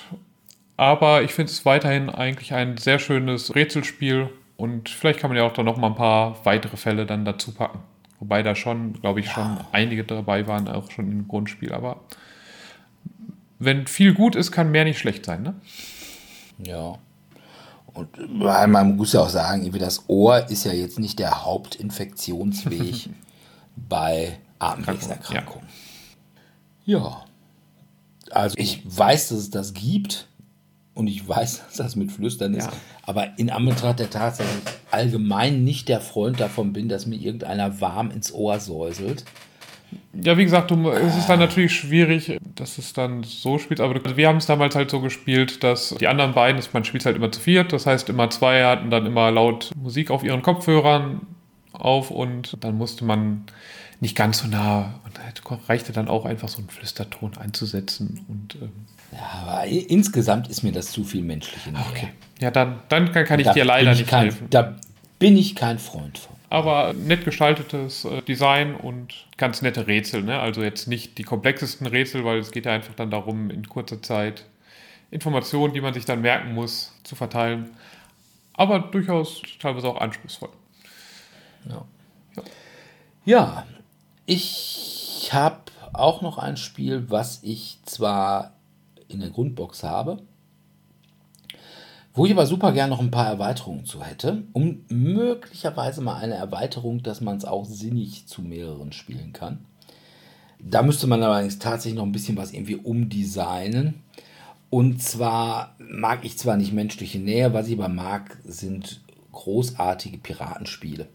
aber 0.78 1.24
ich 1.24 1.34
finde 1.34 1.52
es 1.52 1.66
weiterhin 1.66 2.10
eigentlich 2.10 2.54
ein 2.54 2.78
sehr 2.78 3.00
schönes 3.00 3.54
Rätselspiel 3.54 4.30
und 4.60 4.90
vielleicht 4.90 5.20
kann 5.20 5.30
man 5.30 5.38
ja 5.38 5.44
auch 5.44 5.54
dann 5.54 5.66
nochmal 5.66 5.92
ein 5.92 5.96
paar 5.96 6.46
weitere 6.46 6.76
Fälle 6.76 7.06
dann 7.06 7.24
dazu 7.24 7.54
packen. 7.54 7.80
Wobei 8.20 8.44
da 8.44 8.56
schon, 8.56 8.94
glaube 8.94 9.22
ich, 9.22 9.28
ja. 9.28 9.32
schon 9.32 9.58
einige 9.72 10.04
dabei 10.04 10.48
waren, 10.48 10.68
auch 10.68 10.92
schon 10.92 11.10
im 11.10 11.28
Grundspiel. 11.30 11.72
Aber 11.72 12.02
wenn 13.58 13.88
viel 13.88 14.14
gut 14.14 14.36
ist, 14.36 14.52
kann 14.52 14.70
mehr 14.70 14.84
nicht 14.84 15.00
schlecht 15.00 15.24
sein, 15.24 15.44
ne? 15.44 15.56
Ja. 16.62 16.96
Und 17.94 18.42
man 18.44 18.98
muss 18.98 19.14
ja 19.14 19.22
auch 19.22 19.30
sagen, 19.30 19.72
das 19.80 20.04
Ohr 20.08 20.50
ist 20.50 20.66
ja 20.66 20.74
jetzt 20.74 21.00
nicht 21.00 21.20
der 21.20 21.46
Hauptinfektionsweg. 21.46 23.10
bei 23.88 24.40
Atemwegserkrankungen. 24.60 25.70
Ja. 26.86 27.00
ja. 27.00 27.26
Also 28.32 28.58
ich 28.58 28.82
weiß, 28.86 29.30
dass 29.30 29.38
es 29.38 29.50
das 29.52 29.74
gibt 29.74 30.29
und 31.00 31.08
ich 31.08 31.28
weiß, 31.28 31.64
dass 31.68 31.78
das 31.78 31.96
mit 31.96 32.12
Flüstern 32.12 32.54
ist, 32.54 32.66
ja. 32.66 32.74
aber 33.04 33.38
in 33.38 33.50
Anbetracht 33.50 34.00
der 34.00 34.10
Tatsache, 34.10 34.48
dass 34.64 34.74
ich 34.74 34.94
allgemein 34.94 35.64
nicht 35.64 35.90
der 35.90 36.02
Freund 36.02 36.40
davon 36.40 36.74
bin, 36.74 36.90
dass 36.90 37.06
mir 37.06 37.16
irgendeiner 37.16 37.82
warm 37.82 38.12
ins 38.12 38.32
Ohr 38.34 38.60
säuselt. 38.60 39.24
Ja, 40.14 40.38
wie 40.38 40.44
gesagt, 40.44 40.70
du, 40.70 40.90
es 40.90 41.18
ist 41.18 41.30
dann 41.30 41.40
natürlich 41.40 41.74
schwierig, 41.74 42.38
dass 42.56 42.78
es 42.78 42.94
dann 42.94 43.24
so 43.24 43.58
spielt, 43.58 43.80
aber 43.80 44.16
wir 44.18 44.28
haben 44.28 44.38
es 44.38 44.46
damals 44.46 44.76
halt 44.76 44.92
so 44.92 45.00
gespielt, 45.00 45.64
dass 45.64 45.96
die 46.00 46.08
anderen 46.08 46.34
beiden, 46.34 46.62
man 46.74 46.84
spielt 46.84 47.06
halt 47.06 47.16
immer 47.16 47.32
zu 47.32 47.40
viert, 47.40 47.74
das 47.74 47.88
heißt 47.88 48.10
immer 48.10 48.30
zwei 48.30 48.64
hatten 48.64 48.92
dann 48.92 49.08
immer 49.08 49.32
laut 49.32 49.72
Musik 49.76 50.12
auf 50.12 50.24
ihren 50.24 50.44
Kopfhörern, 50.44 51.22
auf 51.80 52.12
und 52.12 52.58
dann 52.64 52.78
musste 52.78 53.06
man 53.06 53.46
nicht 54.00 54.16
ganz 54.16 54.40
so 54.40 54.48
nah 54.48 55.00
und 55.06 55.70
reichte 55.70 55.92
dann 55.92 56.08
auch 56.08 56.26
einfach 56.26 56.48
so 56.48 56.60
einen 56.60 56.70
Flüsterton 56.70 57.38
einzusetzen 57.38 58.26
und 58.28 58.56
ähm, 58.62 58.72
ja, 59.12 59.42
aber 59.42 59.66
insgesamt 59.66 60.50
ist 60.50 60.64
mir 60.64 60.72
das 60.72 60.92
zu 60.92 61.04
viel 61.04 61.24
menschliche 61.24 61.72
Nähe. 61.72 61.82
Okay. 61.90 62.10
Ja, 62.40 62.52
dann, 62.52 62.80
dann 62.90 63.12
kann, 63.12 63.26
kann 63.26 63.40
ich 63.40 63.48
da 63.48 63.54
dir 63.54 63.66
leider 63.66 63.92
ich 63.92 64.00
nicht 64.00 64.10
kein, 64.10 64.24
helfen. 64.24 64.48
Da 64.50 64.76
bin 65.18 65.36
ich 65.36 65.56
kein 65.56 65.80
Freund 65.80 66.18
von. 66.18 66.36
Aber 66.52 66.94
nett 66.94 67.26
gestaltetes 67.26 68.06
äh, 68.06 68.22
Design 68.22 68.76
und 68.76 69.14
ganz 69.38 69.62
nette 69.62 69.88
Rätsel. 69.88 70.24
Ne? 70.24 70.40
Also 70.40 70.64
jetzt 70.64 70.88
nicht 70.88 71.18
die 71.18 71.24
komplexesten 71.24 71.86
Rätsel, 71.88 72.24
weil 72.24 72.40
es 72.40 72.52
geht 72.52 72.66
ja 72.66 72.74
einfach 72.74 72.94
dann 72.96 73.12
darum, 73.12 73.50
in 73.50 73.68
kurzer 73.68 74.02
Zeit 74.02 74.46
Informationen, 75.12 75.74
die 75.74 75.82
man 75.82 75.94
sich 75.94 76.06
dann 76.06 76.22
merken 76.22 76.54
muss, 76.54 76.94
zu 77.04 77.16
verteilen. 77.16 77.70
Aber 78.54 78.80
durchaus 78.80 79.42
teilweise 79.60 79.88
auch 79.88 80.00
anspruchsvoll. 80.00 80.50
Ja. 81.68 81.86
Ja, 83.26 83.66
ich 84.26 85.30
habe 85.32 85.62
auch 85.94 86.22
noch 86.22 86.38
ein 86.38 86.58
Spiel, 86.58 87.10
was 87.10 87.40
ich 87.44 87.80
zwar 87.86 88.54
in 89.08 89.20
der 89.20 89.30
Grundbox 89.30 89.84
habe, 89.84 90.18
wo 92.14 92.26
ich 92.26 92.32
aber 92.32 92.46
super 92.46 92.72
gerne 92.72 92.92
noch 92.92 93.02
ein 93.02 93.12
paar 93.12 93.28
Erweiterungen 93.28 93.86
zu 93.86 94.04
hätte, 94.04 94.44
um 94.54 94.86
möglicherweise 94.90 96.02
mal 96.02 96.18
eine 96.18 96.36
Erweiterung, 96.36 97.04
dass 97.04 97.22
man 97.22 97.38
es 97.38 97.46
auch 97.46 97.66
sinnig 97.66 98.28
zu 98.28 98.42
mehreren 98.42 98.92
spielen 98.92 99.34
kann. 99.34 99.66
Da 100.60 100.82
müsste 100.82 101.08
man 101.08 101.24
allerdings 101.24 101.60
tatsächlich 101.60 101.98
noch 101.98 102.06
ein 102.06 102.12
bisschen 102.12 102.38
was 102.38 102.52
irgendwie 102.52 102.76
umdesignen. 102.76 104.04
Und 104.70 105.02
zwar 105.02 105.76
mag 105.80 106.26
ich 106.26 106.38
zwar 106.38 106.58
nicht 106.58 106.74
menschliche 106.74 107.20
Nähe, 107.20 107.54
was 107.54 107.68
ich 107.68 107.78
aber 107.78 107.90
mag, 107.90 108.38
sind 108.44 109.02
großartige 109.32 110.18
Piratenspiele. 110.18 111.08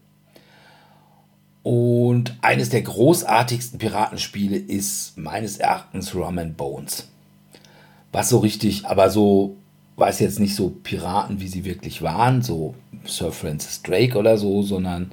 Und 1.65 2.37
eines 2.43 2.69
der 2.69 2.83
großartigsten 2.83 3.79
Piratenspiele 3.79 4.55
ist 4.55 5.17
meines 5.17 5.57
Erachtens 5.57 6.13
Rum 6.13 6.37
and 6.37 6.57
Bones. 6.57 7.09
Was 8.11 8.29
so 8.29 8.37
richtig, 8.37 8.85
aber 8.85 9.09
so, 9.09 9.55
weiß 9.95 10.19
jetzt 10.19 10.39
nicht 10.39 10.53
so 10.53 10.69
Piraten, 10.69 11.41
wie 11.41 11.47
sie 11.47 11.65
wirklich 11.65 12.03
waren, 12.03 12.43
so 12.43 12.75
Sir 13.05 13.31
Francis 13.31 13.81
Drake 13.81 14.15
oder 14.15 14.37
so, 14.37 14.61
sondern 14.61 15.11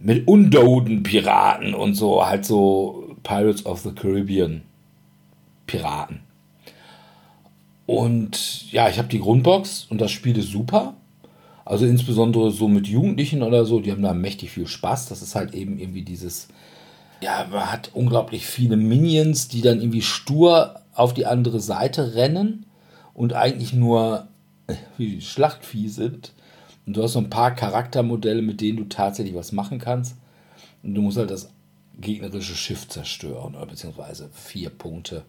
mit 0.00 0.26
undoden 0.26 1.02
Piraten 1.02 1.74
und 1.74 1.96
so, 1.96 2.24
halt 2.24 2.46
so 2.46 3.14
Pirates 3.22 3.66
of 3.66 3.80
the 3.80 3.92
Caribbean 3.92 4.62
Piraten. 5.66 6.20
Und 7.84 8.72
ja, 8.72 8.88
ich 8.88 8.96
habe 8.96 9.08
die 9.08 9.20
Grundbox 9.20 9.86
und 9.90 10.00
das 10.00 10.12
Spiel 10.12 10.38
ist 10.38 10.50
super. 10.50 10.94
Also 11.64 11.86
insbesondere 11.86 12.50
so 12.50 12.68
mit 12.68 12.86
Jugendlichen 12.86 13.42
oder 13.42 13.64
so, 13.64 13.80
die 13.80 13.92
haben 13.92 14.02
da 14.02 14.14
mächtig 14.14 14.50
viel 14.50 14.66
Spaß. 14.66 15.08
Das 15.08 15.22
ist 15.22 15.34
halt 15.34 15.54
eben 15.54 15.78
irgendwie 15.78 16.02
dieses, 16.02 16.48
ja, 17.20 17.46
man 17.50 17.70
hat 17.70 17.90
unglaublich 17.94 18.46
viele 18.46 18.76
Minions, 18.76 19.48
die 19.48 19.62
dann 19.62 19.80
irgendwie 19.80 20.02
stur 20.02 20.80
auf 20.94 21.14
die 21.14 21.26
andere 21.26 21.60
Seite 21.60 22.14
rennen 22.14 22.66
und 23.14 23.32
eigentlich 23.32 23.72
nur 23.72 24.28
äh, 24.66 24.74
wie 24.98 25.20
Schlachtvieh 25.20 25.88
sind. 25.88 26.32
Und 26.86 26.96
du 26.96 27.02
hast 27.02 27.12
so 27.12 27.20
ein 27.20 27.30
paar 27.30 27.54
Charaktermodelle, 27.54 28.42
mit 28.42 28.60
denen 28.60 28.78
du 28.78 28.84
tatsächlich 28.84 29.36
was 29.36 29.52
machen 29.52 29.78
kannst. 29.78 30.16
Und 30.82 30.94
du 30.94 31.02
musst 31.02 31.16
halt 31.16 31.30
das 31.30 31.50
gegnerische 32.00 32.56
Schiff 32.56 32.88
zerstören, 32.88 33.54
oder 33.54 33.66
beziehungsweise 33.66 34.30
vier 34.32 34.70
Punkte 34.70 35.24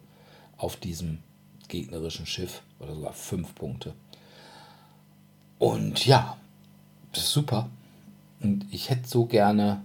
auf 0.58 0.78
diesem 0.78 1.20
gegnerischen 1.68 2.26
Schiff 2.26 2.62
oder 2.80 2.96
sogar 2.96 3.14
fünf 3.14 3.54
Punkte. 3.54 3.94
Und 5.60 6.06
ja, 6.06 6.38
das 7.14 7.26
ist 7.26 7.32
super. 7.32 7.70
Und 8.42 8.66
ich 8.72 8.90
hätte 8.90 9.08
so 9.08 9.26
gerne 9.26 9.82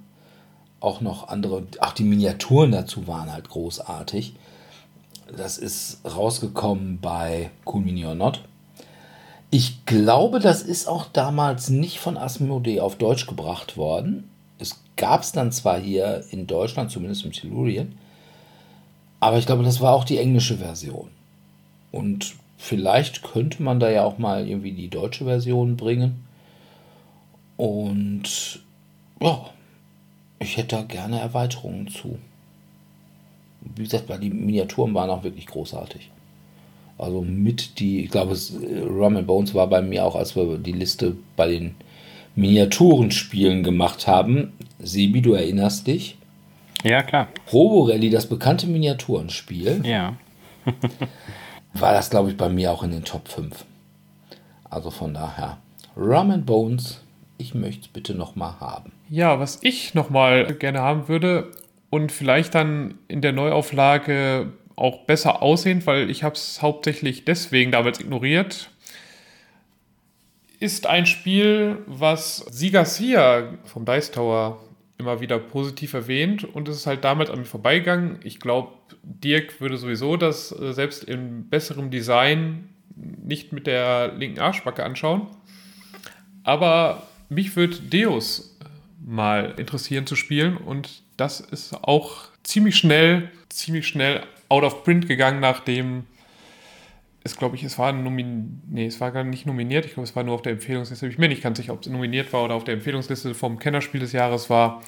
auch 0.80 1.00
noch 1.00 1.28
andere, 1.28 1.64
auch 1.80 1.92
die 1.92 2.04
Miniaturen 2.04 2.72
dazu 2.72 3.06
waren 3.06 3.32
halt 3.32 3.48
großartig. 3.48 4.34
Das 5.36 5.58
ist 5.58 6.00
rausgekommen 6.04 7.00
bei 7.00 7.50
Cool 7.66 7.82
Mini 7.82 8.06
or 8.06 8.14
Not. 8.14 8.42
Ich 9.50 9.84
glaube, 9.86 10.40
das 10.40 10.62
ist 10.62 10.88
auch 10.88 11.06
damals 11.06 11.70
nicht 11.70 12.00
von 12.00 12.16
Asmodee 12.16 12.80
auf 12.80 12.96
Deutsch 12.96 13.26
gebracht 13.26 13.76
worden. 13.76 14.30
Es 14.58 14.80
gab 14.96 15.22
es 15.22 15.32
dann 15.32 15.52
zwar 15.52 15.78
hier 15.78 16.24
in 16.30 16.46
Deutschland, 16.46 16.90
zumindest 16.90 17.24
im 17.24 17.32
Tellurien, 17.32 17.96
aber 19.20 19.38
ich 19.38 19.46
glaube, 19.46 19.64
das 19.64 19.80
war 19.80 19.94
auch 19.94 20.04
die 20.04 20.18
englische 20.18 20.58
Version. 20.58 21.10
Und 21.92 22.34
vielleicht 22.59 23.22
könnte 23.22 23.62
man 23.62 23.80
da 23.80 23.90
ja 23.90 24.05
auch 24.05 24.18
mal 24.18 24.47
irgendwie 24.47 24.72
die 24.72 24.89
deutsche 24.89 25.24
Version 25.24 25.76
bringen. 25.76 26.26
Und 27.56 28.60
ja, 29.20 29.47
ich 30.40 30.56
hätte 30.56 30.76
da 30.76 30.82
gerne 30.82 31.20
Erweiterungen 31.20 31.89
zu. 31.89 32.18
Wie 33.60 33.85
gesagt, 33.85 34.09
weil 34.09 34.18
die 34.18 34.30
Miniaturen 34.30 34.93
waren 34.94 35.10
auch 35.10 35.22
wirklich 35.22 35.47
großartig. 35.47 36.10
Also 36.98 37.22
mit 37.22 37.78
die, 37.78 38.05
ich 38.05 38.10
glaube, 38.10 38.36
Rum 38.89 39.24
Bones 39.24 39.55
war 39.55 39.68
bei 39.68 39.80
mir 39.80 40.05
auch, 40.05 40.16
als 40.16 40.35
wir 40.35 40.59
die 40.59 40.72
Liste 40.72 41.16
bei 41.36 41.48
den 41.48 41.76
Miniaturenspielen 42.35 43.62
gemacht 43.62 44.06
haben. 44.06 44.52
Sebi, 44.80 45.22
du 45.22 45.35
erinnerst 45.35 45.86
dich? 45.86 46.16
Ja, 46.85 47.02
klar. 47.02 47.28
Roborelli, 47.52 48.10
das 48.10 48.26
bekannte 48.26 48.66
Miniaturenspiel. 48.66 49.82
Ja. 49.85 50.16
war 51.74 51.92
das, 51.92 52.10
glaube 52.10 52.30
ich, 52.30 52.36
bei 52.36 52.48
mir 52.48 52.72
auch 52.72 52.82
in 52.82 52.90
den 52.90 53.04
Top 53.04 53.28
5. 53.28 53.64
Also 54.70 54.90
von 54.90 55.14
daher, 55.14 55.58
Rum 55.96 56.44
Bones, 56.44 57.02
ich 57.38 57.54
möchte 57.54 57.82
es 57.82 57.88
bitte 57.88 58.14
nochmal 58.14 58.60
haben. 58.60 58.92
Ja, 59.08 59.38
was 59.40 59.58
ich 59.62 59.94
nochmal 59.94 60.54
gerne 60.54 60.80
haben 60.80 61.08
würde 61.08 61.50
und 61.90 62.12
vielleicht 62.12 62.54
dann 62.54 62.98
in 63.08 63.22
der 63.22 63.32
Neuauflage 63.32 64.52
auch 64.76 65.04
besser 65.04 65.42
aussehend, 65.42 65.86
weil 65.86 66.10
ich 66.10 66.22
habe 66.22 66.34
es 66.34 66.62
hauptsächlich 66.62 67.24
deswegen 67.24 67.72
damals 67.72 68.00
ignoriert, 68.00 68.70
ist 70.60 70.86
ein 70.86 71.06
Spiel, 71.06 71.78
was 71.86 72.38
Siga 72.50 72.84
Sia 72.84 73.54
vom 73.64 73.84
Dice 73.84 74.10
Tower 74.10 74.60
immer 74.98 75.20
wieder 75.20 75.38
positiv 75.38 75.94
erwähnt 75.94 76.44
und 76.44 76.68
es 76.68 76.76
ist 76.76 76.86
halt 76.86 77.04
damals 77.04 77.30
an 77.30 77.38
mir 77.38 77.44
vorbeigegangen. 77.44 78.18
Ich 78.24 78.40
glaube, 78.40 78.72
Dirk 79.02 79.60
würde 79.60 79.78
sowieso 79.78 80.16
das 80.16 80.52
äh, 80.52 80.72
selbst 80.72 81.04
in 81.04 81.48
besserem 81.48 81.90
Design 81.90 82.68
nicht 82.96 83.52
mit 83.52 83.66
der 83.66 84.12
linken 84.14 84.40
Arschbacke 84.40 84.84
anschauen. 84.84 85.28
Aber 86.42 87.04
mich 87.28 87.54
würde 87.56 87.76
Deus 87.76 88.58
mal 89.04 89.54
interessieren 89.56 90.06
zu 90.06 90.16
spielen 90.16 90.56
und 90.56 91.02
das 91.16 91.40
ist 91.40 91.74
auch 91.74 92.24
ziemlich 92.42 92.76
schnell, 92.76 93.30
ziemlich 93.48 93.86
schnell 93.86 94.22
out 94.48 94.64
of 94.64 94.82
print 94.82 95.06
gegangen, 95.06 95.40
nachdem 95.40 96.06
es, 97.24 97.36
glaube 97.36 97.56
ich, 97.56 97.64
es 97.64 97.78
war 97.78 97.92
nee, 97.92 98.86
es 98.86 99.00
war 99.00 99.10
gar 99.10 99.24
nicht 99.24 99.46
nominiert, 99.46 99.84
ich 99.84 99.94
glaube, 99.94 100.08
es 100.08 100.16
war 100.16 100.22
nur 100.22 100.34
auf 100.34 100.42
der 100.42 100.52
Empfehlungsliste. 100.52 101.08
Ich 101.08 101.16
bin 101.16 101.30
nicht 101.30 101.42
ganz 101.42 101.58
sicher, 101.58 101.72
ob 101.72 101.82
es 101.82 101.88
nominiert 101.88 102.32
war 102.32 102.44
oder 102.44 102.54
auf 102.54 102.64
der 102.64 102.74
Empfehlungsliste 102.74 103.34
vom 103.34 103.58
Kennerspiel 103.58 104.00
des 104.00 104.12
Jahres 104.12 104.48
war. 104.50 104.82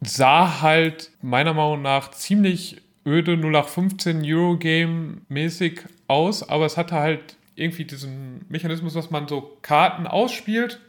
Sah 0.00 0.60
halt 0.60 1.10
meiner 1.22 1.54
Meinung 1.54 1.82
nach 1.82 2.10
ziemlich 2.10 2.82
öde 3.06 3.36
0815 3.36 4.22
Eurogame 4.24 5.18
mäßig 5.28 5.82
aus, 6.08 6.48
aber 6.48 6.66
es 6.66 6.76
hatte 6.76 6.96
halt 6.96 7.36
irgendwie 7.54 7.84
diesen 7.84 8.44
Mechanismus, 8.48 8.94
dass 8.94 9.10
man 9.10 9.28
so 9.28 9.58
Karten 9.62 10.06
ausspielt 10.06 10.80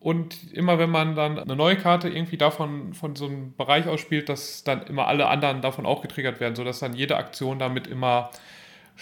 und 0.00 0.52
immer 0.52 0.78
wenn 0.78 0.90
man 0.90 1.14
dann 1.14 1.38
eine 1.38 1.54
neue 1.54 1.76
Karte 1.76 2.08
irgendwie 2.08 2.36
davon 2.36 2.92
von 2.94 3.14
so 3.14 3.26
einem 3.26 3.54
Bereich 3.54 3.86
ausspielt, 3.86 4.28
dass 4.28 4.64
dann 4.64 4.82
immer 4.82 5.06
alle 5.06 5.28
anderen 5.28 5.60
davon 5.60 5.86
auch 5.86 6.02
getriggert 6.02 6.40
werden, 6.40 6.56
sodass 6.56 6.80
dann 6.80 6.94
jede 6.94 7.16
Aktion 7.16 7.58
damit 7.58 7.86
immer 7.86 8.30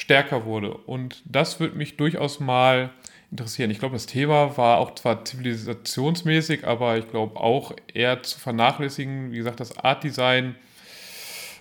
stärker 0.00 0.44
wurde. 0.44 0.72
Und 0.72 1.22
das 1.24 1.60
würde 1.60 1.76
mich 1.76 1.96
durchaus 1.96 2.40
mal 2.40 2.90
interessieren. 3.30 3.70
Ich 3.70 3.78
glaube, 3.78 3.94
das 3.94 4.06
Thema 4.06 4.56
war 4.56 4.78
auch 4.78 4.94
zwar 4.94 5.24
zivilisationsmäßig, 5.24 6.66
aber 6.66 6.98
ich 6.98 7.08
glaube 7.08 7.38
auch 7.38 7.72
eher 7.92 8.22
zu 8.22 8.40
vernachlässigen. 8.40 9.30
Wie 9.32 9.36
gesagt, 9.36 9.60
das 9.60 9.78
Artdesign. 9.78 10.56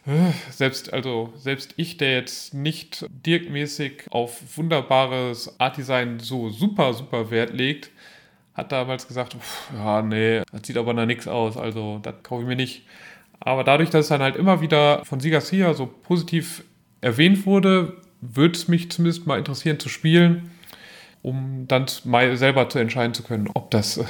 Äh, 0.07 0.31
selbst, 0.51 0.93
also, 0.93 1.33
selbst 1.35 1.73
ich, 1.75 1.97
der 1.97 2.13
jetzt 2.13 2.53
nicht 2.53 3.05
dirkmäßig 3.25 4.05
auf 4.09 4.41
wunderbares 4.57 5.59
Artdesign 5.59 6.19
so 6.19 6.49
super, 6.49 6.93
super 6.93 7.29
Wert 7.31 7.53
legt, 7.53 7.91
hat 8.53 8.71
damals 8.71 9.07
gesagt, 9.07 9.35
ja, 9.73 10.01
nee, 10.01 10.41
das 10.51 10.65
sieht 10.65 10.77
aber 10.77 10.93
nach 10.93 11.05
nichts 11.05 11.27
aus, 11.27 11.57
also 11.57 11.99
das 12.01 12.15
kaufe 12.23 12.43
ich 12.43 12.47
mir 12.47 12.55
nicht. 12.55 12.83
Aber 13.41 13.63
dadurch, 13.63 13.89
dass 13.89 14.05
es 14.05 14.09
dann 14.09 14.21
halt 14.21 14.35
immer 14.35 14.61
wieder 14.61 15.03
von 15.05 15.19
Siga 15.19 15.41
Sia 15.41 15.73
so 15.73 15.85
positiv 15.85 16.63
erwähnt 17.01 17.45
wurde, 17.45 17.97
würde 18.21 18.55
es 18.55 18.67
mich 18.67 18.91
zumindest 18.91 19.27
mal 19.27 19.37
interessieren 19.37 19.79
zu 19.79 19.89
spielen, 19.89 20.51
um 21.21 21.65
dann 21.67 21.85
mal 22.05 22.35
selber 22.37 22.69
zu 22.69 22.79
entscheiden 22.79 23.13
zu 23.13 23.23
können, 23.23 23.49
ob 23.53 23.71
das 23.71 23.97
äh, 23.97 24.05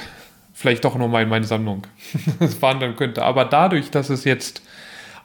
vielleicht 0.52 0.84
doch 0.84 0.96
nochmal 0.96 1.22
in 1.22 1.28
meine 1.28 1.46
Sammlung 1.46 1.86
wandern 2.60 2.96
könnte. 2.96 3.22
Aber 3.22 3.44
dadurch, 3.44 3.90
dass 3.90 4.10
es 4.10 4.24
jetzt 4.24 4.62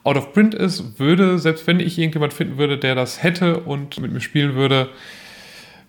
out 0.03 0.18
of 0.18 0.34
print 0.34 0.53
ist, 0.53 0.99
würde, 0.99 1.40
selbst 1.40 1.68
wenn 1.68 1.80
ich 1.80 1.98
irgendjemand 1.98 2.34
finden 2.34 2.57
würde, 2.57 2.78
der 2.78 2.95
das 2.95 3.24
hätte 3.24 3.62
und 3.62 3.99
mit 3.99 4.12
mir 4.12 4.22
spielen 4.22 4.56
würde, 4.56 4.90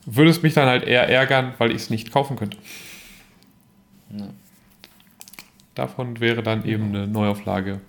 würde 0.07 0.31
es 0.31 0.43
mich 0.43 0.55
dann 0.55 0.69
halt 0.69 0.85
eher 0.85 1.09
ärgern, 1.09 1.55
weil 1.59 1.71
ich 1.71 1.77
es 1.77 1.91
nicht 1.91 2.13
kaufen 2.13 2.37
könnte. 2.37 2.57
Ja. 4.11 4.29
Davon 5.75 6.21
wäre 6.21 6.43
dann 6.43 6.65
eben 6.65 6.89
eine 6.89 7.07
Neuauflage 7.07 7.81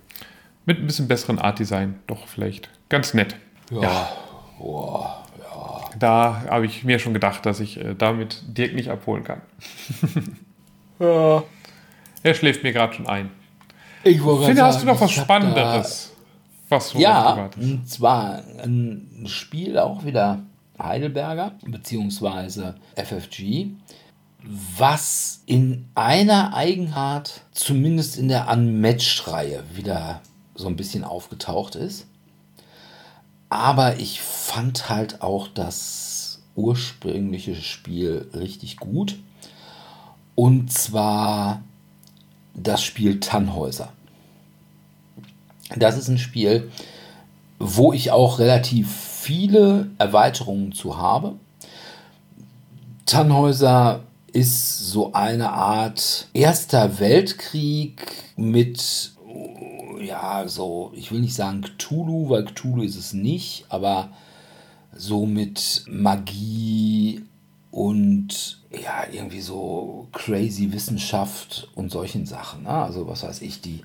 mit 0.66 0.78
ein 0.78 0.86
bisschen 0.86 1.08
besseren 1.08 1.38
Art-Design 1.38 1.98
doch 2.06 2.28
vielleicht 2.28 2.68
ganz 2.90 3.14
nett. 3.14 3.36
Ja. 3.70 3.82
ja. 3.82 4.08
Boah, 4.58 5.24
ja. 5.38 5.90
Da 5.98 6.42
habe 6.48 6.66
ich 6.66 6.84
mir 6.84 6.98
schon 6.98 7.14
gedacht, 7.14 7.46
dass 7.46 7.60
ich 7.60 7.78
äh, 7.78 7.94
damit 7.94 8.42
Dirk 8.46 8.74
nicht 8.74 8.90
abholen 8.90 9.24
kann. 9.24 9.42
ja. 10.98 11.42
Er 12.22 12.34
schläft 12.34 12.62
mir 12.62 12.72
gerade 12.72 12.94
schon 12.94 13.06
ein. 13.06 13.30
Ich 14.04 14.22
wollte 14.22 14.46
Finde, 14.46 14.62
hast 14.62 14.82
du 14.82 14.86
noch 14.86 15.00
was 15.00 15.12
Spannenderes? 15.12 16.14
Was 16.68 16.92
ja, 16.92 17.48
und 17.56 17.88
zwar 17.88 18.42
ein 18.62 19.24
Spiel 19.26 19.78
auch 19.78 20.04
wieder 20.04 20.40
Heidelberger, 20.78 21.52
beziehungsweise 21.64 22.74
FFG 22.94 23.70
was 24.76 25.42
in 25.46 25.88
einer 25.94 26.54
Eigenart, 26.54 27.42
zumindest 27.52 28.16
in 28.16 28.28
der 28.28 28.48
Unmatched-Reihe, 28.48 29.64
wieder 29.74 30.22
so 30.54 30.68
ein 30.68 30.76
bisschen 30.76 31.04
aufgetaucht 31.04 31.74
ist. 31.74 32.06
Aber 33.48 33.98
ich 33.98 34.20
fand 34.20 34.88
halt 34.88 35.22
auch 35.22 35.48
das 35.48 36.40
ursprüngliche 36.54 37.54
Spiel 37.54 38.28
richtig 38.34 38.76
gut. 38.78 39.18
Und 40.34 40.72
zwar 40.72 41.62
das 42.54 42.82
Spiel 42.82 43.20
Tannhäuser. 43.20 43.92
Das 45.76 45.96
ist 45.96 46.08
ein 46.08 46.18
Spiel, 46.18 46.70
wo 47.58 47.92
ich 47.92 48.10
auch 48.10 48.38
relativ 48.38 48.90
viele 48.90 49.90
Erweiterungen 49.98 50.72
zu 50.72 50.96
habe. 50.96 51.34
Tannhäuser 53.06 54.04
ist 54.32 54.90
so 54.90 55.12
eine 55.12 55.50
Art 55.50 56.28
Erster 56.32 57.00
Weltkrieg 57.00 58.06
mit, 58.36 59.12
ja, 60.00 60.46
so, 60.48 60.92
ich 60.94 61.12
will 61.12 61.20
nicht 61.20 61.34
sagen 61.34 61.62
Cthulhu, 61.62 62.30
weil 62.30 62.44
Cthulhu 62.44 62.82
ist 62.82 62.96
es 62.96 63.12
nicht, 63.12 63.66
aber 63.68 64.10
so 64.92 65.26
mit 65.26 65.84
Magie 65.88 67.22
und 67.70 68.60
ja, 68.72 69.04
irgendwie 69.12 69.40
so 69.40 70.08
crazy 70.12 70.72
Wissenschaft 70.72 71.68
und 71.74 71.90
solchen 71.90 72.26
Sachen. 72.26 72.64
Ne? 72.64 72.70
Also, 72.70 73.06
was 73.06 73.22
weiß 73.22 73.42
ich, 73.42 73.60
die 73.60 73.82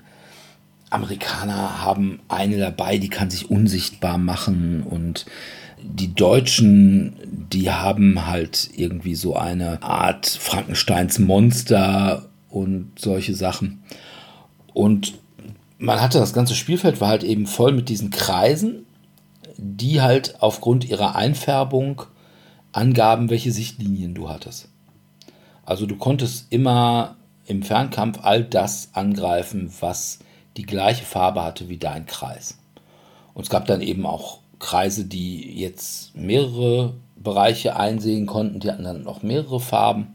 Amerikaner 0.90 1.82
haben 1.82 2.20
eine 2.28 2.58
dabei, 2.58 2.98
die 2.98 3.08
kann 3.08 3.30
sich 3.30 3.50
unsichtbar 3.50 4.18
machen 4.18 4.82
und 4.82 5.26
die 5.82 6.14
Deutschen, 6.14 7.16
die 7.52 7.70
haben 7.70 8.26
halt 8.26 8.70
irgendwie 8.74 9.14
so 9.14 9.36
eine 9.36 9.82
Art 9.82 10.26
Frankensteins 10.26 11.18
Monster 11.18 12.30
und 12.48 12.92
solche 12.98 13.34
Sachen. 13.34 13.82
Und 14.72 15.14
man 15.78 16.00
hatte 16.00 16.18
das 16.18 16.32
ganze 16.32 16.54
Spielfeld 16.54 17.00
war 17.00 17.08
halt 17.08 17.24
eben 17.24 17.46
voll 17.46 17.72
mit 17.72 17.88
diesen 17.88 18.10
Kreisen, 18.10 18.86
die 19.56 20.00
halt 20.00 20.40
aufgrund 20.40 20.84
ihrer 20.88 21.16
Einfärbung 21.16 22.02
angaben, 22.72 23.30
welche 23.30 23.52
Sichtlinien 23.52 24.14
du 24.14 24.28
hattest. 24.28 24.68
Also 25.64 25.86
du 25.86 25.96
konntest 25.96 26.46
immer 26.50 27.16
im 27.46 27.62
Fernkampf 27.62 28.18
all 28.22 28.44
das 28.44 28.90
angreifen, 28.92 29.72
was 29.80 30.18
die 30.56 30.66
gleiche 30.66 31.04
Farbe 31.04 31.42
hatte 31.42 31.68
wie 31.68 31.78
dein 31.78 32.06
Kreis. 32.06 32.58
Und 33.34 33.44
es 33.44 33.50
gab 33.50 33.66
dann 33.66 33.80
eben 33.80 34.06
auch 34.06 34.40
Kreise, 34.58 35.04
die 35.04 35.58
jetzt 35.58 36.14
mehrere 36.14 36.94
Bereiche 37.16 37.76
einsehen 37.76 38.26
konnten, 38.26 38.60
die 38.60 38.70
hatten 38.70 38.84
dann 38.84 39.02
noch 39.02 39.22
mehrere 39.22 39.60
Farben. 39.60 40.14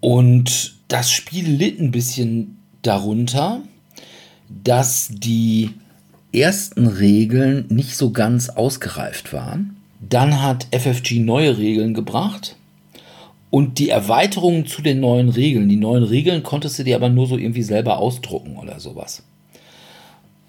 Und 0.00 0.76
das 0.88 1.10
Spiel 1.10 1.48
litt 1.48 1.80
ein 1.80 1.90
bisschen 1.90 2.62
darunter, 2.82 3.60
dass 4.48 5.10
die 5.12 5.70
ersten 6.32 6.86
Regeln 6.86 7.66
nicht 7.68 7.96
so 7.96 8.10
ganz 8.10 8.48
ausgereift 8.48 9.32
waren. 9.32 9.76
Dann 10.00 10.42
hat 10.42 10.66
FFG 10.70 11.20
neue 11.20 11.56
Regeln 11.56 11.94
gebracht 11.94 12.56
und 13.50 13.78
die 13.78 13.88
Erweiterungen 13.88 14.66
zu 14.66 14.82
den 14.82 15.00
neuen 15.00 15.28
Regeln. 15.28 15.68
Die 15.68 15.76
neuen 15.76 16.04
Regeln 16.04 16.42
konntest 16.42 16.78
du 16.78 16.84
dir 16.84 16.96
aber 16.96 17.08
nur 17.08 17.26
so 17.26 17.38
irgendwie 17.38 17.62
selber 17.62 17.98
ausdrucken 17.98 18.56
oder 18.56 18.80
sowas. 18.80 19.22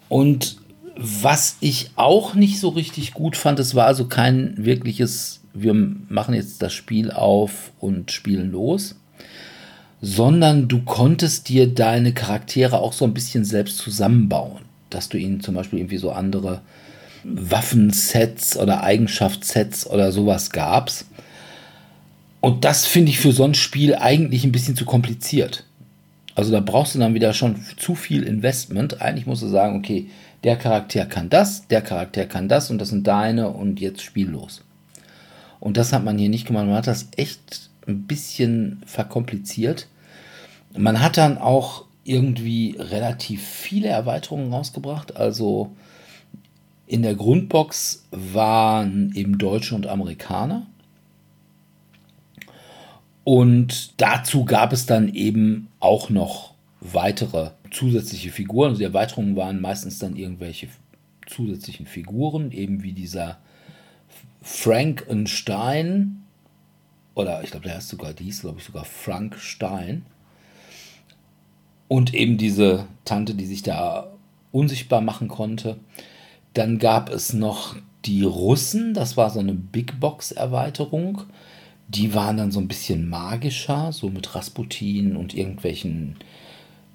Und 0.08 0.58
was 0.96 1.56
ich 1.60 1.90
auch 1.96 2.34
nicht 2.34 2.58
so 2.58 2.70
richtig 2.70 3.14
gut 3.14 3.36
fand, 3.36 3.58
es 3.60 3.74
war 3.74 3.86
also 3.86 4.06
kein 4.06 4.54
wirkliches, 4.58 5.40
wir 5.54 5.74
machen 5.74 6.34
jetzt 6.34 6.60
das 6.60 6.72
Spiel 6.72 7.10
auf 7.10 7.72
und 7.78 8.10
spielen 8.10 8.50
los, 8.50 8.96
sondern 10.00 10.68
du 10.68 10.82
konntest 10.82 11.48
dir 11.48 11.66
deine 11.66 12.12
Charaktere 12.12 12.78
auch 12.78 12.92
so 12.92 13.04
ein 13.04 13.14
bisschen 13.14 13.44
selbst 13.44 13.78
zusammenbauen, 13.78 14.62
dass 14.90 15.08
du 15.08 15.18
ihnen 15.18 15.40
zum 15.40 15.54
Beispiel 15.54 15.80
irgendwie 15.80 15.98
so 15.98 16.10
andere 16.10 16.60
Waffensets 17.24 18.56
oder 18.56 18.82
Eigenschaftssets 18.82 19.86
oder 19.86 20.12
sowas 20.12 20.50
gabst. 20.50 21.06
Und 22.40 22.64
das 22.64 22.86
finde 22.86 23.10
ich 23.10 23.18
für 23.18 23.32
so 23.32 23.44
ein 23.44 23.54
Spiel 23.54 23.96
eigentlich 23.96 24.44
ein 24.44 24.52
bisschen 24.52 24.76
zu 24.76 24.84
kompliziert. 24.84 25.64
Also 26.36 26.52
da 26.52 26.60
brauchst 26.60 26.94
du 26.94 27.00
dann 27.00 27.14
wieder 27.14 27.32
schon 27.32 27.56
zu 27.76 27.96
viel 27.96 28.22
Investment. 28.22 29.02
Eigentlich 29.02 29.26
musst 29.26 29.42
du 29.42 29.48
sagen, 29.48 29.76
okay, 29.76 30.08
der 30.44 30.56
Charakter 30.56 31.04
kann 31.04 31.28
das, 31.28 31.66
der 31.66 31.82
Charakter 31.82 32.26
kann 32.26 32.48
das 32.48 32.70
und 32.70 32.78
das 32.78 32.90
sind 32.90 33.08
deine 33.08 33.48
und 33.48 33.80
jetzt 33.80 34.02
spiel 34.02 34.28
los. 34.28 34.62
Und 35.58 35.76
das 35.76 35.92
hat 35.92 36.04
man 36.04 36.16
hier 36.16 36.28
nicht 36.28 36.46
gemacht. 36.46 36.66
Man 36.66 36.76
hat 36.76 36.86
das 36.86 37.08
echt 37.16 37.67
ein 37.88 38.02
bisschen 38.02 38.82
verkompliziert. 38.86 39.88
Man 40.76 41.00
hat 41.00 41.16
dann 41.16 41.38
auch 41.38 41.86
irgendwie 42.04 42.76
relativ 42.78 43.42
viele 43.42 43.88
Erweiterungen 43.88 44.52
rausgebracht. 44.52 45.16
Also 45.16 45.72
in 46.86 47.02
der 47.02 47.14
Grundbox 47.14 48.06
waren 48.10 49.12
eben 49.14 49.38
Deutsche 49.38 49.74
und 49.74 49.86
Amerikaner. 49.86 50.66
Und 53.24 54.00
dazu 54.00 54.46
gab 54.46 54.72
es 54.72 54.86
dann 54.86 55.12
eben 55.12 55.68
auch 55.80 56.08
noch 56.08 56.54
weitere 56.80 57.50
zusätzliche 57.70 58.30
Figuren. 58.30 58.70
Also 58.70 58.78
die 58.78 58.84
Erweiterungen 58.84 59.36
waren 59.36 59.60
meistens 59.60 59.98
dann 59.98 60.16
irgendwelche 60.16 60.68
zusätzlichen 61.26 61.84
Figuren, 61.84 62.52
eben 62.52 62.82
wie 62.82 62.92
dieser 62.92 63.38
Frankenstein. 64.40 66.24
Oder 67.18 67.42
ich 67.42 67.50
glaube, 67.50 67.66
der 67.66 67.74
heißt 67.74 67.88
sogar, 67.88 68.12
dies, 68.12 68.42
glaube 68.42 68.60
ich, 68.60 68.64
sogar 68.64 68.84
Frank 68.84 69.36
Stein. 69.38 70.06
Und 71.88 72.14
eben 72.14 72.38
diese 72.38 72.86
Tante, 73.04 73.34
die 73.34 73.46
sich 73.46 73.64
da 73.64 74.12
unsichtbar 74.52 75.00
machen 75.00 75.26
konnte. 75.26 75.78
Dann 76.54 76.78
gab 76.78 77.10
es 77.10 77.32
noch 77.32 77.74
die 78.04 78.22
Russen, 78.22 78.94
das 78.94 79.16
war 79.16 79.30
so 79.30 79.40
eine 79.40 79.54
Big 79.54 79.98
Box-Erweiterung. 79.98 81.22
Die 81.88 82.14
waren 82.14 82.36
dann 82.36 82.52
so 82.52 82.60
ein 82.60 82.68
bisschen 82.68 83.08
magischer, 83.08 83.92
so 83.92 84.10
mit 84.10 84.36
Rasputin 84.36 85.16
und 85.16 85.34
irgendwelchen 85.34 86.14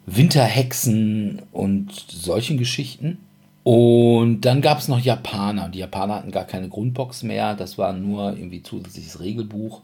Winterhexen 0.06 1.42
und 1.52 1.92
solchen 1.92 2.58
Geschichten. 2.58 3.18
Und 3.64 4.42
dann 4.42 4.62
gab 4.62 4.80
es 4.80 4.88
noch 4.88 5.02
Japaner. 5.02 5.68
Die 5.68 5.80
Japaner 5.80 6.16
hatten 6.16 6.32
gar 6.32 6.46
keine 6.46 6.70
Grundbox 6.70 7.24
mehr. 7.24 7.56
Das 7.56 7.78
war 7.78 7.92
nur 7.92 8.38
irgendwie 8.38 8.64
zusätzliches 8.64 9.20
Regelbuch 9.20 9.82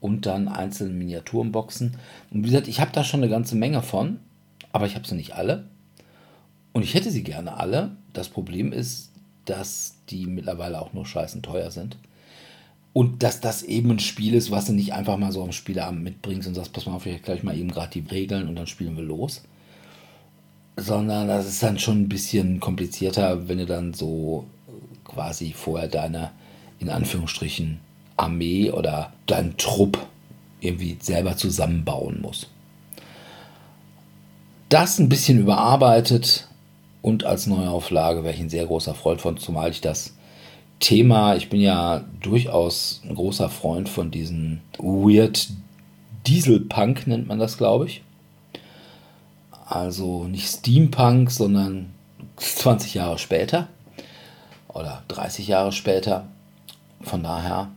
und 0.00 0.26
dann 0.26 0.48
einzelne 0.48 0.92
Miniaturenboxen. 0.94 1.96
Und 2.30 2.44
wie 2.44 2.48
gesagt, 2.48 2.68
ich 2.68 2.80
habe 2.80 2.92
da 2.92 3.04
schon 3.04 3.20
eine 3.20 3.30
ganze 3.30 3.56
Menge 3.56 3.82
von, 3.82 4.18
aber 4.72 4.86
ich 4.86 4.94
habe 4.94 5.06
sie 5.06 5.14
nicht 5.14 5.34
alle. 5.34 5.64
Und 6.72 6.82
ich 6.82 6.94
hätte 6.94 7.10
sie 7.10 7.22
gerne 7.22 7.56
alle. 7.56 7.92
Das 8.12 8.28
Problem 8.28 8.72
ist, 8.72 9.10
dass 9.44 9.96
die 10.08 10.26
mittlerweile 10.26 10.80
auch 10.80 10.92
nur 10.92 11.06
scheißen 11.06 11.42
teuer 11.42 11.70
sind. 11.70 11.96
Und 12.92 13.22
dass 13.22 13.40
das 13.40 13.62
eben 13.62 13.90
ein 13.90 13.98
Spiel 14.00 14.34
ist, 14.34 14.50
was 14.50 14.66
du 14.66 14.72
nicht 14.72 14.94
einfach 14.94 15.16
mal 15.16 15.32
so 15.32 15.42
am 15.42 15.52
Spieleabend 15.52 16.02
mitbringst 16.02 16.48
und 16.48 16.54
sagst, 16.54 16.72
pass 16.72 16.86
mal 16.86 16.94
auf, 16.94 17.06
ich 17.06 17.22
gleich 17.22 17.42
mal 17.42 17.56
eben 17.56 17.70
gerade 17.70 17.90
die 17.90 18.08
Regeln 18.08 18.48
und 18.48 18.56
dann 18.56 18.66
spielen 18.66 18.96
wir 18.96 19.04
los 19.04 19.42
sondern 20.80 21.28
das 21.28 21.46
ist 21.46 21.62
dann 21.62 21.78
schon 21.78 22.02
ein 22.02 22.08
bisschen 22.08 22.60
komplizierter, 22.60 23.48
wenn 23.48 23.58
du 23.58 23.66
dann 23.66 23.94
so 23.94 24.46
quasi 25.04 25.52
vorher 25.52 25.88
deine, 25.88 26.30
in 26.78 26.88
Anführungsstrichen, 26.88 27.80
Armee 28.20 28.70
oder 28.70 29.12
deinen 29.26 29.56
Trupp 29.56 29.98
irgendwie 30.60 30.96
selber 31.00 31.36
zusammenbauen 31.36 32.20
musst. 32.20 32.48
Das 34.68 34.98
ein 34.98 35.08
bisschen 35.08 35.40
überarbeitet 35.40 36.46
und 37.02 37.24
als 37.24 37.46
Neuauflage 37.46 38.22
wäre 38.22 38.34
ich 38.34 38.40
ein 38.40 38.50
sehr 38.50 38.66
großer 38.66 38.94
Freund 38.94 39.20
von, 39.20 39.36
zumal 39.36 39.70
ich 39.70 39.80
das 39.80 40.14
Thema, 40.78 41.34
ich 41.34 41.50
bin 41.50 41.60
ja 41.60 42.04
durchaus 42.20 43.02
ein 43.04 43.14
großer 43.14 43.48
Freund 43.48 43.88
von 43.88 44.10
diesen 44.10 44.60
Weird 44.78 45.48
Dieselpunk, 46.26 47.06
nennt 47.06 47.26
man 47.26 47.38
das, 47.38 47.58
glaube 47.58 47.86
ich. 47.86 48.02
Also 49.66 50.24
nicht 50.24 50.48
Steampunk, 50.48 51.30
sondern 51.30 51.90
20 52.36 52.94
Jahre 52.94 53.18
später 53.18 53.68
oder 54.68 55.02
30 55.08 55.48
Jahre 55.48 55.72
später. 55.72 56.26
Von 57.02 57.22
daher 57.22 57.70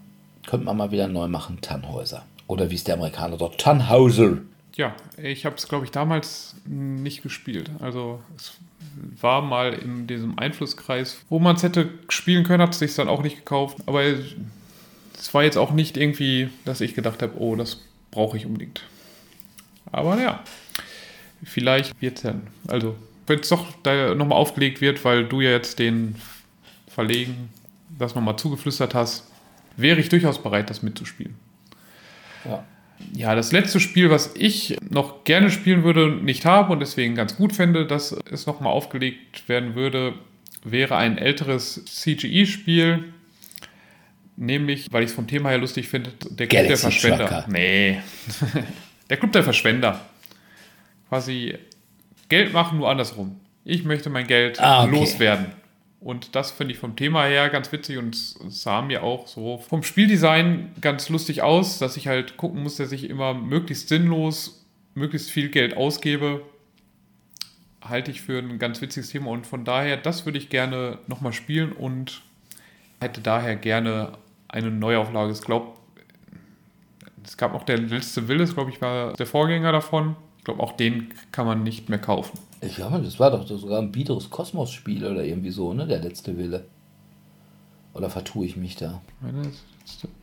könnte 0.48 0.66
man 0.66 0.78
mal 0.78 0.92
wieder 0.92 1.08
neu 1.08 1.28
machen, 1.28 1.60
Tannhäuser. 1.62 2.26
Oder 2.48 2.70
wie 2.70 2.76
es 2.76 2.84
der 2.84 2.96
Amerikaner 2.96 3.38
dort, 3.38 3.60
Tannhauser. 3.60 4.38
Ja, 4.76 4.96
ich 5.18 5.46
habe 5.46 5.56
es, 5.56 5.68
glaube 5.68 5.86
ich, 5.86 5.92
damals 5.92 6.56
nicht 6.66 7.22
gespielt. 7.22 7.70
Also 7.80 8.22
es 8.36 8.54
war 9.22 9.42
mal 9.42 9.74
in 9.74 10.08
diesem 10.08 10.38
Einflusskreis, 10.40 11.20
wo 11.30 11.40
man 11.40 11.56
es 11.56 11.64
hätte 11.64 11.90
spielen 12.10 12.44
können, 12.44 12.62
hat 12.62 12.74
es 12.74 12.80
sich 12.80 12.96
dann 12.96 13.08
auch 13.08 13.22
nicht 13.22 13.38
gekauft. 13.38 13.78
Aber 13.86 14.04
es 14.04 15.34
war 15.34 15.44
jetzt 15.44 15.58
auch 15.58 15.72
nicht 15.72 15.96
irgendwie, 15.96 16.50
dass 16.66 16.82
ich 16.82 16.96
gedacht 16.96 17.22
habe, 17.22 17.40
oh, 17.40 17.56
das 17.56 17.82
brauche 18.12 18.38
ich 18.38 18.46
unbedingt. 18.46 18.82
Aber 19.92 20.20
ja, 20.20 20.44
vielleicht 21.44 22.00
wird 22.02 22.18
es 22.18 22.24
dann. 22.24 22.48
Also, 22.68 22.96
wenn 23.28 23.40
es 23.40 23.50
doch 23.50 23.68
da 23.84 24.16
nochmal 24.16 24.38
aufgelegt 24.38 24.82
wird, 24.82 25.06
weil 25.06 25.26
du 25.26 25.42
ja 25.42 25.52
jetzt 25.52 25.80
den 25.80 26.16
Verlegen 26.88 27.50
das 27.98 28.16
nochmal 28.16 28.38
zugeflüstert 28.38 28.96
hast, 28.96 29.28
wäre 29.78 30.00
ich 30.00 30.10
durchaus 30.10 30.42
bereit, 30.42 30.70
das 30.70 30.84
mitzuspielen. 30.84 31.36
Ja. 32.46 32.64
Ja, 33.14 33.36
das 33.36 33.52
letzte 33.52 33.80
Spiel, 33.80 34.10
was 34.10 34.34
ich 34.36 34.78
noch 34.90 35.24
gerne 35.26 35.50
spielen 35.50 35.84
würde, 35.84 36.10
nicht 36.10 36.46
habe 36.46 36.72
und 36.72 36.80
deswegen 36.80 37.16
ganz 37.16 37.36
gut 37.36 37.54
fände, 37.54 37.86
dass 37.86 38.16
es 38.32 38.46
nochmal 38.46 38.72
aufgelegt 38.72 39.50
werden 39.50 39.76
würde, 39.76 40.14
wäre 40.64 40.96
ein 40.96 41.18
älteres 41.18 41.84
CGI-Spiel. 41.86 43.04
Nämlich, 44.38 44.88
weil 44.92 45.04
ich 45.04 45.10
es 45.10 45.16
vom 45.16 45.28
Thema 45.28 45.50
her 45.50 45.58
lustig 45.58 45.90
finde, 45.90 46.12
der 46.30 46.48
Club 46.48 46.68
der 46.68 46.78
Verschwender. 46.78 47.28
Trucker. 47.28 47.46
Nee. 47.50 48.00
der 49.10 49.18
Club 49.18 49.32
der 49.34 49.44
Verschwender 49.44 50.00
quasi 51.10 51.56
Geld 52.30 52.54
machen, 52.54 52.80
nur 52.80 52.90
andersrum. 52.90 53.40
Ich 53.64 53.84
möchte 53.84 54.10
mein 54.10 54.26
Geld 54.26 54.60
ah, 54.60 54.84
okay. 54.84 54.96
loswerden. 54.96 55.46
Und 56.04 56.36
das 56.36 56.52
finde 56.52 56.74
ich 56.74 56.80
vom 56.80 56.98
Thema 56.98 57.24
her 57.24 57.50
ganz 57.50 57.72
witzig 57.72 57.98
und 57.98 58.14
sah 58.16 58.82
mir 58.82 59.04
auch 59.04 59.26
so 59.26 59.58
vom 59.58 59.84
Spieldesign 59.84 60.74
ganz 60.82 61.08
lustig 61.08 61.42
aus, 61.44 61.80
dass 61.80 61.96
ich 61.96 62.10
halt 62.10 62.36
gucken 62.36 62.62
muss, 62.62 62.76
dass 62.76 62.92
ich 62.92 63.10
immer 63.10 63.34
möglichst 63.34 63.88
sinnlos, 63.88 64.66
möglichst 64.96 65.32
viel 65.32 65.48
Geld 65.48 65.78
ausgebe. 65.78 66.42
Halte 67.82 68.12
ich 68.12 68.22
für 68.22 68.40
ein 68.40 68.60
ganz 68.60 68.82
witziges 68.82 69.10
Thema 69.10 69.32
und 69.32 69.48
von 69.48 69.64
daher, 69.64 69.96
das 69.96 70.26
würde 70.26 70.38
ich 70.38 70.50
gerne 70.50 71.00
nochmal 71.08 71.32
spielen 71.32 71.72
und 71.72 72.22
hätte 73.00 73.22
daher 73.22 73.56
gerne 73.56 74.18
eine 74.50 74.72
Neuauflage. 74.72 75.32
Ich 75.32 75.42
glaube, 75.42 75.78
es 77.24 77.38
gab 77.38 77.54
noch 77.54 77.64
der 77.64 77.78
letzte 77.78 78.28
Wille, 78.28 78.46
glaube 78.46 78.72
ich, 78.72 78.82
war 78.82 79.14
der 79.14 79.26
Vorgänger 79.26 79.72
davon. 79.72 80.18
Ich 80.40 80.44
glaube, 80.44 80.62
auch 80.62 80.74
den 80.74 81.14
kann 81.32 81.46
man 81.46 81.64
nicht 81.64 81.88
mehr 81.88 82.00
kaufen. 82.00 82.38
Ich 82.66 82.76
glaube, 82.76 83.00
das 83.00 83.20
war 83.20 83.32
doch 83.32 83.48
sogar 83.48 83.82
ein 83.82 83.92
biederes 83.92 84.30
Kosmos-Spiel 84.30 85.06
oder 85.06 85.24
irgendwie 85.24 85.52
so, 85.52 85.74
ne? 85.74 85.88
Der 85.88 86.00
letzte 86.00 86.38
Wille. 86.38 86.66
Oder 87.94 88.10
vertue 88.10 88.46
ich 88.46 88.58
mich 88.58 88.76
da? 88.76 89.02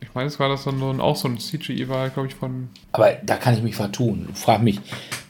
Ich 0.01 0.13
meine, 0.13 0.27
es 0.27 0.39
war 0.39 0.49
das 0.49 0.65
dann 0.65 0.99
auch 0.99 1.15
so 1.15 1.27
ein 1.27 1.37
CGI 1.37 1.87
war, 1.87 2.09
glaube 2.09 2.27
ich, 2.27 2.35
von. 2.35 2.69
Aber 2.91 3.13
da 3.23 3.37
kann 3.37 3.53
ich 3.53 3.63
mich 3.63 3.75
vertun. 3.75 4.27
Frag 4.33 4.61
mich, 4.61 4.79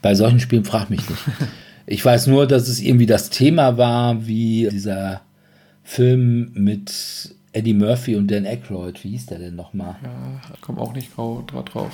bei 0.01 0.15
solchen 0.15 0.39
Spielen 0.39 0.65
frag 0.65 0.89
mich 0.89 1.07
nicht. 1.07 1.21
ich 1.85 2.03
weiß 2.03 2.27
nur, 2.27 2.47
dass 2.47 2.67
es 2.67 2.79
irgendwie 2.79 3.05
das 3.05 3.29
Thema 3.29 3.77
war, 3.77 4.25
wie 4.25 4.69
dieser 4.71 5.21
Film 5.83 6.51
mit 6.53 7.35
Eddie 7.53 7.73
Murphy 7.73 8.15
und 8.15 8.31
Dan 8.31 8.45
Aykroyd. 8.45 9.03
Wie 9.03 9.09
hieß 9.09 9.27
der 9.27 9.39
denn 9.39 9.55
nochmal? 9.55 9.97
Ja, 10.03 10.41
ich 10.53 10.61
komme 10.61 10.81
auch 10.81 10.93
nicht 10.93 11.11
drauf. 11.15 11.91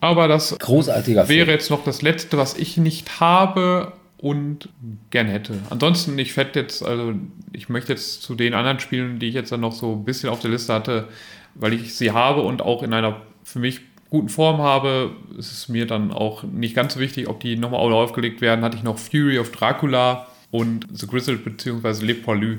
Aber 0.00 0.28
das 0.28 0.56
Großartiger 0.58 1.28
wäre 1.28 1.46
Film. 1.46 1.50
jetzt 1.50 1.70
noch 1.70 1.84
das 1.84 2.00
letzte, 2.00 2.38
was 2.38 2.56
ich 2.56 2.78
nicht 2.78 3.20
habe 3.20 3.92
und 4.20 4.68
gerne 5.10 5.30
hätte. 5.30 5.54
Ansonsten, 5.70 6.18
ich 6.18 6.32
fände 6.32 6.60
jetzt, 6.60 6.84
also 6.84 7.14
ich 7.52 7.68
möchte 7.68 7.92
jetzt 7.92 8.22
zu 8.22 8.34
den 8.34 8.52
anderen 8.52 8.78
Spielen, 8.78 9.18
die 9.18 9.28
ich 9.28 9.34
jetzt 9.34 9.50
dann 9.50 9.60
noch 9.60 9.72
so 9.72 9.94
ein 9.94 10.04
bisschen 10.04 10.28
auf 10.28 10.40
der 10.40 10.50
Liste 10.50 10.74
hatte, 10.74 11.08
weil 11.54 11.72
ich 11.72 11.94
sie 11.94 12.10
habe 12.10 12.42
und 12.42 12.60
auch 12.60 12.82
in 12.82 12.92
einer 12.92 13.22
für 13.44 13.58
mich 13.58 13.80
guten 14.10 14.28
Form 14.28 14.58
habe, 14.58 15.12
ist 15.38 15.52
es 15.52 15.68
mir 15.68 15.86
dann 15.86 16.12
auch 16.12 16.42
nicht 16.42 16.74
ganz 16.74 16.94
so 16.94 17.00
wichtig, 17.00 17.28
ob 17.28 17.40
die 17.40 17.56
nochmal 17.56 17.80
aufgelegt 17.80 18.40
werden. 18.40 18.62
Hatte 18.62 18.76
ich 18.76 18.82
noch 18.82 18.98
Fury 18.98 19.38
of 19.38 19.52
Dracula 19.52 20.26
und 20.50 20.86
The 20.92 21.06
Grizzled 21.06 21.44
bzw. 21.44 22.04
Le 22.04 22.14
Poilu. 22.14 22.56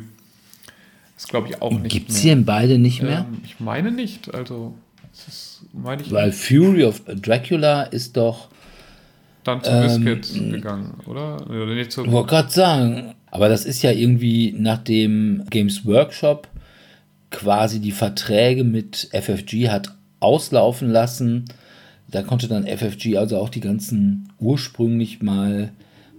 Das 1.16 1.28
glaube 1.28 1.50
ich 1.50 1.62
auch 1.62 1.72
nicht 1.72 1.92
Gibt 1.92 2.10
es 2.10 2.18
hier 2.18 2.34
in 2.34 2.46
beide 2.46 2.80
nicht 2.80 3.04
mehr? 3.04 3.28
Ähm, 3.30 3.42
ich 3.46 3.60
meine 3.60 3.92
nicht. 3.92 4.34
Also, 4.34 4.74
ist, 5.14 5.62
meine 5.74 6.02
ich 6.02 6.12
Weil 6.12 6.32
Fury 6.32 6.86
of 6.86 7.04
Dracula 7.06 7.84
ist 7.84 8.18
doch. 8.18 8.48
Dann 9.44 9.64
zu 9.64 9.72
ähm, 9.72 10.52
gegangen, 10.52 10.94
oder? 11.08 11.46
Oder 11.50 11.74
nicht 11.74 11.92
zu. 11.92 12.10
Wollte 12.12 12.30
gerade 12.30 12.52
sagen. 12.52 13.16
Aber 13.32 13.50
das 13.50 13.66
ist 13.66 13.82
ja 13.82 13.92
irgendwie 13.92 14.54
nach 14.58 14.80
dem 14.80 15.46
Games 15.50 15.86
Workshop 15.86 16.48
quasi 17.32 17.80
die 17.80 17.94
Verträge 17.94 18.64
mit 18.64 19.10
FFG 19.14 19.70
hat 19.70 19.96
auslaufen 20.20 20.92
lassen. 20.92 21.46
Da 22.10 22.24
konnte 22.24 22.48
dann 22.48 22.68
FFG 22.68 23.18
also 23.18 23.38
auch 23.38 23.50
die 23.50 23.62
ganzen 23.62 24.30
ursprünglich 24.38 25.22
mal 25.22 25.72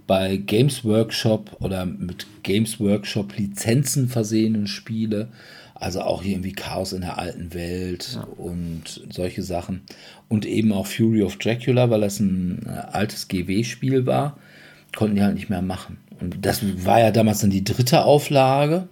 bei 0.07 0.37
Games 0.37 0.83
Workshop 0.83 1.55
oder 1.59 1.85
mit 1.85 2.25
Games 2.41 2.79
Workshop 2.79 3.37
Lizenzen 3.37 4.09
versehenen 4.09 4.67
Spiele, 4.67 5.29
also 5.83 6.01
auch 6.01 6.23
irgendwie 6.23 6.53
Chaos 6.53 6.93
in 6.93 7.01
der 7.01 7.19
alten 7.19 7.53
Welt 7.53 8.13
ja. 8.15 8.23
und 8.37 9.01
solche 9.09 9.43
Sachen. 9.43 9.81
Und 10.29 10.45
eben 10.45 10.71
auch 10.71 10.87
Fury 10.87 11.23
of 11.23 11.37
Dracula, 11.37 11.89
weil 11.89 12.01
das 12.01 12.19
ein 12.19 12.65
äh, 12.65 12.69
altes 12.91 13.27
GW-Spiel 13.27 14.05
war, 14.05 14.37
konnten 14.95 15.15
die 15.15 15.23
halt 15.23 15.35
nicht 15.35 15.49
mehr 15.49 15.61
machen. 15.61 15.97
Und 16.19 16.45
das 16.45 16.61
war 16.85 16.99
ja 16.99 17.11
damals 17.11 17.39
dann 17.39 17.49
die 17.49 17.63
dritte 17.63 18.05
Auflage. 18.05 18.87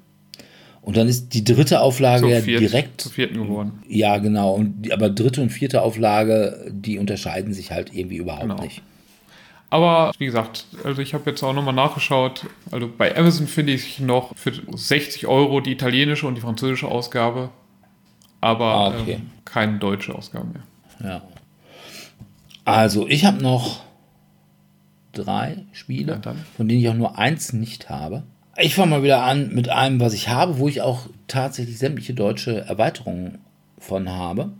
Und 0.81 0.97
dann 0.97 1.07
ist 1.07 1.33
die 1.33 1.43
dritte 1.43 1.79
Auflage 1.79 2.29
ja 2.29 2.41
direkt. 2.41 3.01
Zu 3.01 3.09
vierten 3.09 3.35
geworden. 3.35 3.83
Ja, 3.87 4.17
genau. 4.17 4.55
Und, 4.55 4.91
aber 4.91 5.09
dritte 5.09 5.41
und 5.41 5.51
vierte 5.51 5.83
Auflage, 5.83 6.71
die 6.71 6.97
unterscheiden 6.97 7.53
sich 7.53 7.71
halt 7.71 7.93
irgendwie 7.93 8.17
überhaupt 8.17 8.41
genau. 8.41 8.61
nicht. 8.61 8.81
Aber 9.71 10.11
wie 10.17 10.25
gesagt, 10.25 10.65
also 10.83 11.01
ich 11.01 11.13
habe 11.13 11.29
jetzt 11.29 11.41
auch 11.43 11.53
nochmal 11.53 11.73
nachgeschaut. 11.73 12.45
Also 12.71 12.89
bei 12.95 13.15
Amazon 13.17 13.47
finde 13.47 13.71
ich 13.71 13.99
noch 14.01 14.35
für 14.35 14.51
60 14.51 15.27
Euro 15.27 15.61
die 15.61 15.71
italienische 15.71 16.27
und 16.27 16.35
die 16.35 16.41
französische 16.41 16.89
Ausgabe. 16.89 17.49
Aber 18.41 18.65
ah, 18.65 18.99
okay. 18.99 19.13
ähm, 19.13 19.31
keine 19.45 19.79
deutsche 19.79 20.13
Ausgabe 20.13 20.47
mehr. 20.47 20.63
Ja. 21.11 21.21
Also 22.65 23.07
ich 23.07 23.23
habe 23.23 23.41
noch 23.41 23.79
drei 25.13 25.63
Spiele, 25.71 26.19
ja, 26.23 26.35
von 26.57 26.67
denen 26.67 26.81
ich 26.81 26.89
auch 26.89 26.93
nur 26.93 27.17
eins 27.17 27.53
nicht 27.53 27.89
habe. 27.89 28.23
Ich 28.57 28.75
fange 28.75 28.91
mal 28.91 29.03
wieder 29.03 29.23
an 29.23 29.53
mit 29.53 29.69
einem, 29.69 30.01
was 30.01 30.13
ich 30.13 30.27
habe, 30.27 30.59
wo 30.59 30.67
ich 30.67 30.81
auch 30.81 31.07
tatsächlich 31.29 31.77
sämtliche 31.77 32.13
deutsche 32.13 32.65
Erweiterungen 32.65 33.37
von 33.79 34.09
habe. 34.09 34.51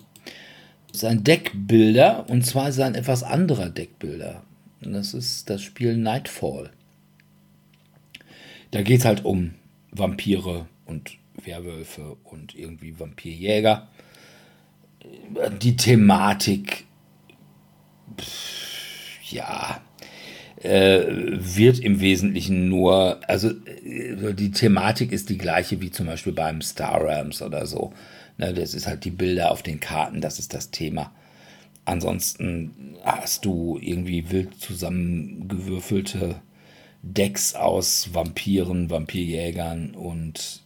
Das 0.87 1.03
ist 1.03 1.05
ein 1.05 1.25
Deckbilder 1.25 2.29
und 2.29 2.45
zwar 2.45 2.69
ist 2.69 2.75
es 2.75 2.81
ein 2.81 2.95
etwas 2.95 3.23
anderer 3.23 3.69
Deckbilder. 3.69 4.43
Das 4.81 5.13
ist 5.13 5.49
das 5.49 5.61
Spiel 5.61 5.95
Nightfall. 5.95 6.71
Da 8.71 8.81
geht 8.81 8.99
es 8.99 9.05
halt 9.05 9.25
um 9.25 9.53
Vampire 9.91 10.67
und 10.85 11.17
Werwölfe 11.43 12.17
und 12.23 12.55
irgendwie 12.55 12.99
Vampirjäger. 12.99 13.87
Die 15.61 15.75
Thematik, 15.75 16.85
ja, 19.29 19.81
äh, 20.61 21.05
wird 21.07 21.79
im 21.79 22.01
Wesentlichen 22.01 22.69
nur, 22.69 23.19
also 23.27 23.49
äh, 23.49 24.33
die 24.33 24.51
Thematik 24.51 25.11
ist 25.11 25.29
die 25.29 25.37
gleiche 25.37 25.81
wie 25.81 25.91
zum 25.91 26.07
Beispiel 26.07 26.33
beim 26.33 26.61
Star 26.61 27.01
Rams 27.03 27.41
oder 27.41 27.65
so. 27.65 27.93
Ne, 28.37 28.53
das 28.53 28.73
ist 28.73 28.87
halt 28.87 29.05
die 29.05 29.11
Bilder 29.11 29.51
auf 29.51 29.63
den 29.63 29.79
Karten, 29.79 30.21
das 30.21 30.39
ist 30.39 30.53
das 30.53 30.71
Thema. 30.71 31.13
Ansonsten 31.85 32.95
hast 33.03 33.45
du 33.45 33.79
irgendwie 33.81 34.29
wild 34.29 34.59
zusammengewürfelte 34.59 36.35
Decks 37.01 37.55
aus 37.55 38.13
Vampiren, 38.13 38.89
Vampirjägern 38.89 39.91
und 39.95 40.61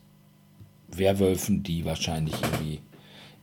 Werwölfen, 0.90 1.64
die 1.64 1.86
wahrscheinlich 1.86 2.36
irgendwie 2.42 2.80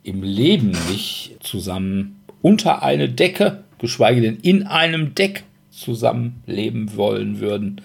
im 0.03 0.21
Leben 0.21 0.71
nicht 0.89 1.37
zusammen 1.41 2.21
unter 2.41 2.83
eine 2.83 3.09
Decke, 3.09 3.63
geschweige 3.79 4.21
denn 4.21 4.37
in 4.37 4.63
einem 4.63 5.15
Deck 5.15 5.43
zusammenleben 5.71 6.95
wollen 6.95 7.39
würden. 7.39 7.81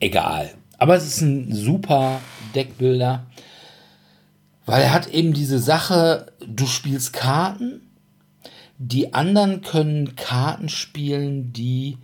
Egal. 0.00 0.50
Aber 0.78 0.96
es 0.96 1.06
ist 1.06 1.20
ein 1.20 1.52
super 1.54 2.20
Deckbilder, 2.54 3.26
weil 4.66 4.82
er 4.82 4.92
hat 4.92 5.08
eben 5.08 5.32
diese 5.32 5.58
Sache, 5.58 6.32
du 6.46 6.66
spielst 6.66 7.12
Karten 7.12 7.82
die 8.82 9.12
anderen 9.12 9.60
können 9.60 10.16
Karten 10.16 10.70
spielen, 10.70 11.52
die 11.52 11.98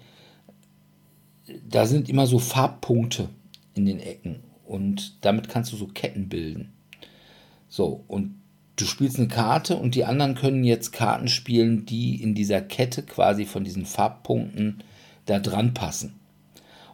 da 1.66 1.86
sind 1.86 2.10
immer 2.10 2.26
so 2.26 2.38
Farbpunkte 2.38 3.30
in 3.74 3.86
den 3.86 3.98
Ecken 3.98 4.40
und 4.66 5.16
damit 5.22 5.48
kannst 5.48 5.72
du 5.72 5.76
so 5.76 5.86
Ketten 5.86 6.28
bilden. 6.28 6.72
So, 7.68 8.04
und 8.08 8.34
du 8.76 8.84
spielst 8.84 9.18
eine 9.18 9.28
Karte 9.28 9.76
und 9.76 9.94
die 9.94 10.04
anderen 10.04 10.34
können 10.34 10.64
jetzt 10.64 10.92
Karten 10.92 11.28
spielen, 11.28 11.86
die 11.86 12.22
in 12.22 12.34
dieser 12.34 12.60
Kette 12.60 13.02
quasi 13.02 13.46
von 13.46 13.64
diesen 13.64 13.86
Farbpunkten 13.86 14.82
da 15.24 15.38
dran 15.38 15.72
passen. 15.72 16.16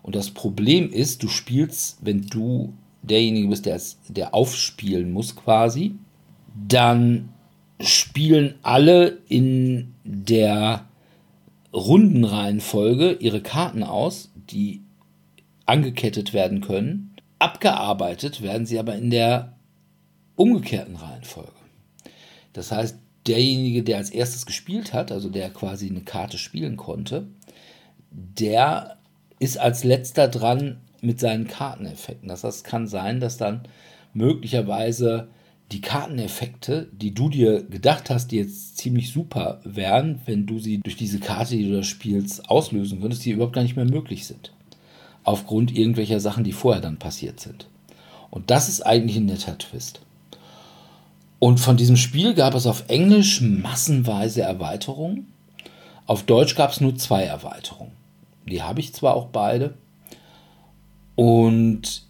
Und 0.02 0.14
das 0.14 0.30
Problem 0.30 0.90
ist, 0.90 1.24
du 1.24 1.28
spielst, 1.28 1.98
wenn 2.02 2.22
du 2.22 2.72
derjenige 3.02 3.48
bist, 3.48 3.66
der, 3.66 3.80
der 4.08 4.32
aufspielen 4.32 5.10
muss 5.10 5.34
quasi, 5.34 5.96
dann 6.54 7.30
spielen 7.82 8.54
alle 8.62 9.18
in 9.28 9.94
der 10.04 10.86
Rundenreihenfolge 11.72 13.12
ihre 13.12 13.40
Karten 13.40 13.82
aus, 13.82 14.30
die 14.50 14.82
angekettet 15.66 16.32
werden 16.32 16.60
können. 16.60 17.14
Abgearbeitet 17.38 18.42
werden 18.42 18.66
sie 18.66 18.78
aber 18.78 18.94
in 18.96 19.10
der 19.10 19.56
umgekehrten 20.36 20.96
Reihenfolge. 20.96 21.52
Das 22.52 22.70
heißt, 22.72 22.98
derjenige, 23.26 23.82
der 23.82 23.98
als 23.98 24.10
erstes 24.10 24.46
gespielt 24.46 24.92
hat, 24.92 25.12
also 25.12 25.28
der 25.28 25.50
quasi 25.50 25.88
eine 25.88 26.02
Karte 26.02 26.38
spielen 26.38 26.76
konnte, 26.76 27.26
der 28.10 28.98
ist 29.38 29.58
als 29.58 29.84
letzter 29.84 30.28
dran 30.28 30.80
mit 31.00 31.18
seinen 31.18 31.48
Karteneffekten. 31.48 32.28
Das 32.28 32.44
heißt, 32.44 32.58
es 32.58 32.64
kann 32.64 32.86
sein, 32.86 33.20
dass 33.20 33.36
dann 33.36 33.62
möglicherweise 34.12 35.28
die 35.72 35.80
Karteneffekte, 35.80 36.88
die 36.92 37.14
du 37.14 37.28
dir 37.28 37.62
gedacht 37.62 38.10
hast, 38.10 38.28
die 38.28 38.36
jetzt 38.36 38.76
ziemlich 38.76 39.12
super 39.12 39.60
wären, 39.64 40.20
wenn 40.26 40.46
du 40.46 40.58
sie 40.58 40.78
durch 40.78 40.96
diese 40.96 41.18
Karte, 41.18 41.56
die 41.56 41.68
du 41.68 41.76
da 41.76 41.82
spielst, 41.82 42.48
auslösen 42.50 43.00
könntest, 43.00 43.24
die 43.24 43.30
überhaupt 43.30 43.54
gar 43.54 43.62
nicht 43.62 43.76
mehr 43.76 43.84
möglich 43.84 44.26
sind. 44.26 44.52
Aufgrund 45.24 45.76
irgendwelcher 45.76 46.20
Sachen, 46.20 46.44
die 46.44 46.52
vorher 46.52 46.82
dann 46.82 46.98
passiert 46.98 47.40
sind. 47.40 47.68
Und 48.30 48.50
das 48.50 48.68
ist 48.68 48.82
eigentlich 48.82 49.16
ein 49.16 49.26
netter 49.26 49.56
Twist. 49.56 50.00
Und 51.38 51.58
von 51.58 51.76
diesem 51.76 51.96
Spiel 51.96 52.34
gab 52.34 52.54
es 52.54 52.66
auf 52.66 52.84
Englisch 52.88 53.40
massenweise 53.40 54.42
Erweiterungen. 54.42 55.32
Auf 56.06 56.22
Deutsch 56.22 56.54
gab 56.54 56.70
es 56.70 56.80
nur 56.80 56.96
zwei 56.96 57.24
Erweiterungen. 57.24 57.92
Die 58.46 58.62
habe 58.62 58.80
ich 58.80 58.92
zwar 58.92 59.14
auch 59.14 59.26
beide. 59.26 59.74
Und 61.14 62.04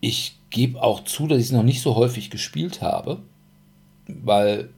ich 0.00 0.35
gebe 0.50 0.82
auch 0.82 1.04
zu, 1.04 1.26
dass 1.26 1.38
ich 1.38 1.46
es 1.46 1.52
noch 1.52 1.62
nicht 1.62 1.82
so 1.82 1.96
häufig 1.96 2.30
gespielt 2.30 2.82
habe, 2.82 3.22
weil 4.08 4.70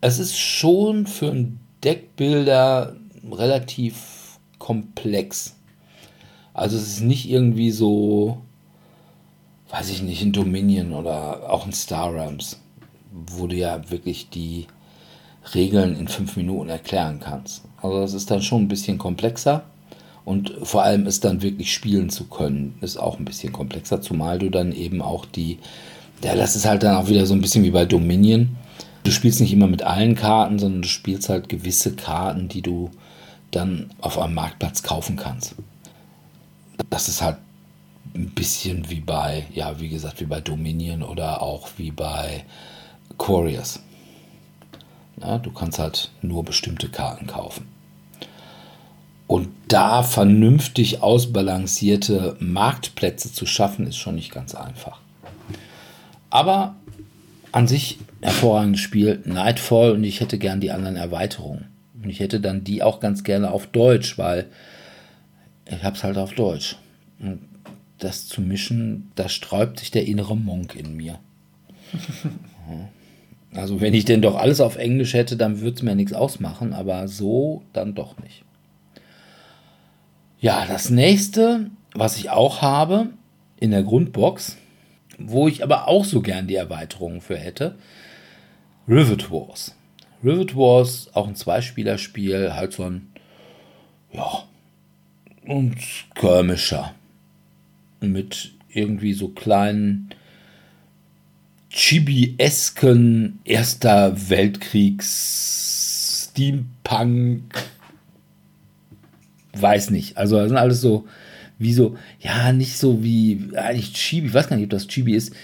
es 0.00 0.18
ist 0.18 0.38
schon 0.38 1.06
für 1.06 1.30
einen 1.30 1.60
Deckbilder 1.84 2.96
relativ 3.30 4.38
komplex. 4.58 5.56
Also 6.54 6.76
es 6.76 6.86
ist 6.88 7.00
nicht 7.00 7.28
irgendwie 7.28 7.70
so, 7.70 8.38
weiß 9.70 9.90
ich 9.90 10.02
nicht, 10.02 10.22
in 10.22 10.32
Dominion 10.32 10.92
oder 10.92 11.50
auch 11.52 11.66
in 11.66 11.72
Star 11.72 12.12
Realms, 12.12 12.60
wo 13.12 13.46
du 13.46 13.56
ja 13.56 13.90
wirklich 13.90 14.30
die 14.30 14.66
Regeln 15.54 15.96
in 15.96 16.08
fünf 16.08 16.36
Minuten 16.36 16.68
erklären 16.68 17.20
kannst. 17.20 17.64
Also 17.82 18.02
es 18.02 18.14
ist 18.14 18.30
dann 18.30 18.42
schon 18.42 18.62
ein 18.62 18.68
bisschen 18.68 18.98
komplexer. 18.98 19.64
Und 20.26 20.52
vor 20.64 20.82
allem 20.82 21.06
es 21.06 21.20
dann 21.20 21.40
wirklich 21.40 21.72
spielen 21.72 22.10
zu 22.10 22.24
können, 22.24 22.76
ist 22.80 22.96
auch 22.96 23.20
ein 23.20 23.24
bisschen 23.24 23.52
komplexer, 23.52 24.02
zumal 24.02 24.40
du 24.40 24.50
dann 24.50 24.72
eben 24.72 25.00
auch 25.00 25.24
die, 25.24 25.60
ja, 26.22 26.34
das 26.34 26.56
ist 26.56 26.66
halt 26.66 26.82
dann 26.82 26.96
auch 26.96 27.08
wieder 27.08 27.26
so 27.26 27.32
ein 27.32 27.40
bisschen 27.40 27.62
wie 27.62 27.70
bei 27.70 27.84
Dominion. 27.84 28.56
Du 29.04 29.12
spielst 29.12 29.40
nicht 29.40 29.52
immer 29.52 29.68
mit 29.68 29.84
allen 29.84 30.16
Karten, 30.16 30.58
sondern 30.58 30.82
du 30.82 30.88
spielst 30.88 31.28
halt 31.28 31.48
gewisse 31.48 31.94
Karten, 31.94 32.48
die 32.48 32.60
du 32.60 32.90
dann 33.52 33.90
auf 34.00 34.18
einem 34.18 34.34
Marktplatz 34.34 34.82
kaufen 34.82 35.14
kannst. 35.14 35.54
Das 36.90 37.08
ist 37.08 37.22
halt 37.22 37.36
ein 38.16 38.30
bisschen 38.30 38.90
wie 38.90 39.00
bei, 39.00 39.46
ja, 39.54 39.78
wie 39.78 39.88
gesagt, 39.88 40.20
wie 40.20 40.24
bei 40.26 40.40
Dominion 40.40 41.04
oder 41.04 41.40
auch 41.40 41.68
wie 41.76 41.92
bei 41.92 42.44
Couriers. 43.16 43.78
Ja, 45.20 45.38
du 45.38 45.52
kannst 45.52 45.78
halt 45.78 46.10
nur 46.20 46.44
bestimmte 46.44 46.88
Karten 46.88 47.28
kaufen. 47.28 47.75
Und 49.26 49.48
da 49.68 50.02
vernünftig 50.02 51.02
ausbalancierte 51.02 52.36
Marktplätze 52.38 53.32
zu 53.32 53.46
schaffen, 53.46 53.86
ist 53.86 53.96
schon 53.96 54.14
nicht 54.14 54.32
ganz 54.32 54.54
einfach. 54.54 55.00
Aber 56.30 56.76
an 57.52 57.66
sich 57.66 57.98
hervorragendes 58.20 58.80
Spiel, 58.80 59.20
Nightfall, 59.24 59.92
und 59.92 60.04
ich 60.04 60.20
hätte 60.20 60.38
gern 60.38 60.60
die 60.60 60.70
anderen 60.70 60.96
Erweiterungen. 60.96 61.66
Und 62.02 62.10
ich 62.10 62.20
hätte 62.20 62.40
dann 62.40 62.62
die 62.62 62.82
auch 62.82 63.00
ganz 63.00 63.24
gerne 63.24 63.50
auf 63.50 63.66
Deutsch, 63.66 64.18
weil 64.18 64.46
ich 65.64 65.82
hab's 65.82 66.04
halt 66.04 66.18
auf 66.18 66.34
Deutsch. 66.34 66.76
Und 67.18 67.40
das 67.98 68.28
zu 68.28 68.40
mischen, 68.40 69.10
da 69.14 69.28
sträubt 69.28 69.80
sich 69.80 69.90
der 69.90 70.06
innere 70.06 70.36
Monk 70.36 70.76
in 70.76 70.96
mir. 70.96 71.18
Also 73.54 73.80
wenn 73.80 73.94
ich 73.94 74.04
denn 74.04 74.20
doch 74.20 74.36
alles 74.36 74.60
auf 74.60 74.76
Englisch 74.76 75.14
hätte, 75.14 75.36
dann 75.36 75.60
würde 75.60 75.76
es 75.76 75.82
mir 75.82 75.94
nichts 75.94 76.12
ausmachen, 76.12 76.74
aber 76.74 77.08
so 77.08 77.62
dann 77.72 77.94
doch 77.94 78.18
nicht. 78.18 78.44
Ja, 80.46 80.64
das 80.64 80.90
nächste, 80.90 81.72
was 81.92 82.18
ich 82.18 82.30
auch 82.30 82.62
habe 82.62 83.08
in 83.58 83.72
der 83.72 83.82
Grundbox, 83.82 84.56
wo 85.18 85.48
ich 85.48 85.64
aber 85.64 85.88
auch 85.88 86.04
so 86.04 86.20
gern 86.20 86.46
die 86.46 86.54
Erweiterungen 86.54 87.20
für 87.20 87.36
hätte, 87.36 87.74
Rivet 88.86 89.32
Wars. 89.32 89.74
Rivet 90.22 90.54
Wars, 90.54 91.10
auch 91.14 91.26
ein 91.26 91.34
Zweispielerspiel, 91.34 92.54
halt 92.54 92.74
so 92.74 92.84
ein, 92.84 93.08
ja, 94.12 94.44
ein 95.48 95.74
Skirmisher. 95.80 96.94
Mit 98.00 98.52
irgendwie 98.68 99.14
so 99.14 99.30
kleinen 99.30 100.10
Chibi-esken 101.70 103.40
Erster 103.44 104.30
Weltkriegs 104.30 106.28
Steampunk 106.30 107.52
weiß 109.60 109.90
nicht. 109.90 110.16
Also 110.16 110.36
das 110.36 110.48
sind 110.48 110.56
alles 110.56 110.80
so 110.80 111.06
wie 111.58 111.72
so, 111.72 111.96
ja, 112.20 112.52
nicht 112.52 112.76
so 112.76 113.02
wie 113.02 113.50
eigentlich 113.56 113.94
Chibi, 113.94 114.28
ich 114.28 114.34
weiß 114.34 114.48
gar 114.48 114.56
nicht, 114.56 114.64
ob 114.64 114.70
das 114.70 114.88
Chibi 114.88 115.14
ist, 115.14 115.34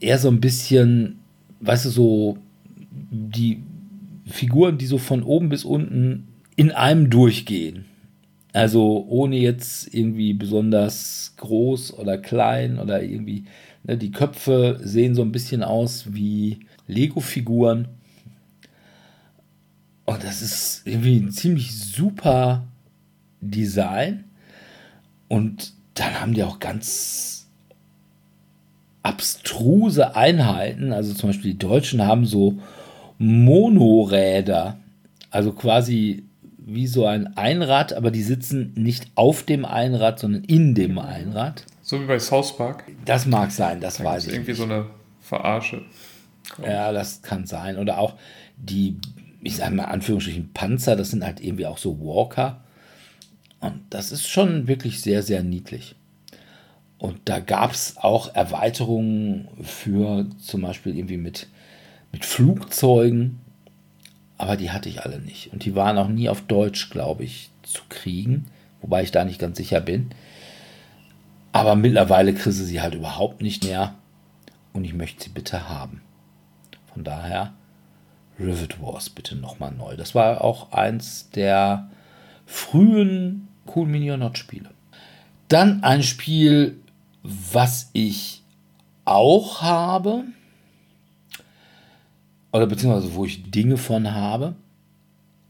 eher 0.00 0.18
so 0.18 0.28
ein 0.28 0.40
bisschen, 0.40 1.20
weißt 1.60 1.84
du, 1.84 1.90
so 1.90 2.38
die 3.10 3.62
Figuren, 4.26 4.78
die 4.78 4.86
so 4.86 4.98
von 4.98 5.22
oben 5.22 5.48
bis 5.48 5.64
unten 5.64 6.28
in 6.56 6.72
einem 6.72 7.10
durchgehen. 7.10 7.84
Also 8.52 9.06
ohne 9.08 9.36
jetzt 9.36 9.94
irgendwie 9.94 10.34
besonders 10.34 11.34
groß 11.38 11.94
oder 11.94 12.18
klein 12.18 12.78
oder 12.78 13.02
irgendwie 13.02 13.44
Ne, 13.84 13.98
die 13.98 14.12
Köpfe 14.12 14.78
sehen 14.82 15.14
so 15.14 15.22
ein 15.22 15.32
bisschen 15.32 15.62
aus 15.62 16.14
wie 16.14 16.60
Lego-Figuren. 16.86 17.88
Und 20.04 20.24
das 20.24 20.42
ist 20.42 20.82
irgendwie 20.84 21.16
ein 21.16 21.30
ziemlich 21.30 21.76
super 21.76 22.64
Design. 23.42 24.24
Und 25.28 25.74
dann 25.94 26.20
haben 26.20 26.32
die 26.32 26.42
auch 26.42 26.58
ganz 26.58 27.48
abstruse 29.02 30.16
Einheiten. 30.16 30.92
Also 30.92 31.12
zum 31.12 31.30
Beispiel 31.30 31.52
die 31.52 31.58
Deutschen 31.58 32.02
haben 32.06 32.24
so 32.24 32.58
Monoräder. 33.18 34.78
Also 35.30 35.52
quasi 35.52 36.24
wie 36.64 36.86
so 36.86 37.06
ein 37.06 37.36
Einrad, 37.36 37.92
aber 37.92 38.10
die 38.10 38.22
sitzen 38.22 38.72
nicht 38.76 39.10
auf 39.16 39.42
dem 39.42 39.64
Einrad, 39.64 40.18
sondern 40.18 40.44
in 40.44 40.74
dem 40.74 40.98
Einrad. 40.98 41.64
So 41.82 42.00
wie 42.00 42.06
bei 42.06 42.18
South 42.18 42.56
Park. 42.56 42.84
Das 43.04 43.26
mag 43.26 43.50
sein, 43.50 43.80
das 43.80 43.98
da 43.98 44.04
weiß 44.04 44.28
ich. 44.28 44.34
Irgendwie 44.34 44.52
nicht. 44.52 44.58
so 44.58 44.64
eine 44.64 44.86
Verarsche. 45.20 45.82
Ja, 46.64 46.92
das 46.92 47.22
kann 47.22 47.46
sein. 47.46 47.78
Oder 47.78 47.98
auch 47.98 48.14
die, 48.56 48.96
ich 49.42 49.56
sage 49.56 49.74
mal, 49.74 49.84
Anführungsstrichen 49.84 50.52
Panzer, 50.52 50.96
das 50.96 51.10
sind 51.10 51.24
halt 51.24 51.40
irgendwie 51.40 51.66
auch 51.66 51.78
so 51.78 51.98
Walker. 52.00 52.61
Und 53.62 53.80
das 53.90 54.10
ist 54.10 54.28
schon 54.28 54.66
wirklich 54.66 55.00
sehr, 55.00 55.22
sehr 55.22 55.42
niedlich. 55.44 55.94
Und 56.98 57.20
da 57.24 57.38
gab 57.38 57.70
es 57.70 57.96
auch 57.96 58.34
Erweiterungen 58.34 59.48
für 59.62 60.26
zum 60.40 60.62
Beispiel 60.62 60.96
irgendwie 60.96 61.16
mit, 61.16 61.46
mit 62.10 62.24
Flugzeugen. 62.24 63.40
Aber 64.36 64.56
die 64.56 64.72
hatte 64.72 64.88
ich 64.88 65.02
alle 65.02 65.20
nicht. 65.20 65.52
Und 65.52 65.64
die 65.64 65.76
waren 65.76 65.96
auch 65.96 66.08
nie 66.08 66.28
auf 66.28 66.42
Deutsch, 66.42 66.90
glaube 66.90 67.22
ich, 67.22 67.50
zu 67.62 67.82
kriegen. 67.88 68.46
Wobei 68.80 69.04
ich 69.04 69.12
da 69.12 69.24
nicht 69.24 69.38
ganz 69.38 69.56
sicher 69.58 69.80
bin. 69.80 70.10
Aber 71.52 71.76
mittlerweile 71.76 72.34
kriege 72.34 72.50
sie 72.52 72.80
halt 72.80 72.94
überhaupt 72.94 73.42
nicht 73.42 73.64
mehr. 73.64 73.94
Und 74.72 74.84
ich 74.84 74.92
möchte 74.92 75.22
sie 75.22 75.30
bitte 75.30 75.68
haben. 75.68 76.02
Von 76.92 77.04
daher 77.04 77.52
Rivet 78.40 78.82
Wars 78.82 79.08
bitte 79.08 79.36
nochmal 79.36 79.70
neu. 79.70 79.96
Das 79.96 80.16
war 80.16 80.42
auch 80.42 80.72
eins 80.72 81.30
der 81.30 81.88
frühen 82.44 83.48
Cool 83.66 83.86
Minion 83.86 84.34
Spiele. 84.36 84.70
Dann 85.48 85.82
ein 85.82 86.02
Spiel, 86.02 86.80
was 87.22 87.90
ich 87.92 88.42
auch 89.04 89.60
habe. 89.62 90.24
Oder 92.52 92.66
beziehungsweise 92.66 93.14
wo 93.14 93.24
ich 93.24 93.50
Dinge 93.50 93.76
von 93.76 94.12
habe. 94.12 94.54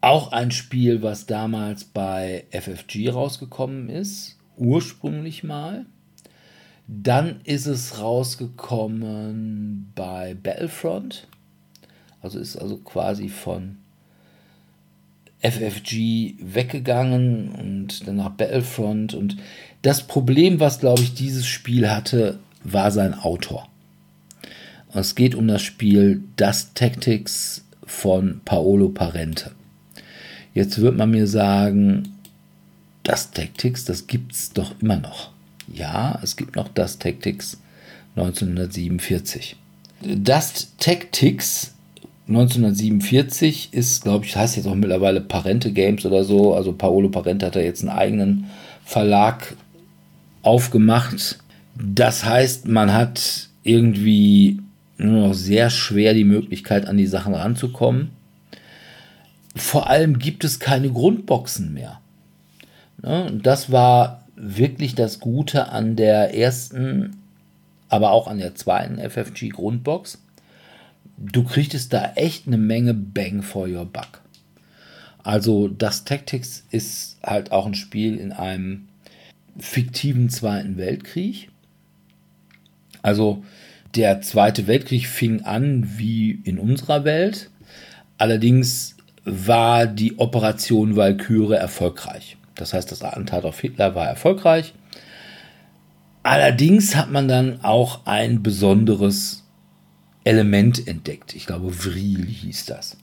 Auch 0.01 0.33
ein 0.33 0.51
Spiel, 0.51 1.03
was 1.03 1.27
damals 1.27 1.85
bei 1.85 2.47
FFG 2.51 3.11
rausgekommen 3.11 3.89
ist 3.89 4.39
ursprünglich 4.57 5.45
mal. 5.45 5.87
Dann 6.87 7.41
ist 7.45 7.67
es 7.67 8.01
rausgekommen 8.01 9.93
bei 9.95 10.35
Battlefront. 10.35 11.29
Also 12.21 12.39
ist 12.39 12.57
also 12.57 12.79
quasi 12.79 13.29
von 13.29 13.79
FFG 15.43 16.35
weggegangen 16.41 17.49
und 17.51 18.07
dann 18.07 18.17
nach 18.17 18.31
Battlefront. 18.31 19.15
Und 19.15 19.37
das 19.83 20.07
Problem, 20.07 20.61
was 20.61 20.81
glaube 20.81 21.03
ich 21.03 21.15
dieses 21.15 21.47
Spiel 21.47 21.91
hatte, 21.91 22.39
war 22.65 22.91
sein 22.91 23.15
Autor. 23.15 23.69
Es 24.95 25.15
geht 25.15 25.35
um 25.35 25.49
das 25.49 25.63
Spiel 25.63 26.23
Dust 26.37 26.75
Tactics 26.75 27.65
von 27.85 28.41
Paolo 28.45 28.89
Parente. 28.89 29.53
Jetzt 30.55 30.81
wird 30.81 30.97
man 30.97 31.11
mir 31.11 31.27
sagen, 31.27 32.13
das 33.03 33.31
Tactics, 33.31 33.85
das 33.85 34.07
gibt 34.07 34.33
es 34.33 34.53
doch 34.53 34.75
immer 34.81 34.97
noch. 34.97 35.31
Ja, 35.73 36.21
es 36.23 36.37
gibt 36.37 36.57
noch 36.57 36.69
das 36.69 36.99
Tactics 36.99 37.59
1947. 38.17 39.57
Das 40.03 40.77
Tactics 40.79 41.72
1947 42.29 43.73
ist, 43.73 44.05
glaube 44.05 44.25
ich, 44.25 44.37
heißt 44.37 44.57
jetzt 44.57 44.67
auch 44.67 44.75
mittlerweile 44.75 45.21
Parente 45.21 45.73
Games 45.73 46.07
oder 46.07 46.25
so. 46.25 46.55
Also 46.55 46.73
Paolo 46.73 47.09
Parente 47.09 47.47
hat 47.47 47.57
da 47.57 47.61
jetzt 47.61 47.83
einen 47.83 47.97
eigenen 47.97 48.47
Verlag 48.85 49.57
aufgemacht. 50.43 51.39
Das 51.75 52.25
heißt, 52.25 52.69
man 52.69 52.93
hat 52.93 53.49
irgendwie 53.65 54.61
nur 54.99 55.29
noch 55.29 55.35
sehr 55.35 55.71
schwer 55.71 56.15
die 56.15 56.25
Möglichkeit, 56.25 56.87
an 56.87 56.97
die 56.97 57.07
Sachen 57.07 57.35
ranzukommen. 57.35 58.11
Vor 59.57 59.91
allem 59.91 60.19
gibt 60.19 60.45
es 60.45 60.61
keine 60.61 60.91
Grundboxen 60.91 61.73
mehr. 61.75 62.01
Ne? 63.03 63.39
Das 63.43 63.71
war 63.71 64.25
wirklich 64.37 64.95
das 64.95 65.21
Gute 65.21 65.69
an 65.69 65.97
der 65.97 66.37
ersten, 66.37 67.17
aber 67.89 68.13
auch 68.13 68.29
an 68.29 68.39
der 68.39 68.55
zweiten 68.55 68.99
FFG 68.99 69.51
Grundbox. 69.51 70.19
Du 71.25 71.45
kriegtest 71.45 71.93
da 71.93 72.13
echt 72.17 72.49
eine 72.49 72.59
Menge 72.59 72.95
Bang 72.95 73.43
for 73.43 73.69
your 73.69 73.85
buck. 73.85 74.23
Also 75.23 75.69
das 75.69 76.05
Tactics 76.05 76.65
ist 76.71 77.19
halt 77.23 77.53
auch 77.53 77.67
ein 77.67 77.77
Spiel 77.77 78.19
in 78.19 78.33
einem 78.33 78.89
fiktiven 79.57 80.31
Zweiten 80.31 80.77
Weltkrieg. 80.77 81.49
Also 83.03 83.45
der 83.95 84.21
Zweite 84.21 84.67
Weltkrieg 84.67 85.07
fing 85.07 85.43
an 85.43 85.97
wie 85.97 86.41
in 86.43 86.59
unserer 86.59 87.05
Welt. 87.05 87.51
Allerdings 88.19 88.97
war 89.25 89.87
die 89.87 90.19
Operation 90.19 90.97
Walküre 90.97 91.57
erfolgreich. 91.57 92.37
Das 92.57 92.73
heißt, 92.73 92.91
das 92.91 93.03
Attentat 93.03 93.45
auf 93.45 93.61
Hitler 93.61 93.95
war 93.95 94.09
erfolgreich. 94.09 94.75
Allerdings 96.25 96.97
hat 96.97 97.11
man 97.11 97.29
dann 97.29 97.63
auch 97.63 98.07
ein 98.07 98.43
besonderes 98.43 99.42
Element 100.25 100.87
entdeckt. 100.87 101.35
Ich 101.35 101.47
glaube, 101.47 101.71
Vril 101.71 102.27
hieß 102.27 102.67
das. 102.67 102.97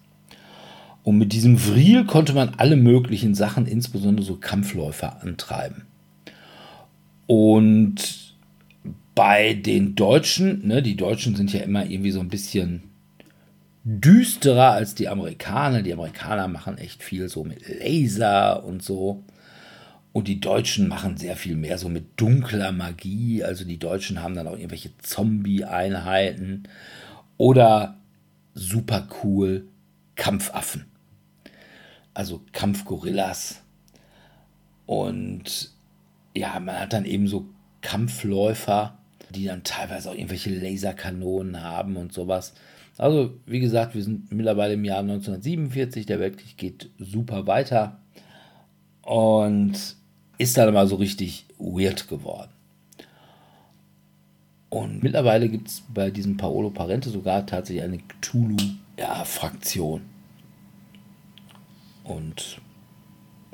Und 1.03 1.17
mit 1.17 1.33
diesem 1.33 1.57
Vril 1.57 2.05
konnte 2.05 2.33
man 2.33 2.53
alle 2.57 2.75
möglichen 2.75 3.33
Sachen, 3.35 3.65
insbesondere 3.65 4.25
so 4.25 4.35
Kampfläufer, 4.35 5.21
antreiben. 5.21 5.85
Und 7.25 8.33
bei 9.15 9.53
den 9.53 9.95
Deutschen, 9.95 10.67
ne, 10.67 10.81
die 10.81 10.95
Deutschen 10.95 11.35
sind 11.35 11.53
ja 11.53 11.61
immer 11.61 11.85
irgendwie 11.85 12.11
so 12.11 12.19
ein 12.19 12.29
bisschen 12.29 12.83
düsterer 13.83 14.71
als 14.71 14.95
die 14.95 15.07
Amerikaner. 15.07 15.81
Die 15.81 15.93
Amerikaner 15.93 16.47
machen 16.47 16.77
echt 16.77 17.03
viel 17.03 17.29
so 17.29 17.43
mit 17.43 17.61
Laser 17.67 18.63
und 18.63 18.83
so. 18.83 19.23
Und 20.11 20.27
die 20.27 20.39
Deutschen 20.39 20.87
machen 20.87 21.17
sehr 21.17 21.35
viel 21.35 21.55
mehr 21.55 21.77
so 21.77 21.87
mit 21.87 22.19
dunkler 22.19 22.71
Magie. 22.71 23.43
Also 23.43 23.63
die 23.63 23.77
Deutschen 23.77 24.21
haben 24.21 24.35
dann 24.35 24.47
auch 24.47 24.57
irgendwelche 24.57 24.91
Zombie-Einheiten 25.01 26.63
oder 27.40 27.98
super 28.53 29.07
cool 29.24 29.68
Kampfaffen. 30.16 30.86
Also 32.14 32.41
Kampfgorillas. 32.52 33.64
Und 34.86 35.72
ja, 36.36 36.60
man 36.60 36.80
hat 36.80 36.94
dann 36.94 37.06
eben 37.06 37.28
so 37.28 37.48
Kampfläufer, 37.82 38.98
die 39.30 39.45
dann 39.45 39.64
teilweise 39.64 40.10
auch 40.10 40.16
irgendwelche 40.16 40.49
Laserkanonen 40.53 41.64
haben 41.64 41.95
und 41.95 42.11
sowas. 42.11 42.53
Also, 42.98 43.40
wie 43.45 43.61
gesagt, 43.61 43.95
wir 43.95 44.03
sind 44.03 44.30
mittlerweile 44.34 44.74
im 44.74 44.84
Jahr 44.84 44.99
1947, 44.99 46.06
der 46.06 46.20
Weltkrieg 46.20 46.57
geht 46.57 46.90
super 46.98 47.48
weiter 47.48 47.99
und 49.03 49.95
ist 50.38 50.57
dann 50.57 50.74
mal 50.74 50.88
so 50.88 50.98
richtig 50.98 51.45
weird 51.57 52.10
geworden. 52.10 52.52
Und 54.69 55.01
mittlerweile 55.01 55.49
gibt 55.49 55.67
es 55.67 55.81
bei 55.93 56.11
diesem 56.11 56.37
Paolo 56.37 56.69
Parente 56.69 57.09
sogar 57.09 57.45
tatsächlich 57.45 57.83
eine 57.83 57.97
Cthulhu-Fraktion. 58.21 60.01
Und 62.03 62.61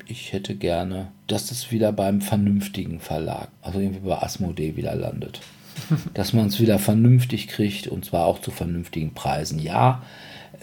ich 0.06 0.32
hätte 0.32 0.54
gerne, 0.54 1.08
dass 1.26 1.50
es 1.50 1.72
wieder 1.72 1.92
beim 1.92 2.20
vernünftigen 2.20 3.00
Verlag, 3.00 3.48
also 3.62 3.80
irgendwie 3.80 4.06
bei 4.06 4.22
Asmodee 4.22 4.76
wieder 4.76 4.94
landet. 4.94 5.40
dass 6.14 6.32
man 6.32 6.46
es 6.46 6.60
wieder 6.60 6.78
vernünftig 6.78 7.48
kriegt 7.48 7.86
und 7.86 8.04
zwar 8.04 8.26
auch 8.26 8.40
zu 8.40 8.50
vernünftigen 8.50 9.14
Preisen. 9.14 9.58
Ja, 9.58 10.02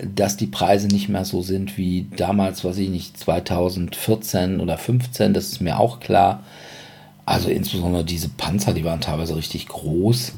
dass 0.03 0.37
die 0.37 0.47
Preise 0.47 0.87
nicht 0.87 1.09
mehr 1.09 1.25
so 1.25 1.41
sind 1.41 1.77
wie 1.77 2.07
damals, 2.17 2.63
was 2.63 2.77
ich 2.77 2.89
nicht, 2.89 3.17
2014 3.17 4.59
oder 4.59 4.77
15, 4.77 5.33
das 5.33 5.47
ist 5.49 5.61
mir 5.61 5.79
auch 5.79 5.99
klar. 5.99 6.43
Also 7.25 7.49
insbesondere 7.49 8.03
diese 8.03 8.29
Panzer, 8.29 8.73
die 8.73 8.83
waren 8.83 9.01
teilweise 9.01 9.35
richtig 9.35 9.67
groß 9.67 10.33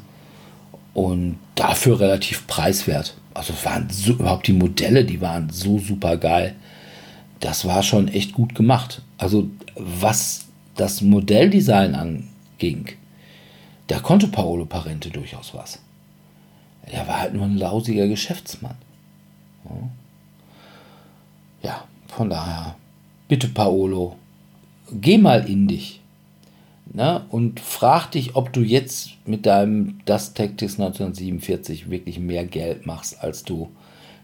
und 0.95 1.37
dafür 1.53 1.99
relativ 1.99 2.47
preiswert. 2.47 3.15
Also 3.35 3.53
waren 3.63 3.89
so, 3.91 4.13
überhaupt 4.13 4.47
die 4.47 4.53
Modelle, 4.53 5.05
die 5.05 5.21
waren 5.21 5.49
so 5.51 5.77
super 5.77 6.17
geil. 6.17 6.55
Das 7.41 7.65
war 7.65 7.83
schon 7.83 8.07
echt 8.07 8.31
gut 8.31 8.55
gemacht. 8.55 9.01
Also 9.17 9.49
was 9.75 10.45
das 10.75 11.01
Modelldesign 11.01 11.93
anging, 11.93 12.87
da 13.87 13.99
konnte 13.99 14.27
Paolo 14.27 14.65
Parente 14.65 15.09
durchaus 15.09 15.53
was. 15.53 15.79
Er 16.83 17.07
war 17.07 17.19
halt 17.19 17.33
nur 17.33 17.45
ein 17.45 17.57
lausiger 17.57 18.07
Geschäftsmann. 18.07 18.75
Ja, 21.61 21.83
von 22.07 22.29
daher, 22.29 22.75
bitte 23.27 23.49
Paolo, 23.49 24.15
geh 24.91 25.17
mal 25.17 25.47
in 25.49 25.67
dich. 25.67 25.99
Ne, 26.93 27.25
und 27.29 27.59
frag 27.59 28.11
dich, 28.11 28.35
ob 28.35 28.53
du 28.53 28.61
jetzt 28.61 29.09
mit 29.25 29.45
deinem 29.45 29.99
Das 30.05 30.33
Tactics 30.33 30.79
1947 30.79 31.89
wirklich 31.89 32.19
mehr 32.19 32.45
Geld 32.45 32.85
machst, 32.85 33.21
als 33.21 33.43
du 33.43 33.71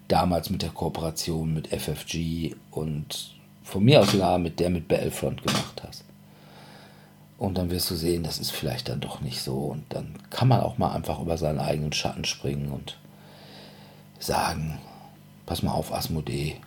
damals 0.08 0.50
mit 0.50 0.62
der 0.62 0.70
Kooperation 0.70 1.54
mit 1.54 1.68
FFG 1.68 2.56
und 2.70 3.32
von 3.64 3.84
mir 3.84 4.02
aus 4.02 4.12
sogar 4.12 4.38
mit 4.38 4.60
der 4.60 4.70
mit 4.70 4.88
Battlefront 4.88 5.44
gemacht 5.44 5.82
hast. 5.86 6.04
Und 7.38 7.58
dann 7.58 7.72
wirst 7.72 7.90
du 7.90 7.96
sehen, 7.96 8.24
das 8.24 8.38
ist 8.38 8.52
vielleicht 8.52 8.90
dann 8.90 9.00
doch 9.00 9.22
nicht 9.22 9.42
so. 9.42 9.56
Und 9.56 9.84
dann 9.90 10.14
kann 10.30 10.48
man 10.48 10.60
auch 10.60 10.78
mal 10.78 10.94
einfach 10.94 11.20
über 11.20 11.38
seinen 11.38 11.60
eigenen 11.60 11.92
Schatten 11.92 12.24
springen 12.24 12.72
und 12.72 12.98
sagen, 14.20 14.78
pass 15.48 15.64
mal 15.64 15.72
auf, 15.72 15.92
Asmodee, 15.92 16.58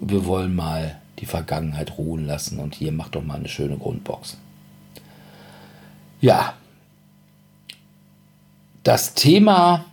wir 0.00 0.26
wollen 0.26 0.54
mal 0.54 1.00
die 1.18 1.26
Vergangenheit 1.26 1.98
ruhen 1.98 2.26
lassen 2.26 2.60
und 2.60 2.76
hier 2.76 2.92
macht 2.92 3.16
doch 3.16 3.24
mal 3.24 3.34
eine 3.34 3.48
schöne 3.48 3.76
Grundbox. 3.76 4.36
Ja, 6.20 6.54
das 8.82 9.14
Thema 9.14 9.84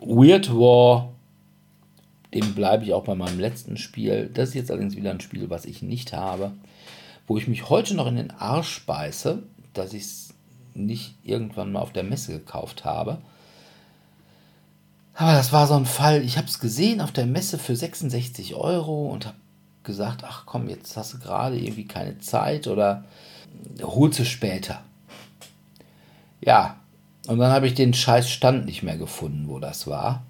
Weird 0.00 0.50
War, 0.50 1.12
dem 2.34 2.54
bleibe 2.54 2.84
ich 2.84 2.92
auch 2.92 3.04
bei 3.04 3.14
meinem 3.14 3.40
letzten 3.40 3.76
Spiel. 3.76 4.30
Das 4.32 4.50
ist 4.50 4.54
jetzt 4.54 4.70
allerdings 4.70 4.96
wieder 4.96 5.10
ein 5.10 5.20
Spiel, 5.20 5.50
was 5.50 5.64
ich 5.64 5.82
nicht 5.82 6.12
habe 6.12 6.52
wo 7.28 7.36
ich 7.36 7.46
mich 7.46 7.68
heute 7.68 7.94
noch 7.94 8.06
in 8.06 8.16
den 8.16 8.30
Arsch 8.32 8.84
beiße, 8.86 9.42
dass 9.74 9.92
ich 9.92 10.02
es 10.02 10.28
nicht 10.74 11.14
irgendwann 11.22 11.70
mal 11.70 11.80
auf 11.80 11.92
der 11.92 12.02
Messe 12.02 12.32
gekauft 12.32 12.84
habe. 12.84 13.18
Aber 15.14 15.32
das 15.32 15.52
war 15.52 15.66
so 15.66 15.74
ein 15.74 15.86
Fall, 15.86 16.22
ich 16.22 16.38
habe 16.38 16.48
es 16.48 16.58
gesehen 16.58 17.00
auf 17.00 17.12
der 17.12 17.26
Messe 17.26 17.58
für 17.58 17.76
66 17.76 18.54
Euro 18.54 19.10
und 19.10 19.26
habe 19.26 19.36
gesagt, 19.82 20.24
ach 20.24 20.44
komm, 20.46 20.68
jetzt 20.68 20.96
hast 20.96 21.14
du 21.14 21.18
gerade 21.18 21.58
irgendwie 21.58 21.86
keine 21.86 22.18
Zeit 22.18 22.66
oder 22.66 23.04
holst 23.82 24.18
du 24.18 24.24
später. 24.24 24.82
Ja, 26.40 26.76
und 27.26 27.38
dann 27.38 27.52
habe 27.52 27.66
ich 27.66 27.74
den 27.74 27.94
scheiß 27.94 28.30
Stand 28.30 28.64
nicht 28.64 28.82
mehr 28.82 28.96
gefunden, 28.96 29.48
wo 29.48 29.58
das 29.58 29.86
war. 29.86 30.22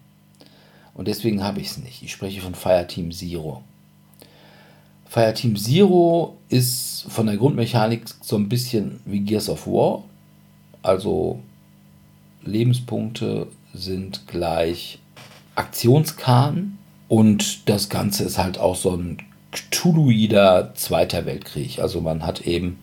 Und 0.94 1.06
deswegen 1.06 1.44
habe 1.44 1.60
ich 1.60 1.68
es 1.68 1.78
nicht. 1.78 2.02
Ich 2.02 2.10
spreche 2.10 2.40
von 2.40 2.56
Fireteam 2.56 3.12
Zero. 3.12 3.62
Fireteam 5.06 5.56
Zero 5.56 6.36
ist 6.48 7.06
von 7.08 7.26
der 7.26 7.36
Grundmechanik 7.36 8.02
so 8.20 8.36
ein 8.36 8.48
bisschen 8.48 9.00
wie 9.04 9.20
Gears 9.20 9.48
of 9.48 9.66
War. 9.66 10.02
Also 10.82 11.40
Lebenspunkte 12.42 13.46
sind 13.72 14.26
gleich 14.26 14.98
Aktionskarten 15.54 16.78
und 17.08 17.68
das 17.68 17.88
Ganze 17.88 18.24
ist 18.24 18.38
halt 18.38 18.58
auch 18.58 18.76
so 18.76 18.96
ein 18.96 19.18
Cthulhuider 19.52 20.74
Zweiter 20.74 21.26
Weltkrieg. 21.26 21.78
Also 21.78 22.00
man 22.00 22.26
hat 22.26 22.42
eben 22.42 22.78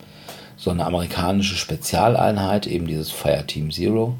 so 0.56 0.70
eine 0.70 0.86
amerikanische 0.86 1.56
Spezialeinheit, 1.56 2.66
eben 2.66 2.86
dieses 2.86 3.10
Fireteam 3.10 3.70
Zero. 3.70 4.16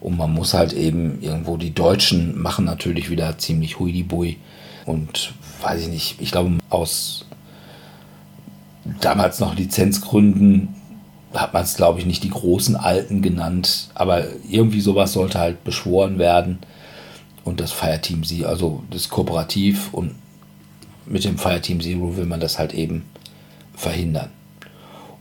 Und 0.00 0.18
man 0.18 0.32
muss 0.32 0.52
halt 0.52 0.72
eben 0.72 1.22
irgendwo, 1.22 1.56
die 1.56 1.74
Deutschen 1.74 2.40
machen 2.40 2.64
natürlich 2.64 3.08
wieder 3.08 3.38
ziemlich 3.38 3.78
huidibui. 3.78 4.38
Und 4.84 5.32
weiß 5.62 5.82
ich 5.82 5.88
nicht, 5.88 6.20
ich 6.20 6.32
glaube, 6.32 6.58
aus 6.70 7.24
damals 9.00 9.38
noch 9.38 9.54
Lizenzgründen 9.54 10.74
hat 11.32 11.54
man 11.54 11.62
es, 11.62 11.76
glaube 11.76 11.98
ich, 11.98 12.06
nicht 12.06 12.24
die 12.24 12.30
großen 12.30 12.76
Alten 12.76 13.22
genannt, 13.22 13.88
aber 13.94 14.24
irgendwie 14.48 14.80
sowas 14.80 15.12
sollte 15.12 15.38
halt 15.38 15.64
beschworen 15.64 16.18
werden. 16.18 16.58
Und 17.44 17.60
das 17.60 17.72
Fireteam 17.72 18.24
Zero, 18.24 18.48
also 18.48 18.82
das 18.90 19.08
Kooperativ 19.08 19.92
und 19.92 20.14
mit 21.06 21.24
dem 21.24 21.38
Fireteam 21.38 21.80
Zero 21.80 22.16
will 22.16 22.26
man 22.26 22.40
das 22.40 22.58
halt 22.58 22.74
eben 22.74 23.04
verhindern. 23.74 24.30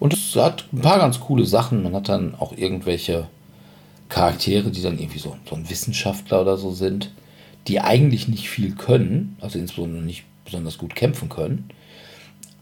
Und 0.02 0.14
es 0.14 0.36
hat 0.36 0.66
ein 0.74 0.82
paar 0.82 1.00
ganz 1.00 1.22
coole 1.22 1.46
Sachen. 1.46 1.84
Man 1.84 1.96
hat 1.96 2.10
dann 2.10 2.36
auch 2.36 2.52
irgendwelche 2.58 3.28
Charaktere, 4.10 4.70
die 4.70 4.82
dann 4.82 5.00
irgendwie 5.00 5.20
so, 5.20 5.38
so 5.50 5.56
ein 5.56 5.70
Wissenschaftler 5.70 6.42
oder 6.42 6.58
so 6.58 6.72
sind, 6.72 7.12
die 7.70 7.80
eigentlich 7.80 8.28
nicht 8.28 8.50
viel 8.50 8.76
können, 8.76 9.38
also 9.40 9.58
insbesondere 9.58 10.04
nicht 10.04 10.26
besonders 10.44 10.78
gut 10.78 10.96
kämpfen 10.96 11.30
können 11.30 11.72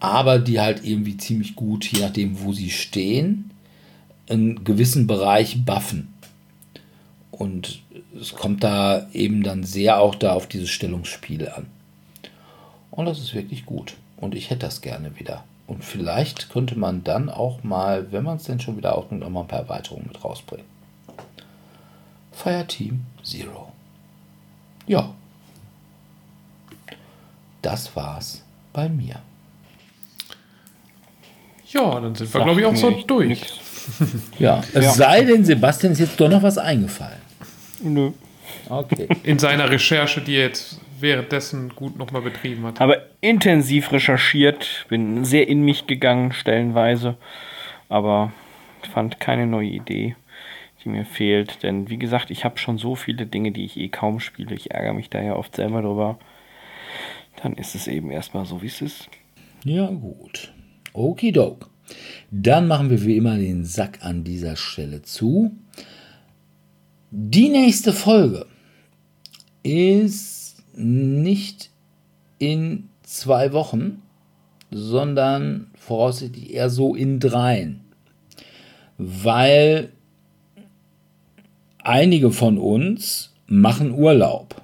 aber 0.00 0.38
die 0.38 0.60
halt 0.60 0.84
irgendwie 0.84 1.18
ziemlich 1.18 1.54
gut, 1.54 1.84
je 1.84 2.00
nachdem, 2.00 2.42
wo 2.42 2.54
sie 2.54 2.70
stehen, 2.70 3.50
einen 4.28 4.64
gewissen 4.64 5.06
Bereich 5.06 5.64
buffen. 5.64 6.14
Und 7.30 7.82
es 8.18 8.34
kommt 8.34 8.64
da 8.64 9.08
eben 9.12 9.42
dann 9.42 9.62
sehr 9.62 10.00
auch 10.00 10.14
da 10.14 10.32
auf 10.32 10.46
diese 10.46 10.66
Stellungsspiele 10.66 11.54
an. 11.54 11.66
Und 12.90 13.06
das 13.06 13.18
ist 13.18 13.34
wirklich 13.34 13.66
gut. 13.66 13.94
Und 14.16 14.34
ich 14.34 14.50
hätte 14.50 14.66
das 14.66 14.80
gerne 14.80 15.18
wieder. 15.18 15.44
Und 15.70 15.84
vielleicht 15.84 16.50
könnte 16.50 16.76
man 16.76 17.04
dann 17.04 17.28
auch 17.28 17.62
mal, 17.62 18.10
wenn 18.10 18.24
man 18.24 18.38
es 18.38 18.42
denn 18.42 18.58
schon 18.58 18.76
wieder 18.76 18.98
aufnimmt, 18.98 19.22
auch 19.22 19.28
mal 19.28 19.42
ein 19.42 19.46
paar 19.46 19.60
Erweiterungen 19.60 20.08
mit 20.08 20.24
rausbringen. 20.24 20.66
Fireteam 22.32 23.06
Zero. 23.22 23.70
Ja. 24.88 25.14
Das 27.62 27.94
war's 27.94 28.42
bei 28.72 28.88
mir. 28.88 29.20
Ja, 31.68 32.00
dann 32.00 32.16
sind 32.16 32.34
wir, 32.34 32.42
glaube 32.42 32.60
ich, 32.60 32.66
auch 32.66 32.74
so 32.76 32.90
durch. 32.90 33.40
Ja, 34.38 34.62
es 34.74 34.84
ja. 34.84 34.92
sei 34.92 35.24
denn, 35.24 35.44
Sebastian 35.44 35.92
ist 35.92 36.00
jetzt 36.00 36.20
doch 36.20 36.28
noch 36.28 36.42
was 36.42 36.58
eingefallen. 36.58 37.20
Nö. 37.82 38.10
Okay. 38.68 39.08
In 39.22 39.38
seiner 39.38 39.70
Recherche, 39.70 40.20
die 40.20 40.34
er 40.34 40.48
jetzt 40.48 40.78
währenddessen 41.00 41.70
gut 41.70 41.98
nochmal 41.98 42.22
betrieben 42.22 42.64
hat. 42.64 42.80
Habe 42.80 43.06
intensiv 43.20 43.92
recherchiert, 43.92 44.86
bin 44.88 45.24
sehr 45.24 45.48
in 45.48 45.62
mich 45.62 45.86
gegangen, 45.86 46.32
stellenweise, 46.32 47.16
aber 47.88 48.32
fand 48.92 49.20
keine 49.20 49.46
neue 49.46 49.68
Idee, 49.68 50.16
die 50.84 50.88
mir 50.88 51.04
fehlt. 51.04 51.62
Denn 51.62 51.88
wie 51.88 51.98
gesagt, 51.98 52.30
ich 52.30 52.44
habe 52.44 52.58
schon 52.58 52.78
so 52.78 52.94
viele 52.94 53.26
Dinge, 53.26 53.52
die 53.52 53.64
ich 53.64 53.76
eh 53.76 53.88
kaum 53.88 54.20
spiele. 54.20 54.54
Ich 54.54 54.70
ärgere 54.70 54.94
mich 54.94 55.10
da 55.10 55.20
ja 55.20 55.34
oft 55.36 55.56
selber 55.56 55.82
drüber. 55.82 56.18
Dann 57.42 57.54
ist 57.54 57.74
es 57.74 57.86
eben 57.86 58.10
erstmal 58.10 58.44
so, 58.44 58.62
wie 58.62 58.66
es 58.66 58.80
ist. 58.80 59.08
Ja, 59.64 59.86
gut. 59.86 60.52
Okidok. 60.92 61.68
Dann 62.30 62.68
machen 62.68 62.90
wir 62.90 63.04
wie 63.04 63.16
immer 63.16 63.36
den 63.36 63.64
Sack 63.64 63.98
an 64.02 64.24
dieser 64.24 64.56
Stelle 64.56 65.02
zu. 65.02 65.52
Die 67.10 67.48
nächste 67.48 67.92
Folge 67.92 68.46
ist 69.62 70.39
nicht 70.74 71.70
in 72.38 72.88
zwei 73.02 73.52
Wochen, 73.52 74.02
sondern 74.70 75.70
voraussichtlich 75.74 76.54
eher 76.54 76.70
so 76.70 76.94
in 76.94 77.20
dreien. 77.20 77.80
Weil 78.98 79.92
einige 81.82 82.30
von 82.30 82.58
uns 82.58 83.34
machen 83.46 83.92
Urlaub. 83.92 84.62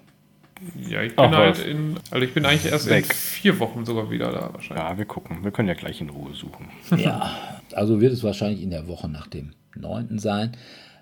Ja, 0.89 1.03
ich 1.03 1.15
bin 1.15 1.25
Ach, 1.25 1.37
halt 1.37 1.59
in, 1.65 1.97
also 2.11 2.25
ich 2.25 2.35
bin 2.35 2.45
eigentlich 2.45 2.71
erst 2.71 2.89
Weg. 2.89 3.05
in 3.05 3.11
vier 3.13 3.59
Wochen 3.61 3.85
sogar 3.85 4.11
wieder 4.11 4.33
da 4.33 4.53
wahrscheinlich. 4.53 4.85
Ja, 4.87 4.99
wir 4.99 5.05
gucken. 5.05 5.45
Wir 5.45 5.51
können 5.51 5.69
ja 5.69 5.75
gleich 5.75 6.01
in 6.01 6.11
Ruhe 6.11 6.35
suchen. 6.35 6.69
Ja, 6.99 7.61
also 7.73 8.01
wird 8.01 8.13
es 8.13 8.23
wahrscheinlich 8.23 8.63
in 8.63 8.71
der 8.71 8.89
Woche 8.89 9.09
nach 9.09 9.27
dem 9.27 9.53
9. 9.75 10.19
sein. 10.19 10.53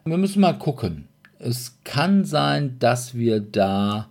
Wir 0.05 0.19
müssen 0.19 0.41
mal 0.41 0.55
gucken. 0.55 1.09
Es 1.39 1.79
kann 1.85 2.25
sein, 2.25 2.79
dass 2.79 3.15
wir 3.15 3.41
da 3.41 4.09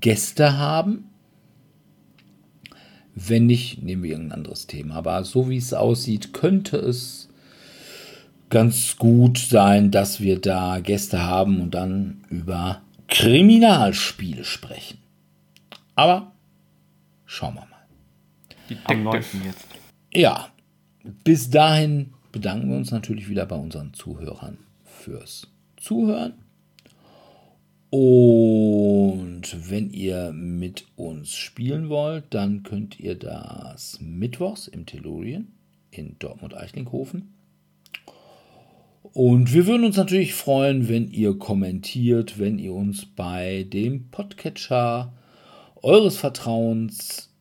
Gäste 0.00 0.56
haben. 0.56 1.10
Wenn 3.14 3.46
nicht, 3.46 3.82
nehmen 3.82 4.02
wir 4.02 4.10
irgendein 4.10 4.38
anderes 4.38 4.66
Thema. 4.66 4.96
Aber 4.96 5.24
so 5.24 5.48
wie 5.48 5.56
es 5.56 5.72
aussieht, 5.72 6.32
könnte 6.32 6.76
es 6.76 7.28
ganz 8.50 8.96
gut 8.96 9.38
sein, 9.38 9.90
dass 9.90 10.20
wir 10.20 10.40
da 10.40 10.80
Gäste 10.80 11.22
haben 11.22 11.60
und 11.60 11.74
dann 11.74 12.24
über 12.28 12.82
Kriminalspiele 13.08 14.44
sprechen. 14.44 14.98
Aber 15.94 16.32
schauen 17.24 17.54
wir 17.54 17.60
mal. 17.60 18.80
Am 18.84 19.02
9. 19.02 19.22
jetzt. 19.44 19.66
Ja, 20.12 20.48
bis 21.24 21.50
dahin 21.50 22.14
bedanken 22.32 22.70
wir 22.70 22.76
uns 22.76 22.90
natürlich 22.90 23.28
wieder 23.28 23.46
bei 23.46 23.56
unseren 23.56 23.92
Zuhörern 23.92 24.58
fürs 24.84 25.48
Zuhören. 25.76 26.34
Und 27.96 29.70
wenn 29.70 29.90
ihr 29.90 30.32
mit 30.32 30.84
uns 30.96 31.36
spielen 31.36 31.88
wollt, 31.88 32.24
dann 32.30 32.64
könnt 32.64 32.98
ihr 32.98 33.14
das 33.14 34.00
mittwochs 34.00 34.66
im 34.66 34.84
Tellurien 34.84 35.52
in 35.92 36.16
Dortmund-Eichlinghofen. 36.18 37.32
Und 39.12 39.52
wir 39.52 39.68
würden 39.68 39.84
uns 39.84 39.96
natürlich 39.96 40.34
freuen, 40.34 40.88
wenn 40.88 41.08
ihr 41.12 41.38
kommentiert, 41.38 42.40
wenn 42.40 42.58
ihr 42.58 42.74
uns 42.74 43.06
bei 43.06 43.64
dem 43.72 44.10
Podcatcher 44.10 45.12
eures 45.76 46.16
Vertrauens 46.16 47.32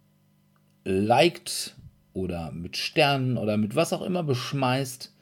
liked 0.84 1.76
oder 2.14 2.52
mit 2.52 2.78
Sternen 2.78 3.38
oder 3.40 3.58
mit 3.58 3.76
was 3.76 3.92
auch 3.92 4.04
immer 4.04 4.22
beschmeißt 4.22 5.16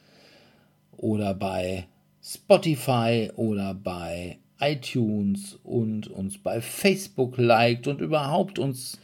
oder 0.98 1.32
bei 1.32 1.86
Spotify 2.22 3.30
oder 3.34 3.72
bei 3.72 4.36
iTunes 4.62 5.58
und 5.62 6.08
uns 6.08 6.38
bei 6.38 6.60
Facebook 6.60 7.36
liked 7.36 7.88
und 7.88 8.00
überhaupt 8.00 8.58
uns 8.58 8.98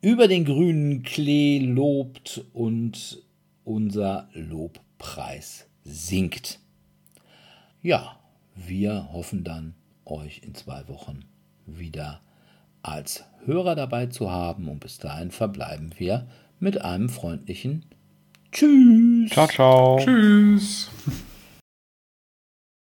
über 0.00 0.28
den 0.28 0.44
grünen 0.44 1.02
Klee 1.02 1.58
lobt 1.58 2.44
und 2.52 3.22
unser 3.64 4.28
Lobpreis 4.32 5.66
sinkt. 5.84 6.60
Ja, 7.82 8.18
wir 8.54 9.12
hoffen 9.12 9.44
dann, 9.44 9.74
euch 10.04 10.42
in 10.42 10.54
zwei 10.54 10.88
Wochen 10.88 11.24
wieder 11.66 12.20
als 12.82 13.24
Hörer 13.44 13.74
dabei 13.74 14.06
zu 14.06 14.30
haben 14.30 14.68
und 14.68 14.80
bis 14.80 14.98
dahin 14.98 15.30
verbleiben 15.30 15.92
wir 15.98 16.26
mit 16.60 16.80
einem 16.80 17.08
freundlichen 17.08 17.84
Tschüss. 18.52 19.30
Ciao, 19.30 19.46
ciao. 19.46 19.98
Tschüss. 20.00 20.90